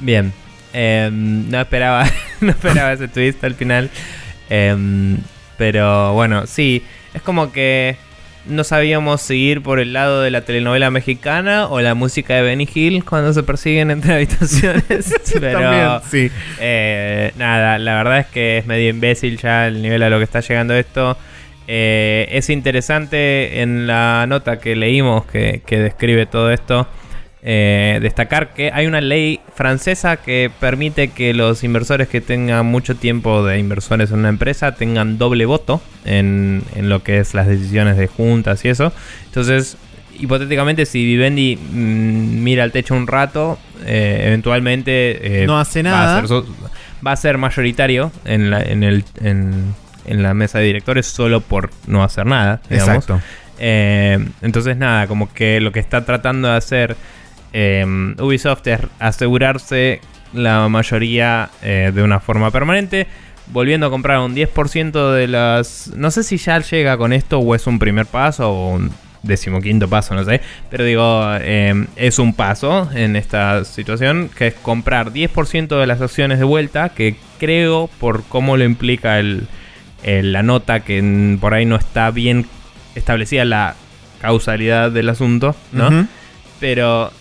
Bien. 0.00 0.32
Em, 0.74 1.48
no 1.48 1.60
esperaba. 1.60 2.04
no 2.40 2.50
esperaba 2.50 2.92
ese 2.92 3.08
twist 3.08 3.42
al 3.42 3.54
final. 3.54 3.90
Em, 4.50 5.16
pero 5.56 6.12
bueno, 6.12 6.46
sí. 6.46 6.82
Es 7.14 7.22
como 7.22 7.52
que 7.52 7.96
no 8.46 8.62
sabíamos 8.64 9.22
seguir 9.22 9.62
por 9.62 9.80
el 9.80 9.92
lado 9.92 10.20
de 10.20 10.30
la 10.30 10.42
telenovela 10.42 10.90
mexicana 10.90 11.66
o 11.68 11.80
la 11.80 11.94
música 11.94 12.34
de 12.34 12.42
Benny 12.42 12.68
Hill 12.72 13.04
cuando 13.04 13.32
se 13.32 13.42
persiguen 13.42 13.90
entre 13.90 14.14
habitaciones. 14.16 15.14
Pero 15.40 15.58
También, 15.60 16.00
sí. 16.10 16.30
eh, 16.60 17.32
nada, 17.36 17.78
la 17.78 17.94
verdad 17.94 18.18
es 18.20 18.26
que 18.26 18.58
es 18.58 18.66
medio 18.66 18.90
imbécil 18.90 19.38
ya 19.38 19.66
el 19.66 19.80
nivel 19.80 20.02
a 20.02 20.10
lo 20.10 20.18
que 20.18 20.24
está 20.24 20.40
llegando 20.40 20.74
esto. 20.74 21.16
Eh, 21.66 22.28
es 22.30 22.50
interesante 22.50 23.62
en 23.62 23.86
la 23.86 24.26
nota 24.28 24.58
que 24.58 24.76
leímos 24.76 25.24
que, 25.24 25.62
que 25.64 25.78
describe 25.78 26.26
todo 26.26 26.50
esto. 26.50 26.86
Eh, 27.46 27.98
destacar 28.00 28.54
que 28.54 28.70
hay 28.72 28.86
una 28.86 29.02
ley 29.02 29.40
francesa 29.54 30.16
que 30.16 30.50
permite 30.60 31.08
que 31.08 31.34
los 31.34 31.62
inversores 31.62 32.08
que 32.08 32.22
tengan 32.22 32.64
mucho 32.64 32.96
tiempo 32.96 33.44
de 33.44 33.58
inversores 33.58 34.10
en 34.10 34.20
una 34.20 34.30
empresa 34.30 34.74
tengan 34.76 35.18
doble 35.18 35.44
voto 35.44 35.82
en, 36.06 36.62
en 36.74 36.88
lo 36.88 37.02
que 37.02 37.18
es 37.18 37.34
las 37.34 37.46
decisiones 37.46 37.98
de 37.98 38.06
juntas 38.06 38.64
y 38.64 38.68
eso. 38.70 38.94
Entonces, 39.26 39.76
hipotéticamente, 40.18 40.86
si 40.86 41.04
Vivendi 41.04 41.56
mm, 41.56 42.42
mira 42.42 42.62
al 42.64 42.72
techo 42.72 42.94
un 42.94 43.06
rato, 43.06 43.58
eh, 43.84 44.22
eventualmente 44.26 45.42
eh, 45.42 45.46
No 45.46 45.58
hace 45.60 45.82
va 45.82 45.90
nada. 45.90 46.16
a 46.16 46.20
ser 46.20 46.28
so- 46.28 46.46
va 47.06 47.12
a 47.12 47.16
ser 47.16 47.36
mayoritario 47.36 48.10
en 48.24 48.48
la, 48.50 48.62
en 48.62 48.82
el, 48.82 49.04
en, 49.22 49.74
en 50.06 50.22
la 50.22 50.32
mesa 50.32 50.60
de 50.60 50.64
directores 50.64 51.04
solo 51.04 51.42
por 51.42 51.68
no 51.86 52.02
hacer 52.02 52.24
nada. 52.24 52.62
digamos. 52.70 53.04
Exacto. 53.04 53.20
Entonces, 54.40 54.76
nada, 54.78 55.06
como 55.06 55.32
que 55.32 55.60
lo 55.60 55.72
que 55.72 55.80
está 55.80 56.04
tratando 56.04 56.48
de 56.48 56.56
hacer 56.56 56.96
eh, 57.54 58.14
Ubisoft 58.20 58.66
es 58.66 58.80
asegurarse 58.98 60.00
la 60.34 60.68
mayoría 60.68 61.48
eh, 61.62 61.92
de 61.94 62.02
una 62.02 62.20
forma 62.20 62.50
permanente. 62.50 63.06
Volviendo 63.46 63.86
a 63.86 63.90
comprar 63.90 64.18
un 64.20 64.34
10% 64.34 65.12
de 65.12 65.28
las. 65.28 65.92
No 65.96 66.10
sé 66.10 66.22
si 66.24 66.36
ya 66.38 66.58
llega 66.60 66.96
con 66.96 67.12
esto 67.12 67.38
o 67.38 67.54
es 67.54 67.66
un 67.66 67.78
primer 67.78 68.06
paso 68.06 68.50
o 68.50 68.74
un 68.74 68.90
decimoquinto 69.22 69.86
paso, 69.88 70.14
no 70.14 70.24
sé. 70.24 70.40
Pero 70.70 70.84
digo, 70.84 71.22
eh, 71.40 71.86
es 71.96 72.18
un 72.18 72.34
paso 72.34 72.90
en 72.94 73.16
esta 73.16 73.64
situación 73.64 74.30
que 74.36 74.48
es 74.48 74.54
comprar 74.54 75.12
10% 75.12 75.78
de 75.78 75.86
las 75.86 76.00
acciones 76.00 76.38
de 76.38 76.44
vuelta. 76.44 76.88
Que 76.88 77.16
creo, 77.38 77.88
por 78.00 78.24
cómo 78.24 78.56
lo 78.56 78.64
implica 78.64 79.18
el, 79.18 79.46
el- 80.02 80.32
la 80.32 80.42
nota, 80.42 80.80
que 80.80 81.36
por 81.40 81.52
ahí 81.54 81.66
no 81.66 81.76
está 81.76 82.10
bien 82.10 82.46
establecida 82.94 83.44
la 83.44 83.74
causalidad 84.22 84.90
del 84.90 85.08
asunto, 85.10 85.54
¿no? 85.70 85.90
Pero 86.60 87.12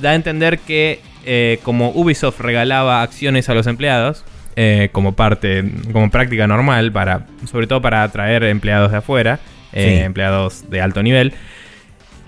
da 0.00 0.10
a 0.10 0.14
entender 0.14 0.58
que 0.58 1.00
eh, 1.24 1.58
como 1.62 1.90
Ubisoft 1.90 2.40
regalaba 2.40 3.02
acciones 3.02 3.48
a 3.48 3.54
los 3.54 3.66
empleados, 3.66 4.24
eh, 4.56 4.88
como 4.92 5.14
parte, 5.14 5.64
como 5.92 6.10
práctica 6.10 6.46
normal, 6.46 6.92
para, 6.92 7.26
sobre 7.50 7.66
todo 7.66 7.80
para 7.80 8.02
atraer 8.02 8.42
empleados 8.44 8.90
de 8.92 8.98
afuera, 8.98 9.38
eh, 9.72 9.98
Sí. 9.98 10.04
empleados 10.04 10.68
de 10.70 10.80
alto 10.80 11.02
nivel, 11.02 11.32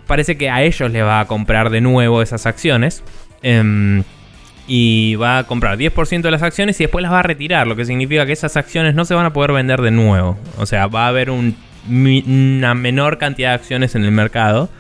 parece 0.07 0.37
que 0.37 0.49
a 0.51 0.63
ellos 0.63 0.91
les 0.91 1.03
va 1.03 1.21
a 1.21 1.27
comprar 1.27 1.71
de 1.71 1.81
nuevo 1.81 2.23
esas 2.23 2.47
acciones. 2.47 3.03
em, 3.47 4.03
y 4.67 5.17
va 5.17 5.37
a 5.37 5.45
comprar 5.45 5.77
10% 5.77 6.29
de 6.29 6.33
las 6.33 6.43
acciones 6.43 6.81
y 6.81 6.85
después 6.85 7.03
las 7.03 7.13
va 7.13 7.19
a 7.21 7.23
retirar, 7.23 7.67
lo 7.67 7.77
que 7.77 7.85
significa 7.85 8.25
que 8.25 8.33
esas 8.33 8.57
acciones 8.57 8.95
no 8.95 9.05
se 9.05 9.13
van 9.13 9.27
a 9.27 9.35
poder 9.35 9.53
vender 9.53 9.83
de 9.83 9.91
nuevo. 9.91 10.39
O 10.57 10.65
sea, 10.65 10.87
va 10.87 11.05
a 11.05 11.09
haber 11.09 11.29
un 11.29 11.55
una 11.87 12.73
menor 12.75 13.19
cantidad 13.19 13.51
de 13.51 13.57
acciones 13.57 13.95
en 13.95 14.07
el 14.07 14.11
mercado 14.13 14.71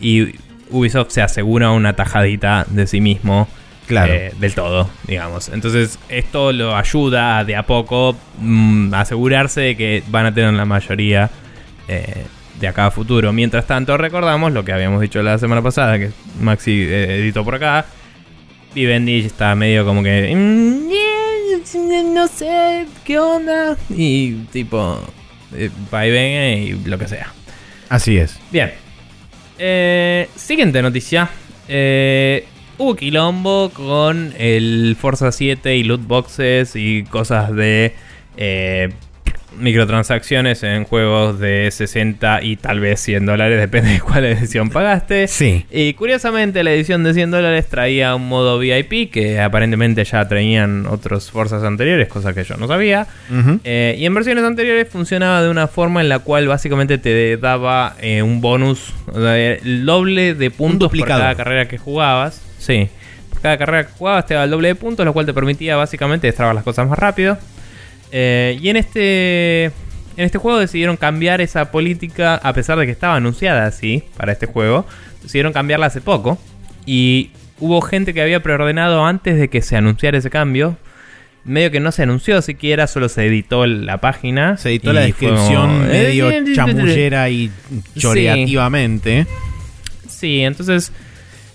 y 0.00 0.28
Ubisoft 0.70 1.10
se 1.10 1.22
asegura 1.22 1.70
una 1.70 1.94
tajadita 1.94 2.66
de 2.68 2.86
sí 2.86 3.00
mismo 3.00 3.48
Claro. 3.86 4.12
eh, 4.12 4.32
del 4.40 4.54
todo, 4.54 4.90
digamos. 5.06 5.48
Entonces, 5.48 5.98
esto 6.08 6.52
lo 6.52 6.74
ayuda 6.76 7.38
a 7.38 7.44
de 7.44 7.54
a 7.54 7.62
poco 7.64 8.16
mm, 8.40 8.92
a 8.92 9.00
asegurarse 9.02 9.60
de 9.60 9.76
que 9.76 10.02
van 10.08 10.26
a 10.26 10.34
tener 10.34 10.52
la 10.54 10.64
mayoría 10.64 11.30
eh, 11.86 12.24
de 12.58 12.66
acá 12.68 12.86
a 12.86 12.90
futuro. 12.90 13.32
Mientras 13.32 13.66
tanto, 13.66 13.96
recordamos 13.96 14.52
lo 14.52 14.64
que 14.64 14.72
habíamos 14.72 15.00
dicho 15.00 15.22
la 15.22 15.38
semana 15.38 15.62
pasada, 15.62 15.98
que 16.00 16.10
Maxi 16.40 16.82
eh, 16.82 17.18
editó 17.20 17.44
por 17.44 17.54
acá. 17.54 17.86
Vivendi 18.74 19.20
está 19.20 19.54
medio 19.54 19.84
como 19.86 20.02
que. 20.02 20.34
"Mm, 20.34 20.88
yeah, 20.88 22.02
no 22.12 22.26
sé, 22.28 22.86
¿qué 23.04 23.18
onda? 23.18 23.76
Y 23.88 24.32
tipo. 24.52 25.00
va 25.94 26.06
y 26.06 26.10
venga 26.10 26.48
y 26.48 26.72
lo 26.84 26.98
que 26.98 27.06
sea. 27.06 27.32
Así 27.88 28.18
es. 28.18 28.38
Bien. 28.50 28.72
Eh, 29.58 30.28
siguiente 30.36 30.82
noticia. 30.82 31.30
Eh, 31.68 32.46
hubo 32.78 32.94
quilombo 32.94 33.70
con 33.72 34.32
el 34.38 34.96
Forza 35.00 35.32
7 35.32 35.76
y 35.76 35.84
loot 35.84 36.06
boxes 36.06 36.76
y 36.76 37.04
cosas 37.04 37.54
de 37.54 37.94
eh, 38.36 38.90
microtransacciones 39.58 40.62
en 40.62 40.84
juegos 40.84 41.38
de 41.38 41.70
60 41.70 42.42
y 42.42 42.56
tal 42.56 42.80
vez 42.80 43.00
100 43.00 43.26
dólares, 43.26 43.58
depende 43.60 43.90
de 43.90 44.00
cuál 44.00 44.24
edición 44.24 44.70
pagaste. 44.70 45.28
Sí. 45.28 45.66
Y 45.70 45.94
curiosamente 45.94 46.62
la 46.62 46.72
edición 46.72 47.04
de 47.04 47.14
100 47.14 47.30
dólares 47.30 47.66
traía 47.68 48.14
un 48.14 48.28
modo 48.28 48.58
VIP 48.58 49.10
que 49.10 49.40
aparentemente 49.40 50.04
ya 50.04 50.26
traían 50.28 50.86
otros 50.86 51.30
Forzas 51.30 51.62
anteriores, 51.62 52.08
cosa 52.08 52.34
que 52.34 52.44
yo 52.44 52.56
no 52.56 52.66
sabía. 52.66 53.06
Eh, 53.64 53.96
y 53.98 54.06
en 54.06 54.14
versiones 54.14 54.44
anteriores 54.44 54.88
funcionaba 54.88 55.42
de 55.42 55.50
una 55.50 55.66
forma 55.66 56.00
en 56.00 56.08
la 56.08 56.20
cual 56.20 56.48
básicamente 56.48 56.98
te 56.98 57.36
daba 57.36 57.96
eh, 58.00 58.22
un 58.22 58.40
bonus, 58.40 58.94
el 59.14 59.84
doble 59.84 60.34
de 60.34 60.50
puntos 60.50 60.90
por 60.90 61.06
cada 61.06 61.34
carrera 61.34 61.68
que 61.68 61.78
jugabas. 61.78 62.42
Sí, 62.58 62.88
por 63.30 63.40
cada 63.40 63.58
carrera 63.58 63.86
que 63.86 63.92
jugabas 63.92 64.26
te 64.26 64.34
daba 64.34 64.44
el 64.44 64.50
doble 64.50 64.68
de 64.68 64.74
puntos, 64.74 65.04
lo 65.04 65.12
cual 65.12 65.26
te 65.26 65.34
permitía 65.34 65.76
básicamente 65.76 66.26
destrabar 66.26 66.54
las 66.54 66.64
cosas 66.64 66.88
más 66.88 66.98
rápido. 66.98 67.38
Eh, 68.12 68.58
y 68.60 68.68
en 68.68 68.76
este, 68.76 69.64
en 69.64 70.24
este 70.24 70.38
juego 70.38 70.58
decidieron 70.58 70.96
cambiar 70.96 71.40
esa 71.40 71.70
política, 71.70 72.36
a 72.36 72.52
pesar 72.52 72.78
de 72.78 72.86
que 72.86 72.92
estaba 72.92 73.16
anunciada 73.16 73.66
así 73.66 74.04
para 74.16 74.32
este 74.32 74.46
juego, 74.46 74.86
decidieron 75.22 75.52
cambiarla 75.52 75.86
hace 75.86 76.00
poco. 76.00 76.38
Y 76.84 77.30
hubo 77.58 77.80
gente 77.80 78.14
que 78.14 78.22
había 78.22 78.42
preordenado 78.42 79.04
antes 79.04 79.38
de 79.38 79.48
que 79.48 79.62
se 79.62 79.76
anunciara 79.76 80.18
ese 80.18 80.30
cambio. 80.30 80.76
Medio 81.44 81.70
que 81.70 81.78
no 81.78 81.92
se 81.92 82.02
anunció 82.02 82.42
siquiera, 82.42 82.88
solo 82.88 83.08
se 83.08 83.26
editó 83.26 83.66
la 83.66 83.98
página. 83.98 84.56
Se 84.56 84.70
editó 84.70 84.92
la 84.92 85.02
descripción 85.02 85.70
como, 85.70 85.78
medio 85.84 86.28
eh, 86.30 86.44
chamullera 86.54 87.30
y 87.30 87.52
choreativamente. 87.96 89.26
Sí, 90.08 90.40
entonces 90.40 90.90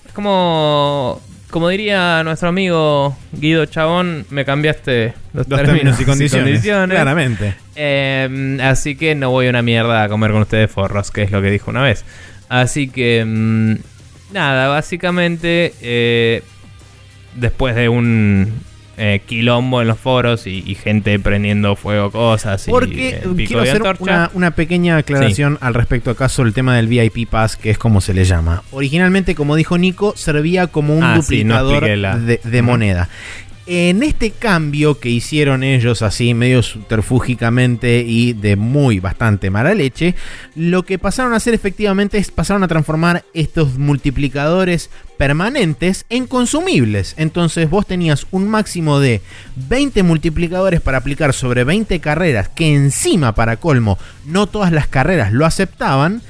es 0.05 0.13
como 0.13 1.21
como 1.51 1.69
diría 1.69 2.23
nuestro 2.23 2.49
amigo 2.49 3.15
Guido 3.33 3.65
Chabón, 3.65 4.25
me 4.29 4.45
cambiaste 4.45 5.13
los, 5.33 5.47
Los 5.47 5.61
términos 5.61 5.99
y 5.99 6.05
condiciones. 6.05 6.61
Claramente. 6.61 7.55
Eh, 7.75 8.57
así 8.63 8.95
que 8.95 9.13
no 9.13 9.29
voy 9.29 9.47
a 9.47 9.49
una 9.51 9.61
mierda 9.61 10.03
a 10.03 10.09
comer 10.09 10.31
con 10.31 10.41
ustedes 10.41 10.71
forros, 10.71 11.11
que 11.11 11.23
es 11.23 11.31
lo 11.31 11.41
que 11.41 11.51
dijo 11.51 11.69
una 11.69 11.83
vez. 11.83 12.05
Así 12.49 12.87
que 12.89 13.23
mm, 13.25 14.33
nada, 14.33 14.69
básicamente 14.69 15.73
eh, 15.81 16.41
después 17.35 17.75
de 17.75 17.89
un 17.89 18.53
eh, 19.03 19.19
quilombo 19.25 19.81
en 19.81 19.87
los 19.87 19.97
foros 19.97 20.45
y, 20.45 20.63
y 20.63 20.75
gente 20.75 21.17
prendiendo 21.17 21.75
fuego 21.75 22.11
cosas 22.11 22.67
y 22.67 22.69
Porque 22.71 23.09
eh, 23.09 23.21
eh, 23.25 23.45
quiero 23.47 23.63
hacer 23.63 23.81
una, 23.99 24.29
una 24.35 24.51
pequeña 24.51 24.97
aclaración 24.97 25.57
al 25.59 25.73
respecto 25.73 26.11
acaso 26.11 26.43
del 26.43 26.53
tema 26.53 26.75
del 26.75 26.85
VIP 26.87 27.27
Pass, 27.27 27.55
que 27.57 27.71
es 27.71 27.77
como 27.79 27.99
se 27.99 28.13
le 28.13 28.25
llama. 28.25 28.61
Originalmente, 28.71 29.33
como 29.33 29.55
dijo 29.55 29.77
Nico, 29.79 30.13
servía 30.15 30.67
como 30.67 30.95
un 30.95 31.03
Ah, 31.03 31.19
sí, 31.23 31.43
no 31.43 31.63
duplicador 31.63 31.97
la- 31.97 32.17
de, 32.17 32.39
de 32.43 32.61
moneda. 32.61 33.09
En 33.67 34.01
este 34.01 34.31
cambio 34.31 34.99
que 34.99 35.09
hicieron 35.09 35.63
ellos 35.63 36.01
así 36.01 36.33
medio 36.33 36.63
subterfúgicamente 36.63 38.03
y 38.05 38.33
de 38.33 38.55
muy 38.55 38.99
bastante 38.99 39.51
mala 39.51 39.75
leche, 39.75 40.15
lo 40.55 40.83
que 40.83 40.97
pasaron 40.97 41.33
a 41.33 41.35
hacer 41.35 41.53
efectivamente 41.53 42.17
es 42.17 42.31
pasaron 42.31 42.63
a 42.63 42.67
transformar 42.67 43.23
estos 43.35 43.77
multiplicadores 43.77 44.89
permanentes 45.17 46.05
en 46.09 46.25
consumibles. 46.25 47.13
Entonces 47.17 47.69
vos 47.69 47.85
tenías 47.85 48.25
un 48.31 48.49
máximo 48.49 48.99
de 48.99 49.21
20 49.69 50.01
multiplicadores 50.01 50.81
para 50.81 50.97
aplicar 50.97 51.31
sobre 51.33 51.63
20 51.63 51.99
carreras, 51.99 52.49
que 52.49 52.73
encima 52.73 53.35
para 53.35 53.57
colmo 53.57 53.99
no 54.25 54.47
todas 54.47 54.71
las 54.71 54.87
carreras 54.87 55.31
lo 55.31 55.45
aceptaban. 55.45 56.23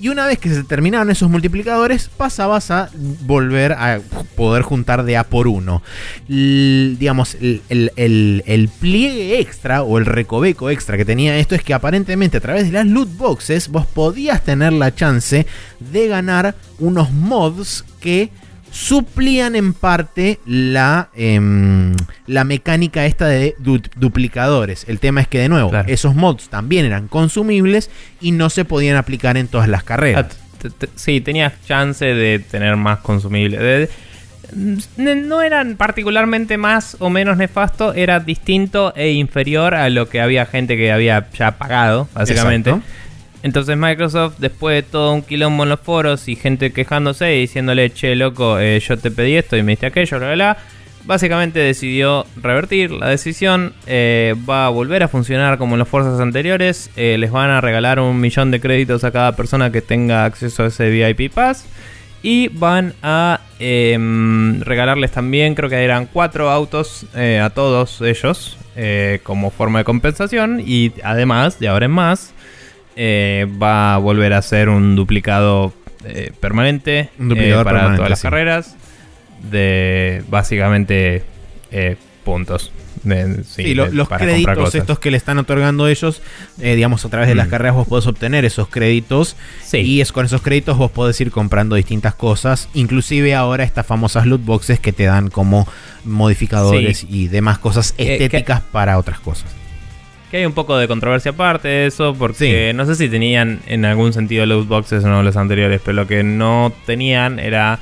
Y 0.00 0.08
una 0.10 0.26
vez 0.26 0.38
que 0.38 0.48
se 0.48 0.62
terminaron 0.64 1.10
esos 1.10 1.28
multiplicadores, 1.28 2.08
pasabas 2.16 2.70
a 2.70 2.88
volver 3.22 3.72
a 3.72 4.00
poder 4.36 4.62
juntar 4.62 5.02
de 5.04 5.16
A 5.16 5.24
por 5.24 5.48
uno. 5.48 5.82
Digamos, 6.28 7.34
el, 7.40 7.62
el- 7.68 7.92
el- 7.96 8.42
el 8.46 8.68
pliegue 8.68 9.40
extra 9.40 9.82
o 9.82 9.98
el 9.98 10.06
recoveco 10.06 10.70
extra 10.70 10.96
que 10.96 11.04
tenía 11.04 11.36
esto 11.38 11.54
es 11.54 11.62
que 11.62 11.74
aparentemente 11.74 12.36
a 12.36 12.40
través 12.40 12.64
de 12.66 12.72
las 12.72 12.86
loot 12.86 13.08
boxes 13.16 13.68
vos 13.68 13.86
podías 13.86 14.42
tener 14.44 14.72
la 14.72 14.94
chance 14.94 15.46
de 15.80 16.08
ganar 16.08 16.54
unos 16.78 17.10
mods 17.12 17.84
que 18.00 18.30
suplían 18.70 19.56
en 19.56 19.72
parte 19.72 20.38
la, 20.46 21.08
em, 21.14 21.94
la 22.26 22.44
mecánica 22.44 23.06
esta 23.06 23.26
de 23.26 23.54
du- 23.58 23.82
duplicadores. 23.96 24.84
El 24.88 24.98
tema 25.00 25.20
es 25.20 25.28
que, 25.28 25.38
de 25.38 25.48
nuevo, 25.48 25.70
Claro. 25.70 25.88
esos 25.88 26.14
mods 26.14 26.48
también 26.48 26.84
eran 26.86 27.08
consumibles 27.08 27.90
y 28.20 28.32
no 28.32 28.50
se 28.50 28.64
podían 28.64 28.96
aplicar 28.96 29.36
en 29.36 29.48
todas 29.48 29.68
las 29.68 29.82
Ah, 29.82 29.86
carreras. 29.86 30.26
t- 30.78 30.88
sí, 30.96 31.20
tenías 31.20 31.52
chance 31.66 32.04
de 32.04 32.38
tener 32.40 32.76
más 32.76 32.98
consumible. 32.98 33.58
De- 33.58 33.88
de- 34.52 35.16
no 35.16 35.42
eran 35.42 35.76
particularmente 35.76 36.56
más 36.56 36.96
o 37.00 37.10
menos 37.10 37.36
nefasto, 37.36 37.92
era 37.94 38.18
distinto 38.20 38.92
e 38.96 39.12
inferior 39.12 39.74
a 39.74 39.90
lo 39.90 40.08
que 40.08 40.20
había 40.20 40.46
gente 40.46 40.76
que 40.76 40.90
había 40.90 41.28
ya 41.36 41.58
pagado, 41.58 42.08
básicamente. 42.14 42.70
Exacto. 42.70 42.88
Entonces 43.42 43.76
Microsoft, 43.76 44.34
después 44.38 44.74
de 44.76 44.82
todo 44.82 45.12
un 45.12 45.22
quilombo 45.22 45.62
en 45.62 45.68
los 45.68 45.80
foros 45.80 46.28
y 46.28 46.34
gente 46.34 46.72
quejándose 46.72 47.36
y 47.36 47.40
diciéndole, 47.42 47.90
che, 47.92 48.16
loco, 48.16 48.58
eh, 48.58 48.80
yo 48.80 48.98
te 48.98 49.10
pedí 49.10 49.36
esto 49.36 49.56
y 49.56 49.62
me 49.62 49.72
diste 49.72 49.86
aquello, 49.86 50.18
bla, 50.18 50.34
bla, 50.34 50.34
bla, 50.34 50.56
básicamente 51.04 51.60
decidió 51.60 52.26
revertir 52.42 52.90
la 52.90 53.08
decisión. 53.08 53.74
eh, 53.86 54.34
va 54.48 54.66
a 54.66 54.68
volver 54.70 55.04
a 55.04 55.08
funcionar 55.08 55.56
como 55.56 55.76
en 55.76 55.78
los 55.78 55.88
foros 55.88 56.20
anteriores. 56.20 56.90
eh, 56.96 57.16
les 57.18 57.30
van 57.30 57.50
a 57.50 57.60
regalar 57.60 58.00
un 58.00 58.20
millón 58.20 58.50
de 58.50 58.60
créditos 58.60 59.04
a 59.04 59.12
cada 59.12 59.36
persona 59.36 59.70
que 59.70 59.82
tenga 59.82 60.24
acceso 60.24 60.64
a 60.64 60.66
ese 60.66 60.90
VIP 60.90 61.32
Pass. 61.32 61.64
Y 62.20 62.48
van 62.48 62.94
a 63.04 63.40
em, 63.60 64.60
regalarles 64.62 65.12
también, 65.12 65.54
creo 65.54 65.70
que 65.70 65.76
eran 65.76 66.06
cuatro 66.06 66.50
autos 66.50 67.06
a 67.14 67.50
todos 67.50 68.00
ellos 68.00 68.58
como 69.22 69.50
forma 69.52 69.78
de 69.78 69.84
compensación. 69.84 70.60
Y 70.66 70.92
además, 71.04 71.60
de 71.60 71.68
ahora 71.68 71.86
en 71.86 71.92
más, 71.92 72.34
eh, 73.00 73.46
va 73.62 73.94
a 73.94 73.98
volver 73.98 74.32
a 74.34 74.42
ser 74.42 74.68
un 74.68 74.96
duplicado 74.96 75.72
eh, 76.04 76.32
permanente 76.40 77.10
Un 77.18 77.30
eh, 77.38 77.52
para 77.52 77.64
permanente, 77.64 77.96
todas 77.96 78.10
las 78.10 78.18
sí. 78.18 78.22
carreras 78.24 78.76
de 79.50 80.22
básicamente 80.28 81.22
puntos. 82.24 82.72
De- 83.04 83.44
sí, 83.44 83.62
Sí, 83.62 83.74
lo- 83.74 83.86
de- 83.86 83.92
los 83.92 84.08
créditos 84.08 84.74
estos 84.74 84.98
que 84.98 85.12
le 85.12 85.16
están 85.16 85.38
otorgando 85.38 85.86
ellos, 85.86 86.20
eh, 86.60 86.74
digamos, 86.74 87.04
a 87.04 87.08
través 87.08 87.28
de 87.28 87.36
las 87.36 87.46
Mm. 87.46 87.50
carreras 87.50 87.74
vos 87.76 87.86
podés 87.86 88.06
obtener 88.08 88.44
esos 88.44 88.66
créditos 88.68 89.36
Sí. 89.62 89.78
y 89.78 90.00
es 90.00 90.10
con 90.10 90.26
esos 90.26 90.42
créditos 90.42 90.76
vos 90.76 90.90
podés 90.90 91.20
ir 91.20 91.30
comprando 91.30 91.76
distintas 91.76 92.14
cosas, 92.16 92.68
inclusive 92.74 93.34
ahora 93.36 93.62
estas 93.62 93.86
famosas 93.86 94.26
loot 94.26 94.44
boxes 94.44 94.80
que 94.80 94.92
te 94.92 95.04
dan 95.04 95.28
como 95.30 95.68
modificadores 96.04 97.06
y 97.08 97.28
demás 97.28 97.58
cosas 97.58 97.92
Que- 97.92 98.14
estéticas 98.14 98.60
para 98.72 98.98
otras 98.98 99.20
cosas. 99.20 99.46
Que 100.30 100.38
hay 100.38 100.46
un 100.46 100.52
poco 100.52 100.76
de 100.76 100.86
controversia 100.88 101.30
aparte 101.30 101.68
de 101.68 101.86
eso, 101.86 102.14
porque 102.18 102.72
no 102.74 102.84
sé 102.84 102.94
si 102.96 103.08
tenían 103.08 103.60
en 103.66 103.84
algún 103.86 104.12
sentido 104.12 104.44
loot 104.44 104.68
boxes 104.68 105.02
o 105.04 105.08
no 105.08 105.22
los 105.22 105.36
anteriores, 105.36 105.80
pero 105.82 105.94
lo 105.96 106.06
que 106.06 106.22
no 106.22 106.72
tenían 106.84 107.38
era 107.38 107.78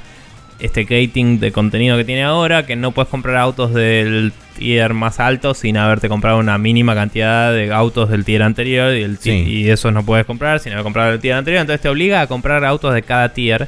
este 0.61 0.85
gating 0.85 1.41
de 1.41 1.51
contenido 1.53 1.97
que 1.97 2.05
tiene 2.05 2.23
ahora, 2.23 2.65
que 2.65 2.77
no 2.77 2.93
puedes 2.93 3.09
comprar 3.11 3.37
autos 3.37 3.75
del 3.75 4.33
tier 4.57 4.95
más 4.95 5.19
alto 5.21 5.53
sin 5.55 5.77
haberte 5.77 6.09
comprado 6.09 6.39
una 6.39 6.57
mínima 6.57 6.95
cantidad 6.95 7.53
de 7.53 7.73
autos 7.73 8.09
del 8.09 8.25
tier 8.25 8.43
anterior 8.43 8.95
y, 8.97 9.03
el 9.03 9.19
ti- 9.19 9.31
Sí. 9.45 9.51
y 9.51 9.69
esos 9.69 9.93
no 9.93 10.07
puedes 10.07 10.25
comprar 10.25 10.61
sin 10.61 10.73
haber 10.73 10.85
comprado 10.85 11.13
el 11.13 11.19
tier 11.21 11.35
anterior, 11.35 11.61
entonces 11.61 11.83
te 11.83 11.89
obliga 11.89 12.21
a 12.23 12.27
comprar 12.29 12.65
autos 12.65 12.95
de 12.95 13.03
cada 13.03 13.33
tier. 13.35 13.67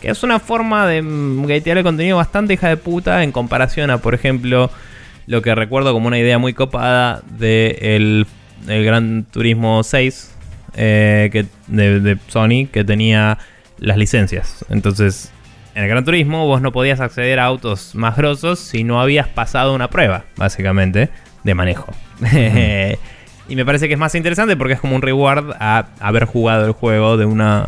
Que 0.00 0.10
es 0.10 0.22
una 0.22 0.38
forma 0.40 0.86
de 0.86 1.02
mm, 1.02 1.46
gatear 1.46 1.78
el 1.78 1.84
contenido 1.84 2.16
bastante 2.18 2.54
hija 2.54 2.68
de 2.68 2.76
puta 2.76 3.22
en 3.22 3.32
comparación 3.32 3.90
a, 3.90 3.98
por 3.98 4.14
ejemplo, 4.14 4.70
lo 5.26 5.42
que 5.42 5.54
recuerdo 5.54 5.92
como 5.92 6.08
una 6.08 6.18
idea 6.18 6.38
muy 6.38 6.52
copada 6.52 7.22
de 7.38 7.78
el, 7.96 8.26
el 8.68 8.84
Gran 8.84 9.24
Turismo 9.24 9.82
6 9.82 10.34
eh, 10.74 11.30
que, 11.32 11.46
de, 11.66 12.00
de 12.00 12.18
Sony 12.28 12.66
que 12.70 12.84
tenía 12.84 13.38
las 13.78 13.96
licencias. 13.96 14.64
Entonces, 14.70 15.32
en 15.74 15.84
el 15.84 15.88
Gran 15.88 16.04
Turismo 16.04 16.46
vos 16.46 16.60
no 16.62 16.72
podías 16.72 17.00
acceder 17.00 17.38
a 17.38 17.44
autos 17.44 17.94
más 17.94 18.16
grosos 18.16 18.58
si 18.58 18.84
no 18.84 19.00
habías 19.00 19.28
pasado 19.28 19.74
una 19.74 19.88
prueba, 19.88 20.24
básicamente, 20.36 21.10
de 21.44 21.54
manejo. 21.54 21.92
y 23.48 23.56
me 23.56 23.64
parece 23.64 23.88
que 23.88 23.94
es 23.94 24.00
más 24.00 24.14
interesante 24.14 24.56
porque 24.56 24.74
es 24.74 24.80
como 24.80 24.96
un 24.96 25.02
reward 25.02 25.52
a 25.58 25.88
haber 26.00 26.24
jugado 26.24 26.66
el 26.66 26.72
juego 26.72 27.16
de 27.16 27.24
una 27.24 27.66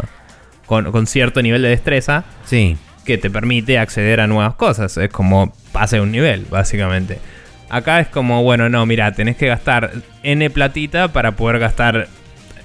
con, 0.66 0.90
con 0.92 1.06
cierto 1.06 1.42
nivel 1.42 1.62
de 1.62 1.68
destreza 1.68 2.24
Sí, 2.44 2.76
que 3.04 3.18
te 3.18 3.30
permite 3.30 3.78
acceder 3.78 4.20
a 4.20 4.26
nuevas 4.26 4.54
cosas. 4.54 4.96
Es 4.96 5.10
como 5.10 5.52
pase 5.72 6.00
un 6.00 6.12
nivel, 6.12 6.46
básicamente. 6.50 7.18
Acá 7.72 8.00
es 8.00 8.08
como, 8.08 8.42
bueno, 8.42 8.68
no, 8.68 8.84
mira, 8.86 9.10
tenés 9.12 9.36
que 9.36 9.46
gastar 9.46 9.90
N 10.22 10.50
platita 10.50 11.08
para 11.08 11.32
poder 11.32 11.58
gastar 11.58 12.06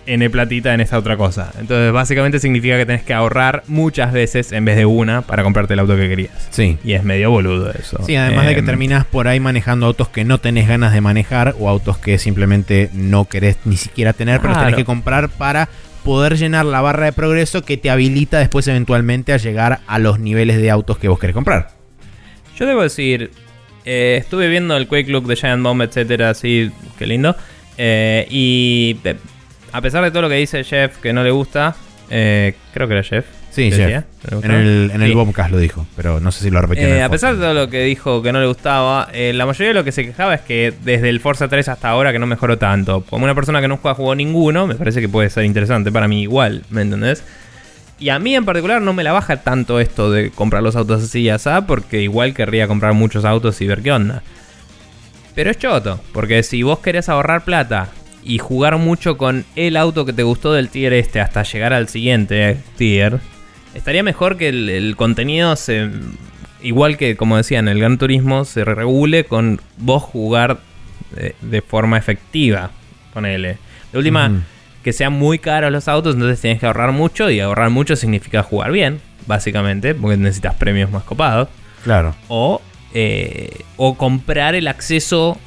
N 0.06 0.30
platita 0.30 0.74
en 0.74 0.82
esta 0.82 0.98
otra 0.98 1.16
cosa. 1.16 1.52
Entonces, 1.60 1.92
básicamente 1.94 2.40
significa 2.40 2.76
que 2.78 2.86
tenés 2.86 3.04
que 3.04 3.14
ahorrar 3.14 3.64
muchas 3.68 4.12
veces 4.12 4.52
en 4.52 4.66
vez 4.66 4.76
de 4.76 4.86
una 4.86 5.22
para 5.22 5.44
comprarte 5.44 5.74
el 5.76 5.80
auto 5.80 5.96
que 5.96 6.10
querías. 6.10 6.48
sí. 6.50 6.78
Y 6.84 6.92
es 6.94 7.04
medio 7.04 7.32
boludo 7.32 7.72
eso. 7.72 8.04
Sí, 8.06 8.16
además 8.18 8.48
de 8.48 8.54
que 8.54 8.60
Em, 8.60 8.66
terminás 8.66 9.06
por 9.06 9.30
ahí 9.30 9.40
manejando 9.40 9.86
autos 9.86 10.10
que 10.10 10.26
no 10.26 10.40
tenés 10.40 10.68
ganas 10.68 10.92
de 10.94 11.00
manejar 11.02 11.56
o 11.58 11.70
autos 11.70 11.98
que 11.98 12.18
simplemente 12.18 12.90
no 12.94 13.26
querés 13.26 13.58
ni 13.66 13.78
siquiera 13.78 14.12
tener, 14.14 14.38
pero 14.42 14.50
los 14.50 14.58
tenés 14.60 14.74
Claro. 14.74 14.78
que 14.78 14.86
comprar 14.86 15.30
para 15.30 15.70
poder 16.04 16.38
llenar 16.38 16.66
la 16.66 16.82
barra 16.82 17.06
de 17.06 17.14
progreso 17.14 17.64
que 17.64 17.78
te 17.78 17.90
habilita 17.90 18.40
después 18.40 18.68
eventualmente 18.68 19.32
a 19.34 19.38
llegar 19.38 19.80
a 19.88 20.00
los 20.00 20.20
niveles 20.20 20.58
de 20.58 20.70
autos 20.70 20.98
que 20.98 21.08
vos 21.10 21.18
querés 21.20 21.34
comprar. 21.34 21.70
Yo 22.58 22.66
debo 22.66 22.82
decir, 22.82 23.32
eh, 23.88 24.18
estuve 24.18 24.50
viendo 24.50 24.76
el 24.76 24.88
Quake 24.88 25.10
Look 25.10 25.26
de 25.28 25.36
Giant 25.38 25.64
Bomb, 25.64 25.82
etcétera, 25.82 26.30
así, 26.32 26.70
qué 27.00 27.08
lindo. 27.08 27.36
Eh, 27.78 28.28
y 28.30 28.98
eh, 29.04 29.16
a 29.72 29.82
pesar 29.82 30.04
de 30.04 30.12
todo 30.12 30.24
lo 30.24 30.30
que 30.30 30.36
dice 30.36 30.64
Jeff 30.64 30.98
que 30.98 31.14
no 31.14 31.24
le 31.24 31.32
gusta, 31.32 31.76
eh, 32.10 32.54
creo 32.74 32.88
que 32.88 32.94
era 32.96 33.04
Jeff. 33.04 33.26
Sí, 33.52 33.72
Jeff. 33.72 34.04
¿no 34.30 34.44
En 34.44 34.52
el, 34.52 34.92
en 34.94 35.02
el 35.02 35.10
Sí. 35.10 35.16
Bombcast 35.16 35.50
lo 35.52 35.58
dijo, 35.58 35.88
pero 35.96 36.20
no 36.20 36.32
sé 36.32 36.44
si 36.44 36.52
lo 36.52 36.62
repitió. 36.62 36.86
en 36.88 36.96
Eh, 36.98 37.02
a 37.04 37.10
pesar 37.10 37.34
de 37.36 37.42
todo 37.42 37.54
lo 37.56 37.70
que 37.70 37.84
dijo 37.86 38.22
que 38.22 38.32
no 38.32 38.40
le 38.40 38.46
gustaba, 38.46 39.08
la 39.14 39.46
mayoría 39.48 39.70
de 39.70 39.74
lo 39.74 39.84
que 39.84 39.92
se 39.92 40.06
quejaba 40.06 40.36
es 40.36 40.42
que 40.42 40.74
desde 40.84 41.10
el 41.10 41.20
Forza 41.20 41.48
3 41.48 41.68
hasta 41.70 41.90
ahora 41.90 42.12
que 42.12 42.20
no 42.20 42.28
mejoró 42.28 42.60
tanto. 42.60 43.02
Como 43.10 43.24
una 43.24 43.34
persona 43.34 43.60
que 43.62 43.68
nunca 43.68 43.96
jugó 43.96 44.14
ninguno, 44.14 44.68
me 44.68 44.76
parece 44.76 45.02
que 45.02 45.10
puede 45.10 45.32
ser 45.32 45.44
interesante 45.46 45.92
para 45.92 46.08
mí 46.08 46.22
igual, 46.24 46.64
¿me 46.70 46.82
entendés? 46.82 47.24
Y 48.00 48.10
a 48.10 48.20
mí 48.20 48.36
en 48.36 48.46
particular 48.46 48.82
no 48.82 48.94
me 48.94 49.04
la 49.04 49.12
baja 49.12 49.38
tanto 49.38 49.80
esto 49.80 50.12
de 50.12 50.30
comprar 50.30 50.62
los 50.62 50.76
autos 50.76 51.04
así 51.04 51.22
y 51.22 51.30
así, 51.30 51.50
porque 51.66 52.02
igual 52.02 52.34
querría 52.34 52.68
comprar 52.68 52.94
muchos 52.94 53.26
autos 53.26 53.60
y 53.62 53.68
ver 53.68 53.82
qué 53.82 53.92
onda. 53.92 54.22
Pero 55.34 55.50
es 55.50 55.58
choto, 55.58 56.00
porque 56.14 56.44
si 56.44 56.64
vos 56.64 56.80
querés 56.80 57.10
ahorrar 57.10 57.44
plata 57.44 57.90
y 58.24 58.38
jugar 58.38 58.78
mucho 58.78 59.18
con 59.18 59.46
el 59.56 59.78
auto 59.78 60.06
que 60.06 60.14
te 60.14 60.24
gustó 60.24 60.54
del 60.54 60.70
tier 60.70 60.94
este 60.94 61.20
hasta 61.20 61.44
llegar 61.44 61.74
al 61.74 61.88
siguiente 61.90 62.58
tier, 62.76 63.20
estaría 63.74 64.04
mejor 64.04 64.38
que 64.38 64.50
el, 64.50 64.96
contenido 64.96 65.56
se. 65.56 65.90
Igual 66.62 66.98
que, 66.98 67.16
como 67.16 67.38
decía, 67.38 67.60
en 67.60 67.68
el 67.68 67.80
Gran 67.80 67.98
Turismo, 68.00 68.46
se 68.46 68.66
regule 68.66 69.26
con 69.26 69.62
vos 69.78 70.04
jugar 70.04 70.60
de, 71.16 71.36
de 71.42 71.62
forma 71.62 71.98
efectiva. 71.98 72.72
Ponele. 73.14 73.58
De 73.92 73.98
última. 73.98 74.32
Que 74.88 74.94
sean 74.94 75.12
muy 75.12 75.38
caros 75.38 75.70
los 75.70 75.90
autos, 75.90 76.16
entonces 76.16 76.40
tienes 76.40 76.62
que 76.62 76.66
ahorrar 76.66 76.94
mucho. 76.94 77.30
Y 77.30 77.42
ahorrar 77.42 77.70
mucho 77.72 77.98
significa 77.98 78.42
jugar 78.42 78.72
bien, 78.72 79.02
básicamente, 79.26 79.94
porque 79.94 80.16
necesitas 80.16 80.56
premios 80.56 80.90
más 80.90 81.04
copados 81.04 81.50
Claro. 81.84 82.16
o, 82.30 82.62
eh, 82.94 83.66
o 83.76 83.98
comprar 83.98 84.56
el 84.56 84.66
acceso 84.70 85.38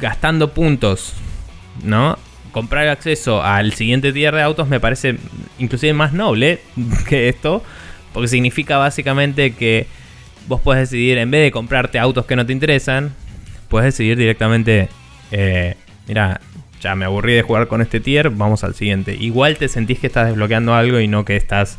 gastando 0.00 0.52
puntos, 0.54 1.14
¿no? 1.84 2.18
Comprar 2.50 2.82
el 2.82 2.90
acceso 2.90 3.44
al 3.44 3.74
siguiente 3.74 4.12
tier 4.12 4.34
de 4.34 4.42
autos 4.42 4.66
me 4.66 4.80
parece 4.80 5.18
inclusive 5.60 5.92
más 5.92 6.12
noble 6.12 6.58
que 7.08 7.28
esto, 7.28 7.62
porque 8.12 8.26
significa 8.26 8.76
básicamente 8.76 9.52
que 9.52 9.86
vos 10.48 10.60
podés 10.60 10.90
decidir, 10.90 11.18
en 11.18 11.30
vez 11.30 11.42
de 11.42 11.52
comprarte 11.52 12.00
autos 12.00 12.26
que 12.26 12.34
no 12.34 12.44
te 12.44 12.52
interesan, 12.52 13.14
puedes 13.68 13.94
decidir 13.94 14.18
directamente, 14.18 14.88
eh, 15.30 15.76
mira, 16.08 16.40
ya 16.84 16.94
me 16.94 17.06
aburrí 17.06 17.32
de 17.32 17.42
jugar 17.42 17.66
con 17.66 17.80
este 17.80 17.98
tier, 17.98 18.30
vamos 18.30 18.62
al 18.62 18.74
siguiente. 18.74 19.16
Igual 19.18 19.56
te 19.56 19.68
sentís 19.68 19.98
que 19.98 20.06
estás 20.06 20.28
desbloqueando 20.28 20.74
algo 20.74 21.00
y 21.00 21.08
no 21.08 21.24
que 21.24 21.34
estás 21.34 21.78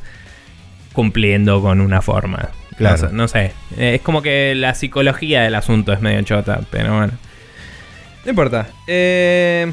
cumpliendo 0.94 1.62
con 1.62 1.80
una 1.80 2.02
forma. 2.02 2.50
Claro. 2.78 2.98
No 2.98 3.08
sé, 3.08 3.14
no 3.14 3.28
sé. 3.28 3.46
Eh, 3.78 3.96
es 3.96 4.02
como 4.02 4.22
que 4.22 4.54
la 4.56 4.74
psicología 4.74 5.44
del 5.44 5.56
asunto 5.56 5.94
es 5.94 6.02
medio 6.02 6.22
chota, 6.24 6.62
pero 6.72 6.98
bueno. 6.98 7.14
No 8.26 8.30
importa. 8.32 8.68
Eh, 8.88 9.72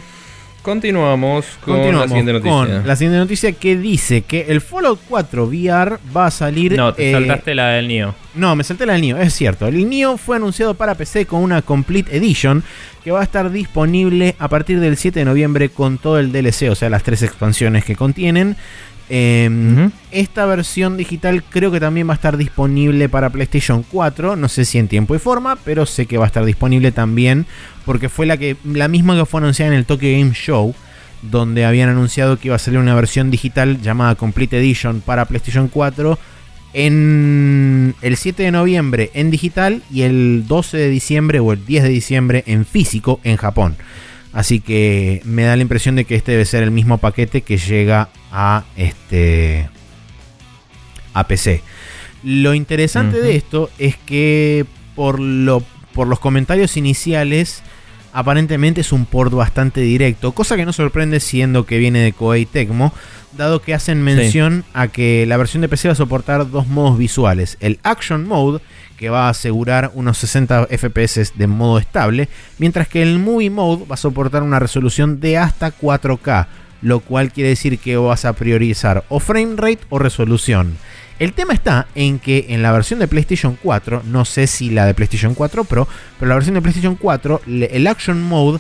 continuamos 0.63 1.45
con 1.65 1.75
Continuamos 1.75 2.01
la 2.03 2.09
siguiente 2.09 2.33
noticia. 2.33 2.53
con 2.53 2.87
la 2.87 2.97
siguiente 2.97 3.19
noticia 3.19 3.53
que 3.53 3.77
dice 3.77 4.23
que 4.23 4.47
el 4.49 4.61
Fallout 4.61 5.01
4 5.09 5.45
VR 5.45 5.99
va 6.17 6.27
a 6.27 6.31
salir. 6.31 6.77
No, 6.77 6.95
te 6.95 7.11
eh, 7.11 7.13
saltaste 7.13 7.55
la 7.55 7.69
del 7.71 7.89
Nio. 7.89 8.15
No, 8.35 8.57
me 8.57 8.65
salté 8.65 8.87
la 8.87 8.95
del 8.95 9.03
Nio, 9.03 9.19
es 9.19 9.35
cierto. 9.35 9.67
El 9.67 9.89
Nio 9.89 10.17
fue 10.17 10.37
anunciado 10.37 10.75
para 10.75 10.95
PC 10.95 11.27
con 11.27 11.43
una 11.43 11.63
Complete 11.63 12.17
Edition 12.17 12.63
que 13.05 13.11
va 13.11 13.21
a 13.21 13.25
estar 13.25 13.51
disponible 13.51 14.37
a 14.39 14.49
partir 14.49 14.81
del 14.81 14.97
7 14.97 15.19
de 15.19 15.25
noviembre 15.25 15.69
con 15.69 15.99
todo 15.99 16.19
el 16.19 16.33
DLC, 16.33 16.71
o 16.71 16.75
sea, 16.75 16.89
las 16.89 17.03
tres 17.03 17.23
expansiones 17.23 17.85
que 17.85 17.97
contienen. 17.97 18.57
Em. 19.15 19.91
Esta 20.11 20.47
versión 20.47 20.97
digital 20.97 21.45
creo 21.45 21.71
que 21.71 21.81
también 21.81 22.09
va 22.09 22.13
a 22.13 22.15
estar 22.15 22.39
disponible 22.39 23.11
para 23.11 23.29
PlayStation 23.29 23.83
4. 23.83 24.37
No 24.37 24.49
sé 24.49 24.65
si 24.65 24.79
en 24.79 24.89
tiempo 24.89 25.15
y 25.15 25.19
forma, 25.19 25.57
pero 25.57 25.85
sé 25.85 26.07
que 26.07 26.17
va 26.17 26.25
a 26.25 26.29
estar 26.29 26.47
disponible 26.47 26.93
también. 26.93 27.45
Porque 27.85 28.09
fue 28.09 28.25
la, 28.25 28.39
que, 28.39 28.57
la 28.65 28.89
misma 28.89 29.15
que 29.15 29.27
fue 29.27 29.43
anunciada 29.43 29.71
en 29.71 29.77
el 29.77 29.85
Tokyo 29.85 30.09
Game 30.11 30.33
Show. 30.33 30.75
Donde 31.21 31.67
habían 31.67 31.91
anunciado 31.91 32.39
que 32.39 32.49
iba 32.49 32.57
a 32.57 32.59
salir 32.59 32.81
una 32.81 32.95
versión 32.95 33.31
digital 33.31 33.83
llamada 33.83 34.15
Complete 34.15 34.59
Edition 34.59 35.03
para 35.03 35.27
PlayStation 35.27 35.69
4. 35.69 36.19
En 36.73 37.95
el 38.01 38.17
7 38.17 38.45
de 38.45 38.51
noviembre 38.51 39.11
en 39.13 39.31
digital 39.31 39.83
y 39.93 40.03
el 40.03 40.47
12 40.49 40.79
de 40.79 40.89
diciembre 40.89 41.39
o 41.39 41.53
el 41.53 41.67
10 41.67 41.83
de 41.83 41.89
diciembre 41.91 42.45
en 42.47 42.65
físico 42.65 43.21
en 43.25 43.37
Japón. 43.37 43.77
Así 44.33 44.61
que 44.61 45.21
me 45.27 45.43
da 45.43 45.55
la 45.55 45.63
impresión 45.63 45.97
de 45.97 46.07
que 46.07 46.15
este 46.15 46.33
debe 46.33 46.47
ser 46.47 46.63
el 46.63 46.71
mismo 46.71 46.97
paquete 46.97 47.43
que 47.43 47.59
llega 47.59 48.09
a 48.33 48.65
este 48.77 49.69
a 51.15 51.29
PC. 51.29 51.63
Lo 52.25 52.55
interesante 52.55 53.21
de 53.21 53.37
esto 53.37 53.71
es 53.79 53.97
que 53.97 54.65
por 54.95 55.21
lo 55.21 55.63
por 55.93 56.07
los 56.09 56.21
comentarios 56.21 56.77
iniciales 56.77 57.63
aparentemente 58.13 58.81
es 58.81 58.93
un 58.93 59.07
port 59.07 59.33
bastante 59.33 59.81
directo, 59.81 60.33
cosa 60.33 60.57
que 60.57 60.65
no 60.65 60.73
sorprende 60.73 61.21
siendo 61.21 61.67
que 61.67 61.79
viene 61.79 62.01
de 62.01 62.13
Koei 62.13 62.47
Tecmo, 62.47 62.93
dado 63.37 63.63
que 63.63 63.75
hacen 63.75 64.03
mención 64.03 64.65
a 64.75 64.89
que 64.89 65.25
la 65.27 65.37
versión 65.37 65.63
de 65.63 65.69
PC 65.69 65.89
va 65.89 65.93
a 65.93 65.97
soportar 65.97 66.51
dos 66.51 66.67
modos 66.67 66.99
visuales, 66.99 67.57
el 67.61 67.79
Action 67.83 68.27
Mode, 68.27 68.61
que 68.99 69.09
va 69.09 69.27
a 69.27 69.31
asegurar 69.31 69.91
unos 69.95 70.19
60 70.19 70.67
FPS 70.67 71.33
de 71.37 71.47
modo 71.47 71.79
estable, 71.79 72.29
mientras 72.59 72.87
que 72.87 73.03
el 73.03 73.19
Movie 73.19 73.51
Mode 73.51 73.87
va 73.91 73.95
a 73.95 73.99
soportar 73.99 74.43
una 74.43 74.59
resolución 74.59 75.19
de 75.19 75.39
hasta 75.39 75.75
4K, 75.77 76.47
lo 76.83 77.01
cual 77.01 77.33
quiere 77.33 77.51
decir 77.51 77.79
que 77.79 77.97
vas 77.97 78.25
a 78.25 78.33
priorizar 78.35 79.05
o 79.09 79.21
frame 79.21 79.55
rate 79.57 79.81
o 79.89 79.99
resolución. 79.99 80.77
El 81.19 81.33
tema 81.35 81.53
está 81.55 81.87
en 81.95 82.19
que 82.19 82.47
en 82.49 82.63
la 82.63 82.73
versión 82.73 82.99
de 82.99 83.07
PlayStation 83.09 83.57
4, 83.63 84.03
no 84.07 84.25
sé 84.25 84.47
si 84.49 84.71
la 84.71 84.87
de 84.87 84.95
PlayStation 84.95 85.35
4 85.35 85.65
Pro, 85.65 85.87
pero 86.19 86.29
la 86.29 86.35
versión 86.35 86.55
de 86.55 86.63
PlayStation 86.63 86.97
4, 86.97 87.41
le- 87.47 87.67
el 87.77 87.87
Action 87.87 88.21
Mode 88.23 88.59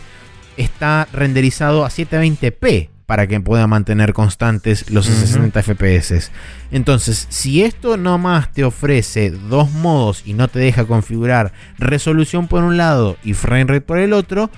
está 0.56 1.08
renderizado 1.12 1.84
a 1.84 1.90
720p 1.90 2.88
para 3.06 3.26
que 3.26 3.40
pueda 3.40 3.66
mantener 3.66 4.12
constantes 4.12 4.90
los 4.90 5.08
Ujú. 5.08 5.18
60 5.20 5.62
FPS. 5.62 6.30
Entonces, 6.70 7.26
si 7.30 7.62
esto 7.62 7.96
nomás 7.96 8.52
te 8.52 8.64
ofrece 8.64 9.30
dos 9.30 9.70
modos 9.72 10.22
y 10.24 10.32
no 10.34 10.48
te 10.48 10.60
deja 10.60 10.84
configurar 10.84 11.52
resolución 11.78 12.46
por 12.48 12.62
un 12.62 12.76
lado 12.76 13.16
y 13.24 13.34
frame 13.34 13.64
rate 13.64 13.80
por 13.82 13.98
el 13.98 14.12
otro, 14.12 14.50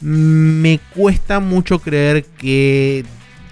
me 0.00 0.78
cuesta 0.94 1.40
mucho 1.40 1.78
creer 1.78 2.24
que 2.38 3.04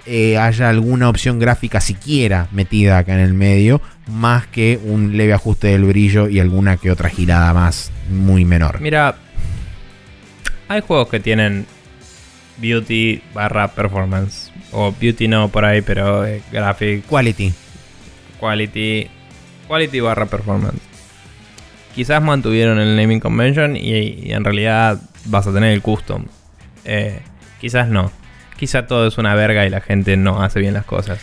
eh, 0.06 0.36
haya 0.38 0.68
alguna 0.68 1.08
opción 1.08 1.38
gráfica 1.38 1.80
siquiera 1.80 2.48
metida 2.52 2.98
acá 2.98 3.14
en 3.14 3.20
el 3.20 3.34
medio, 3.34 3.80
más 4.06 4.46
que 4.46 4.78
un 4.84 5.16
leve 5.16 5.32
ajuste 5.32 5.68
del 5.68 5.84
brillo 5.84 6.28
y 6.28 6.40
alguna 6.40 6.76
que 6.76 6.90
otra 6.90 7.08
girada 7.08 7.54
más 7.54 7.90
muy 8.10 8.44
menor. 8.44 8.80
Mira, 8.80 9.16
hay 10.68 10.80
juegos 10.82 11.08
que 11.08 11.20
tienen 11.20 11.66
beauty 12.58 13.22
barra 13.34 13.68
performance. 13.68 14.50
O 14.72 14.92
beauty 14.92 15.28
no 15.28 15.48
por 15.48 15.64
ahí, 15.64 15.80
pero 15.82 16.26
eh, 16.26 16.42
graphic, 16.52 17.06
Quality. 17.06 17.52
quality, 18.40 19.08
quality 19.68 20.00
barra 20.00 20.26
performance. 20.26 20.80
Quizás 21.94 22.20
mantuvieron 22.20 22.78
el 22.80 22.96
naming 22.96 23.20
convention 23.20 23.76
y, 23.76 23.90
y 24.26 24.32
en 24.32 24.42
realidad 24.44 25.00
vas 25.26 25.46
a 25.46 25.52
tener 25.52 25.72
el 25.72 25.80
custom. 25.80 26.24
Eh, 26.84 27.20
quizás 27.60 27.88
no. 27.88 28.10
Quizá 28.56 28.86
todo 28.86 29.06
es 29.06 29.18
una 29.18 29.34
verga 29.34 29.66
y 29.66 29.70
la 29.70 29.80
gente 29.80 30.16
no 30.16 30.42
hace 30.42 30.60
bien 30.60 30.74
las 30.74 30.84
cosas. 30.84 31.18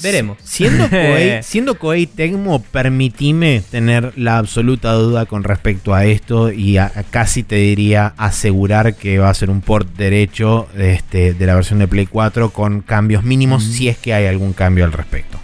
Veremos. 0.00 0.38
Siendo 0.44 0.88
Koei, 0.90 1.42
siendo 1.42 1.74
Koei 1.76 2.06
Tecmo, 2.06 2.62
permitime 2.62 3.62
tener 3.70 4.12
la 4.16 4.38
absoluta 4.38 4.92
duda 4.92 5.26
con 5.26 5.42
respecto 5.42 5.92
a 5.92 6.04
esto 6.04 6.52
y 6.52 6.78
a- 6.78 6.86
a 6.94 7.02
casi 7.02 7.42
te 7.42 7.56
diría 7.56 8.14
asegurar 8.16 8.94
que 8.94 9.18
va 9.18 9.28
a 9.28 9.34
ser 9.34 9.50
un 9.50 9.60
port 9.60 9.88
derecho 9.96 10.68
este, 10.78 11.34
de 11.34 11.46
la 11.46 11.56
versión 11.56 11.80
de 11.80 11.88
Play 11.88 12.06
4 12.06 12.50
con 12.50 12.80
cambios 12.80 13.24
mínimos 13.24 13.64
Mm. 13.66 13.70
si 13.72 13.88
es 13.88 13.98
que 13.98 14.14
hay 14.14 14.26
algún 14.26 14.52
cambio 14.52 14.84
al 14.84 14.92
respecto. 14.92 15.38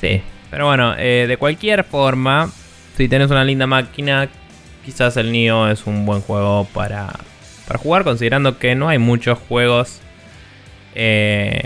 Sí, 0.00 0.22
pero 0.50 0.66
bueno, 0.66 0.94
eh, 0.96 1.26
de 1.28 1.36
cualquier 1.36 1.82
forma, 1.84 2.50
si 2.96 3.08
tenés 3.08 3.30
una 3.32 3.44
linda 3.44 3.66
máquina, 3.66 4.28
quizás 4.84 5.16
el 5.16 5.30
Nio 5.32 5.68
es 5.68 5.86
un 5.86 6.06
buen 6.06 6.20
juego 6.20 6.68
para, 6.72 7.10
para 7.70 7.78
jugar, 7.78 8.02
considerando 8.02 8.58
que 8.58 8.74
no 8.74 8.88
hay 8.88 8.98
muchos 8.98 9.38
juegos. 9.38 10.00
eh, 10.96 11.62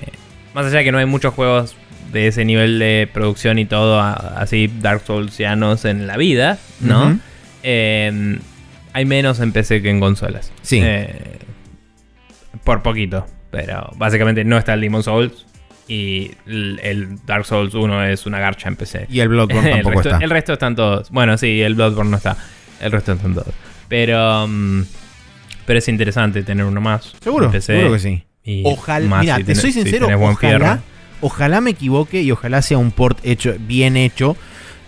más 0.54 0.66
allá 0.66 0.78
de 0.80 0.84
que 0.84 0.92
no 0.92 0.98
hay 0.98 1.06
muchos 1.06 1.32
juegos 1.32 1.74
de 2.12 2.26
ese 2.26 2.44
nivel 2.44 2.78
de 2.78 3.08
producción 3.10 3.58
y 3.58 3.64
todo, 3.64 3.98
a- 3.98 4.12
así 4.12 4.70
Dark 4.82 5.00
Soulsianos 5.06 5.86
en 5.86 6.06
la 6.06 6.18
vida, 6.18 6.58
¿no? 6.80 7.18
Eh, 7.62 8.38
hay 8.92 9.04
menos 9.06 9.40
en 9.40 9.52
PC 9.52 9.80
que 9.80 9.88
en 9.88 9.98
consolas. 9.98 10.52
Sí. 10.60 10.78
Eh, 10.82 11.38
por 12.64 12.82
poquito. 12.82 13.26
Pero 13.50 13.90
básicamente 13.96 14.44
no 14.44 14.58
está 14.58 14.74
el 14.74 14.82
Demon 14.82 15.02
Souls. 15.02 15.46
Y 15.88 16.32
el, 16.46 16.80
el 16.82 17.24
Dark 17.24 17.46
Souls 17.46 17.72
1 17.74 18.04
es 18.04 18.26
una 18.26 18.38
garcha 18.40 18.68
en 18.68 18.76
PC. 18.76 19.06
Y 19.08 19.20
el 19.20 19.28
Bloodborne 19.28 19.68
el, 19.70 19.74
tampoco 19.76 19.94
resto, 19.94 20.08
está. 20.10 20.24
el 20.24 20.30
resto 20.30 20.52
están 20.52 20.76
todos. 20.76 21.10
Bueno, 21.10 21.38
sí, 21.38 21.62
el 21.62 21.74
Bloodborne 21.74 22.10
no 22.10 22.16
está. 22.18 22.36
El 22.80 22.92
resto 22.92 23.12
están 23.12 23.32
todos. 23.34 23.54
Pero. 23.88 24.46
mm, 24.46 24.82
pero 25.66 25.78
es 25.78 25.88
interesante 25.88 26.42
tener 26.42 26.64
uno 26.64 26.80
más. 26.80 27.14
Seguro, 27.22 27.50
PC. 27.50 27.74
seguro 27.74 27.92
que 27.94 27.98
sí. 27.98 28.62
Ojalá, 28.64 29.06
más 29.08 29.20
mira, 29.22 29.36
si 29.36 29.44
te 29.44 29.54
soy 29.54 29.72
si 29.72 29.82
sincero, 29.82 30.08
ojalá, 30.20 30.80
ojalá 31.20 31.60
me 31.60 31.70
equivoque 31.70 32.20
y 32.22 32.30
ojalá 32.30 32.60
sea 32.62 32.76
un 32.78 32.90
port 32.90 33.18
hecho, 33.22 33.54
bien 33.58 33.96
hecho, 33.96 34.36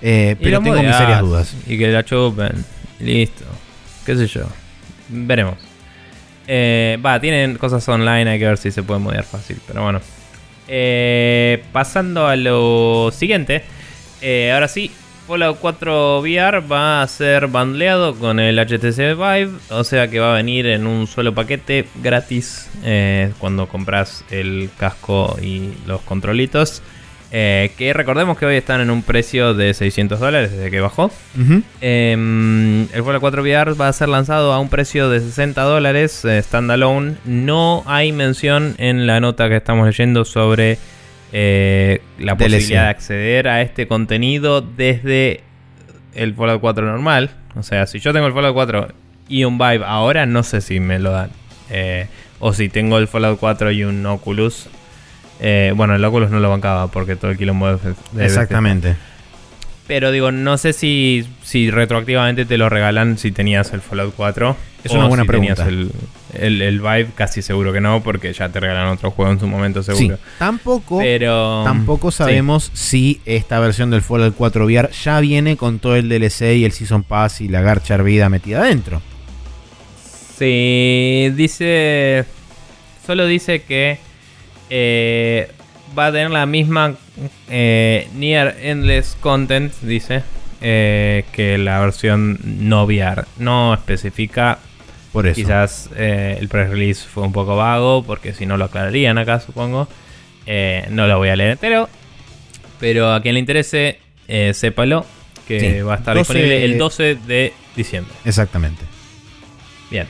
eh, 0.03 0.37
pero 0.43 0.61
tengo 0.61 0.83
mis 0.83 0.95
serias 0.95 1.20
dudas. 1.23 1.55
Y 1.66 1.78
que 1.78 1.89
la 1.89 2.05
chupen. 2.05 2.65
Listo. 3.01 3.45
Qué 4.05 4.16
sé 4.16 4.27
yo. 4.27 4.43
Veremos. 5.09 5.57
Eh, 6.47 6.99
Va, 7.05 7.19
tienen 7.20 7.57
cosas 7.57 7.89
online, 7.89 8.31
hay 8.31 8.39
que 8.39 8.47
ver 8.47 8.59
si 8.59 8.70
se 8.70 8.83
puede 8.83 9.01
modear 9.01 9.24
fácil. 9.24 9.59
Pero 9.66 9.83
bueno. 9.83 10.01
Eh, 10.69 11.62
pasando 11.73 12.27
a 12.27 12.37
lo 12.37 13.11
siguiente. 13.12 13.62
eh, 14.20 14.51
ahora 14.53 14.69
sí, 14.69 14.91
Fallout 15.27 15.59
4 15.61 16.20
VR 16.20 16.61
va 16.61 17.03
a 17.03 17.09
ser 17.09 17.48
bundleado 17.48 18.15
con 18.15 18.39
el 18.39 18.59
HTC 18.59 19.16
Vive. 19.16 19.51
O 19.70 19.82
sea 19.82 20.09
que 20.09 20.20
va 20.20 20.32
a 20.32 20.36
venir 20.36 20.66
en 20.66 20.86
un 20.86 21.07
solo 21.07 21.35
paquete 21.35 21.86
gratis 21.97 22.70
eh, 22.85 23.32
cuando 23.39 23.66
compras 23.66 24.24
el 24.31 24.70
casco 24.78 25.36
y 25.43 25.73
los 25.86 26.01
controlitos. 26.03 26.82
Eh, 27.32 27.73
que 27.77 27.93
recordemos 27.93 28.39
que 28.39 28.47
hoy 28.47 28.55
están 28.55 28.81
en 28.81 28.89
un 28.89 29.03
precio 29.03 29.53
de 29.53 29.74
600 29.74 30.20
dólares 30.20 30.53
desde 30.53 30.70
que 30.70 30.81
bajó. 30.81 31.07
Ujú. 31.07 31.62
Em, 31.81 32.82
el 32.82 33.03
Fallout 33.03 33.20
4 33.20 33.43
VR 33.43 33.73
va 33.74 33.89
a 33.89 33.93
ser 33.93 34.09
lanzado 34.09 34.53
a 34.53 34.61
un 34.61 34.69
precio 34.69 35.11
de 35.11 35.20
60 35.20 35.61
dólares 35.62 36.24
eh, 36.24 36.40
standalone. 36.40 37.16
No 37.24 37.82
hay 37.86 38.12
mención 38.12 38.77
en 38.78 39.09
la 39.09 39.19
nota 39.19 39.48
que 39.48 39.57
estamos 39.57 39.86
leyendo 39.86 40.24
sobre 40.24 40.78
eh, 41.38 42.00
la 42.18 42.34
DLC. 42.34 42.44
posibilidad 42.44 42.84
de 42.84 42.88
acceder 42.88 43.48
a 43.48 43.60
este 43.60 43.86
contenido 43.86 44.62
desde 44.62 45.42
el 46.14 46.34
Fallout 46.34 46.62
4 46.62 46.86
normal. 46.86 47.28
O 47.56 47.62
sea, 47.62 47.86
si 47.86 47.98
yo 47.98 48.14
tengo 48.14 48.26
el 48.26 48.32
Fallout 48.32 48.54
4 48.54 48.88
y 49.28 49.44
un 49.44 49.58
Vive 49.58 49.84
ahora, 49.84 50.24
no 50.24 50.42
sé 50.42 50.62
si 50.62 50.80
me 50.80 50.98
lo 50.98 51.10
dan. 51.10 51.28
Eh, 51.68 52.06
o 52.38 52.54
si 52.54 52.70
tengo 52.70 52.96
el 52.96 53.06
Fallout 53.06 53.38
4 53.38 53.70
y 53.72 53.84
un 53.84 54.06
Oculus. 54.06 54.68
Eh, 55.38 55.74
bueno, 55.76 55.94
el 55.94 56.02
Oculus 56.02 56.30
no 56.30 56.40
lo 56.40 56.48
bancaba 56.48 56.90
porque 56.90 57.16
todo 57.16 57.30
el 57.30 57.36
quilombo 57.36 57.76
de, 57.76 57.94
de 58.12 58.24
Exactamente. 58.24 58.96
pero 59.86 60.12
digo, 60.12 60.32
no 60.32 60.56
sé 60.56 60.72
si, 60.72 61.28
si 61.42 61.70
retroactivamente 61.70 62.46
te 62.46 62.56
lo 62.56 62.70
regalan 62.70 63.18
si 63.18 63.30
tenías 63.30 63.74
el 63.74 63.82
Fallout 63.82 64.14
4. 64.16 64.56
Es 64.84 64.90
o 64.90 64.94
una 64.94 65.06
buena 65.06 65.24
si 65.24 65.28
tenías 65.28 65.60
pregunta. 65.60 65.68
El, 65.68 65.92
el, 66.40 66.62
el 66.62 66.80
Vive, 66.80 67.08
casi 67.14 67.42
seguro 67.42 67.72
que 67.72 67.80
no, 67.80 68.02
porque 68.02 68.32
ya 68.32 68.48
te 68.48 68.60
regalan 68.60 68.88
otro 68.88 69.10
juego 69.10 69.32
en 69.32 69.40
su 69.40 69.46
momento 69.46 69.82
seguro. 69.82 70.16
Sí, 70.16 70.22
tampoco, 70.38 70.98
Pero. 70.98 71.62
tampoco 71.64 72.10
sí. 72.10 72.18
sabemos 72.18 72.70
si 72.74 73.20
esta 73.24 73.60
versión 73.60 73.90
del 73.90 74.02
Fallout 74.02 74.34
4 74.36 74.64
VR 74.64 74.90
ya 74.92 75.20
viene 75.20 75.56
con 75.56 75.78
todo 75.78 75.96
el 75.96 76.08
DLC 76.08 76.56
y 76.56 76.64
el 76.64 76.72
Season 76.72 77.02
Pass 77.02 77.40
y 77.40 77.48
la 77.48 77.60
Garchar 77.60 78.02
vida 78.02 78.28
metida 78.28 78.60
adentro. 78.60 79.02
Sí, 80.38 81.32
dice. 81.34 82.24
Solo 83.06 83.26
dice 83.26 83.62
que 83.62 83.98
eh, 84.68 85.50
va 85.96 86.06
a 86.06 86.12
tener 86.12 86.30
la 86.30 86.46
misma 86.46 86.94
eh, 87.48 88.08
Near 88.14 88.56
Endless 88.60 89.16
Content, 89.20 89.72
dice, 89.82 90.22
eh, 90.60 91.24
que 91.32 91.58
la 91.58 91.80
versión 91.80 92.38
no 92.42 92.84
VR. 92.84 93.24
No 93.38 93.74
especifica 93.74 94.58
Por 95.16 95.26
eso. 95.26 95.34
Quizás 95.34 95.88
eh, 95.97 96.36
el 96.38 96.47
press 96.48 96.68
release 96.68 97.09
fue 97.09 97.22
un 97.22 97.32
poco 97.32 97.56
vago, 97.56 98.02
porque 98.02 98.34
si 98.34 98.44
no 98.44 98.59
lo 98.59 98.66
aclararían 98.66 99.16
acá, 99.16 99.40
supongo. 99.40 99.88
Eh, 100.44 100.86
no 100.90 101.06
lo 101.06 101.16
voy 101.16 101.30
a 101.30 101.36
leer 101.36 101.52
entero. 101.52 101.88
Pero 102.78 103.10
a 103.10 103.22
quien 103.22 103.32
le 103.32 103.40
interese, 103.40 103.98
eh, 104.28 104.52
sépalo 104.52 105.06
que 105.48 105.59
Sí, 105.59 105.80
va 105.80 105.94
a 105.94 105.97
estar 105.97 106.14
12 106.14 106.34
disponible 106.34 106.64
el 106.66 106.76
12 106.76 107.14
de 107.26 107.55
diciembre. 107.74 108.12
Exactamente. 108.26 108.82
Bien. 109.90 110.06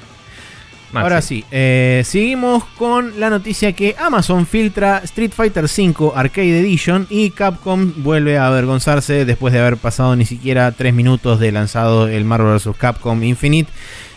Maxi. 0.91 1.05
Ahora 1.05 1.23
sí, 1.23 1.45
eh, 1.53 2.03
seguimos 2.05 2.65
con 2.65 3.21
la 3.21 3.31
noticia 3.31 3.75
que 3.75 3.95
Amazon 4.01 4.45
filtra 4.45 5.03
Street 5.05 5.31
Fighter 5.31 5.67
V 5.67 6.11
Arcade 6.17 6.59
Edition 6.59 7.07
y 7.11 7.31
Capcom 7.31 7.93
vuelve 7.99 8.39
a 8.39 8.49
avergonzarse 8.49 9.25
después 9.25 9.53
de 9.53 9.61
haber 9.61 9.77
pasado 9.77 10.17
ni 10.17 10.25
siquiera 10.25 10.73
3 10.73 10.93
minutos 10.93 11.39
de 11.39 11.53
lanzado 11.53 12.09
el 12.09 12.25
Marvel 12.25 12.55
vs. 12.57 12.77
Capcom 12.77 13.23
Infinite 13.23 13.71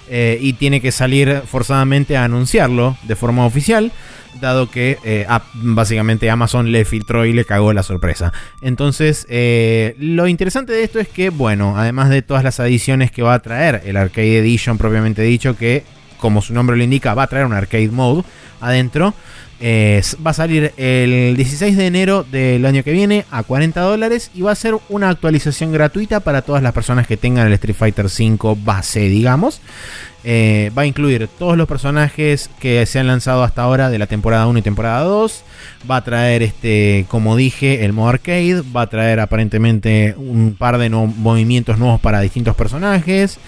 eh, 0.10 0.38
y 0.42 0.54
tiene 0.54 0.82
que 0.82 0.92
salir 0.92 1.44
forzadamente 1.46 2.18
a 2.18 2.24
anunciarlo 2.24 2.98
de 3.04 3.16
forma 3.16 3.46
oficial 3.46 3.92
dado 4.40 4.70
que 4.70 4.98
eh, 5.04 5.26
básicamente 5.54 6.30
Amazon 6.30 6.72
le 6.72 6.86
filtró 6.86 7.26
y 7.26 7.34
le 7.34 7.46
cagó 7.46 7.74
la 7.74 7.84
sorpresa. 7.84 8.32
Entonces, 8.62 9.26
eh, 9.30 9.96
lo 10.00 10.28
interesante 10.28 10.72
de 10.72 10.84
esto 10.84 11.00
es 11.00 11.08
que, 11.08 11.30
bueno, 11.30 11.78
además 11.78 12.10
de 12.10 12.22
todas 12.22 12.44
las 12.44 12.60
adiciones 12.60 13.12
que 13.12 13.24
va 13.24 13.34
a 13.34 13.40
traer 13.40 13.82
el 13.86 13.98
Arcade 13.98 14.40
Edition 14.40 14.78
propiamente 14.78 15.22
dicho, 15.24 15.58
que 15.58 15.84
como 16.18 16.42
su 16.42 16.54
nombre 16.54 16.78
lo 16.78 16.84
indica, 16.84 17.14
va 17.14 17.24
a 17.24 17.28
traer 17.28 17.46
un 17.46 17.54
arcade 17.54 17.90
mode 17.90 18.24
adentro. 18.62 19.14
Eh, 19.62 20.02
va 20.26 20.32
a 20.32 20.34
salir 20.34 20.74
el 20.78 21.36
16 21.36 21.76
de 21.76 21.86
enero 21.86 22.24
del 22.24 22.66
año 22.66 22.84
que 22.84 22.92
viene 22.92 23.26
a 23.30 23.44
40 23.44 23.82
dólares 23.82 24.32
y 24.34 24.42
va 24.42 24.52
a 24.52 24.56
ser 24.56 24.76
una 24.88 25.10
actualización 25.10 25.74
gratuita 25.74 26.22
para 26.22 26.42
todas 26.42 26.64
las 26.64 26.74
personas 26.74 27.08
que 27.08 27.18
tengan 27.18 27.48
el 27.48 27.54
Street 27.54 27.76
Fighter 27.76 28.06
V 28.06 28.56
base, 28.64 29.02
digamos. 29.02 29.62
Eh, 30.26 30.72
va 30.78 30.82
a 30.82 30.86
incluir 30.86 31.30
todos 31.40 31.58
los 31.58 31.68
personajes 31.68 32.50
que 32.60 32.86
se 32.86 33.00
han 33.00 33.08
lanzado 33.08 33.44
hasta 33.44 33.62
ahora 33.62 33.90
de 33.90 33.98
la 33.98 34.08
temporada 34.08 34.48
1 34.48 34.60
y 34.60 34.62
temporada 34.62 35.02
2. 35.04 35.44
Va 35.90 35.98
a 35.98 36.04
traer, 36.04 36.44
este, 36.44 37.06
como 37.10 37.36
dije, 37.36 37.86
el 37.86 37.94
modo 37.94 38.10
arcade. 38.10 38.64
Va 38.76 38.84
a 38.84 38.88
traer 38.88 39.20
aparentemente 39.20 40.16
un 40.18 40.56
par 40.58 40.78
de 40.78 40.90
movimientos 40.90 41.78
nuevos 41.80 42.02
para 42.02 42.22
distintos 42.22 42.56
personajes. 42.56 43.40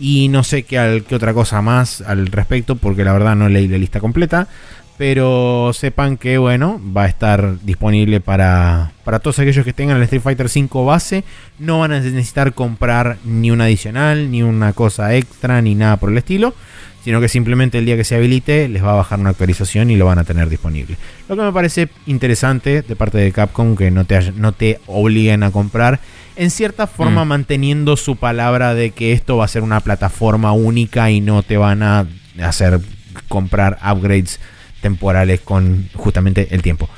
Y 0.00 0.28
no 0.28 0.42
sé 0.44 0.64
qué 0.64 1.04
otra 1.12 1.34
cosa 1.34 1.62
más 1.62 2.00
al 2.00 2.26
respecto, 2.26 2.76
porque 2.76 3.04
la 3.04 3.12
verdad 3.12 3.36
no 3.36 3.48
leí 3.48 3.68
la 3.68 3.78
lista 3.78 4.00
completa. 4.00 4.48
Pero 4.96 5.72
sepan 5.74 6.16
que, 6.16 6.38
bueno, 6.38 6.80
va 6.96 7.02
a 7.02 7.08
estar 7.08 7.60
disponible 7.62 8.20
para, 8.20 8.92
para 9.04 9.18
todos 9.18 9.40
aquellos 9.40 9.64
que 9.64 9.72
tengan 9.72 9.96
el 9.96 10.04
Street 10.04 10.22
Fighter 10.22 10.46
V 10.46 10.84
base. 10.84 11.24
No 11.58 11.80
van 11.80 11.92
a 11.92 12.00
necesitar 12.00 12.54
comprar 12.54 13.16
ni 13.24 13.50
un 13.50 13.60
adicional, 13.60 14.30
ni 14.30 14.42
una 14.44 14.72
cosa 14.72 15.14
extra, 15.16 15.60
ni 15.62 15.74
nada 15.74 15.96
por 15.96 16.10
el 16.10 16.18
estilo. 16.18 16.54
Sino 17.02 17.20
que 17.20 17.28
simplemente 17.28 17.76
el 17.78 17.84
día 17.86 17.96
que 17.96 18.04
se 18.04 18.14
habilite 18.14 18.66
les 18.68 18.82
va 18.82 18.92
a 18.92 18.96
bajar 18.96 19.18
una 19.18 19.30
actualización 19.30 19.90
y 19.90 19.96
lo 19.96 20.06
van 20.06 20.20
a 20.20 20.24
tener 20.24 20.48
disponible. 20.48 20.96
Lo 21.28 21.36
que 21.36 21.42
me 21.42 21.52
parece 21.52 21.88
interesante 22.06 22.80
de 22.80 22.96
parte 22.96 23.18
de 23.18 23.30
Capcom 23.30 23.76
que 23.76 23.90
no 23.90 24.06
te, 24.06 24.32
no 24.32 24.52
te 24.52 24.80
obliguen 24.86 25.42
a 25.42 25.50
comprar. 25.50 26.00
En 26.36 26.50
cierta 26.50 26.86
forma 26.86 27.24
Mm. 27.24 27.28
manteniendo 27.28 27.96
su 27.96 28.16
palabra 28.16 28.74
de 28.74 28.92
que 28.92 29.12
esto 29.12 29.36
va 29.36 29.44
a 29.44 29.48
ser 29.48 29.62
una 29.62 29.80
plataforma 29.80 30.52
única 30.52 31.10
y 31.10 31.20
no 31.20 31.42
te 31.42 31.56
van 31.58 31.82
a 31.82 32.06
hacer 32.42 32.80
comprar 33.28 33.78
upgrades 33.84 34.40
temporales 34.84 35.40
con 35.40 35.88
justamente 35.94 36.48
el 36.50 36.60
tiempo. 36.60 36.90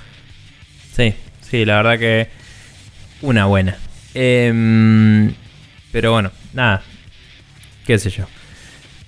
Sí, 0.97 1.15
sí, 1.41 1.65
la 1.65 1.77
verdad 1.77 2.01
que 2.01 2.29
una 3.23 3.47
buena. 3.47 3.77
Em, 4.13 5.33
pero 5.93 6.11
bueno, 6.11 6.33
nada. 6.53 6.83
Qué 7.87 7.97
sé 8.01 8.11
yo. 8.11 8.25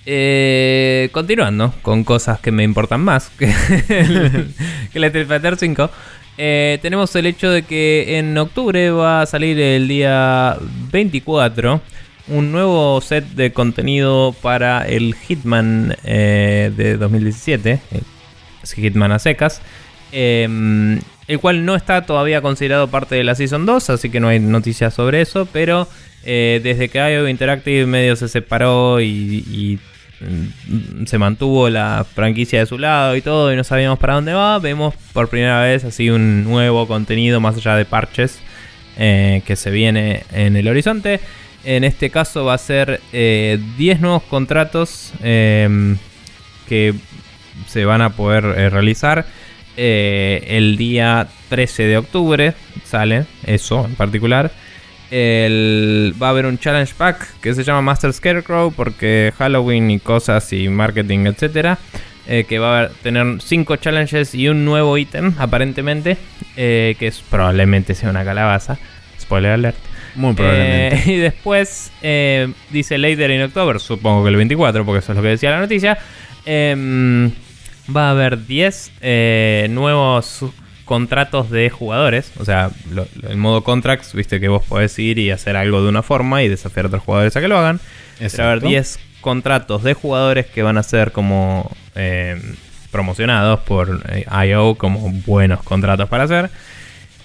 Eh, 0.05 1.09
continuando 1.11 1.73
con 1.81 2.05
cosas 2.05 2.39
que 2.39 2.53
me 2.53 2.63
importan 2.63 3.01
más 3.01 3.29
que 3.37 3.53
el, 3.89 4.53
que 4.93 4.97
el 4.97 5.03
Street 5.03 5.27
Fighter 5.27 5.57
5. 5.57 5.91
eh, 6.37 6.79
tenemos 6.81 7.13
el 7.17 7.25
hecho 7.25 7.51
de 7.51 7.63
que 7.63 8.17
en 8.17 8.37
octubre 8.37 8.91
va 8.91 9.23
a 9.23 9.25
salir 9.25 9.59
el 9.59 9.89
día 9.89 10.55
24 10.93 11.81
un 12.29 12.51
nuevo 12.53 13.01
set 13.01 13.25
de 13.35 13.51
contenido 13.51 14.33
para 14.41 14.87
el 14.87 15.15
Hitman 15.15 15.97
eh, 16.05 16.71
de 16.77 16.95
2017. 16.95 17.81
Hitman 18.63 19.11
a 19.11 19.19
secas. 19.19 19.61
eh, 20.11 20.99
el 21.29 21.39
cual 21.39 21.63
no 21.63 21.75
está 21.75 22.07
todavía 22.07 22.41
considerado 22.41 22.87
parte 22.87 23.13
de 23.13 23.23
la 23.23 23.35
Season 23.35 23.63
2, 23.63 23.91
así 23.91 24.09
que 24.09 24.19
no 24.19 24.29
hay 24.29 24.39
noticias 24.39 24.95
sobre 24.95 25.21
eso, 25.21 25.47
pero 25.53 25.87
eh, 26.25 26.59
desde 26.63 26.89
que 26.89 26.97
IO 26.97 27.27
Interactive 27.29 27.85
medio 27.85 28.15
se 28.15 28.27
separó 28.27 28.99
y, 28.99 29.77
mm, 30.21 31.05
se 31.05 31.19
mantuvo 31.19 31.69
la 31.69 32.03
franquicia 32.15 32.57
de 32.59 32.65
su 32.65 32.79
lado 32.79 33.15
y 33.15 33.21
todo, 33.21 33.53
y 33.53 33.55
no 33.55 33.63
sabíamos 33.63 33.99
para 33.99 34.15
dónde 34.15 34.33
va, 34.33 34.57
vemos 34.57 34.95
por 35.13 35.29
primera 35.29 35.61
vez 35.61 35.83
así 35.83 36.09
un 36.09 36.45
nuevo 36.45 36.87
contenido 36.87 37.39
más 37.39 37.57
allá 37.57 37.75
de 37.75 37.85
parches 37.85 38.39
eh, 38.97 39.43
que 39.45 39.55
se 39.55 39.69
viene 39.69 40.23
en 40.33 40.55
el 40.55 40.67
horizonte. 40.67 41.19
En 41.63 41.83
este 41.83 42.09
caso 42.09 42.43
va 42.45 42.55
a 42.55 42.57
ser 42.57 43.01
eh, 43.13 43.59
10 43.77 43.99
nuevos 44.01 44.23
contratos 44.23 45.13
eh, 45.21 45.95
que 46.67 46.95
se 47.69 47.85
van 47.85 48.01
a 48.01 48.09
poder 48.09 48.43
eh, 48.57 48.69
realizar. 48.69 49.25
Eh, 49.77 50.43
el 50.57 50.75
día 50.75 51.27
13 51.49 51.83
de 51.83 51.97
octubre 51.97 52.53
sale 52.83 53.25
eso 53.45 53.85
en 53.85 53.95
particular. 53.95 54.51
El- 55.11 56.13
va 56.21 56.27
a 56.27 56.29
haber 56.31 56.45
un 56.45 56.57
challenge 56.59 56.93
pack 56.97 57.39
que 57.41 57.53
se 57.53 57.63
llama 57.63 57.81
Master 57.81 58.11
Scarecrow 58.13 58.71
porque 58.71 59.33
Halloween 59.37 59.89
y 59.91 59.99
cosas 59.99 60.51
y 60.53 60.67
marketing, 60.69 61.25
etcétera. 61.27 61.77
eh, 62.31 62.45
que 62.47 62.59
va 62.59 62.81
a 62.81 62.89
tener 62.89 63.25
5 63.41 63.77
challenges 63.77 64.35
y 64.35 64.49
un 64.49 64.63
nuevo 64.63 64.95
ítem 64.99 65.33
aparentemente. 65.39 66.17
eh, 66.57 66.95
que 66.99 67.07
es, 67.07 67.21
probablemente 67.27 67.95
sea 67.95 68.09
una 68.11 68.23
calabaza. 68.23 68.77
Spoiler 69.19 69.51
alert. 69.53 69.77
Muy 70.15 70.33
probablemente. 70.35 70.95
Eh, 70.97 71.03
y 71.13 71.17
después 71.17 71.91
dice 72.69 72.97
later 72.99 73.31
in 73.31 73.41
October, 73.43 73.79
supongo 73.79 74.23
que 74.23 74.29
el 74.29 74.35
24, 74.35 74.85
porque 74.85 74.99
eso 74.99 75.11
es 75.13 75.15
lo 75.15 75.21
que 75.23 75.29
decía 75.29 75.51
la 75.51 75.59
noticia. 75.59 75.97
Va 77.95 78.07
a 78.07 78.11
haber 78.11 78.45
10 78.45 78.91
eh, 79.01 79.67
nuevos 79.69 80.45
contratos 80.85 81.49
de 81.49 81.69
jugadores. 81.69 82.31
O 82.39 82.45
sea, 82.45 82.71
lo- 82.91 83.07
lo- 83.21 83.29
el 83.29 83.37
modo 83.37 83.63
contracts, 83.63 84.13
viste 84.13 84.39
que 84.39 84.47
vos 84.47 84.65
podés 84.65 84.97
ir 84.99 85.19
y 85.19 85.31
hacer 85.31 85.55
algo 85.55 85.83
de 85.83 85.89
una 85.89 86.01
forma 86.01 86.41
y 86.43 86.49
desafiar 86.49 86.85
a 86.85 86.87
otros 86.87 87.03
jugadores 87.03 87.35
a 87.35 87.41
que 87.41 87.47
lo 87.47 87.57
hagan. 87.57 87.77
Va 87.77 87.81
a 87.81 88.17
haber 88.19 88.25
Exacto. 88.25 88.67
10 88.67 88.99
contratos 89.21 89.83
de 89.83 89.93
jugadores 89.93 90.45
que 90.47 90.63
van 90.63 90.77
a 90.77 90.83
ser 90.83 91.11
como 91.11 91.69
eh, 91.95 92.41
promocionados 92.91 93.59
por 93.61 94.01
eh, 94.09 94.25
IO 94.47 94.75
como 94.75 95.11
buenos 95.25 95.61
contratos 95.63 96.09
para 96.09 96.23
hacer. 96.23 96.49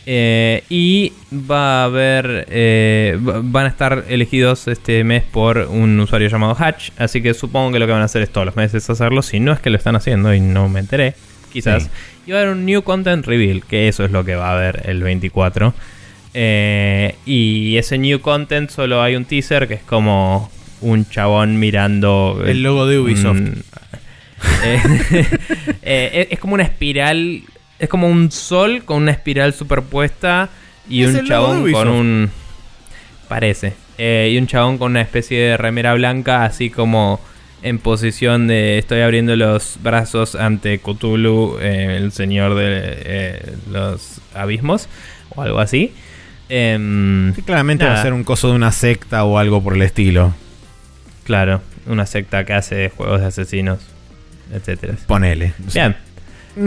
Eh, 0.07 0.63
y 0.69 1.13
va 1.33 1.83
a 1.83 1.85
haber. 1.85 2.47
eh, 2.51 3.19
va- 3.27 3.41
van 3.43 3.65
a 3.67 3.69
estar 3.69 4.05
elegidos 4.09 4.69
este 4.69 5.03
mes 5.05 5.23
por 5.23 5.59
un 5.59 5.99
usuario 6.01 6.29
llamado 6.29 6.55
Hatch. 6.59 6.91
Así 6.99 7.23
que 7.23 7.33
supongo 7.35 7.73
que 7.73 7.79
lo 7.79 7.87
que 7.87 7.93
van 7.93 8.03
a 8.03 8.07
hacer 8.07 8.23
es 8.23 8.31
todos 8.31 8.45
los 8.47 8.57
meses 8.57 8.89
hacerlo. 8.91 9.23
Si 9.23 9.41
no 9.41 9.53
es 9.53 9.61
que 9.61 9.71
lo 9.71 9.77
están 9.79 9.97
haciendo 9.97 10.35
y 10.35 10.41
no 10.41 10.69
me 10.69 10.81
enteré. 10.81 11.15
Quizás. 11.53 11.85
Sí. 11.85 11.89
Y 12.27 12.33
va 12.33 12.39
a 12.39 12.43
haber 12.43 12.55
un 12.55 12.67
New 12.67 12.83
Content 12.83 13.25
Reveal. 13.27 13.63
Que 13.65 13.89
eso 13.89 14.05
es 14.05 14.11
lo 14.11 14.25
que 14.25 14.35
va 14.35 14.51
a 14.51 14.57
haber 14.57 14.83
el 14.89 15.03
24. 15.03 15.73
Eh, 16.35 17.15
y 17.27 17.77
ese 17.77 17.97
New 17.97 18.21
Content 18.21 18.69
solo 18.71 19.01
hay 19.03 19.15
un 19.17 19.25
teaser 19.25 19.69
que 19.69 19.75
es 19.75 19.83
como 19.83 20.51
un 20.81 21.09
chabón 21.09 21.59
mirando. 21.59 22.43
El 22.47 22.63
logo 22.63 22.87
de 22.87 22.99
Ubisoft. 22.99 23.39
eh, 24.65 24.81
eh, 25.83 26.11
es- 26.15 26.29
es 26.33 26.39
como 26.41 26.55
una 26.55 26.65
espiral. 26.65 27.43
Es 27.79 27.89
como 27.89 28.09
un 28.09 28.31
sol 28.31 28.85
con 28.85 29.03
una 29.03 29.11
espiral 29.11 29.53
superpuesta. 29.53 30.49
Y 30.89 31.03
Es 31.03 31.15
un 31.15 31.27
chabón 31.27 31.73
con 31.73 31.89
un. 31.89 32.31
Parece. 33.29 33.75
Eh, 33.99 34.31
y 34.33 34.39
un 34.39 34.47
chabón 34.47 34.79
con 34.79 34.93
una 34.93 35.01
especie 35.01 35.41
de 35.41 35.57
remera 35.57 35.95
blanca, 35.95 36.45
así 36.45 36.71
como 36.71 37.21
en 37.63 37.79
posición 37.79 38.47
de 38.47 38.79
estoy 38.79 39.01
abriendo 39.01 39.35
los 39.37 39.79
brazos 39.83 40.35
ante 40.35 40.79
Cthulhu, 40.79 41.59
eh, 41.61 41.97
el 41.97 42.13
señor 42.13 42.55
de 42.55 42.65
eh, 42.67 43.53
los 43.71 44.21
abismos, 44.35 44.89
o 45.35 45.43
algo 45.43 45.61
así. 45.61 45.93
Em, 46.51 47.35
Sí, 47.35 47.43
claramente 47.43 47.87
va 47.87 47.95
a 47.95 48.03
ser 48.03 48.13
un 48.13 48.23
coso 48.25 48.49
de 48.49 48.55
una 48.55 48.71
secta 48.71 49.25
o 49.25 49.39
algo 49.39 49.63
por 49.63 49.75
el 49.75 49.83
estilo. 49.83 50.35
Claro, 51.25 51.63
una 51.87 52.05
secta 52.05 52.45
que 52.45 52.53
hace 52.53 52.91
juegos 52.91 53.21
de 53.21 53.27
asesinos, 53.29 53.79
etcétera. 54.53 54.97
Ponele. 55.07 55.55
Bien, 55.73 55.97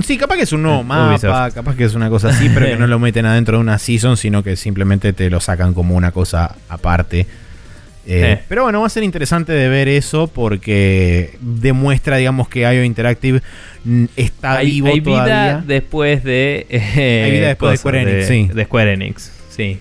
Sí, 0.03 0.17
capaz 0.17 0.35
que 0.35 0.43
es 0.43 0.51
un 0.51 0.63
nuevo 0.63 0.81
Eh, 0.81 0.83
mapa, 0.83 1.09
Ubisoft. 1.11 1.53
capaz 1.55 1.75
que 1.75 1.83
es 1.85 1.95
una 1.95 2.09
cosa 2.09 2.29
así, 2.29 2.49
pero 2.53 2.65
que 2.65 2.75
no 2.75 2.87
lo 2.87 2.99
meten 2.99 3.25
adentro 3.25 3.57
de 3.57 3.61
una 3.61 3.77
season, 3.79 4.17
sino 4.17 4.43
que 4.43 4.55
simplemente 4.55 5.13
te 5.13 5.29
lo 5.29 5.39
sacan 5.39 5.73
como 5.73 5.95
una 5.95 6.11
cosa 6.11 6.55
aparte. 6.69 7.21
Eh, 7.21 7.25
Eh. 8.09 8.39
Pero 8.47 8.63
bueno, 8.63 8.79
va 8.81 8.87
a 8.87 8.89
ser 8.89 9.03
interesante 9.03 9.51
de 9.51 9.67
ver 9.67 9.87
eso 9.89 10.27
porque 10.27 11.37
demuestra, 11.41 12.15
digamos, 12.17 12.47
que 12.47 12.61
IO 12.61 12.83
Interactive 12.83 13.41
mm, 13.83 14.05
está 14.15 14.57
hay, 14.57 14.67
vivo 14.71 14.87
hay 14.87 15.01
todavía. 15.01 15.33
vida 15.57 15.63
después 15.65 16.23
de. 16.23 16.65
eh, 16.69 17.23
Hay 17.25 17.31
vida 17.31 17.47
después 17.49 17.71
de 17.71 17.77
Square 17.77 18.01
Enix, 18.03 18.27
sí. 18.27 18.49
De 18.53 18.63
Square 18.65 18.93
Enix, 18.93 19.31
sí. 19.49 19.79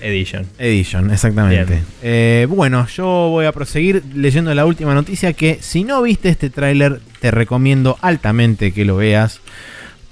Edition. 0.00 0.46
Edition, 0.58 1.10
exactamente. 1.10 1.82
Eh, 2.02 2.46
bueno, 2.48 2.86
yo 2.86 3.04
voy 3.30 3.46
a 3.46 3.52
proseguir 3.52 4.02
leyendo 4.14 4.54
la 4.54 4.64
última 4.66 4.94
noticia 4.94 5.32
que 5.32 5.58
si 5.60 5.84
no 5.84 6.02
viste 6.02 6.28
este 6.28 6.50
tráiler 6.50 7.00
te 7.20 7.30
recomiendo 7.30 7.98
altamente 8.00 8.72
que 8.72 8.84
lo 8.84 8.96
veas 8.96 9.40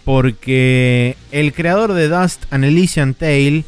porque 0.04 1.16
el 1.32 1.52
creador 1.52 1.92
de 1.92 2.08
Dust 2.08 2.44
and 2.50 2.64
Elysian 2.64 3.14
Tale 3.14 3.64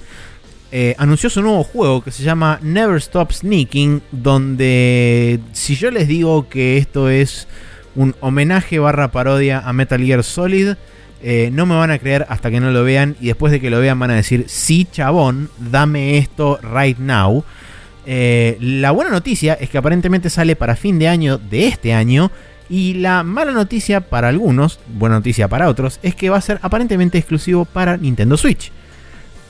eh, 0.73 0.95
anunció 0.99 1.29
su 1.29 1.43
nuevo 1.43 1.65
juego 1.65 2.03
que 2.03 2.11
se 2.11 2.23
llama 2.23 2.59
Never 2.63 2.97
Stop 2.97 3.33
Sneaking 3.33 4.03
donde 4.13 5.41
si 5.53 5.75
yo 5.75 5.91
les 5.91 6.09
digo 6.09 6.49
que 6.49 6.79
esto 6.79 7.11
es 7.11 7.47
un 7.95 8.15
homenaje 8.21 8.79
barra 8.79 9.11
parodia 9.11 9.59
a 9.61 9.73
Metal 9.73 10.03
Gear 10.03 10.23
Solid. 10.23 10.75
Eh, 11.23 11.51
no 11.53 11.67
me 11.67 11.75
van 11.75 11.91
a 11.91 11.99
creer 11.99 12.25
hasta 12.31 12.51
que 12.51 12.61
no 12.61 12.71
lo 12.71 12.83
vean 12.83 13.15
y 13.21 13.27
después 13.27 13.53
de 13.53 13.61
que 13.61 13.69
lo 13.69 13.79
vean 13.79 13.99
van 13.99 14.11
a 14.11 14.15
decir, 14.15 14.45
sí 14.49 14.87
chabón, 14.91 15.51
dame 15.59 16.17
esto 16.19 16.59
right 16.63 16.99
now. 16.99 17.45
Eh, 18.07 18.57
la 18.61 18.91
buena 18.91 19.11
noticia 19.11 19.55
es 19.55 19.69
que 19.69 19.79
aparentemente 19.79 20.31
sale 20.31 20.57
para 20.57 20.77
fin 20.77 20.99
de 20.99 21.09
año 21.09 21.39
de 21.39 21.67
este 21.67 21.93
año. 21.93 22.31
Y 22.69 22.95
la 22.95 23.25
mala 23.25 23.53
noticia 23.53 24.01
para 24.01 24.29
algunos, 24.29 24.79
buena 24.95 25.17
noticia 25.17 25.49
para 25.49 25.69
otros, 25.69 25.99
es 26.03 26.15
que 26.15 26.31
va 26.31 26.37
a 26.37 26.41
ser 26.41 26.61
aparentemente 26.63 27.19
exclusivo 27.19 27.65
para 27.65 27.97
Nintendo 27.97 28.37
Switch. 28.37 28.71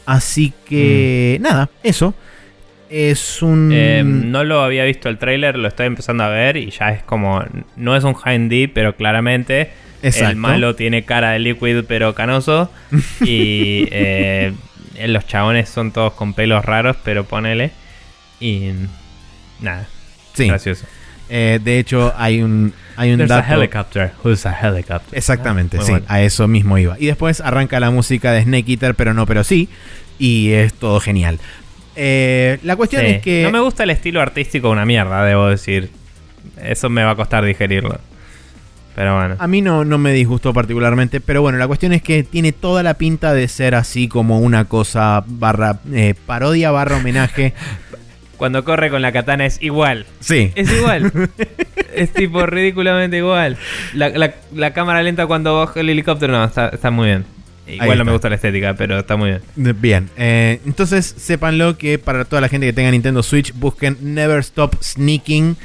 Así 0.07 0.55
que, 0.65 1.39
nada, 1.41 1.69
eso. 1.83 2.15
Es 2.89 3.43
un. 3.43 3.71
Eh, 3.73 4.03
no 4.05 4.43
lo 4.43 4.63
había 4.63 4.85
visto 4.85 5.09
el 5.09 5.19
trailer, 5.19 5.57
lo 5.57 5.69
estoy 5.69 5.87
empezando 5.87 6.25
a 6.25 6.29
ver 6.29 6.57
y 6.57 6.71
ya 6.71 6.91
es 6.91 7.03
como. 7.03 7.45
No 7.77 7.95
es 7.95 8.05
un 8.05 8.17
Handy, 8.21 8.67
pero 8.67 8.97
claramente 8.97 9.71
Exacto. 10.03 10.31
el 10.31 10.37
malo 10.37 10.75
tiene 10.77 11.05
cara 11.05 11.31
de 11.33 11.39
Liquid, 11.41 11.85
pero 11.87 12.15
canoso. 12.15 12.71
y 13.21 13.87
eh, 13.91 14.53
los 15.07 15.27
chabones 15.27 15.69
son 15.69 15.93
todos 15.93 16.13
con 16.15 16.35
pelos 16.35 16.65
raros, 16.65 16.97
pero 17.05 17.25
ponele. 17.25 17.71
Y. 18.41 18.71
Nada, 19.61 19.87
Sí. 20.35 20.47
gracioso. 20.49 20.87
Eh, 21.29 21.61
de 21.63 21.79
hecho, 21.79 22.13
hay 22.17 22.43
un, 22.43 22.73
hay 22.97 23.13
un 23.13 23.19
There's 23.19 23.31
a 23.31 23.41
helicopter. 23.55 24.13
Who's 24.25 24.47
a 24.47 24.53
helicopter? 24.53 25.17
Exactamente, 25.17 25.77
Muy 25.77 25.87
sí, 25.87 25.93
bueno. 25.93 26.07
a 26.09 26.23
eso 26.23 26.49
mismo 26.49 26.77
iba. 26.79 26.97
Y 26.99 27.07
después 27.07 27.41
arranca 27.41 27.79
la 27.79 27.91
música 27.91 28.33
de 28.33 28.43
Snake 28.43 28.73
Eater, 28.73 28.95
pero 28.95 29.15
no, 29.15 29.27
pero 29.27 29.45
sí. 29.45 29.69
Y 30.19 30.51
es 30.53 30.75
todo 30.75 30.99
genial. 31.01 31.39
Eh, 31.95 32.59
la 32.63 32.75
cuestión 32.77 33.03
Sí. 33.03 33.09
es 33.13 33.23
que. 33.23 33.43
No 33.45 33.51
me 33.53 33.61
gusta 33.61 33.85
el 33.85 33.91
estilo 33.91 34.21
artístico, 34.21 34.71
una 34.71 34.85
mierda, 34.87 35.25
debo 35.25 35.47
decir. 35.49 35.91
Eso 36.63 36.89
me 36.89 37.05
va 37.05 37.13
a 37.13 37.17
costar 37.17 37.45
digerirlo. 37.45 38.01
Pero 38.95 39.17
bueno. 39.17 39.37
A 39.39 39.47
mí 39.47 39.63
no, 39.63 39.85
no 39.85 39.99
me 39.99 40.13
disgustó 40.13 40.53
particularmente, 40.53 41.21
pero 41.21 41.43
bueno, 41.43 41.59
la 41.59 41.67
cuestión 41.67 41.93
es 41.93 42.03
que 42.03 42.23
tiene 42.23 42.53
toda 42.53 42.83
la 42.83 42.95
pinta 42.95 43.33
de 43.33 43.47
ser 43.49 43.75
así 43.75 44.09
como 44.09 44.41
una 44.41 44.65
cosa 44.67 45.25
barra 45.27 45.81
eh, 45.93 46.15
parodia 46.27 46.71
barra 46.71 46.97
homenaje. 46.97 47.55
Cuando 48.37 48.65
corre 48.65 48.89
con 48.91 49.03
la 49.03 49.13
katana 49.13 49.45
es 49.45 49.61
igual. 49.63 50.07
Sí. 50.21 50.51
Es 50.55 50.73
igual. 50.73 51.13
es 51.95 52.11
tipo 52.13 52.47
ridículamente 52.47 53.19
igual. 53.19 53.59
La, 53.95 54.09
la- 54.09 54.35
la 54.55 54.73
cámara 54.73 55.03
lenta 55.03 55.27
cuando 55.27 55.59
baja 55.59 55.79
el 55.81 55.91
helicóptero, 55.91 56.33
no, 56.33 56.45
está, 56.45 56.69
está 56.69 56.91
muy 56.91 57.09
bien. 57.09 57.25
Igual 57.67 57.99
no 57.99 58.05
me 58.07 58.13
gusta 58.13 58.29
la 58.31 58.37
estética, 58.37 58.75
pero 58.75 58.99
está 58.99 59.17
muy 59.17 59.31
bien. 59.31 59.75
Bien, 59.81 60.09
eh, 60.17 60.59
entonces 60.67 61.15
sépanlo 61.19 61.77
que 61.79 61.99
para 61.99 62.25
toda 62.25 62.41
la 62.41 62.49
gente 62.49 62.67
que 62.67 62.73
tenga 62.73 62.91
Nintendo 62.91 63.23
Switch, 63.23 63.53
busquen 63.55 63.97
Never 64.01 64.39
Stop 64.41 64.75
Sneaking. 64.83 65.57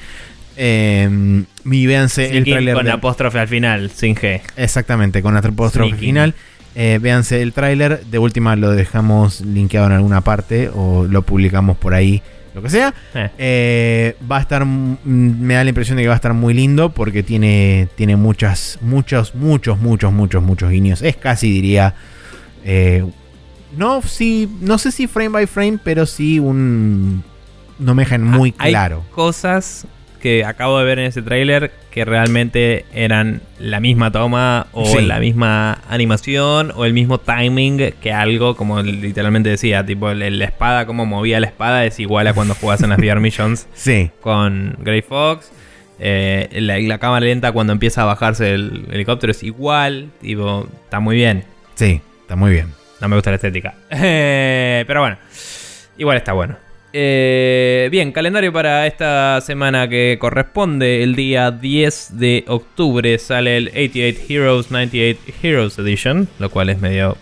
Eh, 0.57 1.43
y 1.65 1.85
véanse 1.85 2.37
el 2.37 2.43
tráiler 2.45 2.75
con 2.75 2.85
de- 2.85 2.91
apóstrofe 2.91 3.39
al 3.39 3.47
final, 3.47 3.91
sin 3.91 4.15
G. 4.15 4.41
Exactamente, 4.55 5.21
con 5.21 5.33
la 5.33 5.39
apóstrofe 5.41 5.89
Sneaking. 5.89 5.99
final. 6.09 6.35
Eh, 6.75 6.99
véanse 7.01 7.41
el 7.41 7.53
tráiler. 7.53 8.05
De 8.05 8.19
última 8.19 8.55
lo 8.55 8.71
dejamos 8.71 9.41
linkeado 9.41 9.87
en 9.87 9.93
alguna 9.93 10.21
parte 10.21 10.69
o 10.73 11.05
lo 11.09 11.21
publicamos 11.21 11.77
por 11.77 11.93
ahí, 11.93 12.21
lo 12.53 12.61
que 12.61 12.69
sea. 12.69 12.93
Eh. 13.13 13.29
Eh, 13.37 14.15
va 14.29 14.37
a 14.37 14.41
estar, 14.41 14.65
me 14.65 15.53
da 15.53 15.63
la 15.63 15.69
impresión 15.69 15.95
de 15.97 16.03
que 16.03 16.07
va 16.09 16.13
a 16.15 16.17
estar 16.17 16.33
muy 16.33 16.53
lindo 16.53 16.89
porque 16.89 17.23
tiene, 17.23 17.87
tiene 17.95 18.15
muchas, 18.17 18.77
muchos, 18.81 19.35
muchos, 19.35 19.79
muchos, 19.79 20.11
muchos, 20.11 20.43
muchos 20.43 20.69
guiños. 20.69 21.01
Es 21.01 21.15
casi 21.17 21.49
diría, 21.51 21.95
no, 23.77 24.01
sí, 24.01 24.49
no 24.61 24.77
sé 24.77 24.91
si 24.91 25.07
frame 25.07 25.29
by 25.29 25.47
frame, 25.47 25.79
pero 25.83 26.05
sí 26.05 26.39
un, 26.39 27.23
no 27.79 27.95
me 27.95 28.03
dejan 28.03 28.23
muy 28.23 28.53
Ah, 28.57 28.63
Hay 28.65 28.71
claro. 28.71 29.03
cosas 29.11 29.85
que 30.25 30.43
acabo 30.43 30.79
de 30.79 30.85
ver 30.85 30.97
en 30.97 31.05
ese 31.05 31.21
tráiler 31.21 31.69
que 31.91 32.03
realmente 32.03 32.83
eran 32.95 33.41
la 33.59 33.79
misma 33.79 34.11
toma 34.11 34.65
o 34.71 34.83
Sí. 34.87 35.05
la 35.05 35.19
misma 35.19 35.77
animación 35.87 36.71
o 36.75 36.83
el 36.83 36.93
mismo 36.93 37.19
timing 37.19 37.91
que 38.01 38.11
algo 38.11 38.55
como 38.55 38.81
literalmente 38.81 39.49
decía, 39.51 39.85
tipo 39.85 40.11
la 40.11 40.45
espada, 40.45 40.87
cómo 40.87 41.05
movía 41.05 41.39
la 41.39 41.45
espada 41.45 41.85
es 41.85 41.99
igual 41.99 42.25
a 42.25 42.33
cuando 42.33 42.55
jugás 42.55 42.81
en 42.81 42.89
las 42.89 42.97
VR 42.97 43.19
Missions 43.19 43.67
Sí, 43.75 44.09
con 44.19 44.75
Grey 44.79 45.03
Fox. 45.03 45.51
Eh, 45.99 46.49
la, 46.53 46.79
la 46.79 46.97
cámara 46.97 47.23
lenta 47.23 47.51
cuando 47.51 47.71
empieza 47.71 48.01
a 48.01 48.05
bajarse 48.05 48.55
el 48.55 48.87
helicóptero 48.91 49.29
es 49.29 49.43
igual, 49.43 50.09
tipo, 50.21 50.67
está 50.85 50.99
muy 50.99 51.17
bien. 51.17 51.43
sí, 51.75 52.01
está 52.21 52.35
muy 52.35 52.49
bien. 52.51 52.73
No 52.99 53.09
me 53.09 53.15
gusta 53.15 53.29
la 53.29 53.35
estética. 53.35 53.75
Eh, 53.91 54.85
pero 54.87 55.01
bueno, 55.01 55.17
igual 55.99 56.17
está 56.17 56.33
bueno. 56.33 56.55
Eh, 56.97 57.89
bien, 57.91 58.13
calendario 58.13 58.53
para 58.53 58.87
esta 58.87 59.41
semana 59.41 59.89
que 59.89 60.15
corresponde. 60.17 61.03
El 61.03 61.13
día 61.13 61.51
10 61.51 62.17
de 62.17 62.45
octubre 62.47 63.19
sale 63.19 63.57
el 63.57 63.67
88 63.67 64.21
Heroes 64.29 64.71
98 64.71 65.19
Heroes 65.43 65.77
Edition, 65.77 66.29
lo 66.39 66.49
cual 66.49 66.69
es 66.69 66.79
medio 66.79 67.17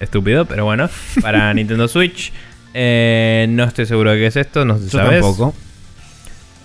estúpido, 0.00 0.44
pero 0.46 0.64
bueno, 0.64 0.90
para 1.20 1.54
Nintendo 1.54 1.86
Switch. 1.86 2.32
Eh, 2.74 3.46
no 3.48 3.62
estoy 3.62 3.86
seguro 3.86 4.10
de 4.10 4.18
qué 4.18 4.26
es 4.26 4.34
esto, 4.34 4.64
no 4.64 4.76
sé 4.76 4.86
si 4.86 4.90
Yo 4.90 4.98
sabes. 4.98 5.20
tampoco. 5.20 5.54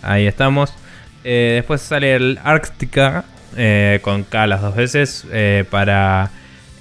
Ahí 0.02 0.26
estamos. 0.26 0.74
Eh, 1.24 1.52
después 1.58 1.80
sale 1.82 2.16
el 2.16 2.40
Arctica 2.44 3.24
con 4.02 4.24
K 4.24 4.48
las 4.48 4.62
dos 4.64 4.76
veces 4.76 5.28
para 5.70 6.32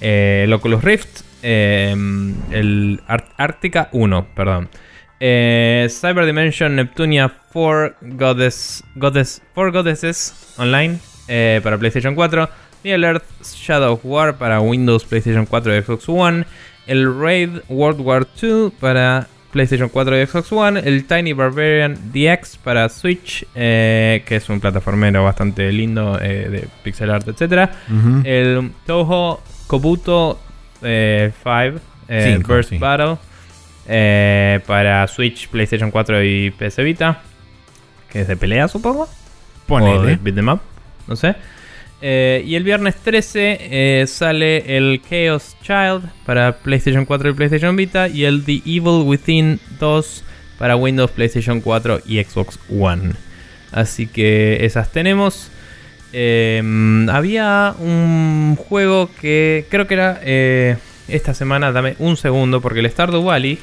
el 0.01 0.51
Oculus 0.53 0.83
Rift. 0.83 1.21
el 1.43 2.99
Ar- 3.07 3.29
Arctica 3.37 3.89
1, 3.91 4.27
perdón. 4.35 4.69
Eh, 5.19 5.87
Cyber 5.89 6.25
Dimension 6.25 6.75
Neptunia 6.75 7.33
4 7.51 7.95
Goddess, 8.01 8.83
Goddess, 8.95 9.41
4 9.55 9.71
Goddesses 9.71 10.53
Online 10.57 10.99
eh, 11.27 11.59
para 11.63 11.77
PlayStation 11.77 12.15
4. 12.15 12.49
Middle 12.83 13.07
Earth 13.07 13.23
Shadow 13.43 13.93
of 13.93 14.01
War 14.03 14.37
para 14.37 14.61
Windows, 14.61 15.03
PlayStation 15.05 15.45
4 15.45 15.77
y 15.77 15.81
Xbox 15.81 16.07
One. 16.07 16.45
El 16.85 17.19
Raid 17.19 17.61
World 17.69 17.99
War 18.01 18.27
2 18.39 18.73
para 18.79 19.27
PlayStation 19.51 19.89
4 19.89 20.21
y 20.21 20.25
Xbox 20.25 20.51
One. 20.51 20.79
El 20.79 21.05
Tiny 21.05 21.33
Barbarian 21.33 21.97
DX 22.13 22.57
para 22.57 22.87
Switch, 22.89 23.45
eh, 23.55 24.23
que 24.25 24.35
es 24.35 24.47
un 24.49 24.59
plataformero 24.59 25.23
bastante 25.23 25.71
lindo 25.71 26.17
de 26.17 26.67
pixel 26.83 27.09
art, 27.09 27.27
etc. 27.27 27.69
El 28.23 28.71
Toho 28.85 29.41
Kobuto 29.67 30.39
eh, 30.81 31.31
5 31.43 31.79
eh, 32.07 32.33
Cinco, 32.35 32.53
Burst 32.53 32.69
sí. 32.69 32.77
Battle 32.77 33.17
eh, 33.87 34.59
para 34.65 35.07
Switch, 35.07 35.47
PlayStation 35.47 35.91
4 35.91 36.23
y 36.23 36.51
PS 36.51 36.83
Vita. 36.83 37.21
Que 38.11 38.21
es 38.21 38.27
de 38.27 38.37
pelea, 38.37 38.67
supongo. 38.67 39.03
O 39.03 39.07
de 39.07 39.09
Ponele. 39.67 40.19
beat 40.21 40.37
'em 40.37 40.49
up, 40.49 40.61
no 41.07 41.15
sé. 41.15 41.35
Eh, 42.01 42.43
y 42.45 42.55
el 42.55 42.63
viernes 42.63 42.95
13 42.95 43.57
eh, 43.59 44.07
sale 44.07 44.77
el 44.77 45.01
Chaos 45.01 45.57
Child 45.63 46.03
para 46.25 46.57
PlayStation 46.57 47.05
4 47.05 47.29
y 47.29 47.33
PlayStation 47.33 47.75
Vita. 47.75 48.07
Y 48.07 48.25
el 48.25 48.43
The 48.45 48.61
Evil 48.65 49.03
Within 49.05 49.59
2 49.79 50.23
para 50.59 50.75
Windows, 50.75 51.11
PlayStation 51.11 51.59
4 51.61 52.01
y 52.05 52.23
Xbox 52.23 52.59
One. 52.69 53.13
Así 53.71 54.07
que 54.07 54.63
esas 54.65 54.91
tenemos. 54.91 55.49
Eh, 56.13 56.61
había 57.11 57.75
un 57.79 58.55
juego 58.57 59.09
que 59.19 59.65
creo 59.69 59.87
que 59.87 59.93
era 59.95 60.21
esta 61.07 61.33
semana. 61.33 61.71
Dame 61.71 61.95
un 61.99 62.15
segundo 62.15 62.61
porque 62.61 62.79
el 62.79 62.89
Stardew 62.89 63.23
Valley. 63.23 63.59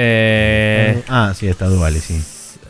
Eh, 0.00 1.02
ah, 1.08 1.32
sí, 1.34 1.48
está 1.48 1.66
Duale, 1.66 1.98
sí. 1.98 2.22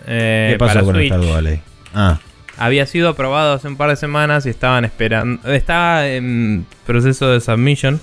eh, 0.06 0.48
¿Qué 0.52 0.58
pasó 0.58 0.82
con 0.84 0.94
Switch 0.94 1.12
esta 1.12 1.16
Duale? 1.18 1.60
Ah, 1.94 2.18
había 2.56 2.86
sido 2.86 3.10
aprobado 3.10 3.52
hace 3.52 3.68
un 3.68 3.76
par 3.76 3.90
de 3.90 3.96
semanas 3.96 4.46
y 4.46 4.48
estaban 4.50 4.84
esperando. 4.86 5.52
Estaba 5.52 6.08
en 6.08 6.64
proceso 6.86 7.28
de 7.30 7.40
submission 7.40 8.00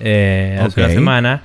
eh, 0.00 0.56
hace 0.58 0.80
una 0.80 0.88
semana. 0.94 1.42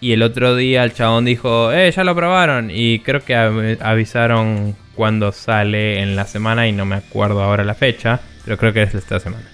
Y 0.00 0.12
el 0.12 0.22
otro 0.24 0.56
día 0.56 0.82
el 0.82 0.92
chabón 0.94 1.24
dijo, 1.24 1.72
eh, 1.72 1.90
ya 1.92 2.02
lo 2.02 2.10
aprobaron. 2.10 2.70
Y 2.72 2.98
creo 2.98 3.20
que 3.24 3.36
av- 3.36 3.78
avisaron 3.80 4.74
cuando 4.96 5.30
sale 5.30 6.00
en 6.02 6.16
la 6.16 6.26
semana 6.26 6.66
y 6.66 6.72
no 6.72 6.84
me 6.84 6.96
acuerdo 6.96 7.40
ahora 7.40 7.62
la 7.62 7.74
fecha. 7.74 8.18
Pero 8.44 8.58
creo 8.58 8.72
que 8.72 8.82
es 8.82 8.94
esta 8.96 9.20
semana. 9.20 9.44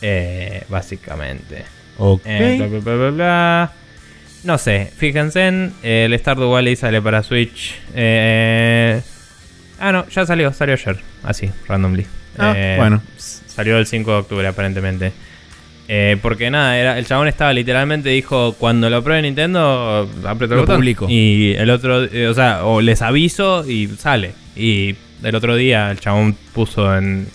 Eh, 0.00 0.62
básicamente. 0.68 1.64
ok. 1.98 2.22
Eh, 2.24 2.54
bla, 2.58 2.66
bla, 2.68 2.78
bla, 2.78 2.94
bla, 2.94 3.10
bla. 3.10 3.72
No 4.44 4.58
sé, 4.58 4.90
fíjense 4.96 5.46
en 5.46 5.72
eh, 5.82 6.06
el 6.10 6.18
Stardew 6.18 6.50
Valley 6.50 6.74
sale 6.76 7.00
para 7.00 7.22
Switch. 7.22 7.74
Eh, 7.94 9.00
ah, 9.78 9.92
no, 9.92 10.08
ya 10.08 10.26
salió, 10.26 10.52
salió 10.52 10.74
ayer. 10.74 10.98
Así, 11.22 11.50
randomly. 11.68 12.06
Ah, 12.38 12.52
Eh, 12.56 12.74
bueno. 12.78 13.02
Salió 13.16 13.78
el 13.78 13.86
5 13.86 14.10
de 14.10 14.16
octubre 14.16 14.46
aparentemente. 14.48 15.12
Eh, 15.88 16.16
porque 16.22 16.50
nada, 16.50 16.76
era, 16.78 16.98
el 16.98 17.06
chabón 17.06 17.28
estaba 17.28 17.52
literalmente 17.52 18.08
dijo, 18.08 18.54
cuando 18.54 18.88
lo 18.88 19.02
pruebe 19.04 19.22
Nintendo, 19.22 20.08
aprieto 20.26 20.54
el 20.54 20.60
Lo 20.60 20.62
botón. 20.62 20.76
publico. 20.76 21.06
Y 21.08 21.54
el 21.58 21.70
otro, 21.70 22.04
eh, 22.04 22.28
o 22.28 22.34
sea, 22.34 22.64
o 22.64 22.80
les 22.80 23.02
aviso 23.02 23.68
y 23.68 23.88
sale. 23.88 24.32
Y 24.56 24.96
el 25.22 25.34
otro 25.34 25.54
día 25.54 25.90
el 25.90 26.00
chabón 26.00 26.34
puso 26.54 26.96
en, 26.96 27.28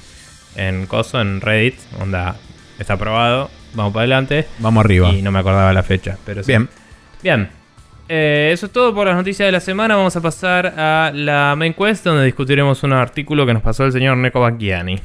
en 0.55 0.87
Coso, 0.87 1.21
en 1.21 1.39
Reddit, 1.39 1.75
onda, 2.01 2.35
está 2.79 2.93
aprobado, 2.93 3.51
vamos 3.73 3.93
para 3.93 4.01
adelante. 4.03 4.47
Vamos 4.59 4.83
arriba. 4.83 5.09
Y 5.11 5.21
no 5.21 5.31
me 5.31 5.39
acordaba 5.39 5.71
la 5.71 5.83
fecha, 5.83 6.17
pero 6.25 6.41
sí. 6.43 6.47
Bien. 6.51 6.67
Bien. 7.21 7.49
Eh, 8.09 8.51
eso 8.53 8.67
es 8.67 8.71
todo 8.71 8.93
por 8.95 9.07
las 9.07 9.15
noticias 9.15 9.47
de 9.47 9.51
la 9.51 9.59
semana. 9.59 9.95
Vamos 9.95 10.15
a 10.15 10.21
pasar 10.21 10.67
a 10.77 11.11
la 11.13 11.55
main 11.57 11.73
quest 11.73 12.05
donde 12.05 12.23
discutiremos 12.25 12.83
un 12.83 12.93
artículo 12.93 13.45
que 13.45 13.53
nos 13.53 13.61
pasó 13.61 13.85
el 13.85 13.91
señor 13.91 14.17
Neko 14.17 14.39
Bacchiani. 14.39 14.99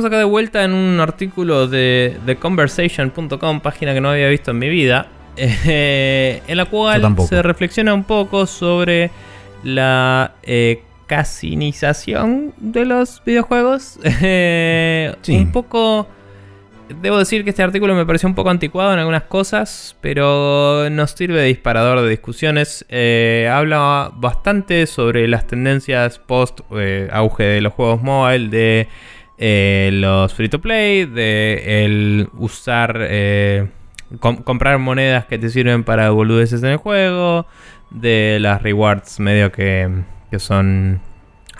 Estamos 0.00 0.14
acá 0.14 0.18
de 0.18 0.24
vuelta 0.24 0.64
en 0.64 0.72
un 0.72 0.98
artículo 0.98 1.68
de, 1.68 2.16
de 2.24 2.36
conversation.com, 2.36 3.60
página 3.60 3.92
que 3.92 4.00
no 4.00 4.08
había 4.08 4.28
visto 4.28 4.52
en 4.52 4.58
mi 4.58 4.70
vida, 4.70 5.08
eh, 5.36 6.40
en 6.48 6.56
la 6.56 6.64
cual 6.64 7.14
se 7.28 7.42
reflexiona 7.42 7.92
un 7.92 8.04
poco 8.04 8.46
sobre 8.46 9.10
la 9.62 10.32
eh, 10.42 10.84
casinización 11.06 12.54
de 12.56 12.86
los 12.86 13.22
videojuegos. 13.26 13.98
Eh, 14.22 15.14
un 15.28 15.52
poco... 15.52 16.08
Debo 17.02 17.18
decir 17.18 17.44
que 17.44 17.50
este 17.50 17.62
artículo 17.62 17.94
me 17.94 18.06
pareció 18.06 18.26
un 18.26 18.34
poco 18.34 18.48
anticuado 18.48 18.94
en 18.94 19.00
algunas 19.00 19.24
cosas, 19.24 19.96
pero 20.00 20.88
nos 20.90 21.10
sirve 21.10 21.40
de 21.42 21.46
disparador 21.46 22.00
de 22.00 22.08
discusiones. 22.08 22.86
Eh, 22.88 23.50
habla 23.52 24.10
bastante 24.14 24.86
sobre 24.86 25.28
las 25.28 25.46
tendencias 25.46 26.18
post 26.18 26.60
auge 27.12 27.44
de 27.44 27.60
los 27.60 27.74
juegos 27.74 28.02
mobile, 28.02 28.48
de 28.48 28.88
los 29.40 30.34
free 30.34 30.48
to 30.48 30.60
play, 30.60 31.06
de 31.06 31.84
el 31.84 32.28
usar 32.34 33.08
comprar 34.18 34.78
monedas 34.78 35.26
que 35.26 35.38
te 35.38 35.50
sirven 35.50 35.84
para 35.84 36.10
boludeces 36.10 36.62
en 36.62 36.70
el 36.70 36.76
juego, 36.76 37.46
de 37.90 38.38
las 38.40 38.62
rewards 38.62 39.20
medio 39.20 39.52
que, 39.52 39.88
que 40.30 40.38
son 40.38 41.00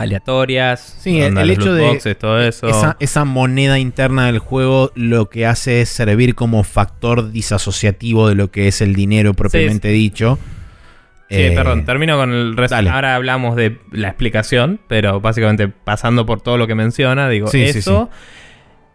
aleatorias. 0.01 0.97
Sí, 0.99 1.21
el, 1.21 1.39
hecho 1.51 1.75
de 1.75 2.15
todo 2.15 2.41
eso. 2.41 2.69
Esa, 2.69 2.97
esa, 3.01 3.25
moneda 3.25 3.79
interna 3.79 4.27
del 4.27 4.39
juego 4.39 4.91
lo 4.95 5.29
que 5.29 5.47
hace 5.47 5.83
es 5.83 5.91
servir 5.91 6.35
como 6.35 6.65
factor 6.65 7.31
disasociativo 7.31 8.29
de 8.29 8.35
lo 8.35 8.51
que 8.51 8.69
es 8.69 8.81
el 8.81 8.95
dinero 8.95 9.35
propiamente 9.35 9.89
dicho. 9.89 10.39
Sí, 11.31 11.43
eh, 11.43 11.53
perdón, 11.55 11.85
termino 11.85 12.17
con 12.17 12.33
el 12.33 12.57
resto. 12.57 12.75
Ahora 12.75 13.15
hablamos 13.15 13.55
de 13.55 13.79
la 13.93 14.09
explicación, 14.09 14.81
pero 14.89 15.21
básicamente 15.21 15.69
pasando 15.69 16.27
por 16.27 16.41
todo 16.41 16.59
lo 16.59 16.67
que 16.67 16.75
menciona, 16.75 17.29
digo, 17.29 17.49
eso. 17.53 18.11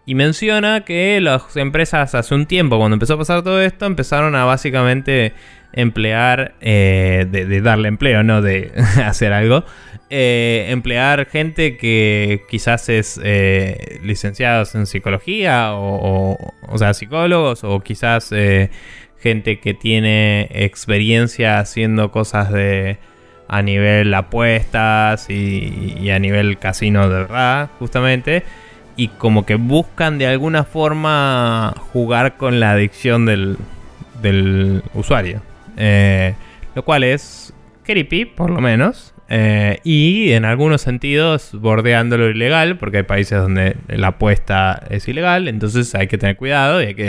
Y 0.05 0.15
menciona 0.15 0.81
que 0.81 1.19
las 1.21 1.55
empresas 1.55 2.13
hace 2.13 2.35
un 2.35 2.45
tiempo, 2.45 2.77
cuando 2.77 2.95
empezó 2.95 3.13
a 3.13 3.17
pasar 3.17 3.41
todo 3.41 3.61
esto, 3.61 3.85
empezaron 3.85 4.35
a 4.35 4.43
básicamente 4.43 5.33
emplear, 5.71 6.55
eh, 6.59 7.25
de, 7.29 7.61
darle 7.61 7.87
empleo, 7.87 8.21
no 8.21 8.41
de 8.41 8.71
hacer 9.03 9.31
algo, 9.31 9.63
eh, 10.09 10.67
emplear 10.69 11.25
gente 11.27 11.77
que 11.77 12.43
quizás 12.49 12.89
es 12.89 13.19
eh, 13.23 13.99
licenciados 14.03 14.75
en 14.75 14.85
psicología 14.85 15.73
o, 15.73 16.37
o, 16.67 16.77
sea, 16.77 16.93
psicólogos 16.93 17.63
o 17.63 17.79
quizás 17.79 18.31
gente 19.25 19.59
que 19.59 19.73
tiene 19.73 20.47
experiencia 20.51 21.57
haciendo 21.57 22.11
cosas 22.11 22.51
de 22.51 22.99
a 23.47 23.63
nivel 23.63 24.13
apuestas 24.13 25.31
y, 25.31 26.11
a 26.11 26.19
nivel 26.19 26.59
casino 26.59 27.09
de 27.09 27.15
verdad, 27.21 27.71
justamente 27.79 28.43
y 28.95 29.07
como 29.07 29.43
que 29.43 29.55
buscan 29.55 30.19
de 30.19 30.27
alguna 30.27 30.63
forma 30.63 31.73
jugar 31.91 32.37
con 32.37 32.59
la 32.59 32.73
adicción 32.73 33.25
del, 33.25 33.57
del 34.21 34.83
usuario. 34.93 35.41
Eh, 35.75 36.35
lo 36.75 36.85
cual 36.85 37.03
es 37.03 37.51
creepy, 37.83 38.25
por 38.25 38.51
lo 38.51 38.61
menos. 38.61 39.15
Eh, 39.27 39.79
y 39.83 40.33
en 40.33 40.45
algunos 40.45 40.81
sentidos 40.81 41.49
bordeando 41.51 42.15
lo 42.19 42.29
ilegal, 42.29 42.77
porque 42.77 42.97
hay 42.97 43.03
países 43.03 43.39
donde 43.39 43.75
la 43.87 44.09
apuesta 44.09 44.83
es 44.91 45.07
ilegal, 45.07 45.47
entonces 45.47 45.95
hay 45.95 46.07
que 46.07 46.19
tener 46.19 46.37
cuidado 46.37 46.79
y 46.79 46.85
hay 46.85 46.93
que 46.93 47.05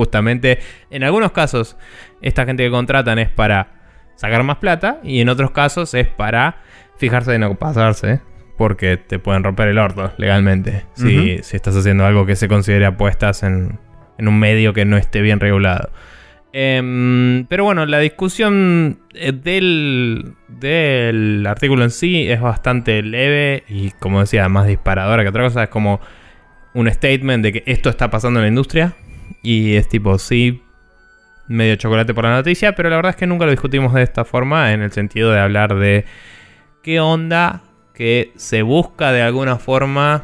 justamente, 0.00 0.60
en 0.88 1.04
algunos 1.04 1.30
casos, 1.32 1.76
esta 2.22 2.46
gente 2.46 2.64
que 2.64 2.70
contratan 2.70 3.18
es 3.18 3.28
para 3.28 3.68
sacar 4.14 4.42
más 4.44 4.56
plata 4.56 4.98
y 5.02 5.20
en 5.20 5.28
otros 5.28 5.50
casos 5.50 5.92
es 5.92 6.08
para 6.08 6.62
fijarse 6.96 7.32
de 7.32 7.38
no 7.38 7.54
pasarse 7.56 8.22
porque 8.56 8.96
te 8.96 9.18
pueden 9.18 9.44
romper 9.44 9.68
el 9.68 9.76
orto 9.76 10.10
legalmente 10.16 10.86
si, 10.94 11.32
estás 11.52 11.76
haciendo 11.76 12.06
algo 12.06 12.24
que 12.24 12.34
se 12.34 12.48
considere 12.48 12.86
apuestas 12.86 13.42
en, 13.42 13.78
un 14.18 14.38
medio 14.38 14.72
que 14.72 14.86
no 14.86 14.96
esté 14.96 15.20
bien 15.20 15.38
regulado. 15.38 15.90
Em, 16.54 17.44
pero 17.46 17.64
bueno, 17.64 17.84
la 17.84 17.98
discusión 17.98 19.00
eh, 19.12 19.32
del, 19.32 20.34
del 20.48 21.46
artículo 21.46 21.84
en 21.84 21.90
sí 21.90 22.26
es 22.26 22.40
bastante 22.40 23.02
leve 23.02 23.64
y 23.68 23.90
como 23.92 24.20
decía, 24.20 24.48
más 24.48 24.66
disparadora 24.66 25.22
que 25.22 25.28
otra 25.28 25.42
cosa. 25.42 25.64
Es 25.64 25.68
como 25.68 26.00
un 26.72 26.90
statement 26.90 27.42
de 27.42 27.52
que 27.52 27.62
esto 27.66 27.90
está 27.90 28.08
pasando 28.10 28.40
en 28.40 28.44
la 28.44 28.48
industria 28.48 28.94
y 29.42 29.74
es 29.74 29.88
tipo, 29.88 30.18
sí, 30.18 30.62
medio 31.48 31.76
chocolate 31.76 32.14
por 32.14 32.24
la 32.24 32.34
noticia, 32.34 32.74
pero 32.74 32.90
la 32.90 32.96
verdad 32.96 33.10
es 33.10 33.16
que 33.16 33.26
nunca 33.26 33.44
lo 33.44 33.50
discutimos 33.50 33.92
de 33.92 34.02
esta 34.02 34.24
forma 34.24 34.72
en 34.72 34.82
el 34.82 34.92
sentido 34.92 35.32
de 35.32 35.40
hablar 35.40 35.74
de 35.74 36.04
qué 36.82 37.00
onda 37.00 37.62
que 37.92 38.32
se 38.36 38.62
busca 38.62 39.12
de 39.12 39.22
alguna 39.22 39.56
forma 39.56 40.22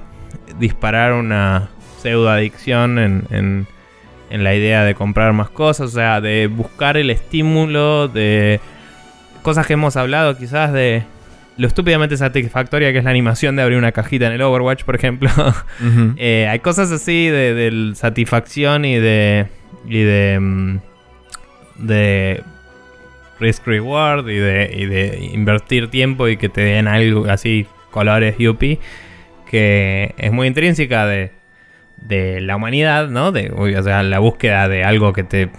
disparar 0.59 1.13
una 1.13 1.69
pseudo 2.01 2.31
adicción 2.31 2.99
en, 2.99 3.67
en, 4.31 4.45
la 4.45 4.55
idea 4.55 4.85
de 4.85 4.95
comprar 4.95 5.33
más 5.33 5.51
cosas, 5.51 5.89
o 5.89 5.95
sea, 5.95 6.21
de 6.21 6.47
buscar 6.47 6.97
el 6.97 7.11
estímulo 7.11 8.07
de 8.07 8.61
cosas 9.43 9.67
que 9.67 9.73
hemos 9.73 9.97
hablado 9.97 10.37
quizás 10.37 10.73
de 10.73 11.05
lo 11.57 11.67
estúpidamente 11.67 12.17
satisfactoria 12.17 12.93
que 12.93 12.99
es 12.99 13.05
la 13.05 13.11
animación 13.11 13.57
de 13.57 13.63
abrir 13.63 13.79
una 13.79 13.93
cajita 13.93 14.27
en 14.27 14.33
el 14.33 14.43
Overwatch, 14.43 14.85
por 14.85 14.95
ejemplo. 14.95 15.31
Eh, 16.19 16.47
hay 16.49 16.61
cosas 16.61 16.91
así 16.91 17.29
de, 17.29 17.55
de, 17.55 17.95
satisfacción 17.95 18.85
y 18.85 18.97
de. 18.97 19.47
y 19.87 20.03
de. 20.03 20.39
Mm, 20.41 20.79
de 21.79 22.43
risk 23.39 23.67
reward 23.67 24.29
y 24.29 24.37
de, 24.37 24.71
y 24.75 24.87
de 24.87 25.31
invertir 25.33 25.91
tiempo 25.91 26.29
y 26.29 26.37
que 26.37 26.49
te 26.49 26.63
den 26.63 26.89
algo 26.89 27.27
así, 27.27 27.67
colores 27.91 28.37
yuppie, 28.39 28.79
que 29.51 30.15
es 30.17 30.33
muy 30.33 30.47
intrínseca 30.47 31.07
de, 31.07 31.33
de 31.99 32.41
la 32.41 32.57
humanidad, 32.57 33.09
¿no? 33.09 33.33
De, 33.33 33.51
o 33.51 33.83
sea, 33.83 34.03
la 34.03 34.19
búsqueda 34.19 34.69
de 34.69 34.85
algo 34.85 35.13
que 35.13 35.25
te 35.25 35.51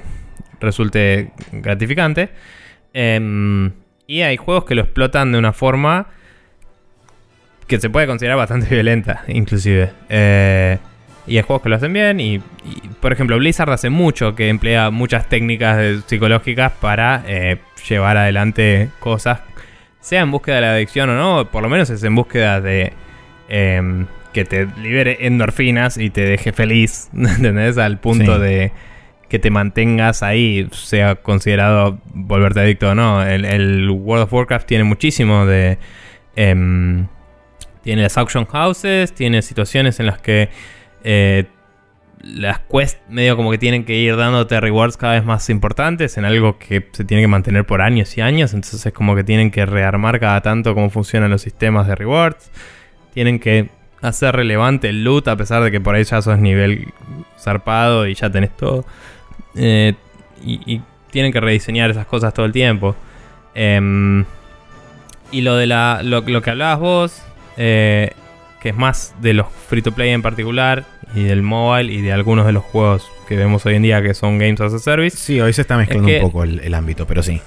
resulte 0.60 1.32
gratificante. 1.52 2.30
Em, 2.94 3.72
y 4.08 4.22
hay 4.22 4.38
juegos 4.38 4.64
que 4.66 4.74
lo 4.74 4.82
explotan 4.82 5.34
de 5.34 5.38
una 5.38 5.54
forma 5.54 6.08
que 7.68 7.80
se 7.80 7.90
puede 7.90 8.08
considerar 8.08 8.38
bastante 8.38 8.68
violenta, 8.74 9.24
inclusive. 9.28 9.92
Eh, 10.10 10.78
y 11.28 11.36
hay 11.36 11.44
juegos 11.44 11.62
que 11.62 11.70
lo 11.70 11.76
hacen 11.76 11.92
bien. 11.92 12.20
Y, 12.22 12.40
por 13.02 13.12
ejemplo, 13.12 13.38
Blizzard 13.38 13.70
hace 13.72 13.90
mucho 13.90 14.34
que 14.34 14.48
emplea 14.48 14.90
muchas 14.90 15.28
técnicas 15.28 16.04
psicológicas 16.06 16.72
para 16.72 17.24
eh, 17.28 17.58
llevar 17.88 18.16
adelante 18.16 18.90
cosas, 19.00 19.42
sea 20.00 20.22
en 20.22 20.32
búsqueda 20.32 20.56
de 20.56 20.62
la 20.62 20.72
adicción 20.72 21.10
o 21.10 21.16
no, 21.16 21.52
por 21.52 21.62
lo 21.62 21.70
menos 21.70 21.90
es 21.90 22.02
en 22.04 22.16
búsqueda 22.16 22.62
de 22.62 22.94
em, 23.50 24.06
que 24.32 24.46
te 24.46 24.68
libere 24.82 25.28
endorfinas 25.28 25.98
y 25.98 26.10
te 26.10 26.22
deje 26.22 26.54
feliz, 26.54 27.10
¿entendés? 27.14 27.78
Al 27.78 28.00
punto 28.00 28.40
de 28.40 28.72
que 29.30 29.40
te 29.40 29.50
mantengas 29.50 30.24
ahí, 30.24 30.68
sea 30.72 31.16
considerado 31.16 32.00
volverte 32.14 32.62
adicto 32.62 32.90
o 32.90 32.96
no. 32.96 33.24
El, 33.24 33.90
World 33.90 34.24
of 34.24 34.34
Warcraft 34.34 34.68
tiene 34.68 34.84
muchísimo 34.84 35.46
de... 35.46 35.78
Em, 36.36 37.08
tiene 37.84 38.04
las 38.04 38.18
auction 38.18 38.46
houses, 38.46 39.14
tiene 39.14 39.42
situaciones 39.42 40.00
en 40.00 40.08
las 40.08 40.20
que 40.20 40.50
eh, 41.04 41.46
las 42.22 42.60
quests 42.60 43.00
medio 43.10 43.36
como 43.38 43.52
que 43.52 43.58
tienen 43.58 43.86
que 43.86 43.96
ir 43.96 44.18
dándote 44.18 44.60
rewards 44.60 44.98
cada 44.98 45.14
vez 45.14 45.24
más 45.24 45.50
importantes 45.50 46.18
en 46.18 46.26
algo 46.26 46.58
que 46.58 46.88
se 46.92 47.06
tiene 47.06 47.24
que 47.24 47.28
mantener 47.28 47.66
por 47.66 47.82
años 47.82 48.18
y 48.18 48.22
años. 48.22 48.54
Entonces 48.54 48.86
es 48.86 48.94
como 48.94 49.16
que 49.16 49.24
tienen 49.24 49.52
que 49.52 49.66
rearmar 49.66 50.20
cada 50.20 50.42
tanto 50.42 50.74
cómo 50.74 50.90
funcionan 50.90 51.30
los 51.30 51.42
sistemas 51.42 51.88
de 51.88 51.96
rewards. 51.96 52.52
Tienen 53.14 53.40
que 53.40 53.70
hacer 54.02 54.36
relevante 54.36 54.90
el 54.90 55.04
loot 55.04 55.28
a 55.28 55.36
pesar 55.36 55.64
de 55.64 55.72
que 55.72 55.80
por 55.80 55.96
ahí 55.96 56.04
ya 56.04 56.22
sos 56.22 56.40
nivel 56.40 56.94
zarpado 57.40 58.08
y 58.08 58.16
ya 58.16 58.30
tenés 58.30 58.56
todo. 58.56 58.86
Eh, 59.58 59.94
y, 60.44 60.82
tienen 61.12 61.32
que 61.32 61.40
rediseñar 61.40 61.90
esas 61.90 62.06
cosas 62.06 62.34
todo 62.34 62.46
el 62.46 62.52
tiempo. 62.52 62.96
Em, 63.56 64.26
y 65.32 65.42
lo 65.42 65.56
de 65.56 65.66
la, 65.66 66.02
lo, 66.04 66.22
lo 66.22 66.42
que 66.42 66.50
hablabas 66.50 66.80
vos, 66.80 67.24
eh, 67.56 68.12
que 68.62 68.70
es 68.70 68.76
más 68.76 69.16
de 69.22 69.34
los 69.34 69.48
free 69.68 69.82
to 69.82 69.94
play 69.94 70.12
en 70.12 70.22
particular 70.22 70.86
y 71.16 71.24
del 71.24 71.42
mobile 71.42 71.92
y 71.92 72.02
de 72.02 72.12
algunos 72.12 72.46
de 72.46 72.52
los 72.52 72.64
juegos 72.64 73.10
que 73.28 73.36
vemos 73.36 73.66
hoy 73.66 73.76
en 73.76 73.84
día 73.84 74.02
que 74.02 74.14
son 74.14 74.38
Games 74.38 74.62
as 74.62 74.74
a 74.74 74.80
Service. 74.80 75.18
Sí, 75.18 75.40
hoy 75.40 75.54
se 75.54 75.62
está 75.62 75.78
mezclando 75.78 76.08
un 76.08 76.22
poco 76.22 76.44
el, 76.44 76.74
ámbito, 76.74 77.08
pero 77.08 77.24
sí. 77.24 77.42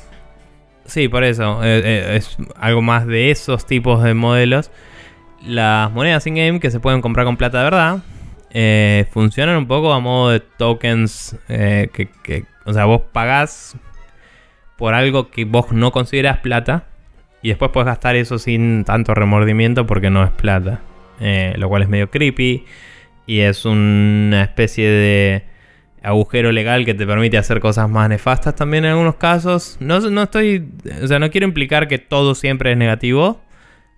Sí, 0.87 1.09
por 1.09 1.23
eso. 1.23 1.63
Eh, 1.63 1.83
eh, 1.85 2.17
es 2.17 2.37
algo 2.57 2.83
más 2.83 3.07
de 3.07 3.31
esos 3.31 3.67
tipos 3.67 4.03
de 4.03 4.15
modelos. 4.15 4.71
Las 5.43 5.93
monedas 5.93 6.27
in-game 6.27 6.61
que 6.61 6.71
se 6.71 6.81
pueden 6.81 7.01
comprar 7.01 7.25
con 7.27 7.37
plata 7.37 7.59
de 7.59 7.65
verdad 7.65 7.99
eh, 8.51 9.07
funcionan 9.11 9.57
un 9.57 9.67
poco 9.67 9.93
a 9.93 10.01
modo 10.01 10.31
de 10.31 10.41
tokens 10.41 11.37
que, 11.49 12.11
que, 12.23 12.45
o 12.65 12.73
sea, 12.73 12.85
vos 12.85 13.03
pagás 13.13 13.77
por 14.77 14.95
algo 14.95 15.31
que 15.31 15.45
vos 15.45 15.73
no 15.73 15.93
consideras 15.93 16.39
plata 16.39 16.87
y 17.43 17.49
después 17.49 17.71
puedes 17.71 17.87
gastar 17.87 18.17
eso 18.17 18.39
sin 18.39 18.85
tanto 18.85 19.15
remordimiento 19.15 19.87
porque 19.87 20.11
no 20.11 20.25
es 20.25 20.31
plata. 20.31 20.81
Eh, 21.21 21.55
lo 21.57 21.69
cual 21.69 21.83
es 21.83 21.89
medio 21.89 22.11
creepy. 22.11 22.65
Y 23.27 23.41
es 23.41 23.65
una 23.65 24.43
especie 24.43 24.89
de 24.89 25.45
agujero 26.03 26.51
legal 26.51 26.85
que 26.87 26.95
te 26.95 27.07
permite 27.07 27.37
hacer 27.37 27.61
cosas 27.61 27.89
más 27.89 28.09
nefastas 28.09 28.55
también 28.57 28.85
en 28.85 28.93
algunos 28.93 29.17
casos. 29.17 29.77
No, 29.81 30.01
no 30.01 30.23
estoy. 30.25 30.69
O 31.03 31.07
sea, 31.07 31.19
no 31.19 31.31
quiero 31.31 31.47
implicar 31.47 31.89
que 31.89 31.99
todo 31.99 32.35
siempre 32.35 32.73
es 32.73 32.77
negativo. 32.77 33.41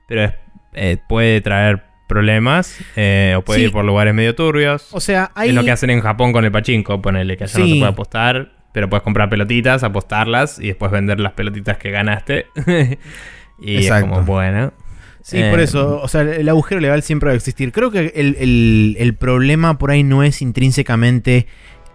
Pero 0.08 0.32
eh, 0.74 0.98
puede 1.08 1.40
traer 1.40 1.84
problemas. 2.12 2.78
eh, 2.97 3.34
o 3.36 3.43
puede 3.43 3.60
Sí. 3.60 3.66
ir 3.66 3.72
por 3.72 3.84
lugares 3.84 4.14
medio 4.14 4.34
turbios. 4.34 4.89
O 4.93 5.01
sea, 5.01 5.30
hay... 5.34 5.48
Es 5.51 5.55
lo 5.55 5.64
que 5.64 5.70
hacen 5.72 5.90
en 5.90 6.01
Japón 6.01 6.32
con 6.32 6.44
el 6.44 6.52
pachinko, 6.52 7.01
ponele 7.02 7.36
que 7.36 7.44
allá 7.44 7.59
no 7.59 7.64
se 7.66 7.70
puede 7.76 7.90
apostar, 7.90 8.52
pero 8.72 8.89
puedes 8.90 9.02
comprar 9.02 9.28
pelotitas, 9.30 9.82
apostarlas 9.82 10.59
y 10.59 10.68
después 10.68 10.90
vender 10.93 11.20
las 11.20 11.32
pelotitas 11.32 11.76
que 11.78 11.90
ganaste. 11.90 12.47
y 13.60 13.76
Exacto. 13.76 14.06
es 14.06 14.10
como, 14.12 14.22
bueno. 14.26 14.72
Sí, 15.22 15.39
Eh, 15.39 15.51
por 15.51 15.60
eso, 15.60 16.01
o 16.02 16.09
sea, 16.09 16.22
el 16.22 16.48
agujero 16.48 16.80
legal 16.80 17.02
siempre 17.02 17.28
va 17.28 17.32
a 17.32 17.36
existir. 17.36 17.70
Creo 17.72 17.90
que 17.93 18.12
el, 18.16 18.36
el- 18.40 18.97
el 18.98 19.14
problema 19.14 19.78
por 19.78 19.90
ahí 19.93 20.02
no 20.02 20.22
es 20.24 20.43
intrínsecamente 20.43 21.47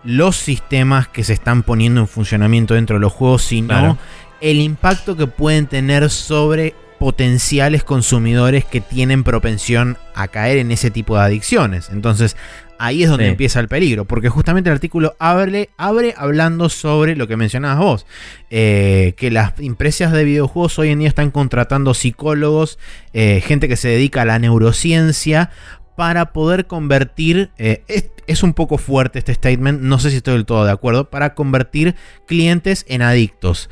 los 0.03 0.37
sistemas 0.37 1.09
que 1.09 1.23
se 1.25 1.33
están 1.33 1.63
poniendo 1.63 1.99
en 1.99 2.07
funcionamiento 2.07 2.73
dentro 2.75 2.95
de 2.95 3.01
los 3.01 3.11
juegos, 3.11 3.41
sino 3.43 3.67
Claro. 3.67 3.97
el 4.39 4.61
impacto 4.61 5.17
que 5.17 5.27
pueden 5.27 5.65
tener 5.67 6.09
sobre 6.09 6.73
potenciales 6.99 7.83
consumidores 7.83 8.65
que 8.65 8.81
tienen 8.81 9.23
propensión 9.23 9.97
a 10.15 10.27
caer 10.27 10.57
en 10.57 10.71
ese 10.71 10.91
tipo 10.91 11.15
de 11.15 11.23
adicciones. 11.23 11.89
Entonces, 11.91 12.35
ahí 12.79 13.03
es 13.03 13.09
donde 13.09 13.25
Sí. 13.25 13.31
empieza 13.31 13.59
el 13.59 13.67
peligro, 13.67 14.05
porque 14.05 14.29
justamente 14.29 14.69
el 14.69 14.75
artículo 14.75 15.15
abre, 15.19 15.69
abre 15.77 16.13
hablando 16.17 16.69
sobre 16.69 17.15
lo 17.15 17.27
que 17.27 17.37
mencionabas 17.37 17.77
vos, 17.79 18.05
eh, 18.49 19.13
que 19.17 19.31
las 19.31 19.53
empresas 19.59 20.11
de 20.11 20.23
videojuegos 20.23 20.77
hoy 20.79 20.89
en 20.89 20.99
día 20.99 21.07
están 21.07 21.31
contratando 21.31 21.93
psicólogos, 21.93 22.77
eh, 23.13 23.41
gente 23.45 23.67
que 23.67 23.77
se 23.77 23.89
dedica 23.89 24.23
a 24.23 24.25
la 24.25 24.39
neurociencia, 24.39 25.51
para 25.95 26.31
poder 26.31 26.67
convertir, 26.67 27.49
eh, 27.57 27.81
es, 27.87 28.11
es 28.27 28.43
un 28.43 28.53
poco 28.53 28.77
fuerte 28.77 29.17
este 29.17 29.33
statement, 29.33 29.81
no 29.81 29.97
sé 29.97 30.11
si 30.11 30.17
estoy 30.17 30.35
del 30.35 30.45
todo 30.45 30.63
de 30.63 30.71
acuerdo, 30.71 31.09
para 31.09 31.33
convertir 31.33 31.95
clientes 32.27 32.85
en 32.87 33.01
adictos. 33.01 33.67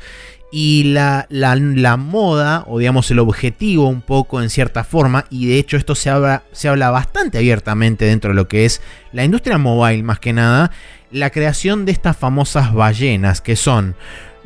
Y 0.58 0.84
la, 0.84 1.26
la- 1.28 1.98
moda, 1.98 2.64
o 2.66 2.78
digamos 2.78 3.10
el 3.10 3.18
objetivo 3.18 3.88
un 3.88 4.00
poco 4.00 4.40
en 4.40 4.48
cierta 4.48 4.84
forma, 4.84 5.26
y 5.28 5.48
de 5.48 5.58
hecho 5.58 5.76
esto 5.76 5.94
se 5.94 6.08
habla, 6.08 6.44
se 6.52 6.68
habla 6.68 6.90
bastante 6.90 7.36
abiertamente 7.36 8.06
dentro 8.06 8.30
de 8.30 8.36
lo 8.36 8.48
que 8.48 8.64
es 8.64 8.80
la 9.12 9.22
industria 9.22 9.58
mobile 9.58 10.02
más 10.02 10.18
que 10.18 10.32
nada, 10.32 10.70
la 11.10 11.28
creación 11.28 11.84
de 11.84 11.92
estas 11.92 12.16
famosas 12.16 12.72
ballenas, 12.72 13.42
que 13.42 13.54
son 13.54 13.96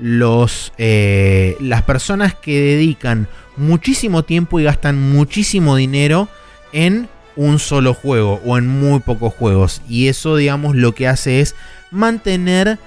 los, 0.00 0.72
eh, 0.78 1.56
las 1.60 1.82
personas 1.82 2.34
que 2.34 2.60
dedican 2.60 3.28
muchísimo 3.56 4.24
tiempo 4.24 4.58
y 4.58 4.64
gastan 4.64 5.00
muchísimo 5.12 5.76
dinero 5.76 6.28
en 6.72 7.08
un 7.36 7.60
solo 7.60 7.94
juego 7.94 8.40
o 8.44 8.58
en 8.58 8.66
muy 8.66 8.98
pocos 8.98 9.32
juegos. 9.32 9.80
Y 9.88 10.08
eso, 10.08 10.34
digamos, 10.34 10.74
lo 10.74 10.92
que 10.92 11.06
hace 11.06 11.40
es 11.40 11.54
mantener 11.92 12.80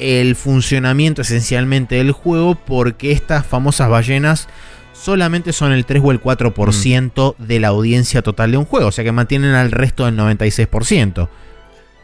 el 0.00 0.34
funcionamiento 0.36 1.22
esencialmente 1.22 1.96
del 1.96 2.12
juego 2.12 2.54
porque 2.54 3.12
estas 3.12 3.46
famosas 3.46 3.88
ballenas 3.88 4.48
solamente 4.92 5.52
son 5.52 5.72
el 5.72 5.84
3 5.84 6.02
o 6.04 6.10
el 6.12 6.20
4% 6.20 7.34
de 7.38 7.60
la 7.60 7.68
audiencia 7.68 8.22
total 8.22 8.50
de 8.52 8.56
un 8.58 8.64
juego. 8.64 8.88
O 8.88 8.92
sea 8.92 9.04
que 9.04 9.12
mantienen 9.12 9.54
al 9.54 9.70
resto 9.72 10.04
del 10.06 10.16
96%. 10.16 11.28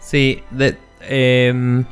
Sí, 0.00 0.42
de, 0.50 0.76
eh, 1.02 1.82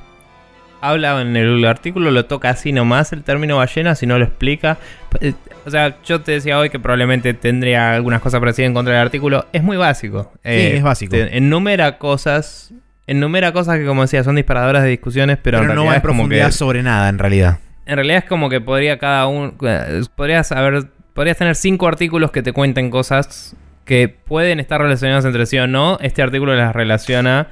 habla 0.80 1.20
en 1.20 1.36
el 1.36 1.64
artículo, 1.64 2.10
lo 2.10 2.26
toca 2.26 2.50
así 2.50 2.72
nomás 2.72 3.12
el 3.12 3.22
término 3.24 3.56
ballena, 3.56 3.94
si 3.94 4.06
no 4.06 4.18
lo 4.18 4.24
explica. 4.24 4.78
Eh, 5.20 5.32
O 5.66 5.70
sea, 5.70 5.96
yo 6.04 6.20
te 6.20 6.32
decía 6.32 6.58
hoy 6.58 6.68
que 6.68 6.78
probablemente 6.78 7.32
tendría 7.32 7.94
algunas 7.94 8.20
cosas 8.20 8.38
para 8.38 8.50
decir 8.52 8.66
en 8.66 8.74
contra 8.74 8.92
del 8.92 9.02
artículo. 9.02 9.46
Es 9.54 9.62
muy 9.62 9.78
básico. 9.78 10.30
Eh, 10.44 10.74
es 10.76 10.82
básico. 10.82 11.12
te- 11.12 11.36
enumera 11.38 11.96
cosas. 11.96 12.72
Enumera 13.06 13.52
cosas 13.52 13.78
que, 13.78 13.84
como 13.86 14.02
decía, 14.02 14.24
son 14.24 14.36
disparadoras 14.36 14.82
de 14.82 14.88
discusiones, 14.90 15.38
pero, 15.42 15.58
Pero, 15.58 15.70
en 15.72 15.76
no 15.76 15.84
va 15.84 15.96
en 15.96 16.02
profundidad 16.02 16.46
que. 16.46 16.52
sobre 16.52 16.82
nada 16.82 17.08
en 17.08 17.18
realidad. 17.18 17.58
En 17.86 17.96
realidad 17.96 18.18
es 18.18 18.24
como 18.24 18.48
que 18.48 18.60
podría 18.62 18.98
cada 18.98 19.26
uno. 19.26 19.54
eh, 19.66 20.02
Podrías 20.16 20.50
haber. 20.52 20.86
Podrías 21.12 21.36
tener 21.36 21.54
cinco 21.54 21.86
artículos 21.86 22.30
que 22.30 22.42
te 22.42 22.52
cuenten 22.52 22.90
cosas 22.90 23.54
que 23.84 24.08
pueden 24.08 24.58
estar 24.58 24.80
relacionadas 24.80 25.24
entre 25.26 25.44
sí 25.46 25.58
o 25.58 25.66
no. 25.66 25.98
Este 26.00 26.22
artículo 26.22 26.54
las 26.54 26.74
relaciona 26.74 27.48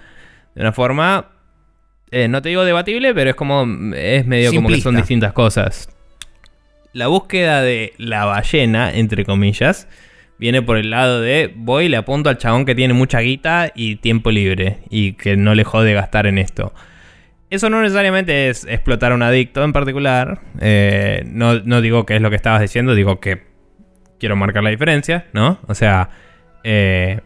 de 0.55 0.62
una 0.62 0.73
forma. 0.73 1.27
eh, 2.11 2.29
no 2.29 2.41
te 2.43 2.49
digo 2.49 2.65
debatible, 2.65 3.15
pero 3.15 3.31
es 3.31 3.37
como. 3.37 3.66
Es 3.95 4.27
medio 4.27 4.53
como 4.55 4.69
que 4.69 4.81
son 4.81 4.97
distintas 4.97 5.33
cosas. 5.35 5.91
La 6.95 7.07
búsqueda 7.09 7.62
de 7.62 7.93
la 7.99 8.24
ballena, 8.24 8.91
entre 8.93 9.24
comillas, 9.24 9.87
viene 10.43 10.60
por 10.60 10.77
el 10.77 10.90
lado 10.90 11.20
de 11.20 11.52
voy 11.55 11.85
y 11.85 11.89
le 11.89 11.97
apunto 11.97 12.28
al 12.28 12.36
chabón 12.36 12.64
que 12.64 12.74
tiene 12.74 12.94
mucha 12.94 13.20
guita 13.20 13.70
y 13.77 13.94
tiempo 13.94 14.32
libre 14.32 14.81
y 14.90 15.12
que 15.12 15.36
no 15.36 15.55
le 15.55 15.62
jode 15.62 15.94
gastar 15.94 16.27
en 16.27 16.36
esto. 16.36 16.74
Eso 17.48 17.70
no 17.70 17.81
necesariamente 17.81 18.48
es 18.48 18.64
explotar 18.64 19.12
a 19.12 19.14
un 19.14 19.23
adicto 19.23 19.62
en 19.62 19.73
particular. 19.73 20.40
Eh, 20.60 21.23
no, 21.27 21.60
no 21.60 21.81
digo 21.81 22.06
que 22.06 22.16
es 22.16 22.23
lo 22.23 22.28
que 22.28 22.35
estabas 22.35 22.60
diciendo, 22.60 22.97
digo 22.97 23.20
que 23.20 23.44
quiero 24.19 24.35
marcar 24.35 24.64
la 24.64 24.70
diferencia, 24.70 25.27
¿no? 25.32 25.60
O 25.69 25.77
sea, 25.77 26.10
eh, 26.64 27.20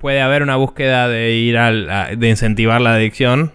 puede 0.00 0.20
haber 0.20 0.42
una 0.42 0.56
búsqueda 0.56 1.06
de 1.06 1.34
ir 1.34 1.58
al, 1.58 2.18
de 2.18 2.28
incentivar 2.28 2.80
la 2.80 2.94
adicción, 2.94 3.52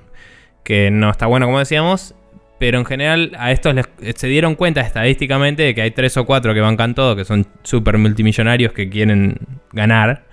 que 0.63 0.91
no 0.91 1.09
está 1.09 1.25
bueno 1.25 1.45
como 1.45 1.59
decíamos, 1.59 2.15
pero 2.63 2.79
en 2.79 2.85
general 2.85 3.33
a 3.37 3.51
estos 3.51 3.75
les- 3.75 3.89
se 4.15 4.27
dieron 4.27 4.55
cuenta 4.55 4.79
estadísticamente 4.79 5.63
de 5.63 5.75
que 5.75 5.81
hay 5.81 5.91
tres 5.91 6.15
o 6.15 6.25
cuatro 6.25 6.53
que 6.53 6.61
bancan 6.61 6.95
todo, 6.95 7.13
que 7.13 7.25
son 7.25 7.45
super 7.61 7.97
multimillonarios 7.97 8.71
que 8.71 8.89
quieren 8.89 9.35
ganar. 9.73 10.23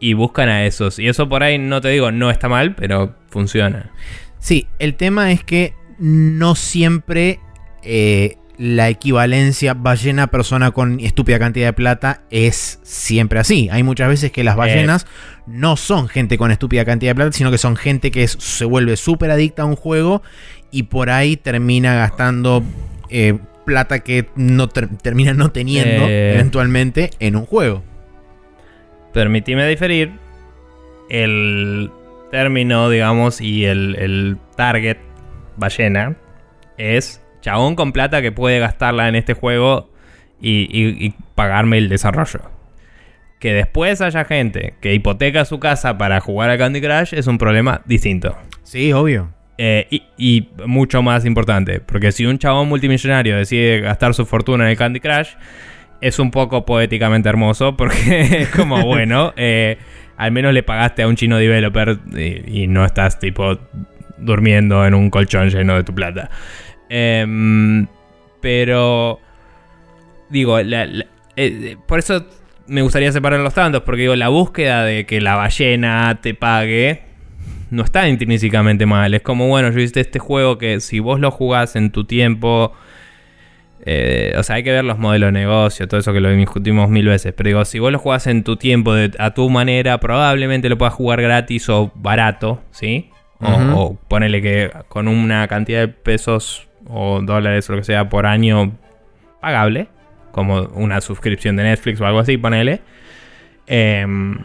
Y 0.00 0.14
buscan 0.14 0.48
a 0.48 0.66
esos. 0.66 0.98
Y 0.98 1.06
eso 1.06 1.28
por 1.28 1.44
ahí 1.44 1.56
no 1.56 1.80
te 1.80 1.90
digo, 1.90 2.10
no 2.10 2.28
está 2.32 2.48
mal, 2.48 2.74
pero 2.74 3.14
funciona. 3.30 3.92
Sí, 4.40 4.66
el 4.80 4.96
tema 4.96 5.30
es 5.30 5.44
que 5.44 5.74
no 6.00 6.56
siempre 6.56 7.38
eh, 7.84 8.34
la 8.56 8.88
equivalencia 8.88 9.74
ballena-persona 9.74 10.72
con 10.72 10.98
estúpida 10.98 11.38
cantidad 11.38 11.66
de 11.68 11.72
plata 11.72 12.22
es 12.30 12.80
siempre 12.82 13.38
así. 13.38 13.68
Hay 13.70 13.84
muchas 13.84 14.08
veces 14.08 14.32
que 14.32 14.42
las 14.42 14.56
ballenas 14.56 15.06
no 15.46 15.76
son 15.76 16.08
gente 16.08 16.36
con 16.36 16.50
estúpida 16.50 16.84
cantidad 16.84 17.12
de 17.12 17.14
plata, 17.14 17.30
sino 17.32 17.52
que 17.52 17.58
son 17.58 17.76
gente 17.76 18.10
que 18.10 18.24
es- 18.24 18.32
se 18.40 18.64
vuelve 18.64 18.96
súper 18.96 19.30
adicta 19.30 19.62
a 19.62 19.66
un 19.66 19.76
juego 19.76 20.22
y 20.70 20.84
por 20.84 21.10
ahí 21.10 21.36
termina 21.36 21.94
gastando 21.94 22.62
eh, 23.10 23.38
plata 23.64 24.00
que 24.00 24.26
no 24.36 24.68
ter- 24.68 24.88
termina 24.98 25.32
no 25.34 25.50
teniendo 25.50 26.06
Eh. 26.08 26.34
eventualmente 26.34 27.10
en 27.20 27.36
un 27.36 27.46
juego. 27.46 27.82
Permitime 29.12 29.66
diferir. 29.66 30.12
El 31.08 31.90
término, 32.30 32.90
digamos, 32.90 33.40
y 33.40 33.64
el, 33.64 33.96
el 33.98 34.36
target 34.56 34.98
ballena 35.56 36.16
es 36.76 37.22
chabón 37.40 37.74
con 37.74 37.92
plata 37.92 38.20
que 38.20 38.32
puede 38.32 38.58
gastarla 38.58 39.08
en 39.08 39.14
este 39.16 39.32
juego 39.34 39.90
y, 40.40 40.68
y- 40.70 41.06
y 41.06 41.14
pagarme 41.34 41.78
el 41.78 41.88
desarrollo. 41.88 42.40
Que 43.38 43.52
después 43.54 44.00
haya 44.00 44.24
gente 44.24 44.74
que 44.80 44.92
hipoteca 44.94 45.44
su 45.44 45.58
casa 45.60 45.96
para 45.96 46.20
jugar 46.20 46.50
a 46.50 46.58
Candy 46.58 46.80
Crush 46.80 47.14
es 47.14 47.26
un 47.26 47.38
problema 47.38 47.82
distinto. 47.86 48.36
Sí, 48.64 48.92
obvio. 48.92 49.30
Eh, 49.60 49.88
y, 49.90 50.02
y 50.16 50.48
mucho 50.66 51.02
más 51.02 51.24
importante, 51.24 51.80
porque 51.80 52.12
si 52.12 52.24
un 52.26 52.38
chabón 52.38 52.68
multimillonario 52.68 53.36
decide 53.36 53.80
gastar 53.80 54.14
su 54.14 54.24
fortuna 54.24 54.64
en 54.64 54.70
el 54.70 54.76
Candy 54.76 55.00
Crush, 55.00 55.30
es 56.00 56.20
un 56.20 56.30
poco 56.30 56.64
poéticamente 56.64 57.28
hermoso, 57.28 57.76
porque 57.76 58.20
es 58.42 58.48
como, 58.50 58.82
bueno, 58.86 59.32
eh, 59.36 59.76
al 60.16 60.30
menos 60.30 60.54
le 60.54 60.62
pagaste 60.62 61.02
a 61.02 61.08
un 61.08 61.16
chino 61.16 61.38
developer 61.38 61.98
y, 62.16 62.62
y 62.62 62.66
no 62.68 62.84
estás 62.84 63.18
tipo 63.18 63.58
durmiendo 64.16 64.86
en 64.86 64.94
un 64.94 65.10
colchón 65.10 65.50
lleno 65.50 65.74
de 65.74 65.82
tu 65.82 65.92
plata. 65.94 66.30
Em, 66.88 67.86
pero, 68.40 69.18
digo, 70.30 70.60
la- 70.62 70.86
la- 70.86 71.06
eh, 71.36 71.76
por 71.86 71.98
eso 71.98 72.26
me 72.68 72.82
gustaría 72.82 73.10
separar 73.10 73.40
los 73.40 73.54
tantos, 73.54 73.82
porque 73.82 74.02
digo, 74.02 74.14
la 74.14 74.28
búsqueda 74.28 74.84
de 74.84 75.04
que 75.06 75.20
la 75.20 75.34
ballena 75.34 76.18
te 76.22 76.34
pague 76.34 77.02
no 77.70 77.82
está 77.84 78.08
intrínsecamente 78.08 78.86
mal. 78.86 79.14
Es 79.14 79.22
como, 79.22 79.48
bueno, 79.48 79.70
yo 79.70 79.80
hice 79.80 80.00
este 80.00 80.18
juego 80.18 80.58
que 80.58 80.80
si 80.80 81.00
vos 81.00 81.20
lo 81.20 81.30
jugás 81.30 81.76
en 81.76 81.90
tu 81.90 82.04
tiempo. 82.04 82.72
eh, 83.86 84.34
o 84.36 84.42
sea, 84.42 84.56
hay 84.56 84.62
que 84.64 84.72
ver 84.72 84.84
los 84.84 84.98
modelos 84.98 85.28
de 85.28 85.32
negocio, 85.32 85.86
todo 85.88 86.00
eso 86.00 86.12
que 86.12 86.20
lo 86.20 86.30
discutimos 86.30 86.90
mil 86.90 87.06
veces. 87.06 87.32
Pero 87.36 87.48
digo, 87.48 87.64
si 87.64 87.78
vos 87.78 87.92
lo 87.92 87.98
jugás 87.98 88.26
en 88.26 88.42
tu 88.44 88.56
tiempo, 88.56 88.92
de- 88.94 89.12
a 89.18 89.32
tu 89.34 89.48
manera, 89.50 89.98
probablemente 90.00 90.68
lo 90.68 90.76
puedas 90.76 90.94
jugar 90.94 91.22
gratis 91.22 91.68
o 91.68 91.90
barato, 91.94 92.60
¿sí? 92.70 93.10
O, 93.40 93.48
Ujú. 93.50 93.76
o 93.78 93.94
ponele 94.08 94.42
que 94.42 94.70
con 94.88 95.06
una 95.08 95.46
cantidad 95.46 95.80
de 95.80 95.88
pesos 95.88 96.66
o 96.88 97.20
dólares 97.22 97.68
o 97.70 97.74
lo 97.74 97.78
que 97.78 97.84
sea 97.84 98.08
por 98.08 98.26
año 98.26 98.72
pagable, 99.40 99.86
como 100.32 100.62
una 100.74 101.00
suscripción 101.00 101.54
de 101.56 101.62
Netflix 101.62 102.00
o 102.00 102.06
algo 102.06 102.18
así, 102.18 102.36
ponele. 102.36 102.80
Em, 103.68 104.38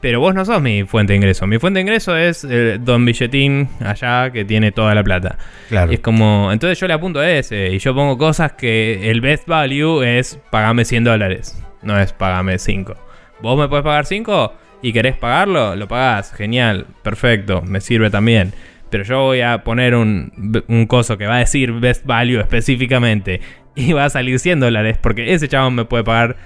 pero 0.00 0.20
vos 0.20 0.34
no 0.34 0.44
sos 0.44 0.60
mi 0.62 0.84
fuente 0.84 1.12
de 1.12 1.18
ingreso. 1.18 1.46
Mi 1.46 1.58
fuente 1.58 1.78
de 1.78 1.82
ingreso 1.82 2.16
es 2.16 2.44
eh, 2.44 2.78
Don 2.80 3.04
Billetín 3.04 3.68
allá 3.80 4.30
que 4.30 4.44
tiene 4.44 4.72
toda 4.72 4.94
la 4.94 5.04
plata. 5.04 5.38
Claro. 5.68 5.92
Y 5.92 5.96
es 5.96 6.00
como, 6.00 6.50
entonces 6.52 6.78
yo 6.78 6.86
le 6.86 6.94
apunto 6.94 7.20
a 7.20 7.30
ese 7.30 7.70
y 7.70 7.78
yo 7.78 7.94
pongo 7.94 8.16
cosas 8.16 8.52
que 8.52 9.10
el 9.10 9.20
best 9.20 9.46
value 9.46 10.02
es 10.02 10.38
pagame 10.50 10.84
100 10.84 11.04
dólares, 11.04 11.62
no 11.82 11.98
es 11.98 12.12
pagame 12.12 12.58
5. 12.58 12.94
Vos 13.42 13.58
me 13.58 13.68
podés 13.68 13.84
pagar 13.84 14.06
5 14.06 14.54
y 14.82 14.92
querés 14.92 15.16
pagarlo, 15.16 15.76
lo 15.76 15.86
pagás, 15.86 16.32
genial, 16.32 16.86
perfecto, 17.02 17.62
me 17.62 17.80
sirve 17.80 18.10
también. 18.10 18.52
Pero 18.88 19.04
yo 19.04 19.20
voy 19.22 19.40
a 19.42 19.62
poner 19.62 19.94
un, 19.94 20.64
un 20.66 20.86
coso 20.86 21.16
que 21.16 21.26
va 21.26 21.36
a 21.36 21.38
decir 21.40 21.72
best 21.72 22.04
value 22.06 22.40
específicamente 22.40 23.40
y 23.76 23.92
va 23.92 24.06
a 24.06 24.10
salir 24.10 24.38
100 24.38 24.60
dólares 24.60 24.98
porque 25.00 25.32
ese 25.32 25.46
chabón 25.46 25.74
me 25.74 25.84
puede 25.84 26.04
pagar 26.04 26.36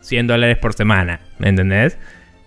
100 0.00 0.26
dólares 0.26 0.58
por 0.58 0.72
semana, 0.72 1.20
¿me 1.38 1.48
entendés? 1.48 1.98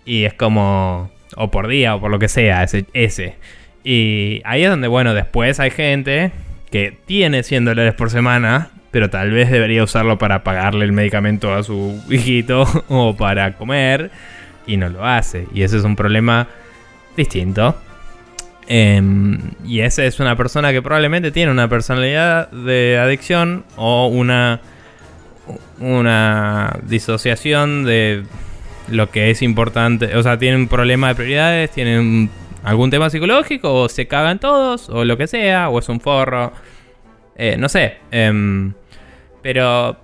Y 0.05 0.25
es 0.25 0.33
como. 0.33 1.11
O 1.35 1.51
por 1.51 1.67
día, 1.67 1.95
o 1.95 1.99
por 1.99 2.11
lo 2.11 2.19
que 2.19 2.27
sea, 2.27 2.63
ese. 2.63 2.85
ese. 2.93 3.35
Y 3.83 4.41
ahí 4.45 4.63
es 4.63 4.69
donde, 4.69 4.87
bueno, 4.87 5.13
después 5.13 5.59
hay 5.59 5.71
gente 5.71 6.31
que 6.71 6.97
tiene 7.05 7.43
100 7.43 7.65
dólares 7.65 7.93
por 7.93 8.09
semana, 8.09 8.69
pero 8.91 9.09
tal 9.09 9.31
vez 9.31 9.51
debería 9.51 9.83
usarlo 9.83 10.17
para 10.17 10.43
pagarle 10.43 10.85
el 10.85 10.91
medicamento 10.91 11.53
a 11.53 11.63
su 11.63 12.01
hijito 12.09 12.65
o 12.89 13.15
para 13.15 13.53
comer, 13.53 14.11
y 14.65 14.77
no 14.77 14.89
lo 14.89 15.05
hace. 15.05 15.47
Y 15.53 15.61
ese 15.61 15.77
es 15.77 15.83
un 15.83 15.95
problema 15.95 16.47
distinto. 17.15 17.75
Em, 18.67 19.39
y 19.63 19.81
esa 19.81 20.03
es 20.05 20.19
una 20.19 20.35
persona 20.35 20.71
que 20.71 20.81
probablemente 20.81 21.31
tiene 21.31 21.51
una 21.51 21.69
personalidad 21.69 22.49
de 22.49 22.97
adicción 22.99 23.63
o 23.75 24.07
una, 24.07 24.59
una 25.79 26.79
disociación 26.87 27.85
de 27.85 28.23
lo 28.89 29.09
que 29.09 29.29
es 29.31 29.41
importante. 29.41 30.15
O 30.15 30.23
sea, 30.23 30.37
tiene 30.37 30.57
un 30.57 30.67
problema 30.67 31.09
de 31.09 31.15
prioridades, 31.15 31.71
tiene 31.71 32.29
algún 32.63 32.89
tema 32.89 33.09
psicológico, 33.09 33.73
o 33.73 33.89
se 33.89 34.07
cagan 34.07 34.39
todos, 34.39 34.89
o 34.89 35.05
lo 35.05 35.17
que 35.17 35.27
sea, 35.27 35.69
o 35.69 35.79
es 35.79 35.89
un 35.89 35.99
forro. 35.99 36.53
Eh, 37.35 37.57
no 37.57 37.69
sé. 37.69 37.97
Em, 38.11 38.73
pero 39.41 39.97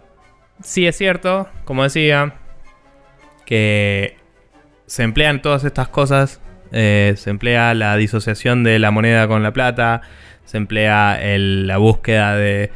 sí 0.61 0.87
es 0.87 0.97
cierto, 0.97 1.49
como 1.65 1.83
decía, 1.83 2.35
que 3.45 4.17
se 4.85 5.03
emplean 5.03 5.41
todas 5.41 5.63
estas 5.63 5.87
cosas 5.87 6.41
eh, 6.71 7.15
se 7.17 7.29
emplea 7.29 7.73
la 7.73 7.97
disociación 7.97 8.63
de 8.63 8.79
la 8.79 8.91
moneda 8.91 9.27
con 9.27 9.43
la 9.43 9.51
plata, 9.51 10.01
se 10.45 10.57
emplea 10.57 11.19
la 11.21 11.77
búsqueda 11.77 12.35
de 12.35 12.71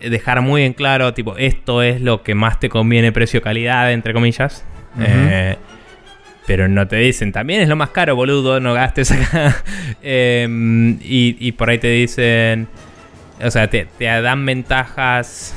dejar 0.00 0.42
muy 0.42 0.62
en 0.62 0.72
claro, 0.74 1.12
tipo, 1.14 1.36
esto 1.36 1.82
es 1.82 2.00
lo 2.00 2.22
que 2.22 2.34
más 2.34 2.60
te 2.60 2.68
conviene 2.68 3.12
precio-calidad, 3.12 3.92
entre 3.92 4.12
comillas. 4.12 4.64
Eh, 5.00 5.56
pero 6.46 6.68
no 6.68 6.86
te 6.88 6.96
dicen, 6.96 7.32
también 7.32 7.62
es 7.62 7.68
lo 7.68 7.76
más 7.76 7.90
caro, 7.90 8.16
boludo, 8.16 8.60
no 8.60 8.74
gastes 8.74 9.12
acá. 9.12 9.62
Em, 10.02 10.98
y, 11.00 11.52
por 11.52 11.70
ahí 11.70 11.78
te 11.78 11.88
dicen, 11.88 12.68
o 13.40 13.50
sea, 13.50 13.68
te, 13.68 13.86
dan 13.98 14.44
ventajas 14.44 15.54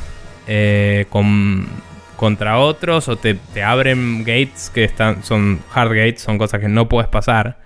eh, 0.48 1.06
contra 2.16 2.60
otros 2.60 3.08
o 3.08 3.16
te, 3.16 3.34
te, 3.34 3.64
abren 3.64 4.20
gates 4.20 4.72
que 4.74 4.84
están, 4.84 5.24
son 5.24 5.60
hard 5.74 5.90
gates, 5.90 6.22
son 6.22 6.38
cosas 6.38 6.60
que 6.60 6.68
no 6.68 6.88
puedes 6.88 7.10
pasar. 7.10 7.66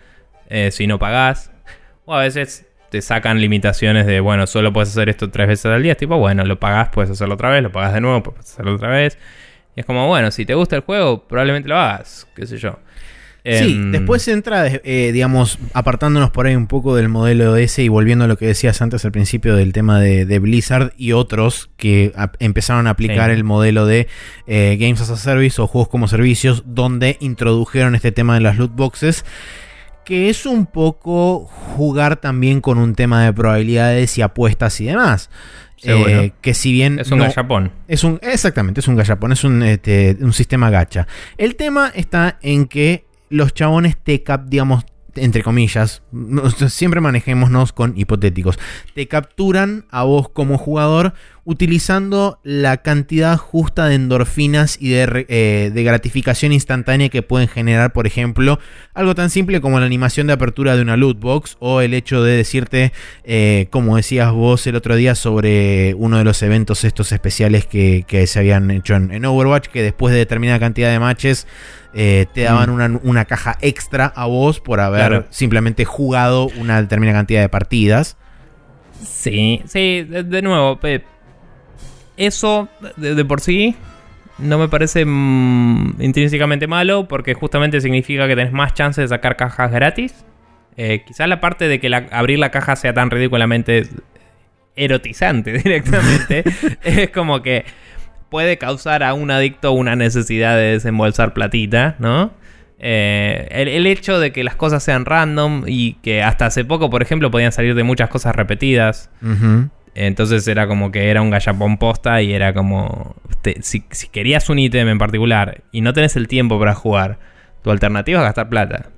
Eh, 0.49 0.71
si 0.71 0.87
no 0.87 0.99
pagás. 0.99 1.51
O 2.05 2.15
a 2.15 2.21
veces 2.21 2.65
te 2.89 3.01
sacan 3.01 3.39
limitaciones 3.39 4.07
de, 4.07 4.19
bueno, 4.19 4.47
solo 4.47 4.73
puedes 4.73 4.89
hacer 4.89 5.09
esto 5.09 5.29
tres 5.29 5.47
veces 5.47 5.65
al 5.67 5.83
día. 5.83 5.95
tipo, 5.95 6.17
bueno, 6.17 6.43
lo 6.43 6.59
pagás, 6.59 6.89
puedes 6.89 7.11
hacerlo 7.11 7.35
otra 7.35 7.51
vez, 7.51 7.61
lo 7.61 7.71
pagás 7.71 7.93
de 7.93 8.01
nuevo, 8.01 8.23
puedes 8.23 8.41
hacerlo 8.51 8.75
otra 8.75 8.89
vez. 8.89 9.17
Y 9.75 9.81
es 9.81 9.85
como, 9.85 10.07
bueno, 10.07 10.31
si 10.31 10.45
te 10.45 10.53
gusta 10.53 10.75
el 10.75 10.81
juego, 10.81 11.27
probablemente 11.27 11.69
lo 11.69 11.77
hagas, 11.77 12.27
qué 12.35 12.45
sé 12.45 12.57
yo. 12.57 12.79
Sí, 13.45 13.73
em, 13.73 13.91
después 13.91 14.27
entra, 14.27 14.67
eh, 14.67 15.11
digamos, 15.13 15.59
apartándonos 15.73 16.29
por 16.29 16.45
ahí 16.45 16.55
un 16.55 16.67
poco 16.67 16.95
del 16.95 17.07
modelo 17.07 17.55
ese 17.55 17.83
y 17.83 17.87
volviendo 17.87 18.25
a 18.25 18.27
lo 18.27 18.37
que 18.37 18.47
decías 18.47 18.81
antes 18.81 19.05
al 19.05 19.11
principio 19.11 19.55
del 19.55 19.71
tema 19.71 19.99
de, 19.99 20.39
Blizzard 20.39 20.93
y 20.97 21.13
otros 21.13 21.69
que 21.77 22.13
empezaron 22.39 22.85
a 22.87 22.91
aplicar 22.91 23.29
el 23.31 23.43
modelo 23.43 23.85
de 23.85 24.07
eh, 24.45 24.77
Games 24.79 25.01
as 25.01 25.09
a 25.09 25.15
Service 25.15 25.61
o 25.61 25.67
juegos 25.67 25.87
como 25.87 26.07
servicios, 26.07 26.63
donde 26.65 27.17
introdujeron 27.21 27.95
este 27.95 28.11
tema 28.11 28.35
de 28.35 28.41
las 28.41 28.57
loot 28.57 28.75
boxes 28.75 29.23
que 30.09 30.31
es 30.31 30.47
un 30.47 30.65
poco 30.65 31.45
jugar 31.45 32.15
también 32.15 32.61
con 32.61 32.79
un 32.79 32.95
tema 32.95 33.23
de 33.23 33.31
probabilidades 33.31 34.17
y 34.17 34.23
apuestas 34.23 34.81
y 34.81 34.85
demás. 34.85 35.29
Eh, 35.83 36.31
que 36.41 36.53
si 36.53 36.71
bien. 36.71 36.99
Es 36.99 37.11
un 37.11 37.19
gallapón. 37.19 37.71
Es 37.87 38.03
un, 38.03 38.19
exactamente, 38.21 38.79
es 38.81 38.87
un 38.87 38.95
gallapón, 38.95 39.31
es 39.31 39.43
un, 39.43 39.63
este, 39.63 40.17
un 40.19 40.33
sistema 40.33 40.69
gacha. 40.69 41.07
El 41.37 41.55
tema 41.55 41.91
está 41.93 42.37
en 42.41 42.65
que 42.65 43.05
los 43.29 43.53
chabones 43.53 43.97
te 43.97 44.23
cap, 44.23 44.45
digamos, 44.47 44.85
entre 45.15 45.43
comillas, 45.43 46.01
siempre 46.69 47.01
manejémonos 47.01 47.73
con 47.73 47.97
hipotéticos. 47.97 48.59
Te 48.93 49.07
capturan 49.07 49.85
a 49.89 50.03
vos 50.03 50.29
como 50.29 50.57
jugador 50.57 51.13
utilizando 51.49 52.39
la 52.43 52.77
cantidad 52.77 53.35
justa 53.35 53.87
de 53.87 53.95
endorfinas 53.95 54.77
y 54.79 54.93
eh, 54.93 55.71
de, 55.73 55.83
gratificación 55.83 56.51
instantánea 56.51 57.09
que 57.09 57.23
pueden 57.23 57.47
generar, 57.47 57.91
por 57.91 58.05
ejemplo, 58.05 58.59
algo 58.93 59.15
tan 59.15 59.31
simple 59.31 59.59
como 59.59 59.79
la 59.79 59.87
animación 59.87 60.27
de 60.27 60.33
apertura 60.33 60.75
de 60.75 60.83
una 60.83 60.95
loot 60.95 61.19
box 61.19 61.57
o 61.59 61.81
el 61.81 61.95
hecho 61.95 62.21
de 62.21 62.37
decirte, 62.37 62.93
eh, 63.23 63.65
como 63.71 63.97
decías 63.97 64.31
vos 64.31 64.67
el 64.67 64.75
otro 64.75 64.95
día 64.95 65.15
sobre 65.15 65.95
uno 65.95 66.19
de 66.19 66.23
los 66.23 66.43
eventos 66.43 66.83
estos 66.83 67.11
especiales 67.11 67.65
que, 67.65 68.05
se 68.27 68.39
habían 68.39 68.69
hecho 68.69 68.93
en, 68.93 69.25
Overwatch, 69.25 69.69
que 69.69 69.81
después 69.81 70.13
de 70.13 70.19
determinada 70.19 70.59
cantidad 70.59 70.91
de 70.91 70.99
matches 70.99 71.47
eh, 71.95 72.27
te 72.31 72.43
daban 72.43 72.75
mm. 72.75 72.99
una, 73.01 73.25
caja 73.25 73.57
extra 73.61 74.05
a 74.05 74.27
vos 74.27 74.59
por 74.59 74.81
haber 74.81 75.25
simplemente 75.31 75.83
jugado 75.83 76.47
una 76.59 76.79
determinada 76.79 77.17
cantidad 77.17 77.41
de 77.41 77.49
partidas. 77.49 78.17
Sí, 79.03 79.61
sí, 79.65 80.03
de, 80.03 80.41
nuevo, 80.43 80.79
eso 82.19 82.67
de, 82.97 83.25
por 83.25 83.41
sí 83.41 83.75
no 84.37 84.59
me 84.59 84.67
parece 84.67 85.05
mm, 85.05 85.95
intrínsecamente 85.99 86.67
malo 86.67 87.07
porque 87.07 87.33
justamente 87.33 87.81
significa 87.81 88.27
que 88.27 88.35
tenés 88.35 88.53
más 88.53 88.73
chances 88.73 89.03
de 89.09 89.15
sacar 89.15 89.35
cajas 89.35 89.71
gratis. 89.71 90.25
Eh, 90.77 91.03
quizás 91.05 91.27
la 91.27 91.41
parte 91.41 91.67
de 91.67 91.79
que 91.79 91.93
abrir 92.11 92.39
la 92.39 92.51
caja 92.51 92.75
sea 92.75 92.93
tan 92.93 93.09
ridículamente 93.09 93.87
erotizante 94.75 95.51
directamente 95.63 96.43
es 96.83 97.09
como 97.09 97.41
que 97.41 97.65
puede 98.29 98.57
causar 98.57 99.03
a 99.03 99.13
un 99.13 99.31
adicto 99.31 99.71
una 99.71 99.95
necesidad 99.95 100.55
de 100.55 100.73
desembolsar 100.73 101.33
platita, 101.33 101.95
¿no? 101.99 102.31
Eh, 102.81 103.47
el, 103.51 103.87
hecho 103.87 104.19
de 104.19 104.31
que 104.31 104.43
las 104.45 104.55
cosas 104.55 104.81
sean 104.81 105.03
random 105.03 105.63
y 105.67 105.95
que 105.95 106.23
hasta 106.23 106.45
hace 106.45 106.63
poco, 106.63 106.89
por 106.89 107.01
ejemplo, 107.01 107.29
podían 107.29 107.51
salir 107.51 107.75
de 107.75 107.83
muchas 107.83 108.09
cosas 108.09 108.33
repetidas. 108.33 109.09
Entonces 109.99 110.47
era 110.47 110.65
como 110.65 110.93
que 110.93 111.09
era 111.09 111.21
un 111.21 111.29
gallapón 111.29 111.77
posta 111.77 112.21
y 112.21 112.31
era 112.31 112.53
como. 112.53 113.17
si, 113.59 113.81
querías 113.81 114.49
un 114.49 114.57
ítem 114.57 114.87
en 114.87 114.97
particular 114.97 115.65
y 115.73 115.81
no 115.81 115.91
tenés 115.91 116.15
el 116.15 116.29
tiempo 116.29 116.57
para 116.57 116.73
jugar, 116.73 117.19
tu 117.63 117.69
alternativa 117.69 118.19
es 118.19 118.23
gastar 118.23 118.47
plata. 118.47 118.91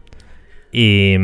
Y, 0.74 1.16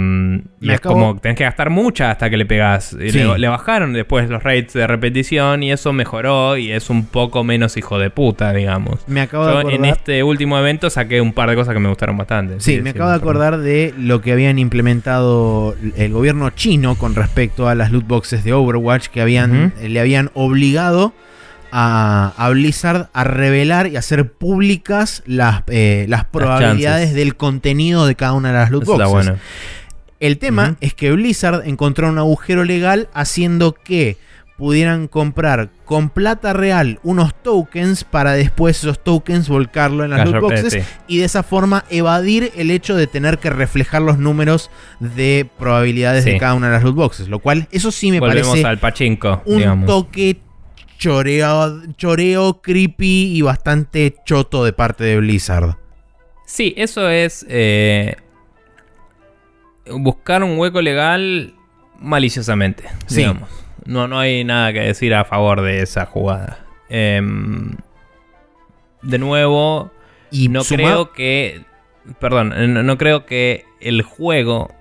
es 0.62 0.82
como 0.82 1.18
tenés 1.20 1.38
que 1.38 1.46
gastar 1.46 1.70
mucha 1.70 2.12
hasta 2.12 2.30
que 2.30 2.38
le 2.38 2.46
pegas. 2.46 2.94
Le, 2.94 3.48
bajaron 3.48 3.94
después 3.94 4.30
los 4.30 4.44
rates 4.44 4.74
de 4.74 4.86
repetición 4.88 5.64
y 5.64 5.72
eso 5.72 5.94
mejoró 5.94 6.58
y 6.58 6.72
es 6.72 6.90
un 6.90 7.06
poco 7.06 7.44
menos 7.44 7.78
hijo 7.78 7.98
de 7.98 8.10
puta, 8.10 8.52
digamos. 8.52 9.08
Me 9.08 9.22
acabo 9.22 9.46
de 9.46 9.52
acordar... 9.52 9.74
En 9.74 9.86
este 9.86 10.24
último 10.24 10.58
evento 10.60 10.90
saqué 10.90 11.22
un 11.22 11.32
par 11.32 11.50
de 11.50 11.56
cosas 11.56 11.74
que 11.74 11.80
me 11.80 11.90
gustaron 11.90 12.18
bastante. 12.18 12.60
Sí, 12.60 12.82
me 12.82 12.90
acabo 12.90 13.10
de 13.10 13.16
acordar 13.16 13.58
de 13.60 13.94
lo 13.98 14.22
que 14.22 14.34
habían 14.34 14.60
implementado 14.60 15.76
el 15.96 16.12
gobierno 16.12 16.50
chino 16.50 16.96
con 16.96 17.16
respecto 17.16 17.70
a 17.70 17.76
las 17.76 17.92
loot 17.92 18.06
boxes 18.06 18.44
de 18.44 18.54
Overwatch 18.54 19.08
que 19.08 19.22
habían, 19.22 19.74
le 19.82 20.00
habían 20.00 20.30
obligado 20.34 21.14
a, 21.72 22.50
Blizzard 22.52 23.10
a 23.14 23.24
revelar 23.24 23.88
y 23.88 23.98
hacer 23.98 24.32
públicas 24.32 25.24
las, 25.26 25.64
eh, 25.68 26.06
las 26.10 26.26
probabilidades 26.26 27.14
del 27.14 27.36
contenido 27.36 28.08
de 28.08 28.16
cada 28.16 28.34
una 28.34 28.50
de 28.50 28.56
las 28.56 28.72
loot 28.72 28.86
boxes. 28.86 29.34
El 30.20 30.40
tema 30.40 30.78
es 30.82 30.94
que 30.94 31.12
Blizzard 31.12 31.68
encontró 31.68 32.10
un 32.10 32.18
agujero 32.18 32.64
legal 32.64 33.08
haciendo 33.14 33.74
que 33.74 34.18
pudieran 34.58 35.08
comprar 35.08 35.70
con 35.86 36.10
plata 36.10 36.52
real 36.52 37.00
unos 37.04 37.32
tokens 37.44 38.04
para 38.04 38.34
después 38.34 38.80
esos 38.80 39.04
tokens 39.04 39.48
volcarlo 39.48 40.04
en 40.04 40.10
las 40.10 40.28
loot 40.28 40.42
boxes 40.42 40.84
y 41.08 41.20
de 41.20 41.26
esa 41.26 41.44
forma 41.44 41.86
evadir 41.92 42.52
el 42.56 42.72
hecho 42.72 42.96
de 42.96 43.06
tener 43.06 43.38
que 43.38 43.52
reflejar 43.52 44.02
los 44.02 44.18
números 44.18 44.72
de 45.00 45.48
probabilidades 45.60 46.26
de 46.26 46.40
cada 46.40 46.56
una 46.56 46.68
de 46.68 46.74
las 46.74 46.84
loot 46.84 46.96
boxes, 46.96 47.28
lo 47.28 47.38
cual 47.38 47.68
eso 47.72 47.92
sí 47.92 48.10
me 48.10 48.20
parece 48.20 48.66
al 48.66 48.80
pachinko, 48.80 49.44
un 49.46 49.86
toque 49.86 50.40
choreo, 50.98 51.82
choreo 51.96 52.62
creepy 52.62 53.38
y 53.38 53.42
bastante 53.42 54.16
choto 54.26 54.64
de 54.66 54.74
parte 54.74 55.04
de 55.04 55.18
Blizzard. 55.18 55.78
Sí, 56.46 56.74
eso 56.78 57.10
es 57.10 57.46
eh, 57.50 58.16
buscar 59.90 60.44
un 60.44 60.58
hueco 60.58 60.82
legal 60.82 61.54
maliciosamente, 62.00 62.86
digamos. 63.10 63.50
No, 63.86 64.08
no 64.08 64.20
hay 64.20 64.44
nada 64.44 64.74
que 64.74 64.80
decir 64.80 65.14
a 65.14 65.24
favor 65.24 65.62
de 65.62 65.82
esa 65.82 66.06
jugada. 66.06 66.66
Em, 66.90 67.76
de 69.02 69.20
nuevo, 69.20 69.92
y 70.32 70.50
no 70.50 70.64
creo 70.64 71.14
que... 71.14 71.64
Perdón, 72.20 72.86
no 72.86 72.98
creo 72.98 73.26
que 73.26 73.66
el 73.82 74.02
juego 74.02 74.74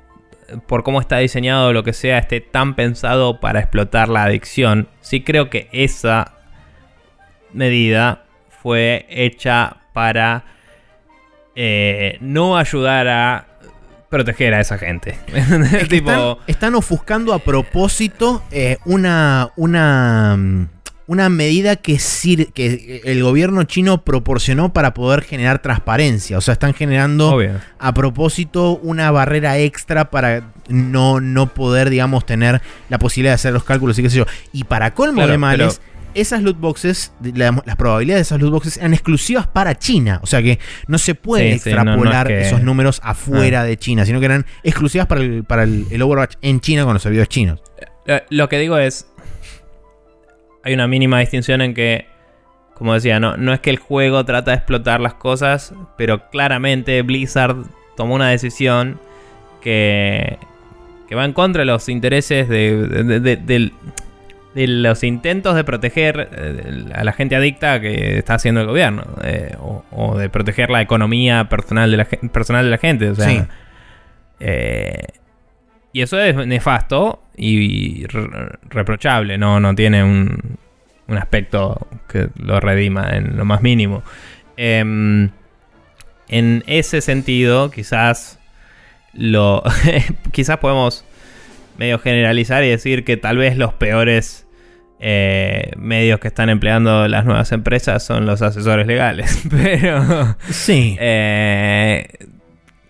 por 0.67 0.83
cómo 0.83 1.01
está 1.01 1.19
diseñado 1.19 1.69
o 1.69 1.73
lo 1.73 1.83
que 1.85 1.93
sea, 1.93 2.19
esté 2.19 2.41
tan 2.41 2.75
pensado 2.75 3.41
para 3.41 3.61
explotar 3.61 4.09
la 4.09 4.25
adicción. 4.25 4.89
Sí 5.01 5.23
creo 5.23 5.51
que 5.51 5.69
esa 5.73 6.33
medida 7.53 8.25
fue 8.63 9.07
hecha 9.09 9.77
para 9.93 10.45
eh, 11.55 12.19
no 12.21 12.57
ayudar 12.57 13.09
a 13.09 13.47
proteger 14.11 14.55
a 14.55 14.61
esa 14.61 14.79
gente. 14.79 15.19
están, 16.47 16.75
ofuscando 16.75 17.33
a 17.33 17.39
propósito 17.39 18.43
eh, 18.51 18.79
una, 18.85 19.51
una, 19.57 20.69
una 21.07 21.29
medida 21.29 21.77
que, 21.77 21.99
sir- 21.99 22.53
que 22.53 23.01
el 23.05 23.23
gobierno 23.23 23.63
chino 23.65 24.03
proporcionó 24.05 24.73
para 24.73 24.93
poder 24.95 25.23
generar 25.23 25.61
transparencia. 25.61 26.37
O 26.39 26.41
sea, 26.41 26.53
están 26.53 26.75
generando 26.75 27.31
Obvio. 27.31 27.61
a 27.79 27.95
propósito 27.95 28.73
una 28.83 29.11
barrera 29.11 29.59
extra 29.59 30.11
para 30.11 30.51
no, 30.69 31.21
no 31.21 31.47
poder, 31.55 31.91
digamos, 31.91 32.27
tener 32.27 32.61
la 32.89 32.99
posibilidad 32.99 33.31
de 33.33 33.37
hacer 33.37 33.53
los 33.53 33.63
cálculos 33.65 33.99
y 33.99 34.03
qué 34.03 34.11
sé 34.11 34.17
yo. 34.19 34.27
Y 34.53 34.65
para 34.65 34.95
colmo 34.95 35.19
Claro, 35.19 35.33
de 35.33 35.39
males, 35.39 35.81
esas 36.15 36.43
loot 36.43 36.59
boxes, 36.59 37.13
la- 37.23 37.63
las 37.67 37.77
probabilidades 37.77 38.21
de 38.21 38.23
esas 38.35 38.41
loot 38.41 38.51
boxes 38.53 38.77
eran 38.79 38.95
exclusivas 38.95 39.47
para 39.47 39.77
China. 39.79 40.19
O 40.23 40.27
sea 40.27 40.43
que 40.43 40.59
no 40.89 40.99
se 40.99 41.15
puede 41.15 41.53
Sí, 41.53 41.59
sí, 41.59 41.71
no- 41.71 41.77
no 41.77 41.81
es 41.83 41.87
extrapolar 41.99 42.27
que- 42.27 42.41
esos 42.41 42.63
números 42.63 43.01
afuera 43.05 43.61
Ah. 43.61 43.65
de 43.65 43.77
China, 43.77 44.05
sino 44.07 44.19
que 44.19 44.25
eran 44.27 44.47
exclusivas 44.65 45.07
para 45.07 45.21
el, 45.21 45.45
para 45.45 45.63
el, 45.65 45.87
el 45.91 46.03
Overwatch 46.03 46.35
en 46.43 46.61
China 46.61 46.85
con 46.85 46.95
los 46.95 47.03
servidores 47.03 47.29
chinos. 47.29 47.61
Eh, 48.07 48.23
Lo 48.31 48.49
que 48.49 48.59
digo 48.59 48.79
es. 48.79 49.07
Hay 50.67 50.75
una 50.75 50.87
mínima 50.89 51.21
distinción 51.21 51.63
en 51.63 51.73
que. 51.75 52.07
Como 52.75 52.93
decía, 52.93 53.19
no, 53.21 53.37
no 53.39 53.55
es 53.55 53.61
que 53.61 53.71
el 53.71 53.79
juego 53.79 54.25
trata 54.27 54.51
de 54.51 54.59
explotar 54.59 55.01
las 55.01 55.15
cosas, 55.15 55.73
pero 55.97 56.29
claramente 56.29 57.01
Blizzard 57.03 57.57
tomó 57.97 58.15
una 58.17 58.29
decisión 58.29 58.99
que. 59.63 60.39
que 61.09 61.15
va 61.15 61.25
en 61.25 61.33
contra 61.33 61.61
de 61.61 61.67
los 61.67 61.89
intereses 61.89 62.49
de. 62.49 62.87
de- 62.89 63.21
de- 63.21 63.37
del- 63.37 63.73
de 64.55 64.67
los 64.67 65.05
intentos 65.05 65.55
de 65.55 65.65
proteger 65.65 66.31
eh, 66.33 66.85
a 66.95 67.05
la 67.05 67.13
gente 67.13 67.37
adicta 67.37 67.79
que 67.79 68.17
está 68.19 68.35
haciendo 68.35 68.63
el 68.63 68.67
gobierno. 68.67 69.05
eh, 69.23 69.55
o, 69.61 69.85
o 69.91 70.17
de 70.19 70.29
proteger 70.31 70.71
la 70.71 70.81
economía 70.81 71.49
personal 71.51 71.91
de 71.91 71.97
la, 71.99 72.05
personal 72.07 72.65
de 72.65 72.71
la 72.71 72.79
gente. 72.79 73.11
O 73.11 73.15
sea, 73.15 73.29
Sí. 73.29 73.43
eh, 74.41 75.03
y 75.97 76.03
eso 76.03 76.21
es 76.21 76.35
nefasto 76.47 77.23
y 77.37 78.07
re- 78.07 78.51
reprochable, 78.69 79.39
no, 79.39 79.61
no 79.61 79.75
tiene 79.75 80.03
un, 80.05 80.59
un 81.09 81.17
aspecto 81.19 81.87
que 82.09 82.29
lo 82.37 82.61
redima 82.61 83.11
en 83.17 83.37
lo 83.37 83.45
más 83.45 83.63
mínimo. 83.63 84.03
Em, 84.57 85.31
en 86.29 86.65
ese 86.67 87.01
sentido, 87.01 87.71
quizás 87.71 88.39
lo 89.15 89.63
quizás 90.33 90.59
podemos 90.59 91.05
medio 91.79 91.99
generalizar 91.99 92.63
y 92.65 92.69
decir 92.69 93.05
que 93.05 93.17
tal 93.17 93.37
vez 93.39 93.57
los 93.57 93.73
peores 93.75 94.47
eh, 94.99 95.71
medios 95.77 96.21
que 96.21 96.29
están 96.29 96.49
empleando 96.49 97.07
las 97.07 97.25
nuevas 97.27 97.53
empresas 97.53 98.03
son 98.05 98.27
los 98.27 98.43
asesores 98.43 98.87
legales. 98.87 99.43
Pero 99.51 100.37
Sí. 100.51 100.97
eh, 101.01 102.09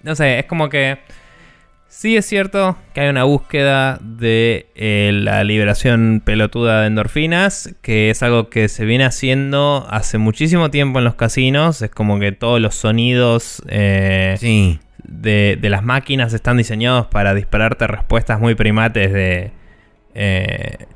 no 0.02 0.14
sé, 0.14 0.38
es 0.40 0.46
como 0.46 0.68
que 0.68 0.98
sí 1.96 2.14
es 2.14 2.26
cierto 2.26 2.76
que 2.92 3.00
hay 3.00 3.08
una 3.08 3.24
búsqueda 3.24 3.98
de 4.02 4.66
eh, 4.74 5.10
la 5.14 5.42
liberación 5.44 6.20
pelotuda 6.22 6.82
de 6.82 6.88
endorfinas, 6.88 7.74
que 7.80 8.10
es 8.10 8.22
algo 8.22 8.50
que 8.50 8.68
se 8.68 8.84
viene 8.84 9.04
haciendo 9.04 9.86
hace 9.88 10.18
muchísimo 10.18 10.70
tiempo 10.70 10.98
en 10.98 11.06
los 11.06 11.14
casinos. 11.14 11.80
Es 11.80 11.90
como 11.90 12.18
que 12.18 12.32
todos 12.32 12.60
los 12.60 12.74
sonidos 12.74 13.62
eh, 13.68 14.36
sí. 14.38 14.78
de, 15.04 15.56
de 15.58 15.70
las 15.70 15.82
máquinas 15.82 16.34
están 16.34 16.58
diseñados 16.58 17.06
para 17.06 17.32
dispararte 17.32 17.86
respuestas 17.86 18.40
muy 18.40 18.54
primates 18.54 19.10
de 19.14 19.52
eh, 20.14 20.86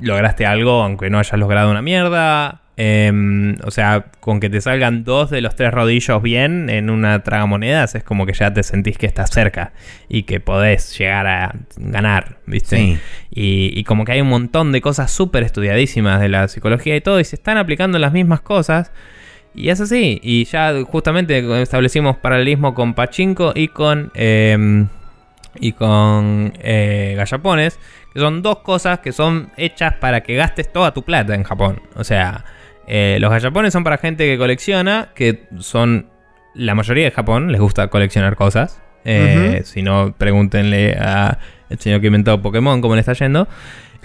lograste 0.00 0.44
algo 0.44 0.82
aunque 0.82 1.08
no 1.08 1.18
hayas 1.18 1.40
logrado 1.40 1.70
una 1.70 1.80
mierda. 1.80 2.60
Em, 2.82 3.56
o 3.64 3.70
sea, 3.70 4.06
con 4.20 4.40
que 4.40 4.48
te 4.48 4.62
salgan 4.62 5.04
dos 5.04 5.28
de 5.28 5.42
los 5.42 5.54
tres 5.54 5.70
rodillos 5.70 6.22
bien 6.22 6.70
en 6.70 6.88
una 6.88 7.22
tragamonedas 7.22 7.94
es 7.94 8.02
como 8.02 8.24
que 8.24 8.32
ya 8.32 8.54
te 8.54 8.62
sentís 8.62 8.96
que 8.96 9.04
estás 9.04 9.28
cerca 9.28 9.74
y 10.08 10.22
que 10.22 10.40
podés 10.40 10.96
llegar 10.96 11.26
a 11.26 11.54
ganar, 11.76 12.38
¿viste? 12.46 12.76
Sí. 12.76 12.98
Y, 13.30 13.78
y 13.78 13.84
como 13.84 14.06
que 14.06 14.12
hay 14.12 14.22
un 14.22 14.30
montón 14.30 14.72
de 14.72 14.80
cosas 14.80 15.10
súper 15.10 15.42
estudiadísimas 15.42 16.22
de 16.22 16.30
la 16.30 16.48
psicología 16.48 16.96
y 16.96 17.02
todo, 17.02 17.20
y 17.20 17.24
se 17.24 17.36
están 17.36 17.58
aplicando 17.58 17.98
las 17.98 18.14
mismas 18.14 18.40
cosas. 18.40 18.92
Y 19.54 19.68
es 19.68 19.78
así. 19.82 20.18
Y 20.22 20.46
ya 20.46 20.72
justamente 20.84 21.60
establecimos 21.60 22.16
paralelismo 22.16 22.74
con 22.74 22.94
Pachinko 22.94 23.52
y 23.54 23.68
con. 23.68 24.10
eh, 24.14 24.86
y 25.58 25.72
con 25.72 26.54
eh, 26.60 27.12
Gallapones. 27.14 27.78
Que 28.14 28.20
son 28.20 28.40
dos 28.40 28.60
cosas 28.60 29.00
que 29.00 29.12
son 29.12 29.50
hechas 29.58 29.96
para 29.96 30.22
que 30.22 30.34
gastes 30.34 30.72
toda 30.72 30.94
tu 30.94 31.02
plata 31.02 31.34
en 31.34 31.42
Japón. 31.42 31.82
O 31.94 32.04
sea, 32.04 32.44
eh, 32.92 33.18
los 33.20 33.30
gallapones 33.30 33.72
son 33.72 33.84
para 33.84 33.98
gente 33.98 34.26
que 34.26 34.36
colecciona. 34.36 35.10
Que 35.14 35.44
son. 35.60 36.08
La 36.54 36.74
mayoría 36.74 37.04
de 37.04 37.12
Japón 37.12 37.52
les 37.52 37.60
gusta 37.60 37.86
coleccionar 37.88 38.34
cosas. 38.34 38.82
Eh. 39.04 39.62
Si 39.64 39.82
no, 39.82 40.12
pregúntenle 40.18 40.94
a 40.98 41.38
el 41.70 41.78
señor 41.78 42.00
que 42.00 42.08
inventó 42.08 42.42
Pokémon 42.42 42.80
cómo 42.82 42.94
le 42.96 43.00
está 43.00 43.12
yendo. 43.12 43.46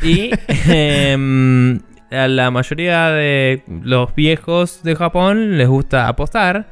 Y 0.03 0.29
em, 0.69 1.79
a 2.11 2.27
la 2.27 2.51
mayoría 2.51 3.09
de 3.09 3.63
los 3.81 4.13
viejos 4.13 4.83
de 4.83 4.95
Japón 4.95 5.57
les 5.57 5.67
gusta 5.67 6.07
apostar. 6.07 6.67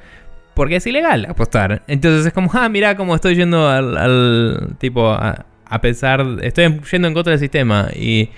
Porque 0.54 0.76
es 0.76 0.86
ilegal 0.86 1.26
apostar. 1.28 1.82
Entonces 1.88 2.28
es 2.28 2.34
como, 2.34 2.52
ah, 2.54 2.70
mira 2.70 2.96
cómo 2.96 3.16
estoy 3.16 3.34
yendo 3.36 3.68
al, 3.68 3.98
al- 3.98 4.76
tipo, 4.78 5.10
a, 5.12 5.46
a 5.66 5.82
pesar, 5.82 6.24
estoy 6.44 6.80
yendo 6.92 7.08
en 7.08 7.14
contra 7.16 7.32
del 7.32 7.40
sistema. 7.40 7.88
Y 7.96 8.30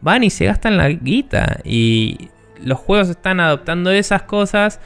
van 0.00 0.24
y 0.24 0.30
se 0.30 0.46
gastan 0.46 0.78
la 0.78 0.88
guita. 0.88 1.58
Y 1.64 2.30
los 2.64 2.78
juegos 2.78 3.08
están 3.08 3.40
adoptando 3.40 3.90
esas 3.90 4.22
cosas. 4.22 4.80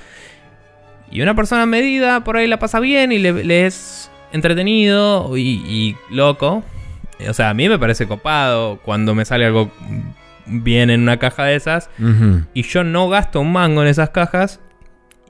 Y 1.10 1.20
una 1.20 1.34
persona 1.34 1.66
medida 1.66 2.24
por 2.24 2.36
ahí 2.36 2.46
la 2.46 2.58
pasa 2.58 2.80
bien 2.80 3.12
y 3.12 3.18
le, 3.18 3.44
le 3.44 3.66
es 3.66 4.10
entretenido 4.32 5.36
y, 5.36 5.62
y 5.66 5.96
loco. 6.10 6.64
O 7.28 7.32
sea, 7.34 7.50
a 7.50 7.54
mí 7.54 7.68
me 7.68 7.78
parece 7.78 8.06
copado 8.06 8.80
cuando 8.82 9.14
me 9.14 9.24
sale 9.24 9.46
algo 9.46 9.70
bien 10.46 10.90
en 10.90 11.02
una 11.02 11.18
caja 11.18 11.44
de 11.44 11.56
esas. 11.56 11.90
Y 12.54 12.62
yo 12.62 12.84
no 12.84 13.08
gasto 13.08 13.40
un 13.40 13.52
mango 13.52 13.82
en 13.82 13.88
esas 13.88 14.10
cajas. 14.10 14.60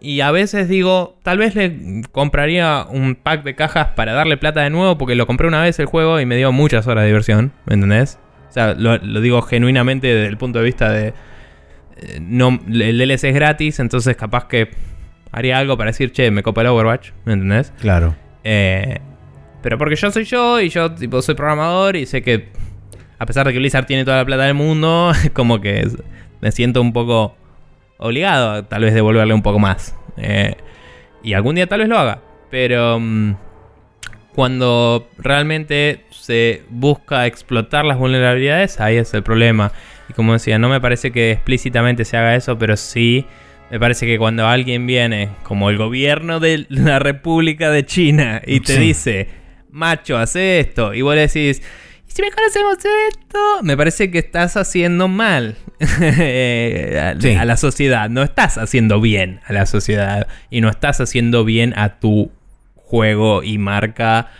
Y 0.00 0.20
a 0.20 0.32
veces 0.32 0.68
digo, 0.68 1.16
tal 1.22 1.38
vez 1.38 1.54
le 1.54 2.02
compraría 2.10 2.86
un 2.88 3.14
pack 3.14 3.44
de 3.44 3.54
cajas 3.54 3.88
para 3.94 4.12
darle 4.12 4.36
plata 4.36 4.62
de 4.62 4.70
nuevo 4.70 4.98
porque 4.98 5.14
lo 5.14 5.28
compré 5.28 5.46
una 5.46 5.62
vez 5.62 5.78
el 5.78 5.86
juego 5.86 6.18
y 6.18 6.26
me 6.26 6.36
dio 6.36 6.50
muchas 6.50 6.88
horas 6.88 7.02
de 7.02 7.08
diversión, 7.08 7.52
¿me 7.66 7.74
entendés? 7.74 8.18
O 8.48 8.52
sea, 8.52 8.74
lo, 8.74 8.98
lo 8.98 9.20
digo 9.20 9.42
genuinamente 9.42 10.08
desde 10.08 10.26
el 10.26 10.36
punto 10.36 10.58
de 10.58 10.64
vista 10.64 10.90
de... 10.90 11.14
eh, 12.02 12.18
no, 12.20 12.58
el 12.68 12.98
DLC 12.98 13.24
es 13.24 13.34
gratis, 13.34 13.78
entonces 13.80 14.16
capaz 14.16 14.46
que 14.46 14.70
haría 15.30 15.58
algo 15.58 15.76
para 15.76 15.90
decir, 15.90 16.12
che, 16.12 16.30
me 16.30 16.42
copa 16.42 16.60
el 16.62 16.66
Overwatch, 16.68 17.10
¿me 17.24 17.32
entendés? 17.34 17.72
Claro. 17.80 18.14
Eh, 18.44 18.98
pero 19.62 19.78
porque 19.78 19.96
yo 19.96 20.10
soy 20.10 20.24
yo 20.24 20.60
y 20.60 20.68
yo 20.68 20.92
tipo 20.92 21.22
soy 21.22 21.34
programador 21.34 21.96
y 21.96 22.04
sé 22.06 22.22
que 22.22 22.48
a 23.18 23.24
pesar 23.26 23.46
de 23.46 23.52
que 23.52 23.58
Blizzard 23.60 23.86
tiene 23.86 24.04
toda 24.04 24.16
la 24.18 24.24
plata 24.24 24.42
del 24.44 24.54
mundo, 24.54 25.12
como 25.32 25.60
que 25.60 25.80
es- 25.80 25.96
me 26.40 26.50
siento 26.50 26.80
un 26.82 26.92
poco 26.92 27.36
obligado 27.98 28.50
a 28.50 28.68
tal 28.68 28.82
vez 28.82 28.94
devolverle 28.94 29.32
un 29.32 29.42
poco 29.42 29.60
más. 29.60 29.94
Eh, 30.16 30.56
y 31.22 31.34
algún 31.34 31.54
día 31.54 31.68
tal 31.68 31.78
vez 31.80 31.88
lo 31.88 31.96
haga. 31.98 32.18
Pero 32.50 32.98
mm, 32.98 33.34
cuando 34.34 35.08
realmente 35.18 36.04
se 36.10 36.62
busca 36.70 37.26
explotar 37.26 37.84
las 37.84 37.98
vulnerabilidades, 37.98 38.80
ahí 38.80 38.96
es 38.96 39.12
el 39.14 39.22
problema. 39.22 39.72
Y 40.08 40.12
como 40.14 40.32
decía, 40.34 40.58
no 40.58 40.68
me 40.68 40.80
parece 40.80 41.10
que 41.12 41.32
explícitamente 41.32 42.04
se 42.04 42.16
haga 42.16 42.34
eso, 42.36 42.58
pero 42.58 42.76
sí 42.76 43.26
me 43.70 43.80
parece 43.80 44.06
que 44.06 44.18
cuando 44.18 44.46
alguien 44.46 44.86
viene, 44.86 45.30
como 45.44 45.70
el 45.70 45.78
gobierno 45.78 46.40
de 46.40 46.66
la 46.68 46.98
República 46.98 47.70
de 47.70 47.86
China, 47.86 48.42
y 48.46 48.60
te 48.60 48.74
Sí. 48.74 48.80
dice, 48.80 49.28
macho, 49.70 50.18
hace 50.18 50.60
esto, 50.60 50.92
y 50.92 51.00
vos 51.00 51.14
le 51.14 51.22
decís, 51.22 51.62
¿y 52.06 52.10
si 52.12 52.20
mejor 52.20 52.40
hacemos 52.46 52.76
esto? 53.08 53.38
Me 53.62 53.74
parece 53.76 54.10
que 54.10 54.18
estás 54.18 54.58
haciendo 54.58 55.08
mal 55.08 55.56
a, 55.80 57.14
Sí. 57.20 57.34
a 57.34 57.44
la 57.46 57.56
sociedad. 57.56 58.10
No 58.10 58.22
estás 58.22 58.58
haciendo 58.58 59.00
bien 59.00 59.40
a 59.46 59.54
la 59.54 59.64
sociedad. 59.64 60.26
Y 60.50 60.60
no 60.60 60.68
estás 60.68 61.00
haciendo 61.00 61.44
bien 61.46 61.72
a 61.78 61.98
tu 62.00 62.30
juego 62.76 63.42
y 63.42 63.56
marca 63.56 64.30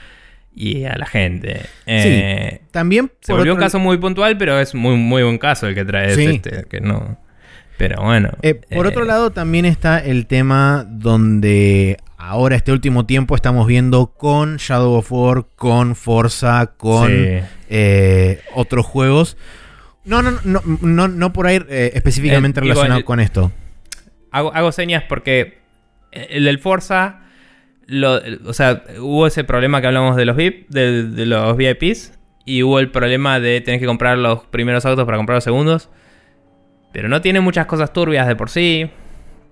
y 0.55 0.85
a 0.85 0.97
la 0.97 1.07
gente. 1.07 1.61
Eh, 1.87 2.61
También 2.71 3.11
se 3.21 3.33
por 3.33 3.39
volvió 3.41 3.55
un 3.55 3.61
caso 3.61 3.79
muy 3.79 3.97
puntual, 3.99 4.37
pero 4.37 4.59
es 4.61 4.75
muy, 4.75 4.97
muy 4.97 5.23
buen 5.23 5.39
caso 5.39 5.67
el 5.69 5.75
que 5.75 5.85
trae 5.85 6.15
Sí. 6.15 6.25
este, 6.27 6.65
que 6.69 6.81
no. 6.81 7.19
Pero 7.79 8.03
bueno. 8.03 8.31
Eh, 8.43 8.55
por 8.55 8.87
eh, 8.87 8.91
otro 8.91 9.05
lado, 9.05 9.31
también 9.31 9.65
está 9.65 9.99
el 9.99 10.27
tema 10.27 10.85
donde 10.89 11.97
ahora, 12.19 12.55
este 12.55 12.71
último 12.71 13.07
tiempo, 13.07 13.35
estamos 13.35 13.67
viendo 13.67 14.09
con 14.15 14.59
Shadow 14.59 14.93
of 14.95 15.11
War, 15.11 15.47
con 15.57 15.97
Forza, 15.97 16.67
con 16.77 17.09
sí. 17.09 17.39
eh, 17.71 18.41
otros 18.55 18.87
juegos. 18.87 19.37
No, 20.05 20.21
no, 20.23 20.33
no, 20.45 20.61
no, 20.81 21.09
no 21.09 21.33
por 21.33 21.47
ahí 21.47 21.61
eh, 21.69 21.93
específicamente 21.95 22.61
Eh, 22.61 22.63
digo, 22.63 22.75
relacionado 22.75 22.99
el- 23.01 23.05
con 23.05 23.21
esto. 23.21 23.53
Hago, 24.31 24.55
hago 24.55 24.71
señas 24.73 25.05
porque 25.09 25.59
el 26.13 26.45
del 26.45 26.59
Forza, 26.59 27.21
lo- 27.87 28.21
o 28.47 28.53
sea, 28.53 28.85
hubo 29.01 29.27
ese 29.27 29.45
problema 29.45 29.81
que 29.81 29.87
hablamos 29.89 30.17
de 30.17 30.25
los 30.25 30.37
VIP, 30.37 30.69
de, 30.71 31.05
de 31.05 31.27
los 31.27 31.57
VIPs, 31.57 32.19
y 32.45 32.63
hubo 32.63 32.79
el 32.81 32.91
problema 32.91 33.39
de 33.41 33.61
tener 33.61 33.79
que 33.81 33.87
comprar 33.87 34.19
los 34.19 34.41
primeros 34.47 34.85
autos 34.87 35.05
para 35.05 35.17
comprar 35.17 35.37
los 35.37 35.45
segundos. 35.45 35.89
Pero 36.93 37.09
no 37.09 37.21
tiene 37.21 37.41
muchas 37.41 37.67
cosas 37.67 37.93
turbias 37.93 38.27
de 38.27 38.37
por 38.37 38.51
sí. 38.51 38.91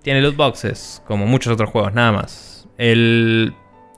Tiene 0.03 0.21
loot 0.21 0.35
boxes, 0.35 1.01
como 1.07 1.25
muchos 1.25 1.53
otros 1.53 1.69
juegos, 1.69 1.93
nada 1.93 2.11
más. 2.11 2.67
El 2.77 3.53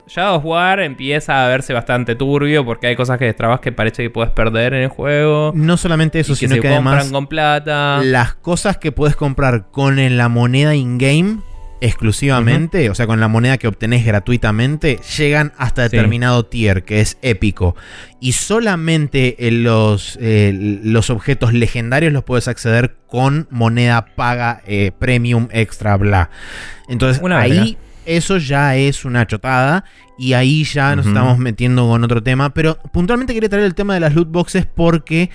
Shadow 0.06 0.36
of 0.36 0.44
War 0.44 0.80
empieza 0.80 1.44
a 1.44 1.48
verse 1.48 1.72
bastante 1.72 2.14
turbio 2.14 2.64
porque 2.64 2.86
hay 2.88 2.96
cosas 2.96 3.18
que 3.18 3.24
destrabas 3.24 3.60
que 3.60 3.72
parece 3.72 4.02
que 4.02 4.10
puedes 4.10 4.30
perder 4.32 4.74
en 4.74 4.82
el 4.82 4.88
juego. 4.88 5.52
No 5.54 5.76
solamente 5.78 6.20
eso, 6.20 6.32
y 6.32 6.36
que 6.36 6.38
sino 6.40 6.54
se 6.56 6.60
que 6.60 6.68
además 6.68 7.10
con 7.10 7.26
plata. 7.26 8.00
las 8.04 8.34
cosas 8.34 8.76
que 8.76 8.92
puedes 8.92 9.16
comprar 9.16 9.70
con 9.70 9.96
la 10.16 10.28
moneda 10.28 10.74
in-game 10.74 11.38
exclusivamente, 11.86 12.88
o 12.90 12.94
sea, 12.94 13.06
con 13.06 13.20
la 13.20 13.28
moneda 13.28 13.58
que 13.58 13.68
obtenés 13.68 14.04
gratuitamente, 14.04 14.98
llegan 15.16 15.52
hasta 15.58 15.84
Sí. 15.88 15.96
determinado 15.96 16.44
tier, 16.46 16.84
que 16.84 17.00
es 17.00 17.18
épico. 17.22 17.76
Y 18.20 18.32
solamente 18.32 19.46
en 19.48 19.64
los, 19.64 20.18
eh, 20.20 20.52
los 20.82 21.10
objetos 21.10 21.52
legendarios 21.52 22.12
los 22.12 22.24
puedes 22.24 22.48
acceder 22.48 22.96
con 23.06 23.46
moneda 23.50 24.06
paga, 24.16 24.62
eh, 24.66 24.92
premium, 24.98 25.48
extra, 25.52 25.96
bla. 25.96 26.30
Entonces 26.88 27.22
Una 27.22 27.40
ahí 27.40 27.50
verga. 27.50 27.78
eso 28.06 28.38
ya 28.38 28.76
es 28.76 29.04
una 29.04 29.26
chotada. 29.26 29.84
Y 30.16 30.34
ahí 30.34 30.62
ya 30.62 30.94
nos 30.94 31.08
estamos 31.08 31.38
metiendo 31.38 31.88
con 31.88 32.04
otro 32.04 32.22
tema. 32.22 32.54
Pero 32.54 32.78
puntualmente 32.92 33.34
quería 33.34 33.48
traer 33.48 33.64
el 33.64 33.74
tema 33.74 33.94
de 33.94 34.00
las 34.00 34.14
loot 34.14 34.30
boxes 34.30 34.64
porque 34.64 35.28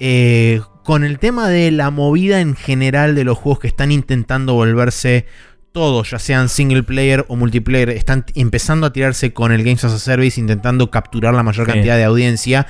eh, 0.00 0.62
con 0.84 1.04
el 1.04 1.18
tema 1.18 1.48
de 1.50 1.70
la 1.70 1.90
movida 1.90 2.40
en 2.40 2.56
general 2.56 3.14
de 3.14 3.24
los 3.24 3.36
juegos 3.36 3.58
que 3.60 3.68
están 3.68 3.92
intentando 3.92 4.54
volverse 4.54 5.26
todos, 5.72 6.10
ya 6.10 6.18
sean 6.18 6.48
single 6.48 6.82
player 6.82 7.24
o 7.28 7.36
multiplayer, 7.36 7.90
están 7.90 8.24
empezando 8.34 8.86
a 8.86 8.92
tirarse 8.92 9.32
con 9.32 9.52
el 9.52 9.64
Games 9.64 9.84
as 9.84 9.92
a 9.92 9.98
Service, 9.98 10.38
intentando 10.38 10.90
capturar 10.90 11.34
la 11.34 11.42
mayor 11.42 11.66
Sí. 11.66 11.72
cantidad 11.72 11.96
de 11.96 12.04
audiencia. 12.04 12.66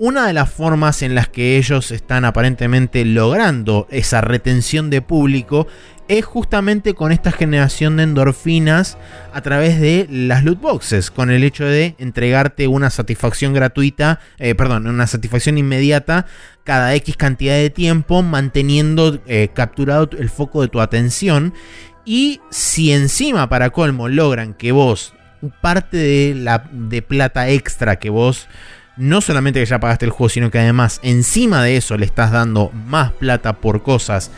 Una 0.00 0.26
de 0.28 0.32
las 0.32 0.48
formas 0.50 1.02
en 1.02 1.14
las 1.16 1.28
que 1.28 1.56
ellos 1.56 1.90
están 1.90 2.24
aparentemente 2.24 3.04
logrando 3.04 3.88
esa 3.90 4.20
retención 4.20 4.90
de 4.90 5.02
público 5.02 5.66
es 6.06 6.24
justamente 6.24 6.94
con 6.94 7.12
esta 7.12 7.32
generación 7.32 7.96
de 7.96 8.04
endorfinas 8.04 8.96
a 9.34 9.42
través 9.42 9.78
de 9.80 10.06
las 10.08 10.42
loot 10.44 10.60
boxes, 10.60 11.10
con 11.10 11.30
el 11.30 11.44
hecho 11.44 11.64
de 11.66 11.96
entregarte 11.98 12.66
una 12.66 12.88
satisfacción 12.90 13.52
gratuita, 13.52 14.20
eh, 14.38 14.54
perdón, 14.54 14.86
una 14.86 15.06
satisfacción 15.06 15.58
inmediata 15.58 16.24
cada 16.64 16.94
X 16.94 17.16
cantidad 17.16 17.54
de 17.56 17.68
tiempo, 17.70 18.22
manteniendo 18.22 19.20
eh, 19.26 19.48
capturado 19.52 20.10
el 20.18 20.30
foco 20.30 20.62
de 20.62 20.68
tu 20.68 20.80
atención. 20.80 21.52
Y 22.10 22.40
si 22.48 22.90
encima, 22.90 23.50
para 23.50 23.68
colmo, 23.68 24.08
logran 24.08 24.54
que 24.54 24.72
vos, 24.72 25.12
parte 25.60 25.98
de 25.98 26.34
la 26.34 26.66
de 26.72 27.02
plata 27.02 27.50
extra 27.50 27.96
que 27.96 28.08
vos, 28.08 28.48
no 28.96 29.20
solamente 29.20 29.60
que 29.60 29.66
ya 29.66 29.78
pagaste 29.78 30.06
el 30.06 30.10
juego, 30.10 30.30
sino 30.30 30.50
que 30.50 30.58
además 30.58 31.00
encima 31.02 31.62
de 31.62 31.76
eso 31.76 31.98
le 31.98 32.06
estás 32.06 32.32
dando 32.32 32.70
más 32.70 33.12
plata 33.12 33.60
por 33.60 33.82
cosas 33.82 34.30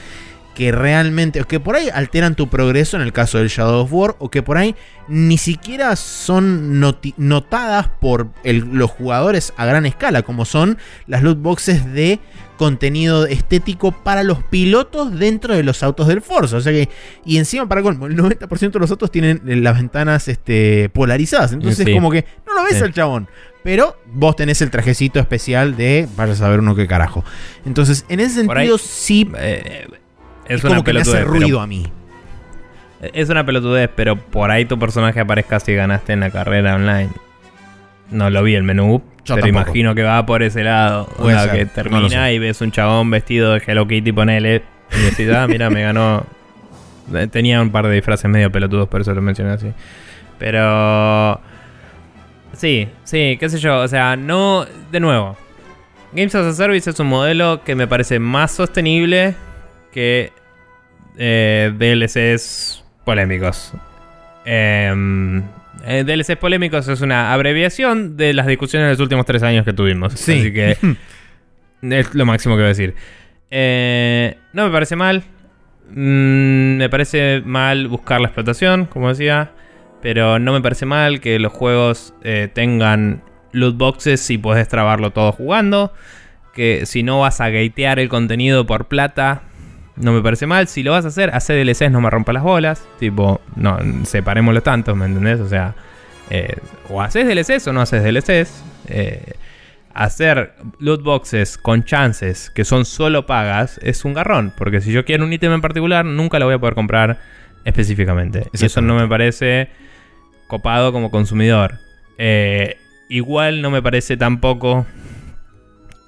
que 0.61 0.73
realmente, 0.73 1.41
o 1.41 1.47
que 1.49 1.59
por 1.59 1.74
ahí 1.74 1.89
alteran 1.89 2.35
tu 2.35 2.51
progreso 2.51 2.95
en 2.99 3.03
el 3.03 3.15
caso 3.15 3.39
del 3.39 3.49
Shadow 3.49 3.81
of 3.85 3.93
War, 3.95 4.16
o 4.19 4.31
que 4.31 4.43
por 4.43 4.59
ahí 4.59 4.74
ni 5.09 5.39
siquiera 5.39 5.97
son 5.97 6.78
notadas 7.16 7.89
por 7.99 8.28
el- 8.45 8.69
los 8.74 8.91
jugadores 8.91 9.55
a 9.57 9.65
gran 9.65 9.87
escala, 9.87 10.20
como 10.20 10.45
son 10.45 10.77
las 11.07 11.23
loot 11.23 11.41
boxes 11.41 11.91
de 11.95 12.19
contenido 12.59 13.24
estético 13.24 13.91
para 13.93 14.23
los 14.23 14.43
pilotos 14.45 15.19
dentro 15.19 15.55
de 15.55 15.62
los 15.62 15.82
autos 15.82 16.07
del 16.09 16.20
Forza. 16.20 16.59
O 16.59 16.61
sea 16.61 16.73
que, 16.73 16.91
y 17.24 17.39
encima 17.39 17.66
para 17.66 17.81
colmo, 17.81 18.07
el 18.07 18.15
90% 18.15 18.78
de 18.78 18.81
los 18.81 18.91
autos 18.91 19.11
tienen 19.11 19.41
eh, 19.49 19.57
las 19.57 19.78
ventanas 19.78 20.28
este, 20.28 20.91
polarizadas. 20.91 21.55
Entonces, 21.55 21.87
Sí. 21.87 21.95
como 21.95 22.11
que 22.11 22.27
no 22.47 22.53
lo 22.53 22.65
ves 22.65 22.77
Sí. 22.77 22.85
al 22.85 22.93
chabón. 22.93 23.28
Pero 23.65 23.97
vos 24.12 24.37
tenés 24.37 24.61
el 24.61 24.70
trajecito 24.70 25.20
especial 25.20 25.74
de 25.78 26.07
vaya 26.16 26.35
a 26.35 26.37
saber 26.37 26.61
uno 26.61 26.74
qué 26.74 26.87
carajo. 26.87 27.24
Entonces, 27.65 28.05
en 28.11 28.20
ese 28.20 28.41
ahí- 28.41 28.47
sentido, 28.47 28.77
sí 28.77 29.27
Eh, 29.39 29.87
es, 30.47 30.59
es, 30.59 30.65
una 30.65 30.71
como 30.75 30.85
que 30.85 30.93
me 30.93 31.01
hace 31.01 31.11
pelotudez, 31.12 31.31
pero- 31.33 31.41
ruido 31.45 31.61
a 31.61 31.67
mí. 31.67 31.93
Es 33.15 33.31
una 33.31 33.47
pelotudez, 33.47 33.89
pero 33.95 34.17
por 34.17 34.51
ahí 34.51 34.67
tu 34.67 34.79
personaje 34.79 35.21
aparezca 35.21 35.59
si 35.59 35.75
ganaste 35.75 36.12
en 36.12 36.21
la 36.21 36.31
carrera 36.31 36.75
online. 36.75 37.09
No 38.11 38.29
lo 38.29 38.43
vi 38.43 38.55
el 38.57 38.62
menú, 38.62 39.03
Yo 39.25 39.37
pero 39.37 39.47
tampoco. 39.47 39.49
imagino 39.49 39.95
que 39.95 40.03
va 40.03 40.27
por 40.27 40.43
ese 40.43 40.62
lado. 40.65 41.09
O 41.17 41.23
Puede 41.23 41.35
sea, 41.37 41.45
ser, 41.49 41.59
que 41.61 41.67
termina 41.67 42.31
y 42.31 42.39
ves 42.39 42.61
un 42.61 42.73
chabón 42.73 43.11
vestido 43.11 43.55
de 43.55 43.62
Hello 43.67 43.89
Kitty, 43.89 44.12
ponele. 44.12 44.62
Y 44.93 45.03
decís, 45.05 45.31
ah, 45.35 45.47
mira, 45.49 45.71
me 45.71 45.81
ganó. 45.83 46.27
Eh, 47.15 47.27
Tenía 47.29 47.62
un 47.62 47.71
par 47.71 47.87
de 47.87 47.95
disfraces 47.95 48.29
medio 48.31 48.53
pelotudos, 48.53 48.87
por 48.89 49.01
eso 49.01 49.15
lo 49.15 49.23
mencioné 49.23 49.53
así. 49.53 49.73
Pero. 50.39 51.41
Sí, 52.53 52.89
sí, 53.05 53.37
qué 53.41 53.49
sé 53.49 53.59
yo. 53.59 53.79
O 53.81 53.89
sea, 53.89 54.17
no. 54.17 54.67
De 54.93 55.01
nuevo. 55.01 55.37
Games 56.12 56.35
as 56.35 56.45
a 56.45 56.53
Service 56.53 56.91
es 56.91 56.99
un 57.01 57.07
modelo 57.07 57.62
que 57.65 57.75
me 57.77 57.87
parece 57.87 58.19
más 58.19 58.51
sostenible 58.51 59.37
que 59.93 60.33
eh, 61.17 61.73
DLCs 61.77 62.85
polémicos. 63.05 63.73
Em, 64.45 65.43
eh, 65.85 66.05
DLCs 66.05 66.37
polémicos 66.37 66.89
es 66.89 67.01
una 67.01 67.33
abreviación 67.33 68.17
de 68.17 68.35
las 68.35 68.47
discusiones 68.47 68.89
de 68.89 68.93
los 68.93 69.01
últimos 69.01 69.27
tres 69.27 69.43
años 69.43 69.65
que 69.65 69.73
tuvimos. 69.73 70.15
Sí. 70.15 70.41
Así 70.41 70.53
que 70.53 70.77
es 71.83 72.15
lo 72.15 72.27
máximo 72.27 72.55
que 72.55 72.62
voy 72.62 72.67
a 72.67 72.69
decir. 72.69 72.95
Eh, 73.51 74.37
no 74.53 74.67
me 74.67 74.73
parece 74.73 74.97
mal. 74.97 75.25
Mm, 75.91 76.77
me 76.77 76.89
parece 76.89 77.43
mal 77.45 77.89
buscar 77.89 78.21
la 78.21 78.29
explotación, 78.29 78.87
como 78.87 79.09
decía. 79.09 79.53
Pero 80.03 80.39
no 80.39 80.53
me 80.53 80.62
parece 80.62 80.87
mal 80.87 81.21
que 81.21 81.39
los 81.39 81.53
juegos 81.53 82.15
eh, 82.23 82.49
tengan 82.53 83.23
loot 83.53 83.77
boxes 83.77 84.31
y 84.31 84.39
puedes 84.39 84.69
trabarlo 84.69 85.11
todo 85.11 85.33
jugando. 85.33 85.93
Que 86.55 86.87
si 86.87 87.03
no 87.03 87.21
vas 87.21 87.41
a 87.41 87.51
gatear 87.51 87.99
el 87.99 88.09
contenido 88.09 88.67
por 88.67 88.89
plata, 88.89 89.43
no 90.01 90.12
me 90.12 90.22
parece 90.22 90.47
mal. 90.47 90.68
Si 90.68 90.82
lo 90.82 90.93
vas 90.93 91.05
a 91.05 91.09
hacer, 91.09 91.31
hacer 91.35 91.64
DLCs 91.64 91.90
no 91.90 92.01
me 92.01 92.10
rompa 92.10 92.32
las 92.32 92.43
bolas. 92.43 92.86
Tipo, 92.98 93.40
no, 93.56 93.78
separémoslo 94.05 94.62
tanto, 94.62 94.94
¿me 94.97 95.06
entendés? 95.06 95.40
O 95.40 95.48
sea, 95.48 95.74
eh, 96.31 96.56
o 96.89 97.02
haces 97.02 97.27
DLCs 97.27 97.66
o 97.68 97.72
no 97.72 97.81
haces 97.81 98.02
DLCs. 98.02 98.64
Eh, 98.89 99.35
hacer 99.94 100.55
loot 100.78 101.02
boxes 101.02 101.59
con 101.59 101.85
chances 101.85 102.51
que 102.51 102.64
son 102.64 102.85
solo 102.85 103.27
pagas 103.27 103.78
es 103.82 104.05
un 104.05 104.14
garrón. 104.14 104.52
Porque 104.56 104.81
si 104.81 104.93
yo 104.93 105.05
quiero 105.05 105.24
un 105.24 105.32
ítem 105.32 105.52
en 105.52 105.60
particular, 105.60 106.05
nunca 106.05 106.39
lo 106.39 106.47
voy 106.47 106.55
a 106.55 106.59
poder 106.59 106.74
comprar 106.74 107.18
específicamente. 107.64 108.47
Y 108.52 108.64
eso 108.64 108.81
no 108.81 108.97
me 108.97 109.06
parece 109.06 109.68
copado 110.47 110.93
como 110.93 111.10
consumidor. 111.10 111.78
Eh, 112.18 112.77
igual 113.09 113.62
no 113.62 113.70
me 113.70 113.82
parece 113.82 114.16
tampoco 114.16 114.86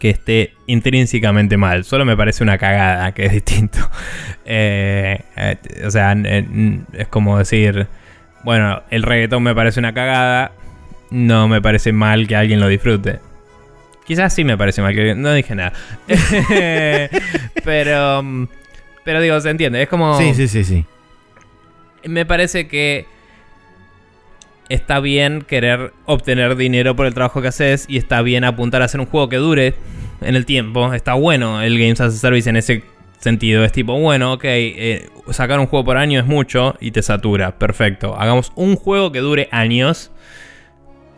que 0.02 0.10
esté 0.10 0.52
intrínsecamente 0.66 1.56
mal. 1.56 1.84
Solo 1.84 2.04
me 2.04 2.16
parece 2.16 2.42
una 2.42 2.58
cagada, 2.58 3.12
que 3.12 3.26
es 3.26 3.32
distinto. 3.32 3.78
Eh, 4.44 5.20
eh, 5.36 5.56
o 5.86 5.90
sea, 5.92 6.10
n- 6.12 6.80
es 6.94 7.06
como 7.06 7.38
decir, 7.38 7.86
bueno, 8.42 8.82
el 8.90 9.04
reggaetón 9.04 9.44
me 9.44 9.54
parece 9.54 9.78
una 9.78 9.94
cagada. 9.94 10.50
No 11.10 11.46
me 11.46 11.62
parece 11.62 11.92
mal 11.92 12.26
que 12.26 12.34
alguien 12.34 12.58
lo 12.58 12.66
disfrute. 12.66 13.20
Quizás 14.04 14.34
sí 14.34 14.42
me 14.42 14.58
parece 14.58 14.82
mal 14.82 14.92
que... 14.96 15.14
No 15.14 15.32
dije 15.32 15.54
nada. 15.54 15.72
pero... 17.64 18.22
mm, 18.24 18.48
Pero 19.04 19.20
digo, 19.20 19.40
se 19.40 19.50
entiende. 19.50 19.80
Es 19.82 19.88
como... 19.88 20.18
Sí, 20.18 20.34
sí, 20.34 20.48
sí, 20.48 20.64
sí. 20.64 20.84
Me 22.04 22.26
parece 22.26 22.66
que 22.66 23.06
está 24.68 25.00
bien 25.00 25.42
querer 25.42 25.92
obtener 26.06 26.56
dinero 26.56 26.96
por 26.96 27.06
el 27.06 27.14
trabajo 27.14 27.42
que 27.42 27.48
haces 27.48 27.86
y 27.88 27.96
está 27.96 28.22
bien 28.22 28.44
apuntar 28.44 28.82
a 28.82 28.86
hacer 28.86 29.00
un 29.00 29.06
juego 29.06 29.28
que 29.28 29.36
dure 29.36 29.74
en 30.20 30.36
el 30.36 30.46
tiempo. 30.46 30.92
Está 30.92 31.14
bueno 31.14 31.62
el 31.62 31.78
Games 31.78 32.00
as 32.00 32.14
a 32.14 32.18
Service 32.18 32.48
en 32.48 32.56
ese 32.56 32.82
sentido. 33.18 33.64
Es 33.64 33.72
tipo, 33.72 33.98
bueno, 33.98 34.34
ok, 34.34 34.44
eh, 34.44 35.08
sacar 35.30 35.60
un 35.60 35.66
juego 35.66 35.84
por 35.84 35.96
año 35.96 36.20
es 36.20 36.26
mucho 36.26 36.74
y 36.80 36.90
te 36.90 37.02
satura. 37.02 37.58
Perfecto. 37.58 38.16
Hagamos 38.18 38.52
un 38.54 38.76
juego 38.76 39.12
que 39.12 39.20
dure 39.20 39.48
años. 39.50 40.10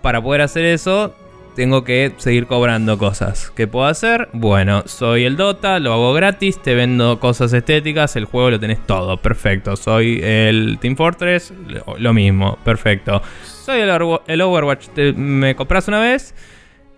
Para 0.03 0.23
poder 0.23 0.43
hacer 0.43 0.67
eso, 0.67 1.17
tengo 1.55 1.85
que 1.85 2.13
seguir 2.17 2.47
cobrando 2.47 2.99
cosas. 2.99 3.51
¿Qué 3.55 3.67
puedo 3.67 3.87
hacer? 3.87 4.29
Bueno, 4.33 4.83
soy 4.87 5.25
el 5.25 5.37
Dota, 5.37 5.79
lo 5.79 5.93
hago 5.93 6.13
gratis, 6.13 6.61
te 6.61 6.75
vendo 6.75 7.21
cosas 7.21 7.53
estéticas, 7.53 8.17
el 8.17 8.25
juego 8.25 8.51
lo 8.51 8.61
tenés 8.61 8.85
todo, 8.87 9.17
perfecto. 9.19 9.77
Soy 9.77 10.21
el 10.23 10.79
Team 10.81 10.97
Fortress, 10.97 11.53
lo- 11.99 12.13
mismo, 12.13 12.59
perfecto. 12.65 13.23
Soy 13.43 13.81
el, 13.81 13.91
Overwa- 13.91 14.23
el 14.27 14.41
Overwatch, 14.41 14.89
me 15.17 15.55
compras 15.55 15.89
una 15.89 16.01
vez 16.01 16.35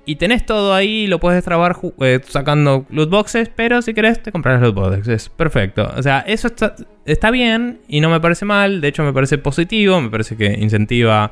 y 0.05 0.17
tenés 0.17 0.47
todo 0.47 0.73
ahí, 0.73 1.07
lo 1.07 1.19
puedes 1.21 1.43
trabar 1.45 1.75
ju- 1.75 1.93
eh, 2.01 2.21
sacando 2.27 2.87
loot 2.91 3.11
boxes, 3.11 3.51
pero 3.55 3.83
si 3.83 3.93
querés 3.93 4.23
te 4.23 4.33
compras 4.33 4.61
loot 4.63 4.75
boxes, 4.75 5.29
perfecto. 5.29 5.91
O 5.97 6.03
sea, 6.03 6.21
eso 6.21 6.47
está, 6.47 6.75
está 7.05 7.31
bien 7.31 7.81
y 7.89 8.01
no 8.01 8.09
me 8.11 8.21
parece 8.21 8.45
mal, 8.45 8.81
de 8.81 8.89
hecho 8.89 9.03
me 9.03 9.13
parece 9.13 9.37
positivo, 9.39 10.01
me 10.01 10.09
parece 10.11 10.37
que 10.37 10.47
incentiva... 10.59 11.31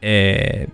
eh, 0.00 0.66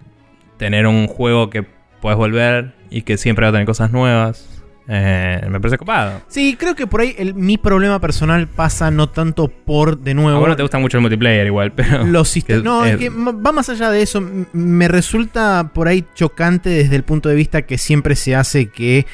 tener 0.57 0.87
un 0.87 1.09
juego 1.09 1.51
que 1.51 1.65
puedes 2.05 2.19
volver 2.19 2.75
y 2.91 3.01
que 3.01 3.17
siempre 3.17 3.47
va 3.47 3.49
a 3.49 3.53
tener 3.53 3.67
cosas 3.67 3.91
nuevas. 3.91 4.47
Eh, 4.87 5.41
me 5.49 5.59
parece 5.59 5.79
copado. 5.79 6.21
Sí, 6.29 6.55
creo 6.59 6.75
que 6.75 6.87
por 6.87 7.01
ahí 7.01 7.15
el- 7.17 7.33
mi 7.33 7.57
problema 7.57 7.99
personal 7.99 8.47
pasa 8.47 8.91
no 8.91 9.09
tanto 9.09 9.49
por, 9.49 9.99
de 9.99 10.11
A 10.11 10.15
nuevo, 10.15 10.39
vos 10.41 10.51
no 10.51 10.55
te 10.57 10.61
gusta 10.61 10.79
mucho 10.79 10.99
el 10.99 11.01
multiplayer 11.01 11.47
igual, 11.47 11.73
pero... 11.77 12.05
los 12.05 12.29
sistemas. 12.29 12.63
No, 12.63 12.85
es 12.85 12.99
que 12.99 13.09
va 13.09 13.53
más 13.53 13.71
allá 13.71 13.91
de 13.91 14.03
eso. 14.03 14.23
Me 14.53 14.87
resulta 14.87 15.71
por 15.73 15.89
ahí 15.89 16.05
chocante 16.15 16.69
desde 16.69 16.95
el 16.95 17.05
punto 17.05 17.31
de 17.31 17.37
vista 17.37 17.63
que 17.63 17.79
siempre 17.79 18.17
se 18.17 18.37
hace 18.37 18.67
que 18.69 19.07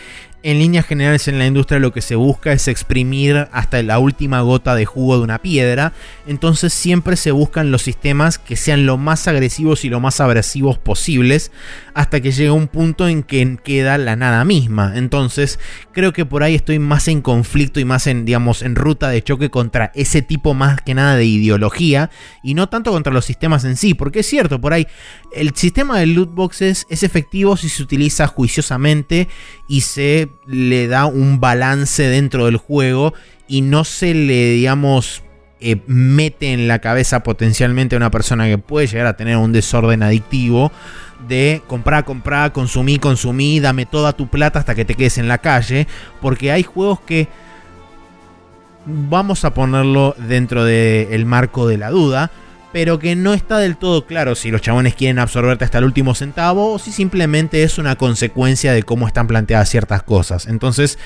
en 0.42 0.58
líneas 0.58 0.86
generales 0.86 1.28
en 1.28 1.38
la 1.38 1.46
industria 1.46 1.78
lo 1.78 1.92
que 1.92 2.00
se 2.00 2.14
busca 2.14 2.52
es 2.52 2.68
exprimir 2.68 3.48
hasta 3.52 3.82
la 3.82 3.98
última 3.98 4.40
gota 4.40 4.74
de 4.74 4.86
jugo 4.86 5.18
de 5.18 5.22
una 5.22 5.42
piedra. 5.42 5.92
Entonces 6.26 6.72
siempre 6.72 7.16
se 7.16 7.30
buscan 7.30 7.70
los 7.70 7.82
sistemas 7.82 8.38
que 8.38 8.56
sean 8.56 8.86
lo 8.86 8.96
más 8.96 9.28
agresivos 9.28 9.84
y 9.84 9.90
lo 9.90 10.00
más 10.00 10.20
abrasivos 10.20 10.78
posibles 10.78 11.52
hasta 11.94 12.20
que 12.20 12.32
llega 12.32 12.52
un 12.52 12.68
punto 12.68 13.08
en 13.08 13.22
que 13.22 13.58
queda 13.62 13.98
la 13.98 14.16
nada 14.16 14.44
misma. 14.44 14.92
Entonces 14.94 15.58
creo 15.92 16.12
que 16.12 16.24
por 16.24 16.42
ahí 16.42 16.54
estoy 16.54 16.78
más 16.78 17.08
en 17.08 17.20
conflicto 17.20 17.80
y 17.80 17.84
más 17.84 18.06
en, 18.06 18.24
digamos, 18.24 18.62
en 18.62 18.76
ruta 18.76 19.08
de 19.10 19.22
choque 19.22 19.50
contra 19.50 19.92
ese 19.94 20.22
tipo 20.22 20.54
más 20.54 20.80
que 20.80 20.94
nada 20.94 21.16
de 21.16 21.26
ideología 21.26 22.10
y 22.42 22.54
no 22.54 22.68
tanto 22.68 22.92
contra 22.92 23.12
los 23.12 23.24
sistemas 23.24 23.64
en 23.64 23.76
sí. 23.76 23.94
Porque 23.94 24.20
es 24.20 24.26
cierto, 24.26 24.60
por 24.60 24.72
ahí 24.72 24.86
el 25.32 25.54
sistema 25.54 25.98
de 25.98 26.06
loot 26.06 26.34
boxes 26.34 26.86
es 26.88 27.02
efectivo 27.02 27.56
si 27.56 27.68
se 27.68 27.82
utiliza 27.82 28.26
juiciosamente 28.26 29.28
y 29.68 29.82
se 29.82 30.29
le 30.46 30.88
da 30.88 31.06
un 31.06 31.40
balance 31.40 32.02
dentro 32.04 32.46
del 32.46 32.56
juego 32.56 33.14
y 33.48 33.62
no 33.62 33.84
se 33.84 34.14
le, 34.14 34.52
digamos, 34.52 35.22
eh, 35.60 35.82
mete 35.86 36.52
en 36.52 36.68
la 36.68 36.78
cabeza 36.78 37.22
potencialmente 37.22 37.94
a 37.94 37.98
una 37.98 38.10
persona 38.10 38.46
que 38.46 38.56
puede 38.56 38.86
llegar 38.86 39.06
a 39.06 39.16
tener 39.16 39.36
un 39.36 39.52
desorden 39.52 40.02
adictivo 40.02 40.72
de 41.28 41.62
comprar, 41.66 42.04
comprar, 42.04 42.52
consumir, 42.52 42.98
consumir, 43.00 43.62
dame 43.62 43.84
toda 43.84 44.14
tu 44.14 44.28
plata 44.28 44.58
hasta 44.58 44.74
que 44.74 44.84
te 44.86 44.94
quedes 44.94 45.18
en 45.18 45.28
la 45.28 45.38
calle, 45.38 45.86
porque 46.20 46.50
hay 46.50 46.62
juegos 46.62 47.00
que 47.00 47.28
vamos 48.86 49.44
a 49.44 49.52
ponerlo 49.52 50.14
dentro 50.18 50.64
del 50.64 51.26
marco 51.26 51.68
de 51.68 51.76
la 51.76 51.90
duda, 51.90 52.30
pero 52.72 52.98
que 52.98 53.16
no 53.16 53.34
está 53.34 53.58
del 53.58 53.76
todo 53.76 54.06
claro 54.06 54.34
si 54.34 54.50
los 54.50 54.62
chabones 54.62 54.94
quieren 54.94 55.18
absorberte 55.18 55.64
hasta 55.64 55.78
el 55.78 55.84
último 55.84 56.14
centavo 56.14 56.72
o 56.72 56.78
si 56.78 56.92
simplemente 56.92 57.62
es 57.62 57.78
una 57.78 57.96
consecuencia 57.96 58.72
de 58.72 58.82
cómo 58.82 59.06
están 59.06 59.26
planteadas 59.26 59.68
ciertas 59.68 60.02
cosas. 60.02 60.46
Entonces, 60.46 60.98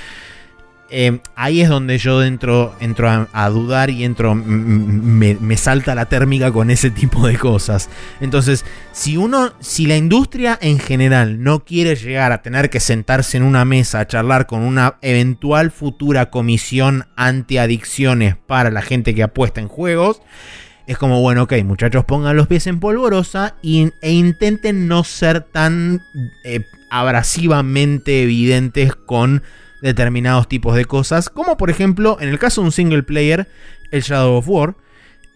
eh, 0.91 1.19
ahí 1.35 1.63
es 1.63 1.69
donde 1.69 1.97
yo 1.97 2.23
entro, 2.23 2.77
entro 2.79 3.27
a, 3.33 3.49
dudar 3.49 3.89
y 3.91 4.05
entro, 4.05 4.35
me, 4.35 5.35
me, 5.35 5.57
salta 5.57 5.95
la 5.95 6.05
térmica 6.07 6.53
con 6.53 6.71
ese 6.71 6.91
tipo 6.91 7.27
de 7.27 7.39
cosas. 7.39 7.89
Entonces, 8.21 8.65
si 8.93 9.17
uno, 9.17 9.55
si 9.61 9.87
la 9.87 9.97
industria 9.97 10.59
en 10.61 10.79
general 10.79 11.43
no 11.43 11.65
quiere 11.65 11.97
llegar 11.97 12.33
a 12.33 12.43
tener 12.43 12.69
que 12.69 12.81
sentarse 12.81 13.39
en 13.39 13.43
una 13.43 13.65
mesa 13.65 14.01
a 14.01 14.07
charlar 14.07 14.47
con 14.47 14.61
una 14.61 14.97
eventual 15.01 15.71
futura 15.71 16.31
comisión 16.31 17.07
anti-adicciones 17.17 18.37
para 18.37 18.71
la 18.71 18.83
gente 18.83 19.15
que 19.15 19.23
apuesta 19.23 19.61
en 19.61 19.69
juegos, 19.69 20.21
es 20.87 20.99
como, 20.99 21.21
bueno, 21.21 21.45
ok, 21.45 21.55
muchachos, 21.65 22.05
pongan 22.05 22.37
los 22.37 22.47
pies 22.47 22.67
en 22.67 22.81
polvorosa 22.81 23.57
e 23.63 24.13
intenten 24.13 24.87
no 24.87 25.05
ser 25.05 25.41
tan 25.41 26.03
eh, 26.45 26.61
abrasivamente 26.91 28.23
evidentes 28.23 28.95
con 28.95 29.43
determinados 29.81 30.49
tipos 30.49 30.77
de 30.77 30.85
cosas, 30.85 31.29
como 31.29 31.57
por 31.57 31.71
ejemplo, 31.71 32.19
en 32.21 32.29
el 32.29 32.39
caso 32.39 32.61
de 32.61 32.67
un 32.67 32.73
single 32.73 33.03
player, 33.03 33.49
el 33.91 34.03
Shadow 34.03 34.37
of 34.37 34.49
War, 34.49 34.75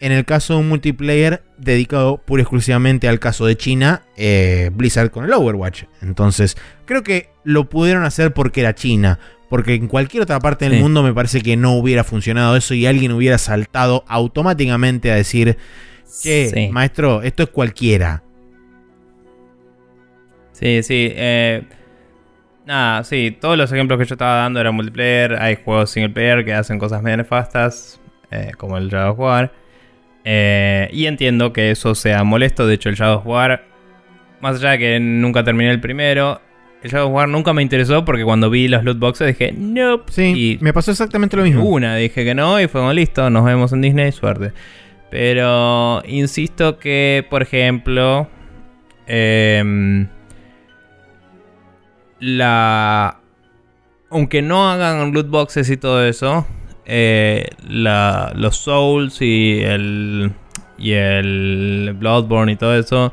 en 0.00 0.12
el 0.12 0.24
caso 0.24 0.54
de 0.54 0.60
un 0.60 0.68
multiplayer 0.68 1.42
dedicado 1.56 2.18
pura 2.18 2.40
y 2.40 2.42
exclusivamente 2.42 3.08
al 3.08 3.18
caso 3.18 3.46
de 3.46 3.56
China, 3.56 4.02
eh, 4.16 4.70
Blizzard 4.72 5.10
con 5.10 5.24
el 5.24 5.32
Overwatch. 5.32 5.84
Entonces, 6.02 6.56
creo 6.84 7.02
que 7.02 7.30
lo 7.44 7.68
pudieron 7.68 8.04
hacer 8.04 8.32
porque 8.32 8.60
era 8.60 8.74
China. 8.74 9.18
Porque 9.48 9.74
en 9.74 9.88
cualquier 9.88 10.22
otra 10.22 10.38
parte 10.40 10.68
del 10.68 10.80
mundo 10.80 11.02
me 11.02 11.14
parece 11.14 11.40
que 11.40 11.56
no 11.56 11.72
hubiera 11.72 12.04
funcionado 12.04 12.54
eso 12.56 12.74
y 12.74 12.86
alguien 12.86 13.12
hubiera 13.12 13.38
saltado 13.38 14.04
automáticamente 14.06 15.10
a 15.10 15.14
decir, 15.14 15.56
che, 16.22 16.68
maestro, 16.70 17.22
esto 17.22 17.44
es 17.44 17.48
cualquiera. 17.48 18.22
Sí, 20.52 20.82
sí. 20.82 21.12
Eh, 21.14 21.62
nada, 22.66 23.04
sí, 23.04 23.36
todos 23.40 23.56
los 23.56 23.72
ejemplos 23.72 23.98
que 23.98 24.04
yo 24.04 24.14
estaba 24.14 24.42
dando 24.42 24.60
eran 24.60 24.74
multiplayer. 24.74 25.40
Hay 25.40 25.56
juegos 25.64 25.90
single 25.90 26.10
player 26.10 26.44
que 26.44 26.52
hacen 26.52 26.78
cosas 26.78 27.02
medio 27.02 27.18
nefastas, 27.18 28.00
eh, 28.30 28.52
como 28.56 28.76
el 28.76 28.88
Shadow 28.90 29.12
of 29.12 29.18
War. 29.18 29.52
Eh, 30.24 30.90
y 30.92 31.06
entiendo 31.06 31.52
que 31.52 31.70
eso 31.70 31.94
sea 31.94 32.22
molesto. 32.24 32.66
De 32.66 32.74
hecho, 32.74 32.88
el 32.88 32.96
Shadow 32.96 33.20
of 33.20 33.26
War, 33.26 33.64
más 34.40 34.56
allá 34.56 34.72
de 34.72 34.78
que 34.78 35.00
nunca 35.00 35.42
terminé 35.42 35.70
el 35.70 35.80
primero, 35.80 36.42
el 36.82 36.90
Shadow 36.90 37.09
War 37.09 37.28
nunca 37.28 37.52
me 37.52 37.62
interesó 37.62 38.05
porque 38.05 38.24
cuando 38.24 38.50
vi 38.50 38.68
los 38.68 38.84
loot 38.84 38.98
boxes 38.98 39.26
dije, 39.26 39.52
nope. 39.52 40.12
Sí, 40.12 40.59
me 40.60 40.72
pasó 40.72 40.92
exactamente 40.92 41.36
lo 41.36 41.42
mismo. 41.42 41.64
Una, 41.64 41.96
dije 41.96 42.24
que 42.24 42.34
no 42.34 42.60
y 42.60 42.68
fue 42.68 42.94
listo, 42.94 43.28
nos 43.30 43.44
vemos 43.44 43.72
en 43.72 43.80
Disney, 43.80 44.12
suerte. 44.12 44.52
Pero 45.10 46.02
insisto 46.06 46.78
que, 46.78 47.26
por 47.28 47.42
ejemplo, 47.42 48.28
em, 49.06 50.06
la... 52.20 53.20
Aunque 54.10 54.40
no 54.40 54.70
hagan 54.70 55.12
loot 55.12 55.28
boxes 55.28 55.68
y 55.70 55.76
todo 55.76 56.06
eso, 56.06 56.46
eh, 56.86 57.48
los 57.66 58.56
Souls 58.56 59.20
y 59.20 59.60
el, 59.62 60.32
y 60.78 60.92
el 60.92 61.94
Bloodborne 61.98 62.52
y 62.52 62.56
todo 62.56 62.78
eso 62.78 63.12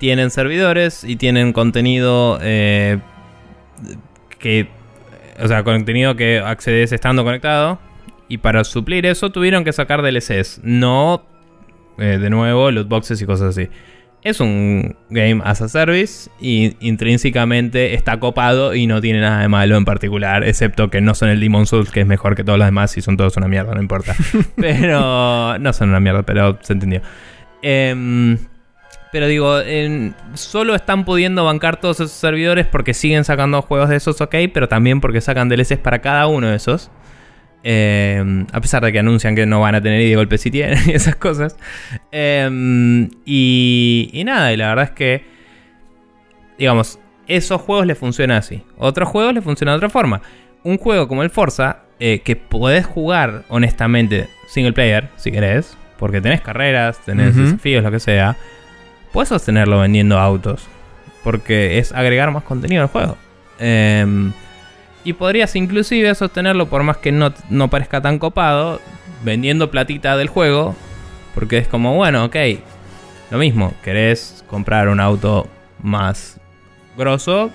tienen 0.00 0.30
servidores 0.30 1.04
y 1.04 1.16
tienen 1.16 1.52
contenido 1.52 2.38
eh, 2.42 2.98
que. 4.38 4.66
O 5.38 5.46
sea, 5.46 5.62
contenido 5.62 6.16
que 6.16 6.38
accedes 6.38 6.90
estando 6.92 7.22
conectado. 7.22 7.78
Y 8.26 8.38
para 8.38 8.64
suplir 8.64 9.06
eso 9.06 9.30
tuvieron 9.30 9.62
que 9.62 9.72
sacar 9.72 10.02
DLCs. 10.02 10.60
No, 10.64 11.22
eh, 11.98 12.18
de 12.18 12.30
nuevo, 12.30 12.70
loot 12.70 12.88
boxes 12.88 13.20
y 13.20 13.26
cosas 13.26 13.56
así. 13.56 13.68
Es 14.22 14.40
un 14.40 14.96
game 15.10 15.42
as 15.44 15.60
a 15.62 15.68
service 15.68 16.30
y 16.40 16.76
intrínsecamente 16.80 17.94
está 17.94 18.20
copado 18.20 18.74
y 18.74 18.86
no 18.86 19.00
tiene 19.00 19.20
nada 19.20 19.40
de 19.40 19.48
malo 19.48 19.76
en 19.76 19.84
particular, 19.84 20.44
excepto 20.44 20.90
que 20.90 21.00
no 21.00 21.14
son 21.14 21.30
el 21.30 21.40
Demon 21.40 21.66
Souls, 21.66 21.90
que 21.90 22.00
es 22.00 22.06
mejor 22.06 22.36
que 22.36 22.44
todos 22.44 22.58
los 22.58 22.68
demás 22.68 22.96
y 22.98 23.00
son 23.00 23.16
todos 23.16 23.36
una 23.38 23.48
mierda, 23.48 23.74
no 23.74 23.80
importa. 23.80 24.14
pero 24.56 25.58
no 25.58 25.72
son 25.72 25.88
una 25.88 26.00
mierda, 26.00 26.22
pero 26.22 26.58
se 26.62 26.74
entendió. 26.74 27.00
Eh, 27.62 28.38
pero 29.12 29.26
digo, 29.26 29.58
solo 30.34 30.74
están 30.74 31.04
pudiendo 31.04 31.44
bancar 31.44 31.80
todos 31.80 32.00
esos 32.00 32.12
servidores 32.12 32.66
porque 32.66 32.94
siguen 32.94 33.24
sacando 33.24 33.60
juegos 33.62 33.88
de 33.88 33.96
esos, 33.96 34.20
ok, 34.20 34.34
pero 34.54 34.68
también 34.68 35.00
porque 35.00 35.20
sacan 35.20 35.48
DLCs 35.48 35.78
para 35.78 36.00
cada 36.00 36.26
uno 36.26 36.48
de 36.48 36.56
esos. 36.56 36.90
Eh, 37.62 38.46
a 38.52 38.60
pesar 38.60 38.82
de 38.82 38.90
que 38.90 39.00
anuncian 39.00 39.34
que 39.34 39.44
no 39.44 39.60
van 39.60 39.74
a 39.74 39.82
tener 39.82 40.00
y 40.00 40.08
de 40.08 40.16
golpe 40.16 40.38
si 40.38 40.50
tienen 40.50 40.78
y 40.86 40.90
esas 40.94 41.16
cosas. 41.16 41.56
Eh, 42.12 43.08
y, 43.24 44.10
y, 44.12 44.24
nada, 44.24 44.52
y 44.52 44.56
la 44.56 44.68
verdad 44.68 44.84
es 44.84 44.90
que, 44.92 45.24
digamos, 46.56 46.98
esos 47.26 47.60
juegos 47.60 47.86
le 47.86 47.94
funcionan 47.94 48.38
así. 48.38 48.62
Otros 48.78 49.08
juegos 49.08 49.34
le 49.34 49.42
funcionan 49.42 49.74
de 49.74 49.76
otra 49.78 49.90
forma. 49.90 50.22
Un 50.62 50.78
juego 50.78 51.08
como 51.08 51.22
el 51.22 51.30
Forza, 51.30 51.82
eh, 51.98 52.20
que 52.24 52.36
podés 52.36 52.86
jugar 52.86 53.44
honestamente 53.48 54.28
single 54.46 54.72
player, 54.72 55.08
si 55.16 55.30
querés, 55.30 55.76
porque 55.98 56.20
tenés 56.20 56.40
carreras, 56.40 56.98
tenés 57.04 57.36
desafíos, 57.36 57.82
lo 57.82 57.90
que 57.90 58.00
sea 58.00 58.36
puedes 59.12 59.28
sostenerlo 59.28 59.80
vendiendo 59.80 60.18
autos. 60.18 60.66
Porque 61.22 61.78
es 61.78 61.92
agregar 61.92 62.30
más 62.30 62.44
contenido 62.44 62.82
al 62.82 62.88
juego. 62.88 63.16
Em, 63.58 64.32
y 65.04 65.12
podrías 65.12 65.54
inclusive 65.54 66.14
sostenerlo 66.14 66.66
por 66.66 66.82
más 66.82 66.96
que 66.96 67.12
no, 67.12 67.32
no, 67.50 67.68
parezca 67.68 68.00
tan 68.00 68.18
copado. 68.18 68.80
Vendiendo 69.22 69.70
platita 69.70 70.16
del 70.16 70.28
juego. 70.28 70.74
Porque 71.34 71.58
es 71.58 71.68
como, 71.68 71.94
bueno, 71.94 72.24
ok. 72.24 72.36
Lo 73.30 73.38
mismo, 73.38 73.74
querés 73.84 74.44
comprar 74.48 74.88
un 74.88 74.98
auto 74.98 75.46
más 75.82 76.40
grosso. 76.96 77.50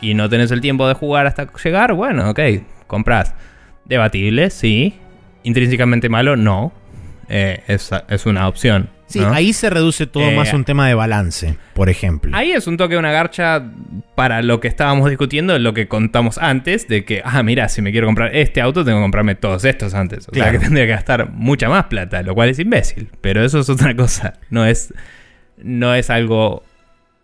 Y 0.00 0.14
no 0.14 0.28
tenés 0.28 0.50
el 0.50 0.60
tiempo 0.60 0.88
de 0.88 0.94
jugar 0.94 1.26
hasta 1.26 1.46
llegar. 1.62 1.94
Bueno, 1.94 2.30
ok, 2.30 2.40
compras. 2.86 3.34
Debatible, 3.84 4.50
sí. 4.50 4.98
Intrínsecamente 5.42 6.08
malo, 6.08 6.36
no. 6.36 6.72
Eh, 7.28 7.62
es, 7.68 7.90
es 8.08 8.26
una 8.26 8.48
opción. 8.48 8.88
Sí, 9.10 9.20
ahí 9.20 9.52
se 9.52 9.68
reduce 9.70 10.06
todo 10.06 10.30
eh, 10.30 10.36
más 10.36 10.52
un 10.52 10.64
tema 10.64 10.86
de 10.86 10.94
balance, 10.94 11.56
por 11.74 11.88
ejemplo. 11.88 12.34
Ahí 12.34 12.52
es 12.52 12.68
un 12.68 12.76
toque 12.76 12.94
de 12.94 13.00
una 13.00 13.10
garcha 13.10 13.62
para 14.14 14.40
lo 14.40 14.60
que 14.60 14.68
estábamos 14.68 15.08
discutiendo, 15.08 15.58
lo 15.58 15.74
que 15.74 15.88
contamos 15.88 16.38
antes, 16.38 16.86
de 16.86 17.04
que, 17.04 17.20
ah, 17.24 17.42
mira, 17.42 17.68
si 17.68 17.82
me 17.82 17.90
quiero 17.90 18.06
comprar 18.06 18.34
este 18.36 18.60
auto, 18.60 18.84
tengo 18.84 18.98
que 18.98 19.02
comprarme 19.02 19.34
todos 19.34 19.64
estos 19.64 19.94
antes. 19.94 20.28
O 20.28 20.34
sea 20.34 20.52
que 20.52 20.60
tendría 20.60 20.86
que 20.86 20.92
gastar 20.92 21.30
mucha 21.32 21.68
más 21.68 21.86
plata, 21.86 22.22
lo 22.22 22.34
cual 22.34 22.50
es 22.50 22.58
imbécil. 22.60 23.10
Pero 23.20 23.44
eso 23.44 23.58
es 23.58 23.68
otra 23.68 23.96
cosa. 23.96 24.34
No 24.48 24.64
es, 24.64 24.94
no 25.58 25.92
es 25.94 26.08
algo 26.08 26.62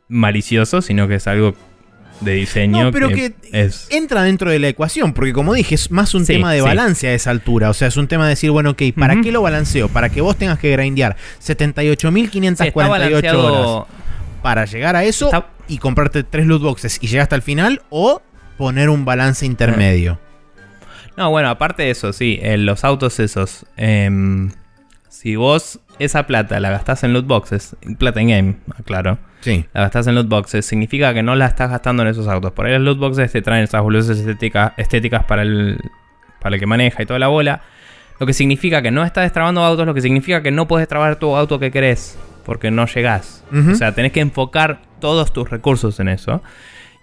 malicioso, 0.09 0.83
sino 0.83 1.07
que 1.07 1.15
es 1.15 1.27
algo 1.29 1.55
de 2.21 2.33
diseño. 2.33 2.85
No, 2.85 2.93
pero 2.93 3.09
que, 3.09 3.35
entra 3.91 4.23
dentro 4.23 4.51
de 4.51 4.59
la 4.59 4.69
ecuación, 4.69 5.13
porque 5.13 5.33
como 5.33 5.55
dije, 5.55 5.75
es 5.75 5.91
más 5.91 6.15
un 6.15 6.27
tema 6.27 6.53
de 6.53 6.61
balance 6.61 7.09
a 7.09 7.15
esa 7.15 7.31
altura. 7.31 7.71
O 7.71 7.75
sea, 7.75 7.89
es 7.89 7.97
un 7.97 8.09
tema 8.09 8.25
de 8.25 8.31
decir, 8.31 8.51
bueno, 8.51 8.71
ok, 8.71 8.83
¿para 8.99 9.21
qué 9.21 9.33
lo 9.33 9.43
balanceo? 9.43 9.89
Para 9.89 10.09
que 10.09 10.21
vos 10.21 10.37
tengas 10.37 10.59
que 10.59 10.71
grindear 10.73 11.17
78.548 11.45 13.35
horas 13.35 13.87
para 14.43 14.65
llegar 14.65 14.95
a 14.95 15.05
eso 15.05 15.31
y 15.67 15.79
comprarte 15.79 16.23
tres 16.23 16.47
loot 16.47 16.63
boxes 16.63 16.99
y 17.01 17.09
llegar 17.09 17.25
hasta 17.25 17.37
el 17.37 17.43
final, 17.43 17.83
o 17.91 18.23
poner 18.57 18.89
un 18.89 19.05
balance 19.05 19.45
intermedio. 19.45 20.21
No, 21.17 21.31
bueno, 21.31 21.49
aparte 21.49 21.83
de 21.85 21.91
eso, 21.91 22.13
sí, 22.13 22.41
los 22.43 22.85
autos 22.85 23.19
esos. 23.21 23.67
Em, 23.77 24.53
si 25.09 25.35
vos 25.37 25.81
esa 25.99 26.27
plata 26.27 26.61
la 26.61 26.71
gastás 26.71 27.03
en 27.05 27.13
loot 27.13 27.27
boxes, 27.27 27.75
plata 27.99 28.21
en 28.21 28.29
game, 28.29 28.57
claro, 28.85 29.19
Sí. 29.47 29.65
la 29.73 29.83
gastás 29.83 30.07
en 30.09 30.15
loot 30.17 30.29
boxes, 30.29 30.67
significa 30.67 31.15
que 31.15 31.23
no 31.23 31.35
la 31.37 31.47
estás 31.47 31.71
gastando 31.71 32.03
en 32.03 32.09
esos 32.09 32.27
autos. 32.29 32.53
Por 32.53 32.67
ahí 32.67 32.73
los 32.73 32.83
loot 32.83 32.99
boxes 32.99 33.31
te 33.33 33.43
traen 33.43 33.65
esas 33.65 33.81
boludeces 33.83 34.19
estética- 34.19 34.75
estéticas 34.77 35.25
para 35.25 35.43
el, 35.43 35.79
para 36.41 36.57
el 36.57 36.61
que 36.61 36.67
maneja 36.67 37.03
y 37.03 37.07
toda 37.07 37.19
la 37.19 37.29
bola. 37.29 37.63
Lo 38.19 38.27
que 38.27 38.33
significa 38.33 38.83
que 38.83 38.91
no 38.91 39.05
estás 39.05 39.25
destrabando 39.25 39.63
autos, 39.63 39.87
lo 39.87 39.95
que 39.95 40.01
significa 40.01 40.43
que 40.43 40.51
no 40.51 40.67
puedes 40.67 40.83
destrabar 40.83 41.17
tu 41.17 41.37
auto 41.37 41.59
que 41.59 41.71
querés, 41.71 42.19
porque 42.45 42.71
no 42.71 42.87
llegás. 42.87 43.45
O 43.71 43.75
sea, 43.75 43.93
tenés 43.95 44.13
que 44.13 44.21
enfocar 44.21 44.81
todos 45.01 45.33
tus 45.33 45.49
recursos 45.51 46.01
en 46.01 46.09
eso. 46.09 46.43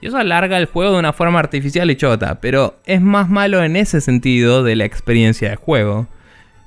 Y 0.01 0.07
eso 0.07 0.17
alarga 0.17 0.57
el 0.57 0.65
juego 0.65 0.91
de 0.93 0.99
una 0.99 1.13
forma 1.13 1.39
artificial 1.39 1.89
y 1.89 1.95
chota, 1.95 2.41
pero 2.41 2.79
es 2.85 2.99
más 2.99 3.29
malo 3.29 3.63
en 3.63 3.75
ese 3.77 4.01
sentido 4.01 4.63
de 4.63 4.75
la 4.75 4.83
experiencia 4.85 5.49
de 5.51 5.55
juego 5.55 6.07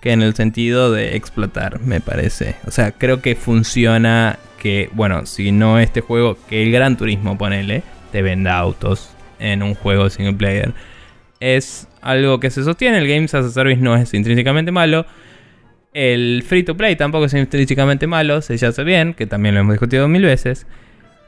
que 0.00 0.12
en 0.12 0.22
el 0.22 0.34
sentido 0.34 0.90
de 0.92 1.16
explotar, 1.16 1.80
me 1.80 2.00
parece. 2.00 2.54
O 2.66 2.70
sea, 2.70 2.92
creo 2.92 3.20
que 3.20 3.34
funciona 3.34 4.38
que, 4.58 4.88
bueno, 4.92 5.26
si 5.26 5.52
no 5.52 5.78
este 5.78 6.00
juego, 6.00 6.36
que 6.48 6.62
el 6.62 6.72
Gran 6.72 6.96
Turismo, 6.96 7.36
ponele, 7.38 7.82
te 8.12 8.22
venda 8.22 8.56
autos 8.56 9.10
en 9.38 9.62
un 9.62 9.74
juego 9.74 10.08
single 10.10 10.34
player. 10.34 10.72
Es 11.40 11.88
algo 12.00 12.40
que 12.40 12.50
se 12.50 12.64
sostiene, 12.64 12.98
el 12.98 13.08
Games 13.08 13.34
as 13.34 13.44
a 13.46 13.50
Service 13.50 13.80
no 13.80 13.94
es 13.96 14.14
intrínsecamente 14.14 14.72
malo. 14.72 15.06
El 15.92 16.42
free 16.46 16.62
to 16.62 16.76
play 16.76 16.96
tampoco 16.96 17.24
es 17.26 17.34
intrínsecamente 17.34 18.06
malo, 18.06 18.42
se 18.42 18.54
hace 18.54 18.84
bien, 18.84 19.14
que 19.14 19.26
también 19.26 19.54
lo 19.54 19.60
hemos 19.62 19.72
discutido 19.74 20.08
mil 20.08 20.24
veces. 20.24 20.66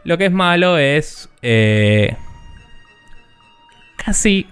Lo 0.05 0.18
que 0.18 0.26
es 0.26 0.32
malo 0.32 0.78
es 0.78 1.28
eh, 1.42 2.14
casi 3.96 4.46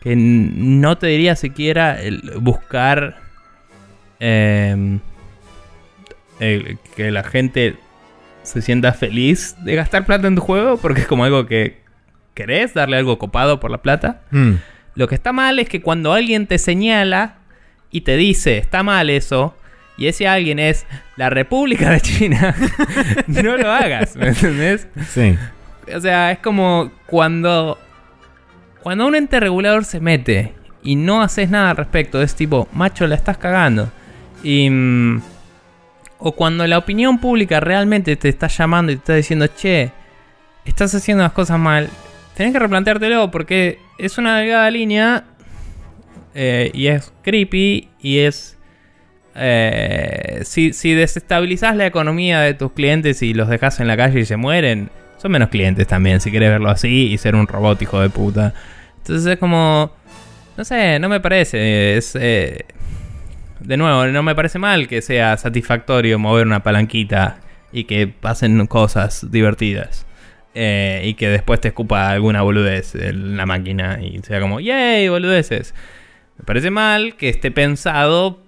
que 0.00 0.14
no 0.16 0.98
te 0.98 1.06
diría 1.06 1.36
siquiera 1.36 1.98
buscar 2.40 3.16
el- 4.18 5.00
que 6.96 7.10
la 7.10 7.22
gente 7.22 7.76
se 8.42 8.62
sienta 8.62 8.92
feliz 8.92 9.56
de 9.64 9.74
gastar 9.74 10.04
plata 10.04 10.26
en 10.28 10.36
tu 10.36 10.42
juego, 10.42 10.76
porque 10.76 11.02
es 11.02 11.06
como 11.06 11.24
algo 11.24 11.46
que 11.46 11.80
querés 12.34 12.74
darle 12.74 12.96
algo 12.96 13.18
copado 13.18 13.60
por 13.60 13.70
la 13.70 13.82
plata. 13.82 14.22
Mm. 14.30 14.54
Lo 14.94 15.08
que 15.08 15.14
está 15.14 15.32
mal 15.32 15.58
es 15.58 15.68
que 15.68 15.80
cuando 15.80 16.12
alguien 16.12 16.46
te 16.46 16.58
señala 16.58 17.36
y 17.90 18.02
te 18.02 18.16
dice, 18.16 18.58
está 18.58 18.82
mal 18.82 19.10
eso, 19.10 19.56
y 19.96 20.06
ese 20.06 20.26
alguien 20.26 20.58
es 20.58 20.86
la 21.16 21.30
República 21.30 21.90
de 21.90 22.00
China, 22.00 22.54
no 23.26 23.56
lo 23.56 23.70
hagas, 23.70 24.16
¿me 24.16 24.28
entendés? 24.28 24.88
Sí. 25.08 25.36
O 25.94 26.00
sea, 26.00 26.32
es 26.32 26.38
como 26.38 26.90
cuando, 27.06 27.78
cuando 28.82 29.06
un 29.06 29.14
ente 29.14 29.40
regulador 29.40 29.84
se 29.84 30.00
mete 30.00 30.54
y 30.82 30.96
no 30.96 31.22
haces 31.22 31.50
nada 31.50 31.70
al 31.70 31.76
respecto, 31.76 32.22
es 32.22 32.34
tipo, 32.34 32.68
macho, 32.72 33.06
la 33.06 33.14
estás 33.14 33.38
cagando. 33.38 33.90
Y, 34.42 34.68
mm, 34.70 35.22
o 36.24 36.32
cuando 36.32 36.66
la 36.66 36.78
opinión 36.78 37.18
pública 37.18 37.58
realmente 37.58 38.14
te 38.16 38.28
está 38.28 38.46
llamando 38.46 38.92
y 38.92 38.96
te 38.96 39.00
está 39.00 39.14
diciendo, 39.14 39.46
che, 39.48 39.90
estás 40.64 40.94
haciendo 40.94 41.24
las 41.24 41.32
cosas 41.32 41.58
mal, 41.58 41.88
tenés 42.36 42.52
que 42.52 42.60
replanteártelo 42.60 43.30
porque 43.32 43.80
es 43.98 44.18
una 44.18 44.38
delgada 44.38 44.70
línea 44.70 45.24
eh, 46.34 46.70
y 46.72 46.86
es 46.86 47.12
creepy 47.22 47.88
y 48.00 48.18
es... 48.20 48.56
eh, 49.34 50.42
si, 50.44 50.72
si 50.72 50.94
desestabilizás 50.94 51.74
la 51.74 51.86
economía 51.86 52.40
de 52.40 52.54
tus 52.54 52.72
clientes 52.72 53.22
y 53.22 53.34
los 53.34 53.48
dejas 53.48 53.80
en 53.80 53.88
la 53.88 53.96
calle 53.96 54.20
y 54.20 54.24
se 54.24 54.36
mueren, 54.36 54.90
son 55.18 55.32
menos 55.32 55.48
clientes 55.48 55.86
también, 55.86 56.20
si 56.20 56.30
querés 56.30 56.50
verlo 56.50 56.70
así 56.70 57.12
y 57.12 57.18
ser 57.18 57.34
un 57.34 57.48
robot 57.48 57.82
hijo 57.82 58.00
de 58.00 58.10
puta. 58.10 58.54
Entonces 58.98 59.26
es 59.26 59.38
como... 59.38 59.90
No 60.56 60.64
sé, 60.64 60.98
no 61.00 61.08
me 61.08 61.18
parece. 61.18 61.96
Es... 61.96 62.14
eh, 62.14 62.64
de 63.64 63.76
nuevo, 63.76 64.06
no 64.06 64.22
me 64.22 64.34
parece 64.34 64.58
mal 64.58 64.88
que 64.88 65.02
sea 65.02 65.36
satisfactorio 65.36 66.18
mover 66.18 66.46
una 66.46 66.62
palanquita 66.62 67.40
y 67.72 67.84
que 67.84 68.08
pasen 68.08 68.66
cosas 68.66 69.30
divertidas. 69.30 70.06
Eh, 70.54 71.02
y 71.06 71.14
que 71.14 71.28
después 71.28 71.62
te 71.62 71.68
escupa 71.68 72.10
alguna 72.10 72.42
boludez 72.42 72.94
en 72.94 73.38
la 73.38 73.46
máquina 73.46 73.98
y 74.02 74.18
sea 74.18 74.38
como, 74.38 74.60
¡yay! 74.60 75.08
boludeces. 75.08 75.74
Me 76.38 76.44
parece 76.44 76.70
mal 76.70 77.16
que 77.16 77.30
esté 77.30 77.50
pensado 77.50 78.42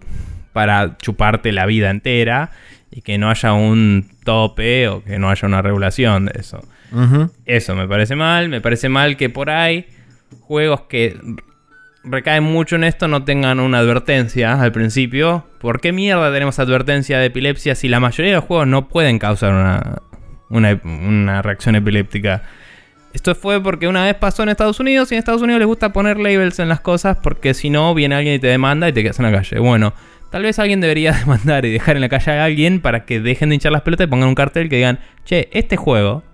para 0.52 0.98
chuparte 0.98 1.50
la 1.52 1.64
vida 1.64 1.90
entera 1.90 2.50
y 2.90 3.00
que 3.00 3.16
no 3.16 3.30
haya 3.30 3.54
un 3.54 4.10
tope 4.22 4.88
o 4.88 5.02
que 5.02 5.18
no 5.18 5.30
haya 5.30 5.48
una 5.48 5.62
regulación 5.62 6.26
de 6.26 6.40
eso. 6.40 6.60
Eso 7.44 7.74
me 7.74 7.88
parece 7.88 8.14
mal. 8.14 8.48
Me 8.48 8.60
parece 8.60 8.88
mal 8.88 9.16
que 9.16 9.30
por 9.30 9.50
ahí 9.50 9.86
juegos 10.40 10.82
que 10.82 11.18
recaen 12.04 12.44
mucho 12.44 12.76
en 12.76 12.84
esto 12.84 13.08
no 13.08 13.24
tengan 13.24 13.60
una 13.60 13.78
advertencia 13.78 14.60
al 14.60 14.72
principio. 14.72 15.46
¿Por 15.58 15.80
qué 15.80 15.92
mierda 15.92 16.32
tenemos 16.32 16.58
advertencia 16.58 17.18
de 17.18 17.26
epilepsia 17.26 17.74
si 17.74 17.88
la 17.88 18.00
mayoría 18.00 18.32
de 18.32 18.36
los 18.36 18.44
juegos 18.44 18.66
no 18.66 18.88
pueden 18.88 19.18
causar 19.18 19.52
una, 19.52 20.02
una, 20.50 20.80
una 20.84 21.42
reacción 21.42 21.74
epiléptica? 21.74 22.42
Esto 23.12 23.34
fue 23.34 23.62
porque 23.62 23.86
una 23.86 24.04
vez 24.04 24.14
pasó 24.16 24.42
en 24.42 24.48
Estados 24.48 24.80
Unidos 24.80 25.10
y 25.10 25.14
en 25.14 25.20
Estados 25.20 25.40
Unidos 25.40 25.60
les 25.60 25.68
gusta 25.68 25.92
poner 25.92 26.18
labels 26.18 26.58
en 26.58 26.68
las 26.68 26.80
cosas 26.80 27.16
porque 27.22 27.54
si 27.54 27.70
no 27.70 27.94
viene 27.94 28.16
alguien 28.16 28.34
y 28.34 28.38
te 28.40 28.48
demanda 28.48 28.88
y 28.88 28.92
te 28.92 29.02
quedas 29.02 29.20
en 29.20 29.26
la 29.26 29.32
calle. 29.32 29.60
Bueno, 29.60 29.94
tal 30.30 30.42
vez 30.42 30.58
alguien 30.58 30.80
debería 30.80 31.12
demandar 31.20 31.64
y 31.64 31.70
dejar 31.70 31.96
en 31.96 32.02
la 32.02 32.08
calle 32.08 32.32
a 32.32 32.44
alguien 32.44 32.80
para 32.80 33.04
que 33.04 33.20
dejen 33.20 33.50
de 33.50 33.54
hinchar 33.54 33.72
las 33.72 33.82
pelotas 33.82 34.06
y 34.06 34.10
pongan 34.10 34.28
un 34.28 34.34
cartel 34.34 34.68
que 34.68 34.76
digan, 34.76 34.98
che, 35.24 35.48
este 35.52 35.76
juego 35.76 36.24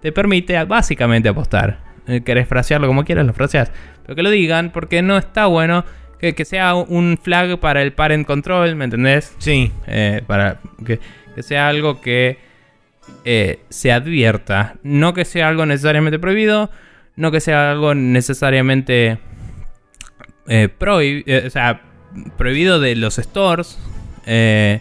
te 0.00 0.12
permite 0.12 0.62
básicamente 0.64 1.28
apostar. 1.28 1.93
Eh, 2.06 2.20
Querés 2.22 2.46
frasearlo 2.48 2.86
como 2.86 3.04
quieras, 3.04 3.26
lo 3.26 3.32
fraseas. 3.32 3.70
Pero 4.04 4.16
que 4.16 4.22
lo 4.22 4.30
digan 4.30 4.70
porque 4.70 5.02
no 5.02 5.16
está 5.16 5.46
bueno 5.46 5.84
que, 6.18 6.34
que 6.34 6.44
sea 6.44 6.74
un 6.74 7.18
flag 7.22 7.58
para 7.58 7.82
el 7.82 7.92
parent 7.92 8.26
control, 8.26 8.76
¿me 8.76 8.84
entendés? 8.84 9.34
Sí. 9.38 9.70
Eh, 9.86 10.22
para 10.26 10.58
que, 10.86 11.00
que 11.34 11.42
sea 11.42 11.68
algo 11.68 12.00
que 12.00 12.38
eh, 13.24 13.60
se 13.70 13.92
advierta. 13.92 14.74
No 14.82 15.14
que 15.14 15.24
sea 15.24 15.48
algo 15.48 15.66
necesariamente 15.66 16.18
prohibido, 16.18 16.70
no 17.16 17.30
que 17.32 17.40
sea 17.40 17.70
algo 17.70 17.94
necesariamente 17.94 19.18
eh, 20.48 20.68
prohi- 20.78 21.22
eh, 21.26 21.44
o 21.46 21.50
sea, 21.50 21.80
prohibido 22.36 22.80
de 22.80 22.96
los 22.96 23.16
stores. 23.16 23.78
Eh, 24.26 24.80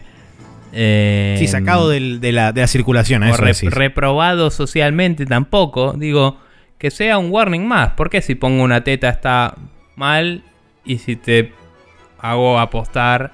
eh, 0.73 1.35
Sí, 1.39 1.47
sacado 1.47 1.89
del- 1.89 2.19
de, 2.19 2.31
la, 2.31 2.51
de 2.51 2.61
la 2.61 2.67
circulación, 2.67 3.23
a 3.23 3.27
o 3.27 3.33
eso 3.33 3.41
re- 3.41 3.53
decís. 3.53 3.71
reprobado 3.73 4.49
socialmente 4.51 5.25
tampoco. 5.25 5.93
Digo, 5.93 6.39
que 6.83 6.91
sea 6.91 7.17
un 7.17 7.31
warning 7.31 7.65
más. 7.65 7.91
¿Por 7.93 8.09
qué 8.09 8.21
si 8.21 8.35
pongo 8.35 8.61
una 8.61 8.83
teta 8.83 9.07
está 9.07 9.55
mal 9.95 10.43
y 10.83 10.97
si 10.97 11.15
te 11.15 11.53
hago 12.19 12.59
apostar 12.59 13.31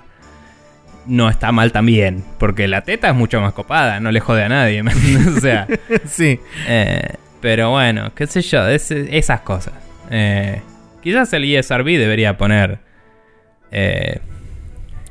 no 1.07 1.27
está 1.31 1.51
mal 1.51 1.71
también? 1.71 2.23
Porque 2.37 2.67
la 2.67 2.83
teta 2.83 3.09
es 3.09 3.15
mucho 3.15 3.41
más 3.41 3.53
copada, 3.53 3.99
no 3.99 4.11
le 4.11 4.19
jode 4.19 4.43
a 4.43 4.49
nadie. 4.49 4.83
o 5.35 5.39
sea, 5.41 5.65
sí. 6.05 6.39
eh, 6.67 7.15
pero 7.41 7.71
bueno, 7.71 8.13
qué 8.13 8.27
sé 8.27 8.43
yo, 8.43 8.67
es- 8.67 8.91
esas 8.91 9.41
cosas. 9.41 9.73
Eh, 10.11 10.61
quizás 11.01 11.33
el 11.33 11.43
ESRB 11.45 11.85
debería 11.97 12.37
poner, 12.37 12.77
eh, 13.71 14.19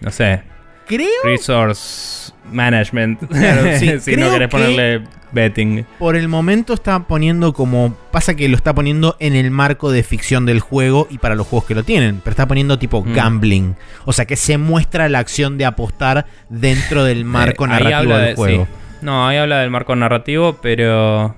no 0.01 0.13
sé, 0.13 0.43
Creo 0.87 1.09
Resource 1.25 2.18
Management. 2.53 3.25
Claro, 3.29 3.79
sí. 3.79 3.99
si 4.01 4.13
Creo 4.15 4.27
no 4.27 4.33
querés 4.33 4.49
que- 4.49 4.53
ponerle 4.53 5.05
betting. 5.31 5.85
por 5.99 6.17
el 6.17 6.27
momento 6.29 6.73
está 6.75 7.01
poniendo 7.01 7.53
como. 7.53 7.95
Pasa 8.11 8.35
que 8.35 8.49
lo 8.49 8.57
está 8.57 8.75
poniendo 8.75 9.17
en 9.21 9.37
el 9.37 9.51
marco 9.51 9.91
de 9.91 10.03
ficción 10.03 10.47
del 10.47 10.61
juego 10.61 11.07
y 11.11 11.19
para 11.19 11.35
los 11.35 11.47
juegos 11.47 11.67
que 11.67 11.75
lo 11.75 11.83
tienen. 11.85 12.21
Pero 12.25 12.31
está 12.33 12.49
poniendo 12.49 12.79
tipo 12.79 13.03
Mm. 13.05 13.13
gambling. 13.15 13.77
O 14.05 14.13
sea 14.13 14.25
que 14.27 14.37
se 14.37 14.57
muestra 14.59 15.09
la 15.09 15.19
acción 15.19 15.59
de 15.59 15.65
apostar 15.67 16.27
dentro 16.49 17.05
del 17.05 17.25
marco 17.27 17.65
Eh, 17.67 17.69
narrativo 17.69 18.15
del 18.17 18.27
de- 18.29 18.35
juego. 18.35 18.65
sí. 18.65 18.71
No, 19.03 19.29
ahí 19.29 19.37
habla 19.37 19.59
del 19.61 19.71
marco 19.71 19.95
narrativo, 19.95 20.59
pero. 20.61 21.37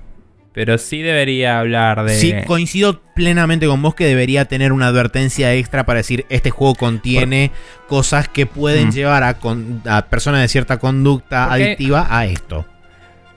Pero 0.53 0.77
sí 0.77 1.01
debería 1.01 1.59
hablar 1.59 2.03
de. 2.03 2.13
Sí, 2.15 2.33
coincido 2.45 3.01
plenamente 3.15 3.67
con 3.67 3.81
vos 3.81 3.95
que 3.95 4.05
debería 4.05 4.45
tener 4.45 4.73
una 4.73 4.87
advertencia 4.87 5.53
extra 5.53 5.85
para 5.85 5.97
decir 5.99 6.25
este 6.29 6.49
juego 6.49 6.75
contiene 6.75 7.51
cosas 7.87 8.27
que 8.27 8.45
pueden 8.45 8.89
Mm. 8.89 8.91
llevar 8.91 9.23
a, 9.23 9.35
con- 9.35 9.81
a 9.85 10.07
personas 10.07 10.41
de 10.41 10.49
cierta 10.49 10.77
conducta 10.77 11.47
Porque- 11.47 11.63
adictiva 11.63 12.05
a 12.09 12.25
esto. 12.25 12.65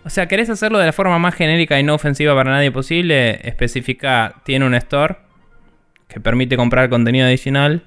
O 0.05 0.11
sea, 0.11 0.27
¿querés 0.27 0.51
hacerlo 0.51 0.79
de 0.79 0.87
la 0.87 0.93
forma 0.93 1.19
más 1.21 1.35
genérica 1.35 1.79
y 1.79 1.83
no 1.85 1.95
ofensiva 1.95 2.35
para 2.35 2.51
nadie 2.51 2.71
posible? 2.73 3.41
Especifica, 3.49 4.35
tiene 4.45 4.67
un 4.67 4.75
store 4.75 5.17
que 6.09 6.21
permite 6.21 6.57
comprar 6.57 6.89
contenido 6.91 7.27
adicional 7.27 7.85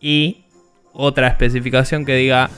y 0.00 0.44
otra 0.92 1.28
especificación 1.28 2.04
que 2.04 2.14
diga 2.16 2.50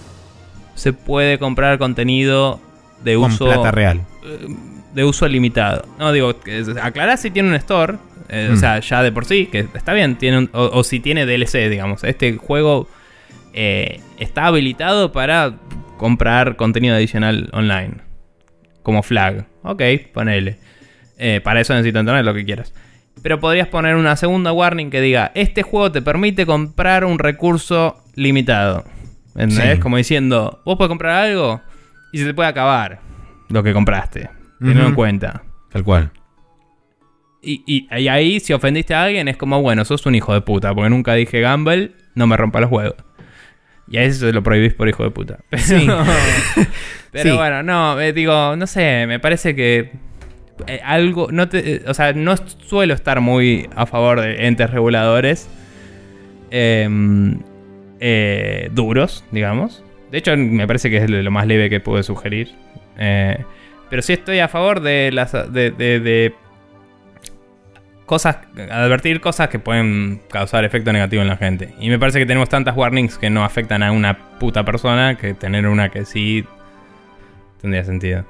se 0.75 0.93
puede 0.93 1.39
comprar 1.39 1.79
contenido 1.79 2.61
de 3.05 3.15
Con 3.17 3.31
uso 3.31 3.45
plata 3.45 3.71
real. 3.73 4.01
eh, 4.25 4.47
de 4.95 5.05
uso 5.05 5.29
limitado. 5.29 5.85
No, 5.99 6.13
digo, 6.13 6.35
aclará 6.83 7.17
si 7.17 7.31
tiene 7.31 7.49
un 7.51 7.55
store, 7.57 7.95
eh, 8.29 8.49
o 8.51 8.55
Mm. 8.55 8.57
sea, 8.57 8.81
ya 8.81 9.03
de 9.03 9.13
por 9.13 9.25
sí, 9.25 9.47
que 9.47 9.61
está 9.75 9.93
bien, 9.93 10.17
tiene 10.17 10.39
un- 10.39 10.51
o, 10.53 10.71
o 10.73 10.85
si 10.85 11.01
tiene 11.01 11.27
DLC, 11.27 11.69
digamos. 11.69 12.05
Este 12.05 12.37
juego 12.37 12.89
eh, 13.55 14.01
está 14.19 14.47
habilitado 14.47 15.11
para 15.13 15.55
comprar 15.97 16.57
contenido 16.57 16.95
adicional 16.95 17.49
online. 17.53 17.95
Como 18.83 19.03
flag. 19.03 19.47
Ok, 19.63 19.83
ponele. 20.13 20.59
Eh, 21.19 21.41
para 21.43 21.61
eso 21.61 21.75
necesito 21.75 21.99
internet, 21.99 22.25
lo 22.25 22.35
que 22.35 22.45
quieras. 22.45 22.73
Pero 23.23 23.41
podrías 23.41 23.67
poner 23.67 23.97
una 23.97 24.15
segunda 24.15 24.53
warning 24.53 24.91
que 24.91 25.01
diga, 25.01 25.33
este 25.35 25.63
juego 25.65 25.91
te 25.91 26.03
permite 26.03 26.47
comprar 26.47 27.05
un 27.05 27.19
recurso 27.19 27.97
limitado. 28.15 28.85
¿Entendés? 29.35 29.75
Sí. 29.77 29.81
Como 29.81 29.97
diciendo, 29.97 30.63
vos 30.65 30.77
podés 30.77 30.89
comprar 30.89 31.25
algo 31.27 31.61
y 32.13 32.19
se 32.19 32.27
te 32.27 32.35
puede 32.35 32.49
acabar 32.49 33.01
lo 33.49 33.63
que 33.65 33.73
compraste. 33.73 34.31
Tenlo 34.59 34.81
en 34.81 34.87
Ujú. 34.87 34.95
cuenta. 34.95 35.43
Tal 35.71 35.85
cual. 35.85 36.11
Y, 37.43 37.63
y- 37.67 37.89
y 37.97 38.09
ahí, 38.09 38.41
si 38.41 38.53
ofendiste 38.53 38.95
a 38.95 39.05
alguien, 39.05 39.29
es 39.29 39.37
como, 39.37 39.63
bueno, 39.63 39.85
sos 39.85 40.05
un 40.07 40.15
hijo 40.15 40.35
de 40.35 40.41
puta, 40.41 40.75
porque 40.75 40.91
nunca 40.91 41.15
dije 41.15 41.41
Gamble, 41.41 41.93
no 42.15 42.27
me 42.27 42.37
rompa 42.37 42.61
los 42.61 42.71
huevos. 42.71 42.97
Y 43.91 43.97
a 43.99 44.03
eso 44.03 44.31
lo 44.33 44.43
prohibís 44.43 44.75
por 44.75 44.89
hijo 44.89 45.03
de 45.05 45.11
puta. 45.11 45.39
Pero, 45.51 45.63
Sí. 45.63 45.87
pero 47.13 47.31
Sí. 47.31 47.37
bueno, 47.37 47.63
no, 47.63 47.99
eh, 48.01 48.13
digo, 48.13 48.55
no 48.57 48.67
sé, 48.67 49.07
me 49.07 49.19
parece 49.21 49.55
que 49.55 49.93
eh, 50.67 50.81
algo, 50.85 51.29
no 51.31 51.49
te, 51.49 51.77
eh, 51.77 51.83
o 51.87 51.95
sea, 51.95 52.13
no 52.13 52.37
suelo 52.37 52.93
estar 52.93 53.21
muy 53.21 53.69
a 53.77 53.87
favor 53.87 54.21
de 54.21 54.47
entes 54.47 54.69
reguladores 54.71 55.49
em, 56.51 57.39
duros, 58.73 59.25
digamos. 59.31 59.83
De 60.11 60.19
hecho, 60.19 60.37
me 60.37 60.67
parece 60.67 60.91
que 60.91 60.99
es 60.99 61.09
lo 61.11 61.31
más 61.31 61.47
leve 61.47 61.71
que 61.71 61.81
puedo 61.81 62.03
sugerir. 62.03 62.51
Eh, 62.99 63.39
pero 63.91 64.03
sí 64.03 64.13
estoy 64.15 64.39
a 64.41 64.49
favor 64.49 64.81
de 64.81 65.11
las 65.13 65.33
de, 65.33 65.71
de- 65.71 66.35
cosas, 68.07 68.39
advertir 68.71 69.21
cosas 69.21 69.49
que 69.49 69.59
pueden 69.59 70.23
causar 70.31 70.65
efecto 70.65 70.93
negativo 70.93 71.21
en 71.21 71.29
la 71.29 71.37
gente. 71.37 71.75
Y 71.79 71.91
me 71.91 71.99
parece 71.99 72.19
que 72.19 72.27
tenemos 72.27 72.49
tantas 72.49 72.75
warnings 72.77 73.19
que 73.19 73.29
no 73.29 73.45
afectan 73.45 73.83
a 73.83 73.93
una 73.93 74.39
puta 74.39 74.65
persona 74.65 75.17
que 75.17 75.35
tener 75.35 75.67
una 75.67 75.91
que 75.91 76.05
sí 76.07 76.45
tendría 77.61 77.85
sentido. 77.85 78.25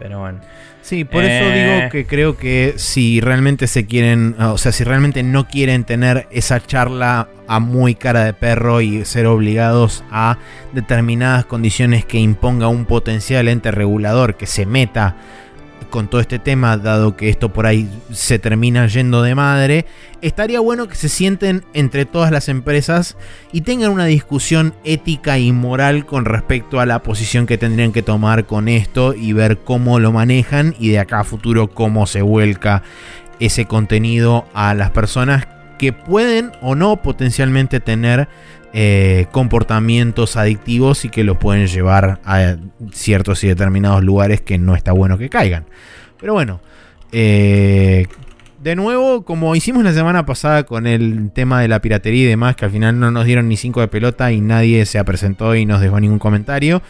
Pero 0.00 0.18
bueno. 0.20 0.40
Sí, 0.82 1.04
por 1.04 1.22
eso 1.22 1.44
Eh. 1.44 1.78
digo 1.78 1.90
que 1.90 2.06
creo 2.06 2.36
que 2.36 2.74
si 2.76 3.20
realmente 3.20 3.66
se 3.66 3.86
quieren, 3.86 4.34
o 4.40 4.56
sea, 4.58 4.72
si 4.72 4.82
realmente 4.82 5.22
no 5.22 5.46
quieren 5.46 5.84
tener 5.84 6.26
esa 6.32 6.58
charla 6.58 7.28
a 7.46 7.60
muy 7.60 7.94
cara 7.94 8.24
de 8.24 8.32
perro 8.32 8.80
y 8.80 9.04
ser 9.04 9.26
obligados 9.26 10.02
a 10.10 10.38
determinadas 10.72 11.44
condiciones 11.44 12.04
que 12.06 12.18
imponga 12.18 12.68
un 12.68 12.86
potencial 12.86 13.46
ente 13.48 13.70
regulador 13.70 14.36
que 14.36 14.46
se 14.46 14.64
meta 14.66 15.16
con 15.90 16.08
todo 16.08 16.20
este 16.20 16.38
tema, 16.38 16.76
dado 16.76 17.16
que 17.16 17.28
esto 17.28 17.52
por 17.52 17.66
ahí 17.66 17.88
se 18.12 18.38
termina 18.38 18.86
yendo 18.86 19.22
de 19.22 19.34
madre, 19.34 19.86
estaría 20.22 20.60
bueno 20.60 20.88
que 20.88 20.94
se 20.94 21.08
sienten 21.08 21.64
entre 21.74 22.06
todas 22.06 22.30
las 22.30 22.48
empresas 22.48 23.16
y 23.52 23.62
tengan 23.62 23.90
una 23.92 24.06
discusión 24.06 24.74
ética 24.84 25.38
y 25.38 25.52
moral 25.52 26.06
con 26.06 26.24
respecto 26.24 26.80
a 26.80 26.86
la 26.86 27.02
posición 27.02 27.46
que 27.46 27.58
tendrían 27.58 27.92
que 27.92 28.02
tomar 28.02 28.46
con 28.46 28.68
esto 28.68 29.14
y 29.14 29.32
ver 29.32 29.58
cómo 29.58 29.98
lo 29.98 30.12
manejan 30.12 30.74
y 30.78 30.88
de 30.88 31.00
acá 31.00 31.20
a 31.20 31.24
futuro 31.24 31.68
cómo 31.68 32.06
se 32.06 32.22
vuelca 32.22 32.82
ese 33.40 33.66
contenido 33.66 34.46
a 34.54 34.74
las 34.74 34.90
personas 34.90 35.46
que 35.78 35.92
pueden 35.92 36.52
o 36.60 36.74
no 36.74 37.00
potencialmente 37.02 37.80
tener 37.80 38.28
eh, 38.72 39.26
comportamientos 39.32 40.36
adictivos 40.36 41.04
y 41.04 41.08
que 41.08 41.24
los 41.24 41.38
pueden 41.38 41.66
llevar 41.66 42.20
a 42.24 42.56
ciertos 42.92 43.42
y 43.44 43.48
determinados 43.48 44.04
lugares 44.04 44.40
que 44.40 44.58
no 44.58 44.74
está 44.74 44.92
bueno 44.92 45.18
que 45.18 45.28
caigan. 45.28 45.66
Pero 46.18 46.34
bueno, 46.34 46.60
eh, 47.12 48.06
de 48.62 48.76
nuevo, 48.76 49.24
como 49.24 49.56
hicimos 49.56 49.82
la 49.82 49.92
semana 49.92 50.26
pasada 50.26 50.64
con 50.64 50.86
el 50.86 51.30
tema 51.32 51.62
de 51.62 51.68
la 51.68 51.80
piratería 51.80 52.24
y 52.24 52.26
demás, 52.26 52.56
que 52.56 52.66
al 52.66 52.70
final 52.70 53.00
no 53.00 53.10
nos 53.10 53.24
dieron 53.24 53.48
ni 53.48 53.56
cinco 53.56 53.80
de 53.80 53.88
pelota 53.88 54.32
y 54.32 54.40
nadie 54.40 54.84
se 54.84 55.02
presentó 55.02 55.54
y 55.54 55.64
nos 55.64 55.80
dejó 55.80 55.98
ningún 55.98 56.18
comentario. 56.18 56.82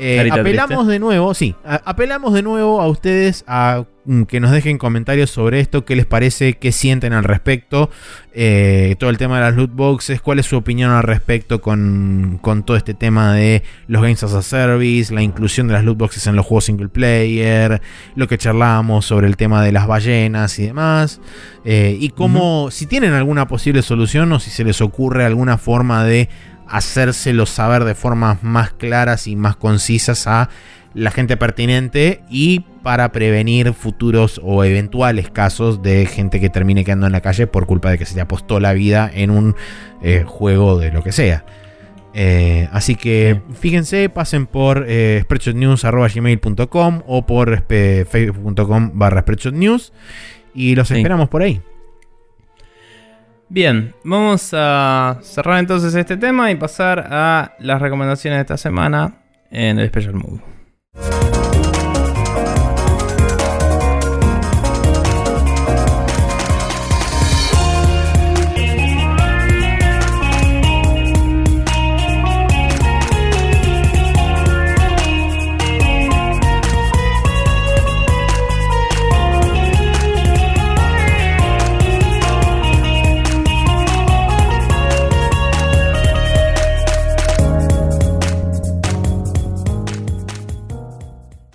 Eh, 0.00 0.28
apelamos 0.32 0.78
triste. 0.78 0.92
de 0.92 0.98
nuevo, 0.98 1.34
sí, 1.34 1.54
a- 1.64 1.82
apelamos 1.84 2.32
de 2.34 2.42
nuevo 2.42 2.80
a 2.80 2.88
ustedes 2.88 3.44
a 3.46 3.84
mm, 4.06 4.22
que 4.22 4.40
nos 4.40 4.50
dejen 4.50 4.78
comentarios 4.78 5.30
sobre 5.30 5.60
esto, 5.60 5.84
qué 5.84 5.94
les 5.96 6.06
parece, 6.06 6.54
qué 6.54 6.72
sienten 6.72 7.12
al 7.12 7.24
respecto, 7.24 7.90
eh, 8.32 8.96
todo 8.98 9.10
el 9.10 9.18
tema 9.18 9.36
de 9.36 9.42
las 9.42 9.54
loot 9.54 9.72
boxes, 9.74 10.20
cuál 10.20 10.38
es 10.38 10.46
su 10.46 10.56
opinión 10.56 10.90
al 10.90 11.02
respecto 11.02 11.60
con, 11.60 12.38
con 12.40 12.62
todo 12.64 12.76
este 12.76 12.94
tema 12.94 13.34
de 13.34 13.62
los 13.88 14.00
games 14.02 14.22
as 14.22 14.32
a 14.34 14.42
service, 14.42 15.12
la 15.14 15.22
inclusión 15.22 15.66
de 15.68 15.74
las 15.74 15.84
loot 15.84 15.98
boxes 15.98 16.26
en 16.26 16.34
los 16.36 16.46
juegos 16.46 16.64
single 16.64 16.88
player, 16.88 17.82
lo 18.14 18.26
que 18.26 18.38
charlábamos 18.38 19.04
sobre 19.06 19.26
el 19.26 19.36
tema 19.36 19.62
de 19.62 19.72
las 19.72 19.86
ballenas 19.86 20.58
y 20.58 20.66
demás, 20.66 21.20
eh, 21.64 21.96
y 22.00 22.08
cómo, 22.10 22.70
si 22.70 22.86
tienen 22.86 23.12
alguna 23.12 23.46
posible 23.48 23.82
solución 23.82 24.32
o 24.32 24.40
si 24.40 24.50
se 24.50 24.64
les 24.64 24.80
ocurre 24.80 25.24
alguna 25.26 25.58
forma 25.58 26.04
de 26.04 26.28
hacérselo 26.70 27.46
saber 27.46 27.84
de 27.84 27.94
formas 27.94 28.42
más 28.42 28.70
claras 28.72 29.26
y 29.26 29.36
más 29.36 29.56
concisas 29.56 30.26
a 30.26 30.48
la 30.94 31.10
gente 31.12 31.36
pertinente 31.36 32.22
y 32.30 32.60
para 32.82 33.12
prevenir 33.12 33.74
futuros 33.74 34.40
o 34.42 34.64
eventuales 34.64 35.30
casos 35.30 35.82
de 35.82 36.04
gente 36.06 36.40
que 36.40 36.50
termine 36.50 36.84
quedando 36.84 37.06
en 37.06 37.12
la 37.12 37.20
calle 37.20 37.46
por 37.46 37.66
culpa 37.66 37.90
de 37.90 37.98
que 37.98 38.06
se 38.06 38.14
le 38.16 38.22
apostó 38.22 38.58
la 38.58 38.72
vida 38.72 39.08
en 39.12 39.30
un 39.30 39.54
eh, 40.02 40.24
juego 40.26 40.78
de 40.80 40.90
lo 40.90 41.04
que 41.04 41.12
sea. 41.12 41.44
Eh, 42.12 42.68
así 42.72 42.96
que 42.96 43.40
fíjense, 43.60 44.08
pasen 44.08 44.46
por 44.46 44.84
eh, 44.88 45.20
spreadshotnews.gmail.com 45.22 47.02
o 47.06 47.24
por 47.26 47.50
espe- 47.54 48.04
facebook.com 48.06 48.90
barra 48.94 49.20
spreadshotnews 49.20 49.92
y 50.54 50.74
los 50.74 50.88
Sí. 50.88 50.96
esperamos 50.96 51.28
por 51.28 51.42
ahí. 51.42 51.62
Bien, 53.52 53.92
vamos 54.04 54.50
a 54.52 55.18
cerrar 55.22 55.58
entonces 55.58 55.92
este 55.96 56.16
tema 56.16 56.52
y 56.52 56.54
pasar 56.54 57.04
a 57.10 57.56
las 57.58 57.82
recomendaciones 57.82 58.36
de 58.36 58.42
esta 58.42 58.56
semana 58.56 59.14
en 59.50 59.80
el 59.80 59.88
Special 59.88 60.14
Move. 60.14 60.40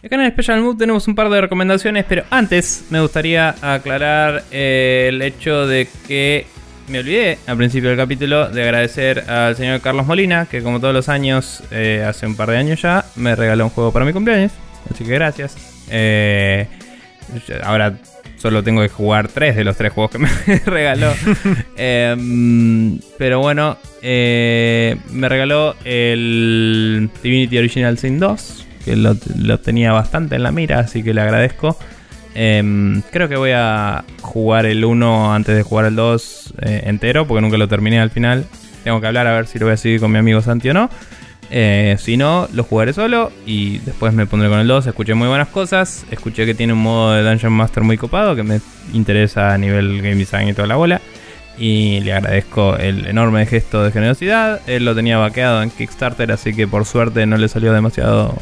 Acá 0.06 0.18
en 0.18 0.22
el 0.22 0.32
Special 0.34 0.62
Mood 0.62 0.78
tenemos 0.78 1.08
un 1.08 1.16
par 1.16 1.30
de 1.30 1.42
recomendaciones, 1.42 2.06
pero 2.08 2.26
antes 2.30 2.86
me 2.92 3.02
gustaría 3.02 3.56
aclarar 3.60 4.44
el 4.52 5.20
hecho 5.24 5.66
de 5.66 5.88
que 6.08 6.46
me 6.88 7.00
olvidé 7.00 7.40
al 7.48 7.58
principio 7.58 7.90
del 7.90 7.98
capítulo 7.98 8.48
de 8.50 8.62
agradecer 8.62 9.28
al 9.28 9.56
señor 9.56 9.82
Carlos 9.82 10.06
Molina, 10.06 10.46
que 10.46 10.62
como 10.62 10.80
todos 10.80 10.94
los 10.94 11.10
años, 11.10 11.64
eh, 11.72 12.06
hace 12.08 12.28
un 12.28 12.36
par 12.36 12.52
de 12.52 12.58
años 12.58 12.84
ya, 12.84 13.06
me 13.16 13.36
regaló 13.36 13.64
un 13.64 13.72
juego 13.72 13.92
para 13.92 14.06
mi 14.06 14.14
cumpleaños. 14.14 14.52
Así 14.94 15.04
que 15.04 15.12
gracias. 15.12 15.58
Eh, 15.90 16.68
ahora 17.64 17.98
solo 18.38 18.62
tengo 18.62 18.84
que 18.84 18.90
jugar 18.90 19.28
tres 19.30 19.56
de 19.56 19.64
los 19.64 19.76
tres 19.76 19.92
juegos 19.92 20.12
que 20.12 20.18
me 20.20 20.30
regaló. 20.68 21.12
Em, 21.78 23.00
pero 23.18 23.40
bueno, 23.40 23.78
eh, 24.04 24.98
me 25.12 25.28
regaló 25.30 25.76
el 25.84 27.10
Divinity 27.24 27.58
Original 27.58 27.98
Sin 27.98 28.20
2, 28.20 28.65
que 28.86 28.96
lo, 28.96 29.16
tenía 29.60 29.92
bastante 29.92 30.36
en 30.36 30.44
la 30.44 30.52
mira, 30.52 30.80
así 30.80 31.04
que 31.04 31.14
le 31.14 31.22
agradezco. 31.22 31.78
Em, 32.36 33.02
creo 33.12 33.28
que 33.28 33.36
voy 33.36 33.52
a 33.54 34.04
jugar 34.22 34.66
el 34.66 34.86
1 34.86 35.34
antes 35.34 35.56
de 35.56 35.64
jugar 35.64 35.86
el 35.86 35.96
2 35.96 36.54
eh, 36.62 36.84
entero, 36.86 37.26
porque 37.28 37.42
nunca 37.42 37.58
lo 37.58 37.68
terminé 37.68 38.00
al 38.00 38.12
final. 38.12 38.46
Tengo 38.84 39.02
que 39.02 39.08
hablar 39.08 39.26
a 39.26 39.34
ver 39.34 39.48
si 39.48 39.58
lo 39.58 39.66
voy 39.66 39.74
a 39.74 39.78
seguir 39.78 40.00
con 40.00 40.12
mi 40.12 40.20
amigo 40.20 40.42
Santi 40.42 40.70
o 40.70 40.74
no. 40.74 40.90
Eh, 41.52 41.96
si 42.00 42.18
no, 42.18 42.48
lo 42.54 42.64
jugaré 42.64 42.92
solo 42.94 43.32
y 43.46 43.78
después 43.80 44.14
me 44.14 44.26
pondré 44.26 44.50
con 44.50 44.60
el 44.60 44.68
2. 44.68 44.88
Escuché 44.88 45.14
muy 45.14 45.28
buenas 45.28 45.48
cosas. 45.50 46.06
Escuché 46.12 46.46
que 46.46 46.54
tiene 46.54 46.74
un 46.74 46.80
modo 46.80 47.14
de 47.14 47.24
Dungeon 47.24 47.54
Master 47.54 47.84
muy 47.84 47.98
copado 47.98 48.36
que 48.36 48.44
me 48.44 48.62
interesa 48.94 49.54
a 49.54 49.58
nivel 49.58 50.02
game 50.02 50.16
design 50.16 50.48
y 50.50 50.54
toda 50.54 50.68
la 50.68 50.76
bola. 50.76 51.02
Y 51.58 52.02
le 52.02 52.14
agradezco 52.14 52.76
el 52.76 53.06
enorme 53.08 53.46
gesto 53.46 53.84
de 53.84 53.92
generosidad. 53.92 54.62
Él 54.68 54.86
lo 54.86 54.94
tenía 54.94 55.18
vaqueado 55.18 55.64
en 55.64 55.70
Kickstarter, 55.70 56.32
así 56.32 56.54
que 56.54 56.68
por 56.68 56.86
suerte 56.86 57.26
no 57.26 57.38
le 57.38 57.48
salió 57.48 57.72
demasiado 57.72 58.36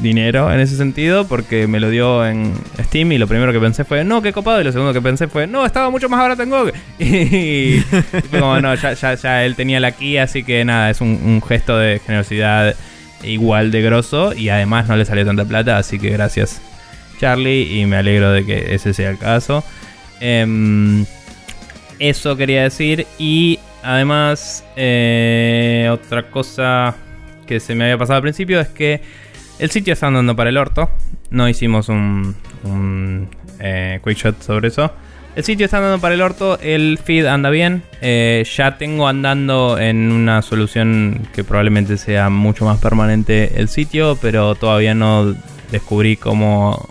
dinero 0.00 0.52
en 0.52 0.60
ese 0.60 0.76
sentido 0.76 1.26
porque 1.26 1.66
me 1.66 1.80
lo 1.80 1.90
dio 1.90 2.26
en 2.26 2.54
Steam 2.84 3.12
y 3.12 3.18
lo 3.18 3.26
primero 3.26 3.52
que 3.52 3.60
pensé 3.60 3.84
fue 3.84 4.04
no, 4.04 4.22
qué 4.22 4.32
copado 4.32 4.60
y 4.60 4.64
lo 4.64 4.72
segundo 4.72 4.92
que 4.92 5.02
pensé 5.02 5.28
fue 5.28 5.46
no, 5.46 5.66
estaba 5.66 5.90
mucho 5.90 6.08
más 6.08 6.20
barato 6.20 6.42
en 6.42 6.50
GOG 6.50 6.72
y 6.98 7.80
como 8.30 8.60
no, 8.60 8.74
ya, 8.74 8.94
ya, 8.94 9.14
ya 9.14 9.44
él 9.44 9.56
tenía 9.56 9.80
la 9.80 9.92
key 9.92 10.18
así 10.18 10.42
que 10.42 10.64
nada, 10.64 10.90
es 10.90 11.00
un, 11.00 11.20
un 11.24 11.42
gesto 11.42 11.76
de 11.76 12.00
generosidad 12.04 12.74
igual 13.22 13.70
de 13.70 13.82
grosso 13.82 14.34
y 14.34 14.48
además 14.48 14.88
no 14.88 14.96
le 14.96 15.04
salió 15.04 15.26
tanta 15.26 15.44
plata 15.44 15.76
así 15.76 15.98
que 15.98 16.10
gracias 16.10 16.60
Charlie 17.20 17.78
y 17.78 17.84
me 17.84 17.96
alegro 17.96 18.32
de 18.32 18.46
que 18.46 18.74
ese 18.74 18.94
sea 18.94 19.10
el 19.10 19.18
caso. 19.18 19.62
Em, 20.20 21.04
eso 21.98 22.36
quería 22.36 22.62
decir 22.62 23.06
y 23.18 23.58
además 23.82 24.64
eh, 24.76 25.88
otra 25.92 26.30
cosa 26.30 26.96
que 27.46 27.60
se 27.60 27.74
me 27.74 27.84
había 27.84 27.98
pasado 27.98 28.16
al 28.16 28.22
principio 28.22 28.58
es 28.58 28.68
que 28.68 29.02
el 29.60 29.70
sitio 29.70 29.92
está 29.92 30.08
andando 30.08 30.34
para 30.34 30.50
el 30.50 30.56
orto. 30.56 30.90
No 31.30 31.48
hicimos 31.48 31.88
un, 31.88 32.34
un 32.64 33.28
eh, 33.60 34.00
quick 34.04 34.16
shot 34.16 34.42
sobre 34.42 34.68
eso. 34.68 34.92
El 35.36 35.44
sitio 35.44 35.64
está 35.64 35.76
andando 35.76 36.00
para 36.00 36.14
el 36.14 36.22
orto, 36.22 36.58
el 36.60 36.98
feed 36.98 37.26
anda 37.26 37.50
bien. 37.50 37.84
Eh, 38.00 38.44
ya 38.56 38.78
tengo 38.78 39.06
andando 39.06 39.78
en 39.78 40.10
una 40.10 40.42
solución 40.42 41.28
que 41.32 41.44
probablemente 41.44 41.98
sea 41.98 42.30
mucho 42.30 42.64
más 42.64 42.80
permanente 42.80 43.60
el 43.60 43.68
sitio, 43.68 44.18
pero 44.20 44.56
todavía 44.56 44.94
no 44.94 45.36
descubrí 45.70 46.16
como 46.16 46.88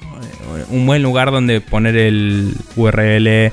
un 0.69 0.85
buen 0.85 1.03
lugar 1.03 1.31
donde 1.31 1.59
poner 1.59 1.97
el 1.97 2.53
URL 2.75 3.51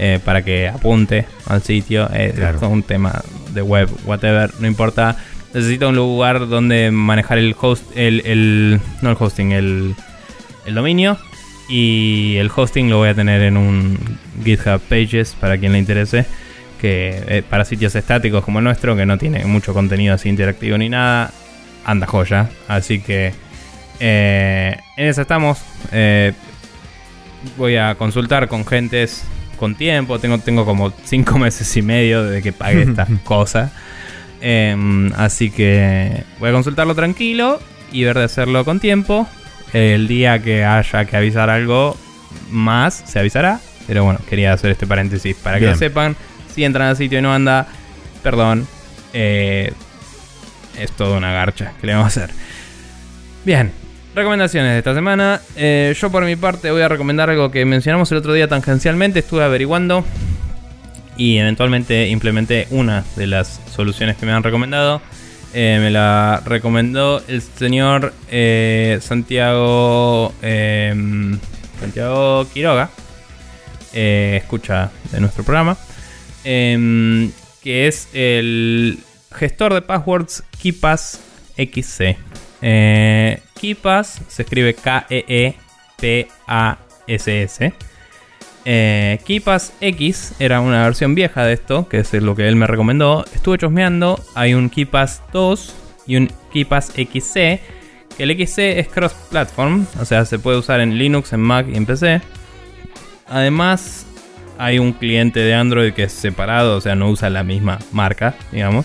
eh, 0.00 0.20
para 0.24 0.42
que 0.42 0.68
apunte 0.68 1.26
al 1.46 1.62
sitio. 1.62 2.08
Eh, 2.12 2.34
es 2.36 2.62
un 2.62 2.82
tema 2.82 3.22
de 3.52 3.62
web, 3.62 3.88
whatever, 4.04 4.50
no 4.58 4.66
importa. 4.66 5.16
Necesito 5.54 5.88
un 5.88 5.96
lugar 5.96 6.48
donde 6.48 6.90
manejar 6.90 7.38
el 7.38 7.56
host, 7.58 7.84
el, 7.96 8.20
el 8.26 8.80
no 9.02 9.10
el 9.10 9.16
hosting, 9.18 9.52
el, 9.52 9.94
el 10.66 10.74
dominio 10.74 11.18
y 11.68 12.36
el 12.38 12.50
hosting 12.54 12.88
lo 12.88 12.98
voy 12.98 13.10
a 13.10 13.14
tener 13.14 13.42
en 13.42 13.56
un 13.56 13.98
GitHub 14.42 14.80
Pages 14.80 15.36
para 15.38 15.58
quien 15.58 15.72
le 15.72 15.78
interese. 15.78 16.26
Que 16.80 17.22
eh, 17.26 17.42
para 17.48 17.64
sitios 17.64 17.94
estáticos 17.94 18.44
como 18.44 18.60
el 18.60 18.64
nuestro, 18.64 18.96
que 18.96 19.04
no 19.04 19.18
tiene 19.18 19.44
mucho 19.44 19.74
contenido 19.74 20.14
así 20.14 20.28
interactivo 20.28 20.78
ni 20.78 20.88
nada, 20.88 21.32
anda 21.84 22.06
joya. 22.06 22.48
Así 22.68 23.00
que 23.00 23.32
eh, 24.00 24.76
en 24.96 25.06
eso 25.08 25.22
estamos. 25.22 25.58
Eh, 25.92 26.32
voy 27.56 27.76
a 27.76 27.96
consultar 27.96 28.48
con 28.48 28.64
gentes 28.64 29.24
con 29.58 29.74
tiempo. 29.74 30.18
Tengo, 30.18 30.38
tengo 30.38 30.64
como 30.64 30.92
5 31.04 31.38
meses 31.38 31.76
y 31.76 31.82
medio 31.82 32.24
de 32.24 32.42
que 32.42 32.52
pague 32.52 32.82
esta 32.82 33.06
cosa. 33.24 33.72
Em, 34.40 35.12
así 35.14 35.50
que 35.50 36.24
voy 36.38 36.50
a 36.50 36.52
consultarlo 36.52 36.94
tranquilo 36.94 37.60
y 37.92 38.04
ver 38.04 38.18
de 38.18 38.24
hacerlo 38.24 38.64
con 38.64 38.80
tiempo. 38.80 39.28
El 39.72 40.08
día 40.08 40.38
que 40.42 40.64
haya 40.64 41.04
que 41.04 41.16
avisar 41.16 41.50
algo 41.50 41.96
más, 42.50 43.02
se 43.06 43.18
avisará. 43.18 43.60
Pero 43.86 44.04
bueno, 44.04 44.20
quería 44.28 44.52
hacer 44.52 44.70
este 44.70 44.86
paréntesis 44.86 45.36
para 45.36 45.58
que 45.58 45.66
lo 45.66 45.76
sepan. 45.76 46.16
Si 46.54 46.64
entran 46.64 46.88
al 46.88 46.96
sitio 46.96 47.18
y 47.18 47.22
no 47.22 47.32
anda, 47.32 47.66
perdón. 48.22 48.66
Eh, 49.12 49.72
es 50.78 50.92
toda 50.92 51.16
una 51.16 51.32
garcha 51.32 51.72
que 51.80 51.86
le 51.86 51.94
vamos 51.94 52.16
a 52.16 52.24
hacer. 52.24 52.34
Bien, 53.44 53.72
recomendaciones 54.14 54.72
de 54.72 54.78
esta 54.78 54.94
semana. 54.94 55.40
Eh, 55.56 55.94
yo 55.98 56.10
por 56.10 56.24
mi 56.24 56.36
parte 56.36 56.70
voy 56.70 56.82
a 56.82 56.88
recomendar 56.88 57.30
algo 57.30 57.50
que 57.50 57.64
mencionamos 57.64 58.12
el 58.12 58.18
otro 58.18 58.32
día 58.32 58.48
tangencialmente. 58.48 59.20
Estuve 59.20 59.42
averiguando 59.42 60.04
y 61.18 61.36
eventualmente 61.36 62.08
implementé 62.08 62.66
una 62.70 63.04
de 63.16 63.26
las 63.26 63.60
soluciones 63.74 64.16
que 64.16 64.24
me 64.24 64.32
han 64.32 64.42
recomendado. 64.42 65.02
Eh, 65.52 65.78
me 65.80 65.90
la 65.90 66.42
recomendó 66.44 67.22
el 67.26 67.42
señor 67.42 68.14
eh, 68.30 68.98
Santiago 69.02 70.32
em, 70.42 71.38
Santiago 71.80 72.46
Quiroga, 72.52 72.90
eh, 73.94 74.40
escucha 74.42 74.92
de 75.10 75.20
nuestro 75.20 75.42
programa, 75.44 75.76
em, 76.44 77.32
que 77.62 77.88
es 77.88 78.08
el 78.12 78.98
gestor 79.34 79.74
de 79.74 79.82
passwords 79.82 80.44
KeePass 80.62 81.20
XC. 81.56 82.16
KeePass 82.60 84.20
se 84.28 84.42
escribe 84.42 84.74
K-E-E-P-A-S-S. 84.74 85.58
Eh, 88.70 89.18
X 89.80 90.34
era 90.38 90.60
una 90.60 90.84
versión 90.84 91.14
vieja 91.14 91.42
de 91.42 91.54
esto, 91.54 91.88
que 91.88 92.00
es 92.00 92.12
lo 92.12 92.36
que 92.36 92.46
él 92.46 92.54
me 92.54 92.66
recomendó. 92.66 93.24
Estuve 93.34 93.56
chosmeando, 93.56 94.22
hay 94.34 94.52
un 94.52 94.68
KeePass 94.68 95.22
2 95.32 95.74
y 96.06 96.16
un 96.16 96.30
KeePass 96.52 96.88
XC. 96.88 97.62
Que 98.14 98.24
el 98.24 98.46
XC 98.46 98.78
es 98.78 98.88
cross-platform, 98.88 99.86
o 99.98 100.04
sea, 100.04 100.26
se 100.26 100.38
puede 100.38 100.58
usar 100.58 100.80
en 100.80 100.98
Linux, 100.98 101.32
en 101.32 101.40
Mac 101.40 101.66
y 101.72 101.78
en 101.78 101.86
PC. 101.86 102.20
Además, 103.26 104.04
hay 104.58 104.78
un 104.78 104.92
cliente 104.92 105.40
de 105.40 105.54
Android 105.54 105.94
que 105.94 106.02
es 106.02 106.12
separado, 106.12 106.76
o 106.76 106.80
sea, 106.82 106.94
no 106.94 107.08
usa 107.08 107.30
la 107.30 107.44
misma 107.44 107.78
marca, 107.92 108.34
digamos 108.52 108.84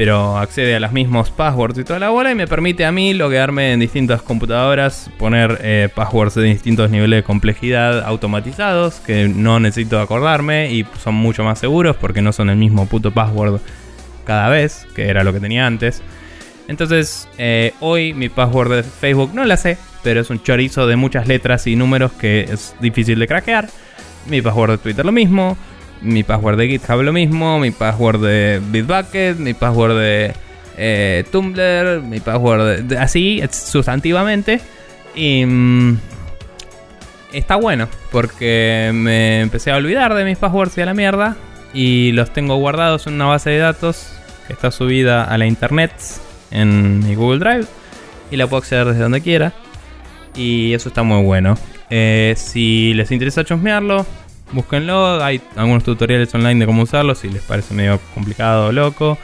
pero 0.00 0.38
accede 0.38 0.74
a 0.76 0.80
los 0.80 0.92
mismos 0.92 1.28
passwords 1.28 1.78
y 1.78 1.84
toda 1.84 1.98
la 1.98 2.08
bola 2.08 2.30
y 2.30 2.34
me 2.34 2.46
permite 2.46 2.86
a 2.86 2.90
mí 2.90 3.12
loguearme 3.12 3.74
en 3.74 3.80
distintas 3.80 4.22
computadoras, 4.22 5.10
poner 5.18 5.58
eh, 5.60 5.90
passwords 5.94 6.36
de 6.36 6.44
distintos 6.44 6.88
niveles 6.88 7.18
de 7.18 7.22
complejidad 7.22 8.00
automatizados 8.06 8.94
que 9.00 9.28
no 9.28 9.60
necesito 9.60 10.00
acordarme 10.00 10.72
y 10.72 10.86
son 11.04 11.16
mucho 11.16 11.44
más 11.44 11.58
seguros 11.58 11.96
porque 11.96 12.22
no 12.22 12.32
son 12.32 12.48
el 12.48 12.56
mismo 12.56 12.86
puto 12.86 13.10
password 13.10 13.60
cada 14.24 14.48
vez, 14.48 14.86
que 14.94 15.08
era 15.08 15.22
lo 15.22 15.34
que 15.34 15.40
tenía 15.40 15.66
antes. 15.66 16.00
Entonces, 16.66 17.28
eh, 17.36 17.74
hoy 17.80 18.14
mi 18.14 18.30
password 18.30 18.76
de 18.76 18.82
Facebook 18.84 19.32
no 19.34 19.44
la 19.44 19.58
sé, 19.58 19.76
pero 20.02 20.22
es 20.22 20.30
un 20.30 20.42
chorizo 20.42 20.86
de 20.86 20.96
muchas 20.96 21.28
letras 21.28 21.66
y 21.66 21.76
números 21.76 22.12
que 22.12 22.48
es 22.50 22.74
difícil 22.80 23.18
de 23.18 23.26
craquear. 23.26 23.68
Mi 24.30 24.40
password 24.40 24.70
de 24.70 24.78
Twitter 24.78 25.04
lo 25.04 25.12
mismo 25.12 25.58
mi 26.02 26.22
password 26.22 26.56
de 26.56 26.68
GitHub 26.68 27.02
lo 27.02 27.12
mismo, 27.12 27.58
mi 27.58 27.70
password 27.70 28.20
de 28.20 28.60
Bitbucket, 28.70 29.38
mi 29.38 29.54
password 29.54 29.98
de 29.98 30.32
eh, 30.76 31.24
Tumblr, 31.30 32.02
mi 32.02 32.20
password 32.20 32.82
de, 32.82 32.98
así 32.98 33.42
sustantivamente. 33.50 34.60
Y 35.14 35.44
mm, 35.44 35.98
está 37.32 37.56
bueno 37.56 37.88
porque 38.10 38.90
me 38.94 39.40
empecé 39.40 39.70
a 39.70 39.76
olvidar 39.76 40.14
de 40.14 40.24
mis 40.24 40.38
passwords 40.38 40.76
y 40.78 40.80
a 40.80 40.86
la 40.86 40.94
mierda 40.94 41.36
y 41.72 42.12
los 42.12 42.32
tengo 42.32 42.56
guardados 42.56 43.06
en 43.06 43.14
una 43.14 43.26
base 43.26 43.50
de 43.50 43.58
datos 43.58 44.12
que 44.46 44.52
está 44.52 44.70
subida 44.70 45.24
a 45.24 45.38
la 45.38 45.46
internet 45.46 45.92
en 46.50 47.00
mi 47.06 47.14
Google 47.14 47.38
Drive 47.38 47.66
y 48.30 48.36
la 48.36 48.46
puedo 48.46 48.58
acceder 48.58 48.86
desde 48.86 49.02
donde 49.02 49.20
quiera. 49.20 49.52
Y 50.34 50.72
eso 50.74 50.88
está 50.88 51.02
muy 51.02 51.22
bueno. 51.24 51.56
Eh, 51.90 52.34
si 52.36 52.94
les 52.94 53.10
interesa 53.10 53.44
chusmearlo, 53.44 54.06
búsquenlo. 54.52 55.22
Hay 55.22 55.40
algunos 55.56 55.84
tutoriales 55.84 56.34
online 56.34 56.60
de 56.60 56.66
cómo 56.66 56.82
usarlo 56.82 57.14
si 57.14 57.28
les 57.28 57.42
parece 57.42 57.74
medio 57.74 58.00
complicado 58.14 58.66
o 58.66 58.72
loco. 58.72 59.18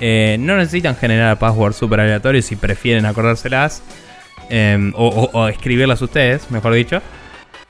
Eh, 0.00 0.36
no 0.40 0.56
necesitan 0.56 0.96
generar 0.96 1.38
passwords 1.38 1.76
super 1.76 2.00
aleatorios 2.00 2.44
si 2.44 2.56
prefieren 2.56 3.06
acordárselas. 3.06 3.82
Em, 4.50 4.92
o, 4.96 5.48
escribirlas 5.48 6.02
ustedes, 6.02 6.50
mejor 6.50 6.74
dicho. 6.74 7.00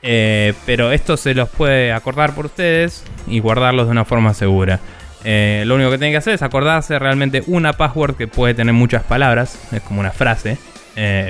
Eh, 0.01 0.53
pero 0.65 0.91
esto 0.91 1.15
se 1.15 1.33
los 1.33 1.47
puede 1.47 1.93
acordar 1.93 2.35
por 2.35 2.47
ustedes 2.47 3.05
y 3.27 3.39
guardarlos 3.39 3.85
de 3.85 3.91
una 3.91 4.03
forma 4.03 4.33
segura. 4.33 4.79
Eh, 5.23 5.63
lo 5.65 5.75
único 5.75 5.91
que 5.91 5.97
tienen 5.97 6.13
que 6.13 6.17
hacer 6.17 6.33
es 6.33 6.41
acordarse 6.41 6.99
realmente 6.99 7.43
una 7.47 7.73
password 7.73 8.15
que 8.15 8.27
puede 8.27 8.53
tener 8.53 8.73
muchas 8.73 9.03
palabras. 9.03 9.59
Es 9.71 9.81
como 9.81 9.99
una 9.99 10.11
frase. 10.11 10.57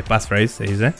passphrase 0.08 0.48
se 0.48 0.64
dice. 0.64 0.94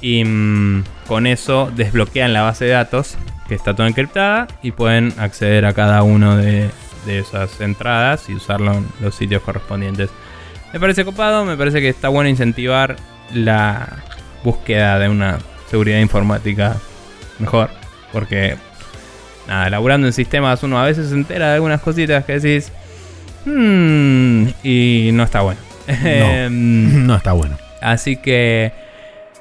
Y 0.00 0.24
mm, 0.24 0.84
con 1.06 1.26
eso 1.26 1.72
desbloquean 1.74 2.32
la 2.32 2.42
base 2.42 2.66
de 2.66 2.72
datos 2.72 3.16
que 3.50 3.56
está 3.56 3.74
toda 3.74 3.88
encriptada 3.88 4.46
y 4.62 4.70
pueden 4.70 5.12
acceder 5.18 5.66
a 5.66 5.72
cada 5.72 6.04
una 6.04 6.36
de, 6.36 6.70
esas 7.08 7.60
entradas 7.60 8.28
y 8.28 8.34
usarlo 8.34 8.74
en 8.74 8.86
los 9.00 9.16
sitios 9.16 9.42
correspondientes. 9.42 10.08
Me 10.72 10.78
parece 10.78 11.04
copado, 11.04 11.44
me 11.44 11.56
parece 11.56 11.80
que 11.80 11.88
está 11.88 12.08
bueno 12.10 12.30
incentivar 12.30 12.94
la 13.34 14.04
búsqueda 14.44 15.00
de 15.00 15.08
una 15.08 15.40
seguridad 15.68 15.98
informática 15.98 16.76
mejor. 17.40 17.70
Porque, 18.12 18.56
nada, 19.48 19.68
laburando 19.68 20.06
en 20.06 20.12
sistemas 20.12 20.62
uno 20.62 20.78
a 20.78 20.84
veces 20.84 21.08
se 21.08 21.14
entera 21.16 21.48
de 21.48 21.54
algunas 21.54 21.80
cositas 21.80 22.24
que 22.24 22.38
decís, 22.38 22.70
hmm", 23.46 24.46
y 24.62 25.10
no 25.12 25.24
está 25.24 25.40
bueno. 25.40 25.58
No, 25.88 25.94
em, 26.08 27.04
no 27.04 27.16
está 27.16 27.32
bueno. 27.32 27.58
Así 27.80 28.16
que 28.16 28.72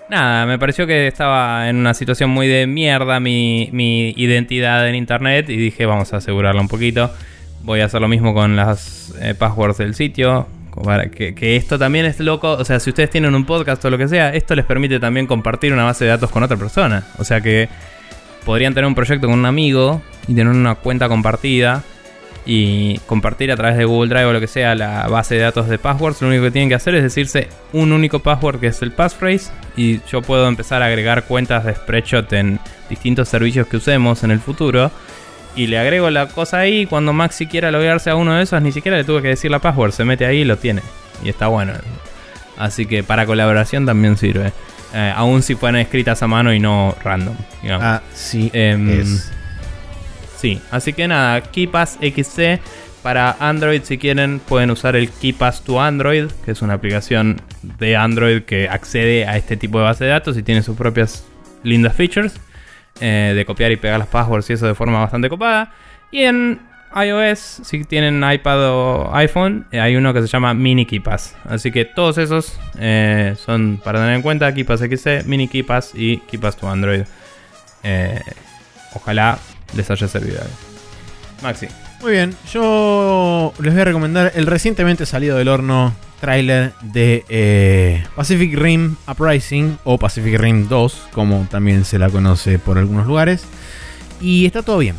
nada, 0.09 0.45
me 0.45 0.57
pareció 0.59 0.87
que 0.87 1.07
estaba 1.07 1.69
en 1.69 1.77
una 1.77 1.93
situación 1.93 2.29
muy 2.29 2.47
de 2.47 2.67
mierda 2.67 3.19
mi, 3.19 3.69
identidad 4.15 4.87
en 4.87 4.95
internet 4.95 5.49
y 5.49 5.57
dije 5.57 5.85
vamos 5.85 6.13
a 6.13 6.17
asegurarla 6.17 6.61
un 6.61 6.67
poquito. 6.67 7.11
Voy 7.61 7.81
a 7.81 7.85
hacer 7.85 8.01
lo 8.01 8.07
mismo 8.07 8.33
con 8.33 8.55
las 8.55 9.13
eh, 9.21 9.33
passwords 9.37 9.77
del 9.77 9.95
sitio. 9.95 10.47
Para 10.83 11.09
que, 11.09 11.57
esto 11.57 11.77
también 11.77 12.05
es 12.05 12.19
loco. 12.19 12.51
O 12.51 12.63
sea, 12.63 12.79
si 12.79 12.89
ustedes 12.91 13.09
tienen 13.09 13.35
un 13.35 13.45
podcast 13.45 13.83
o 13.83 13.89
lo 13.89 13.97
que 13.97 14.07
sea, 14.07 14.33
esto 14.33 14.55
les 14.55 14.65
permite 14.65 14.99
también 14.99 15.27
compartir 15.27 15.73
una 15.73 15.83
base 15.83 16.05
de 16.05 16.11
datos 16.11 16.29
con 16.29 16.41
otra 16.41 16.55
persona. 16.55 17.03
O 17.17 17.25
sea 17.25 17.41
que 17.41 17.67
podrían 18.45 18.73
tener 18.73 18.87
un 18.87 18.95
proyecto 18.95 19.27
con 19.27 19.37
un 19.37 19.45
amigo 19.45 20.01
y 20.27 20.33
tener 20.35 20.47
una 20.47 20.75
cuenta 20.75 21.09
compartida 21.09 21.83
y 22.45 22.97
compartir 22.99 23.51
a 23.51 23.55
través 23.55 23.77
de 23.77 23.85
Google 23.85 24.09
Drive 24.09 24.25
o 24.25 24.33
lo 24.33 24.39
que 24.39 24.47
sea 24.47 24.75
la 24.75 25.07
base 25.07 25.35
de 25.35 25.41
datos 25.41 25.67
de 25.67 25.77
passwords, 25.77 26.21
lo 26.21 26.29
único 26.29 26.43
que 26.43 26.51
tienen 26.51 26.69
que 26.69 26.75
hacer 26.75 26.95
es 26.95 27.03
decirse 27.03 27.49
un 27.73 27.91
único 27.91 28.19
password 28.19 28.59
que 28.59 28.67
es 28.67 28.81
el 28.81 28.91
passphrase 28.91 29.51
y 29.75 30.01
yo 30.09 30.21
puedo 30.21 30.47
empezar 30.47 30.81
a 30.81 30.85
agregar 30.85 31.25
cuentas 31.25 31.65
de 31.65 31.75
Spreadshot 31.75 32.31
en 32.33 32.59
distintos 32.89 33.29
servicios 33.29 33.67
que 33.67 33.77
usemos 33.77 34.23
en 34.23 34.31
el 34.31 34.39
futuro 34.39 34.91
y 35.55 35.67
le 35.67 35.77
agrego 35.77 36.09
la 36.09 36.27
cosa 36.27 36.59
ahí 36.59 36.81
y 36.81 36.85
cuando 36.85 37.13
Maxi 37.13 37.47
quiera 37.47 37.71
loguearse 37.71 38.09
a 38.09 38.15
uno 38.15 38.35
de 38.35 38.43
esos 38.43 38.61
ni 38.61 38.71
siquiera 38.71 38.97
le 38.97 39.03
tuve 39.03 39.21
que 39.21 39.29
decir 39.29 39.51
la 39.51 39.59
password, 39.59 39.91
se 39.91 40.05
mete 40.05 40.25
ahí 40.25 40.39
y 40.39 40.45
lo 40.45 40.57
tiene 40.57 40.81
y 41.23 41.29
está 41.29 41.47
bueno. 41.47 41.73
Así 42.57 42.85
que 42.85 43.03
para 43.03 43.25
colaboración 43.25 43.85
también 43.85 44.17
sirve. 44.17 44.51
Eh, 44.93 45.13
aún 45.15 45.43
si 45.43 45.55
fueran 45.55 45.79
escritas 45.79 46.21
a 46.23 46.27
mano 46.27 46.53
y 46.53 46.59
no 46.59 46.95
random. 47.03 47.35
Ah, 47.69 48.01
sí. 48.13 48.49
Em, 48.53 49.05
Sí, 50.39 50.61
así 50.71 50.93
que 50.93 51.07
nada, 51.07 51.41
KeePass 51.41 51.97
XC 52.01 52.61
para 53.03 53.35
Android 53.39 53.81
si 53.83 53.97
quieren 53.97 54.39
pueden 54.39 54.71
usar 54.71 54.95
el 54.95 55.09
KeePass 55.09 55.63
to 55.63 55.81
Android, 55.81 56.27
que 56.45 56.51
es 56.51 56.61
una 56.61 56.75
aplicación 56.75 57.41
de 57.61 57.97
Android 57.97 58.43
que 58.43 58.69
accede 58.69 59.25
a 59.25 59.35
este 59.35 59.57
tipo 59.57 59.79
de 59.79 59.83
base 59.83 60.05
de 60.05 60.11
datos 60.11 60.37
y 60.37 60.43
tiene 60.43 60.61
sus 60.61 60.77
propias 60.77 61.25
lindas 61.63 61.93
features. 61.95 62.39
eh, 63.01 63.33
de 63.35 63.45
copiar 63.45 63.71
y 63.71 63.77
pegar 63.77 63.97
las 63.99 64.09
passwords 64.09 64.49
y 64.49 64.53
eso 64.53 64.67
de 64.67 64.75
forma 64.75 64.99
bastante 64.99 65.29
copada. 65.29 65.71
Y 66.11 66.23
en 66.23 66.59
iOS, 66.93 67.61
si 67.63 67.83
tienen 67.85 68.23
iPad 68.29 68.69
o 68.71 69.15
iPhone, 69.15 69.65
eh, 69.71 69.79
hay 69.79 69.95
uno 69.95 70.13
que 70.13 70.21
se 70.21 70.27
llama 70.27 70.53
Mini 70.53 70.85
KeePass. 70.85 71.35
Así 71.45 71.71
que 71.71 71.85
todos 71.85 72.17
esos 72.17 72.59
eh, 72.77 73.35
son 73.37 73.79
para 73.83 73.99
tener 73.99 74.15
en 74.15 74.21
cuenta: 74.21 74.53
KeePass 74.53 74.81
XC, 74.81 75.25
Mini 75.27 75.47
KeePass 75.47 75.93
y 75.95 76.17
KeePass 76.17 76.57
to 76.57 76.69
Android. 76.69 77.03
Ojalá 78.93 79.37
les 79.75 79.89
haya 79.89 80.07
servido. 80.07 80.41
Maxi. 81.41 81.67
Muy 82.01 82.13
bien, 82.13 82.35
yo 82.51 83.53
les 83.59 83.73
voy 83.73 83.81
a 83.81 83.85
recomendar 83.85 84.31
el 84.35 84.45
recientemente 84.45 85.05
salido 85.05 85.37
del 85.37 85.49
horno 85.49 85.93
tráiler 86.21 86.73
de 86.81 87.25
eh, 87.29 88.03
Pacific 88.15 88.57
Rim 88.57 88.95
Uprising 89.07 89.77
o 89.83 89.97
Pacific 89.97 90.39
Rim 90.39 90.67
2, 90.67 91.09
como 91.13 91.47
también 91.49 91.85
se 91.85 91.99
la 91.99 92.09
conoce 92.09 92.59
por 92.59 92.77
algunos 92.77 93.05
lugares. 93.05 93.43
Y 94.21 94.45
está 94.45 94.63
todo 94.63 94.77
bien. 94.79 94.95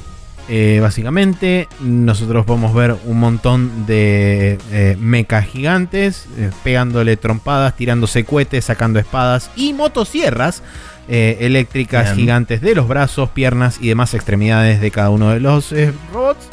Eh, 0.52 0.80
básicamente, 0.80 1.68
nosotros 1.80 2.44
podemos 2.44 2.74
ver 2.74 2.96
un 3.04 3.20
montón 3.20 3.86
de 3.86 4.58
eh, 4.72 4.96
mechas 4.98 5.46
gigantes 5.46 6.26
eh, 6.36 6.50
pegándole 6.64 7.16
trompadas, 7.16 7.76
tirándose 7.76 8.24
cohetes, 8.24 8.64
sacando 8.64 8.98
espadas 8.98 9.50
y 9.54 9.74
motosierras 9.74 10.64
eh, 11.12 11.38
eléctricas 11.40 12.04
Bien. 12.04 12.16
gigantes 12.16 12.60
de 12.60 12.74
los 12.74 12.86
brazos, 12.86 13.30
piernas 13.30 13.78
y 13.80 13.88
demás 13.88 14.14
extremidades 14.14 14.80
de 14.80 14.92
cada 14.92 15.10
uno 15.10 15.30
de 15.30 15.40
los 15.40 15.72
eh, 15.72 15.92
robots. 16.12 16.48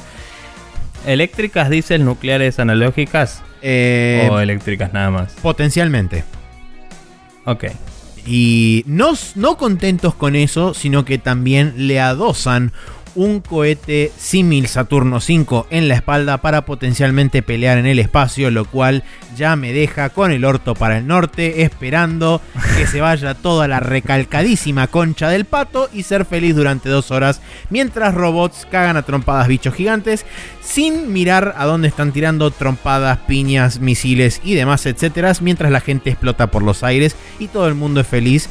¿Eléctricas, 1.05 1.69
diésel, 1.69 2.03
nucleares, 2.03 2.59
analógicas? 2.59 3.43
Eh, 3.61 4.27
¿O 4.31 4.39
eléctricas 4.39 4.91
nada 4.93 5.11
más? 5.11 5.33
potencialmente. 5.43 6.23
Ok. 7.45 7.65
Y 8.25 8.83
no, 8.87 9.13
no 9.35 9.57
contentos 9.57 10.15
con 10.15 10.35
eso, 10.35 10.73
sino 10.73 11.05
que 11.05 11.19
también 11.19 11.73
le 11.87 11.99
adosan 12.01 12.73
un 13.17 13.41
cohete 13.41 14.11
símil 14.15 14.67
Saturno 14.67 15.19
5 15.19 15.67
en 15.71 15.87
la 15.87 15.95
espalda 15.95 16.37
para 16.37 16.65
potencialmente 16.65 17.41
pelear 17.41 17.79
en 17.79 17.87
el 17.87 17.97
espacio, 17.97 18.51
lo 18.51 18.65
cual 18.65 19.03
ya 19.35 19.55
me 19.55 19.73
deja 19.73 20.09
con 20.09 20.31
el 20.31 20.45
orto 20.45 20.75
para 20.75 20.99
el 20.99 21.07
norte, 21.07 21.63
esperando 21.63 22.41
que 22.77 22.85
se 22.85 23.01
vaya 23.01 23.33
toda 23.33 23.67
la 23.67 23.79
recalcadísima 23.79 24.87
concha 24.87 25.29
del 25.29 25.45
pato 25.45 25.89
y 25.91 26.03
ser 26.03 26.25
feliz 26.25 26.55
durante 26.55 26.89
dos 26.89 27.09
horas, 27.09 27.41
mientras 27.71 28.13
robots 28.13 28.67
cagan 28.69 28.97
a 28.97 29.01
trompadas 29.01 29.47
bichos 29.47 29.73
gigantes, 29.73 30.23
sin 30.61 31.11
mirar 31.11 31.55
a 31.57 31.65
dónde 31.65 31.87
están 31.87 32.11
tirando 32.11 32.51
trompadas, 32.51 33.17
piñas, 33.27 33.79
misiles 33.79 34.41
y 34.43 34.53
demás, 34.53 34.85
etcétera, 34.85 35.33
mientras 35.41 35.71
la 35.71 35.81
gente 35.81 36.11
explota 36.11 36.47
por 36.47 36.61
los 36.61 36.83
aires 36.83 37.15
y 37.39 37.47
todo 37.47 37.67
el 37.67 37.73
mundo 37.73 37.99
es 37.99 38.07
feliz, 38.07 38.49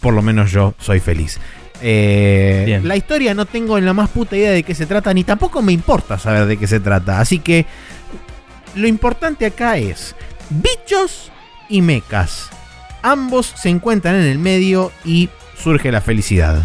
por 0.00 0.14
lo 0.14 0.22
menos 0.22 0.50
yo 0.50 0.74
soy 0.78 1.00
feliz. 1.00 1.38
Eh, 1.82 2.80
la 2.82 2.96
historia 2.96 3.34
no 3.34 3.44
tengo 3.46 3.78
en 3.78 3.84
la 3.84 3.92
más 3.92 4.08
puta 4.10 4.36
idea 4.36 4.50
de 4.50 4.62
qué 4.62 4.74
se 4.74 4.86
trata, 4.86 5.12
ni 5.12 5.24
tampoco 5.24 5.62
me 5.62 5.72
importa 5.72 6.18
saber 6.18 6.46
de 6.46 6.56
qué 6.56 6.66
se 6.66 6.80
trata. 6.80 7.20
Así 7.20 7.38
que 7.38 7.66
lo 8.74 8.86
importante 8.86 9.46
acá 9.46 9.76
es 9.78 10.14
bichos 10.50 11.30
y 11.68 11.82
mecas. 11.82 12.50
Ambos 13.02 13.52
se 13.56 13.68
encuentran 13.68 14.16
en 14.16 14.26
el 14.26 14.38
medio 14.38 14.92
y 15.04 15.28
surge 15.56 15.92
la 15.92 16.00
felicidad. 16.00 16.62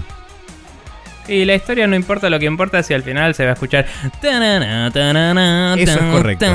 Y 1.28 1.46
la 1.46 1.56
historia 1.56 1.88
no 1.88 1.96
importa, 1.96 2.30
lo 2.30 2.40
que 2.40 2.46
importa 2.46 2.80
es 2.80 2.88
si 2.88 2.94
al 2.94 3.04
final 3.04 3.36
se 3.36 3.44
va 3.46 3.52
a 3.52 3.54
escuchar. 3.54 3.86
Eso 5.80 5.92
es 5.92 5.98
correcto. 6.12 6.46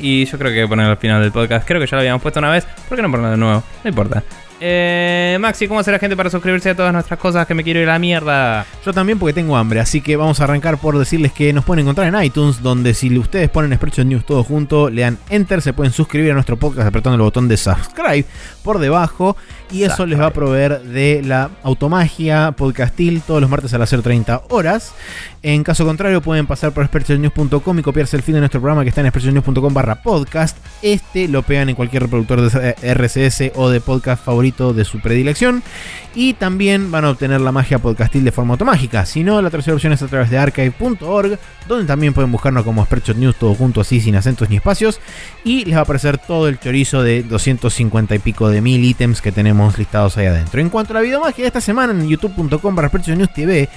Y 0.00 0.24
yo 0.24 0.38
creo 0.38 0.50
que 0.50 0.56
voy 0.58 0.66
a 0.66 0.68
poner 0.68 0.86
al 0.86 0.96
final 0.96 1.20
del 1.20 1.32
podcast. 1.32 1.66
Creo 1.66 1.80
que 1.80 1.86
ya 1.86 1.96
lo 1.96 2.00
habíamos 2.00 2.22
puesto 2.22 2.38
una 2.38 2.50
vez. 2.50 2.64
¿Por 2.88 2.96
qué 2.96 3.02
no 3.02 3.10
ponerlo 3.10 3.32
de 3.32 3.36
nuevo? 3.36 3.62
No 3.82 3.88
importa. 3.90 4.22
Eh, 4.62 5.38
Maxi, 5.40 5.66
¿cómo 5.66 5.80
hace 5.80 5.90
la 5.90 5.98
gente 5.98 6.16
para 6.16 6.28
suscribirse 6.28 6.68
a 6.68 6.74
todas 6.74 6.92
nuestras 6.92 7.18
cosas 7.18 7.46
que 7.46 7.54
me 7.54 7.64
quiero 7.64 7.80
ir 7.80 7.88
a 7.88 7.94
la 7.94 7.98
mierda? 7.98 8.66
Yo 8.84 8.92
también 8.92 9.18
porque 9.18 9.32
tengo 9.32 9.56
hambre, 9.56 9.80
así 9.80 10.02
que 10.02 10.16
vamos 10.16 10.38
a 10.40 10.44
arrancar 10.44 10.76
por 10.76 10.98
decirles 10.98 11.32
que 11.32 11.50
nos 11.54 11.64
pueden 11.64 11.82
encontrar 11.82 12.14
en 12.14 12.22
iTunes, 12.22 12.62
donde 12.62 12.92
si 12.92 13.16
ustedes 13.18 13.48
ponen 13.48 13.74
Spreadshot 13.74 14.04
News 14.04 14.26
todo 14.26 14.44
junto, 14.44 14.90
le 14.90 15.02
dan 15.02 15.18
Enter, 15.30 15.62
se 15.62 15.72
pueden 15.72 15.94
suscribir 15.94 16.32
a 16.32 16.34
nuestro 16.34 16.58
podcast 16.58 16.86
apretando 16.86 17.16
el 17.16 17.22
botón 17.22 17.48
de 17.48 17.56
subscribe 17.56 18.26
por 18.62 18.78
debajo 18.80 19.34
y 19.70 19.84
eso 19.84 20.04
les 20.04 20.20
va 20.20 20.26
a 20.26 20.32
proveer 20.32 20.82
de 20.82 21.22
la 21.24 21.50
automagia 21.62 22.52
podcastil 22.52 23.22
todos 23.22 23.40
los 23.40 23.48
martes 23.48 23.72
a 23.72 23.78
las 23.78 23.90
0.30 23.90 24.42
horas. 24.50 24.92
En 25.42 25.64
caso 25.64 25.86
contrario, 25.86 26.20
pueden 26.20 26.46
pasar 26.46 26.72
por 26.72 26.84
spreadshotnews.com 26.84 27.78
y 27.78 27.82
copiarse 27.82 28.16
el 28.16 28.22
feed 28.22 28.34
de 28.34 28.40
nuestro 28.40 28.60
programa 28.60 28.82
que 28.82 28.90
está 28.90 29.00
en 29.00 29.08
spreadshotnews.com 29.08 29.72
barra 29.72 30.02
podcast. 30.02 30.58
Este 30.82 31.28
lo 31.28 31.42
pegan 31.42 31.70
en 31.70 31.76
cualquier 31.76 32.02
reproductor 32.02 32.50
de 32.50 32.94
RSS 32.94 33.52
o 33.54 33.70
de 33.70 33.80
podcast 33.80 34.22
favorito 34.22 34.49
de 34.50 34.84
su 34.84 35.00
predilección. 35.00 35.62
Y 36.14 36.34
también 36.34 36.90
van 36.90 37.04
a 37.04 37.10
obtener 37.10 37.40
la 37.40 37.52
magia 37.52 37.78
podcastil 37.78 38.24
de 38.24 38.32
forma 38.32 38.54
automágica. 38.54 39.06
Si 39.06 39.22
no, 39.22 39.40
la 39.40 39.50
tercera 39.50 39.74
opción 39.74 39.92
es 39.92 40.02
a 40.02 40.08
través 40.08 40.28
de 40.28 40.38
archive.org, 40.38 41.38
donde 41.68 41.86
también 41.86 42.12
pueden 42.12 42.32
buscarnos 42.32 42.64
como 42.64 42.84
Spreadshot 42.84 43.16
News 43.16 43.36
todo 43.36 43.54
junto 43.54 43.80
así, 43.80 44.00
sin 44.00 44.16
acentos 44.16 44.50
ni 44.50 44.56
espacios. 44.56 45.00
Y 45.44 45.64
les 45.64 45.76
va 45.76 45.80
a 45.80 45.82
aparecer 45.82 46.18
todo 46.18 46.48
el 46.48 46.58
chorizo 46.58 47.02
de 47.02 47.22
250 47.22 48.14
y 48.14 48.18
pico 48.18 48.48
de 48.48 48.60
mil 48.60 48.84
ítems 48.84 49.22
que 49.22 49.32
tenemos 49.32 49.78
listados 49.78 50.16
ahí 50.16 50.26
adentro. 50.26 50.60
En 50.60 50.68
cuanto 50.68 50.92
a 50.92 50.94
la 50.94 51.00
videomagia 51.02 51.44
de 51.44 51.48
esta 51.48 51.60
semana 51.60 51.92
en 51.92 52.08
youtube.com 52.08 52.74
para 52.74 52.90
News 52.90 53.32
TV, 53.32 53.68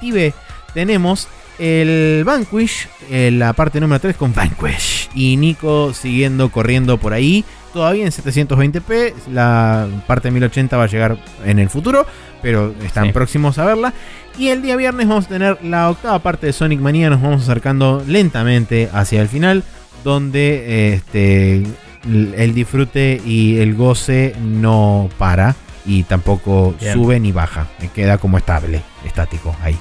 TV, 0.00 0.32
tenemos 0.74 1.28
el 1.60 2.24
Vanquish, 2.24 2.88
eh, 3.10 3.30
la 3.30 3.52
parte 3.52 3.80
número 3.80 4.00
3 4.00 4.16
con 4.16 4.32
Vanquish. 4.32 5.10
Y 5.14 5.36
Nico 5.36 5.92
siguiendo 5.92 6.50
corriendo 6.50 6.98
por 6.98 7.12
ahí. 7.12 7.44
Todavía 7.72 8.04
en 8.04 8.10
720p. 8.12 9.14
La 9.32 9.86
parte 10.06 10.30
1080 10.30 10.76
va 10.76 10.84
a 10.84 10.88
llegar 10.88 11.18
en 11.44 11.58
el 11.58 11.68
futuro. 11.70 12.06
Pero 12.42 12.74
están 12.82 13.06
Sí. 13.06 13.12
próximos 13.12 13.58
a 13.58 13.64
verla. 13.66 13.92
Y 14.38 14.48
el 14.48 14.62
día 14.62 14.76
viernes 14.76 15.06
vamos 15.08 15.26
a 15.26 15.28
tener 15.28 15.58
la 15.62 15.90
octava 15.90 16.18
parte 16.20 16.46
de 16.46 16.52
Sonic 16.54 16.80
Mania. 16.80 17.10
Nos 17.10 17.20
vamos 17.20 17.42
acercando 17.42 18.02
lentamente 18.06 18.88
hacia 18.92 19.20
el 19.20 19.28
final. 19.28 19.62
Donde 20.04 20.94
este, 20.94 21.62
el 22.04 22.54
disfrute 22.54 23.20
y 23.24 23.58
el 23.58 23.74
goce 23.74 24.34
no 24.40 25.10
para. 25.18 25.54
Y 25.84 26.04
tampoco 26.04 26.74
Bien. 26.80 26.94
sube 26.94 27.20
ni 27.20 27.32
baja. 27.32 27.66
Queda 27.94 28.16
como 28.18 28.38
estable, 28.38 28.82
estático 29.04 29.54
ahí. 29.62 29.76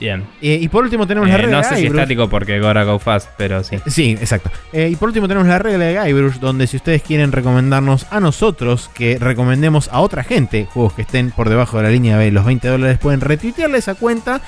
Bien. 0.00 0.24
Eh, 0.42 0.58
y 0.60 0.68
por 0.68 0.84
último 0.84 1.06
tenemos 1.06 1.28
la 1.28 1.36
Eh, 1.36 1.38
regla 1.38 1.56
no 1.56 1.62
de 1.62 1.68
sé 1.68 1.76
si 1.76 1.86
estático 1.86 2.28
porque 2.28 2.58
Gora 2.60 2.84
Go 2.84 2.98
Fast, 2.98 3.30
pero 3.36 3.62
sí. 3.62 3.76
Sí, 3.86 4.10
exacto. 4.12 4.50
Eh, 4.72 4.88
y 4.92 4.96
por 4.96 5.08
último 5.08 5.28
tenemos 5.28 5.48
la 5.48 5.58
regla 5.58 5.84
de 5.84 6.00
Guybrush, 6.04 6.38
donde 6.40 6.66
si 6.66 6.76
ustedes 6.76 7.02
quieren 7.02 7.32
recomendarnos 7.32 8.06
a 8.10 8.20
nosotros 8.20 8.90
que 8.92 9.18
recomendemos 9.18 9.88
a 9.92 10.00
otra 10.00 10.24
gente 10.24 10.66
juegos 10.72 10.94
que 10.94 11.02
estén 11.02 11.30
por 11.30 11.48
debajo 11.48 11.76
de 11.78 11.84
la 11.84 11.90
línea 11.90 12.18
de 12.18 12.30
los 12.32 12.44
20 12.44 12.66
dólares, 12.68 12.98
pueden 12.98 13.20
retuitearle 13.20 13.78
esa 13.78 13.94
cuenta. 13.94 14.40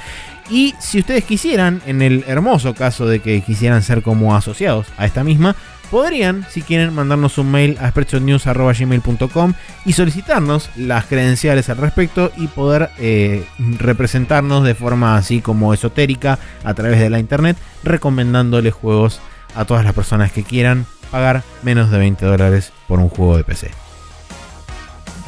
Y 0.49 0.75
si 0.79 1.01
ustedes 1.01 1.25
quisieran, 1.25 1.83
en 1.87 2.03
el 2.03 2.25
hermoso 2.29 2.75
caso 2.75 3.07
de 3.07 3.21
que 3.21 3.41
quisieran 3.41 3.83
ser 3.83 4.03
como 4.03 4.37
asociados 4.37 4.87
a 4.97 5.05
esta 5.05 5.25
misma, 5.25 5.57
podrían, 5.91 6.47
si 6.51 6.63
quieren, 6.63 6.95
mandarnos 6.95 7.39
un 7.39 7.51
mail 7.51 7.79
a 7.81 7.89
spreadshotnews.gmail.com 7.91 9.55
y 9.85 9.93
solicitarnos 9.93 10.71
las 10.77 11.07
credenciales 11.07 11.69
al 11.71 11.79
respecto 11.79 12.33
y 12.37 12.49
poder 12.49 12.91
eh, 12.99 13.47
representarnos 13.79 14.65
de 14.65 14.75
forma 14.75 15.17
así 15.17 15.41
como 15.41 15.73
esotérica 15.75 16.39
a 16.65 16.75
través 16.75 17.01
de 17.01 17.11
la 17.11 17.19
internet, 17.19 17.57
recomendándoles 17.83 18.75
juegos 18.75 19.21
a 19.55 19.65
todas 19.65 19.85
las 19.85 19.95
personas 19.95 20.33
que 20.33 20.45
quieran 20.45 20.87
pagar 21.11 21.43
menos 21.63 21.91
de 21.91 21.99
20 21.99 22.27
dólares 22.27 22.73
por 22.89 23.01
un 23.01 23.09
juego 23.09 23.37
de 23.37 23.45
PC. 23.45 23.71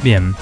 Bien. 0.02 0.34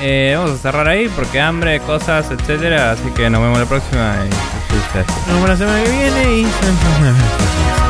Eh, 0.00 0.34
vamos 0.36 0.52
a 0.52 0.58
cerrar 0.58 0.88
ahí 0.88 1.08
porque 1.14 1.40
hambre, 1.40 1.80
cosas, 1.80 2.30
etcétera. 2.30 2.92
Así 2.92 3.08
que 3.14 3.30
nos 3.30 3.40
vemos 3.40 3.58
la 3.58 3.66
próxima. 3.66 4.16
Y. 4.26 4.52
Nos 4.96 5.34
vemos 5.34 5.48
la 5.48 5.56
semana 5.56 5.84
que 5.84 5.90
viene 5.90 6.40
y... 6.40 7.81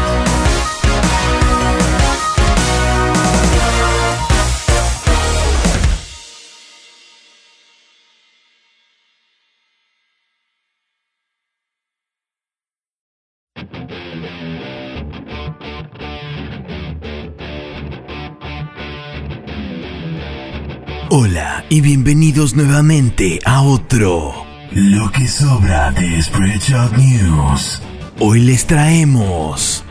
y 21.73 21.81
bienvenidos 21.81 22.55
nuevamente 22.55 23.39
a 23.47 23.63
otro 23.63 24.35
Lo 24.73 25.11
que 25.11 25.27
sobra 25.27 25.91
de 25.93 26.21
Spreadshot 26.21 26.93
News. 26.99 27.81
Hoy 28.21 28.41
les 28.41 28.67
traemos 28.67 29.83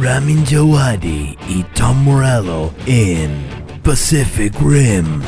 Ramin 0.00 0.44
Djawadi 0.44 1.36
y 1.48 1.64
Tom 1.74 2.04
Morello 2.04 2.72
en 2.86 3.32
Pacific 3.82 4.54
Rim 4.60 5.20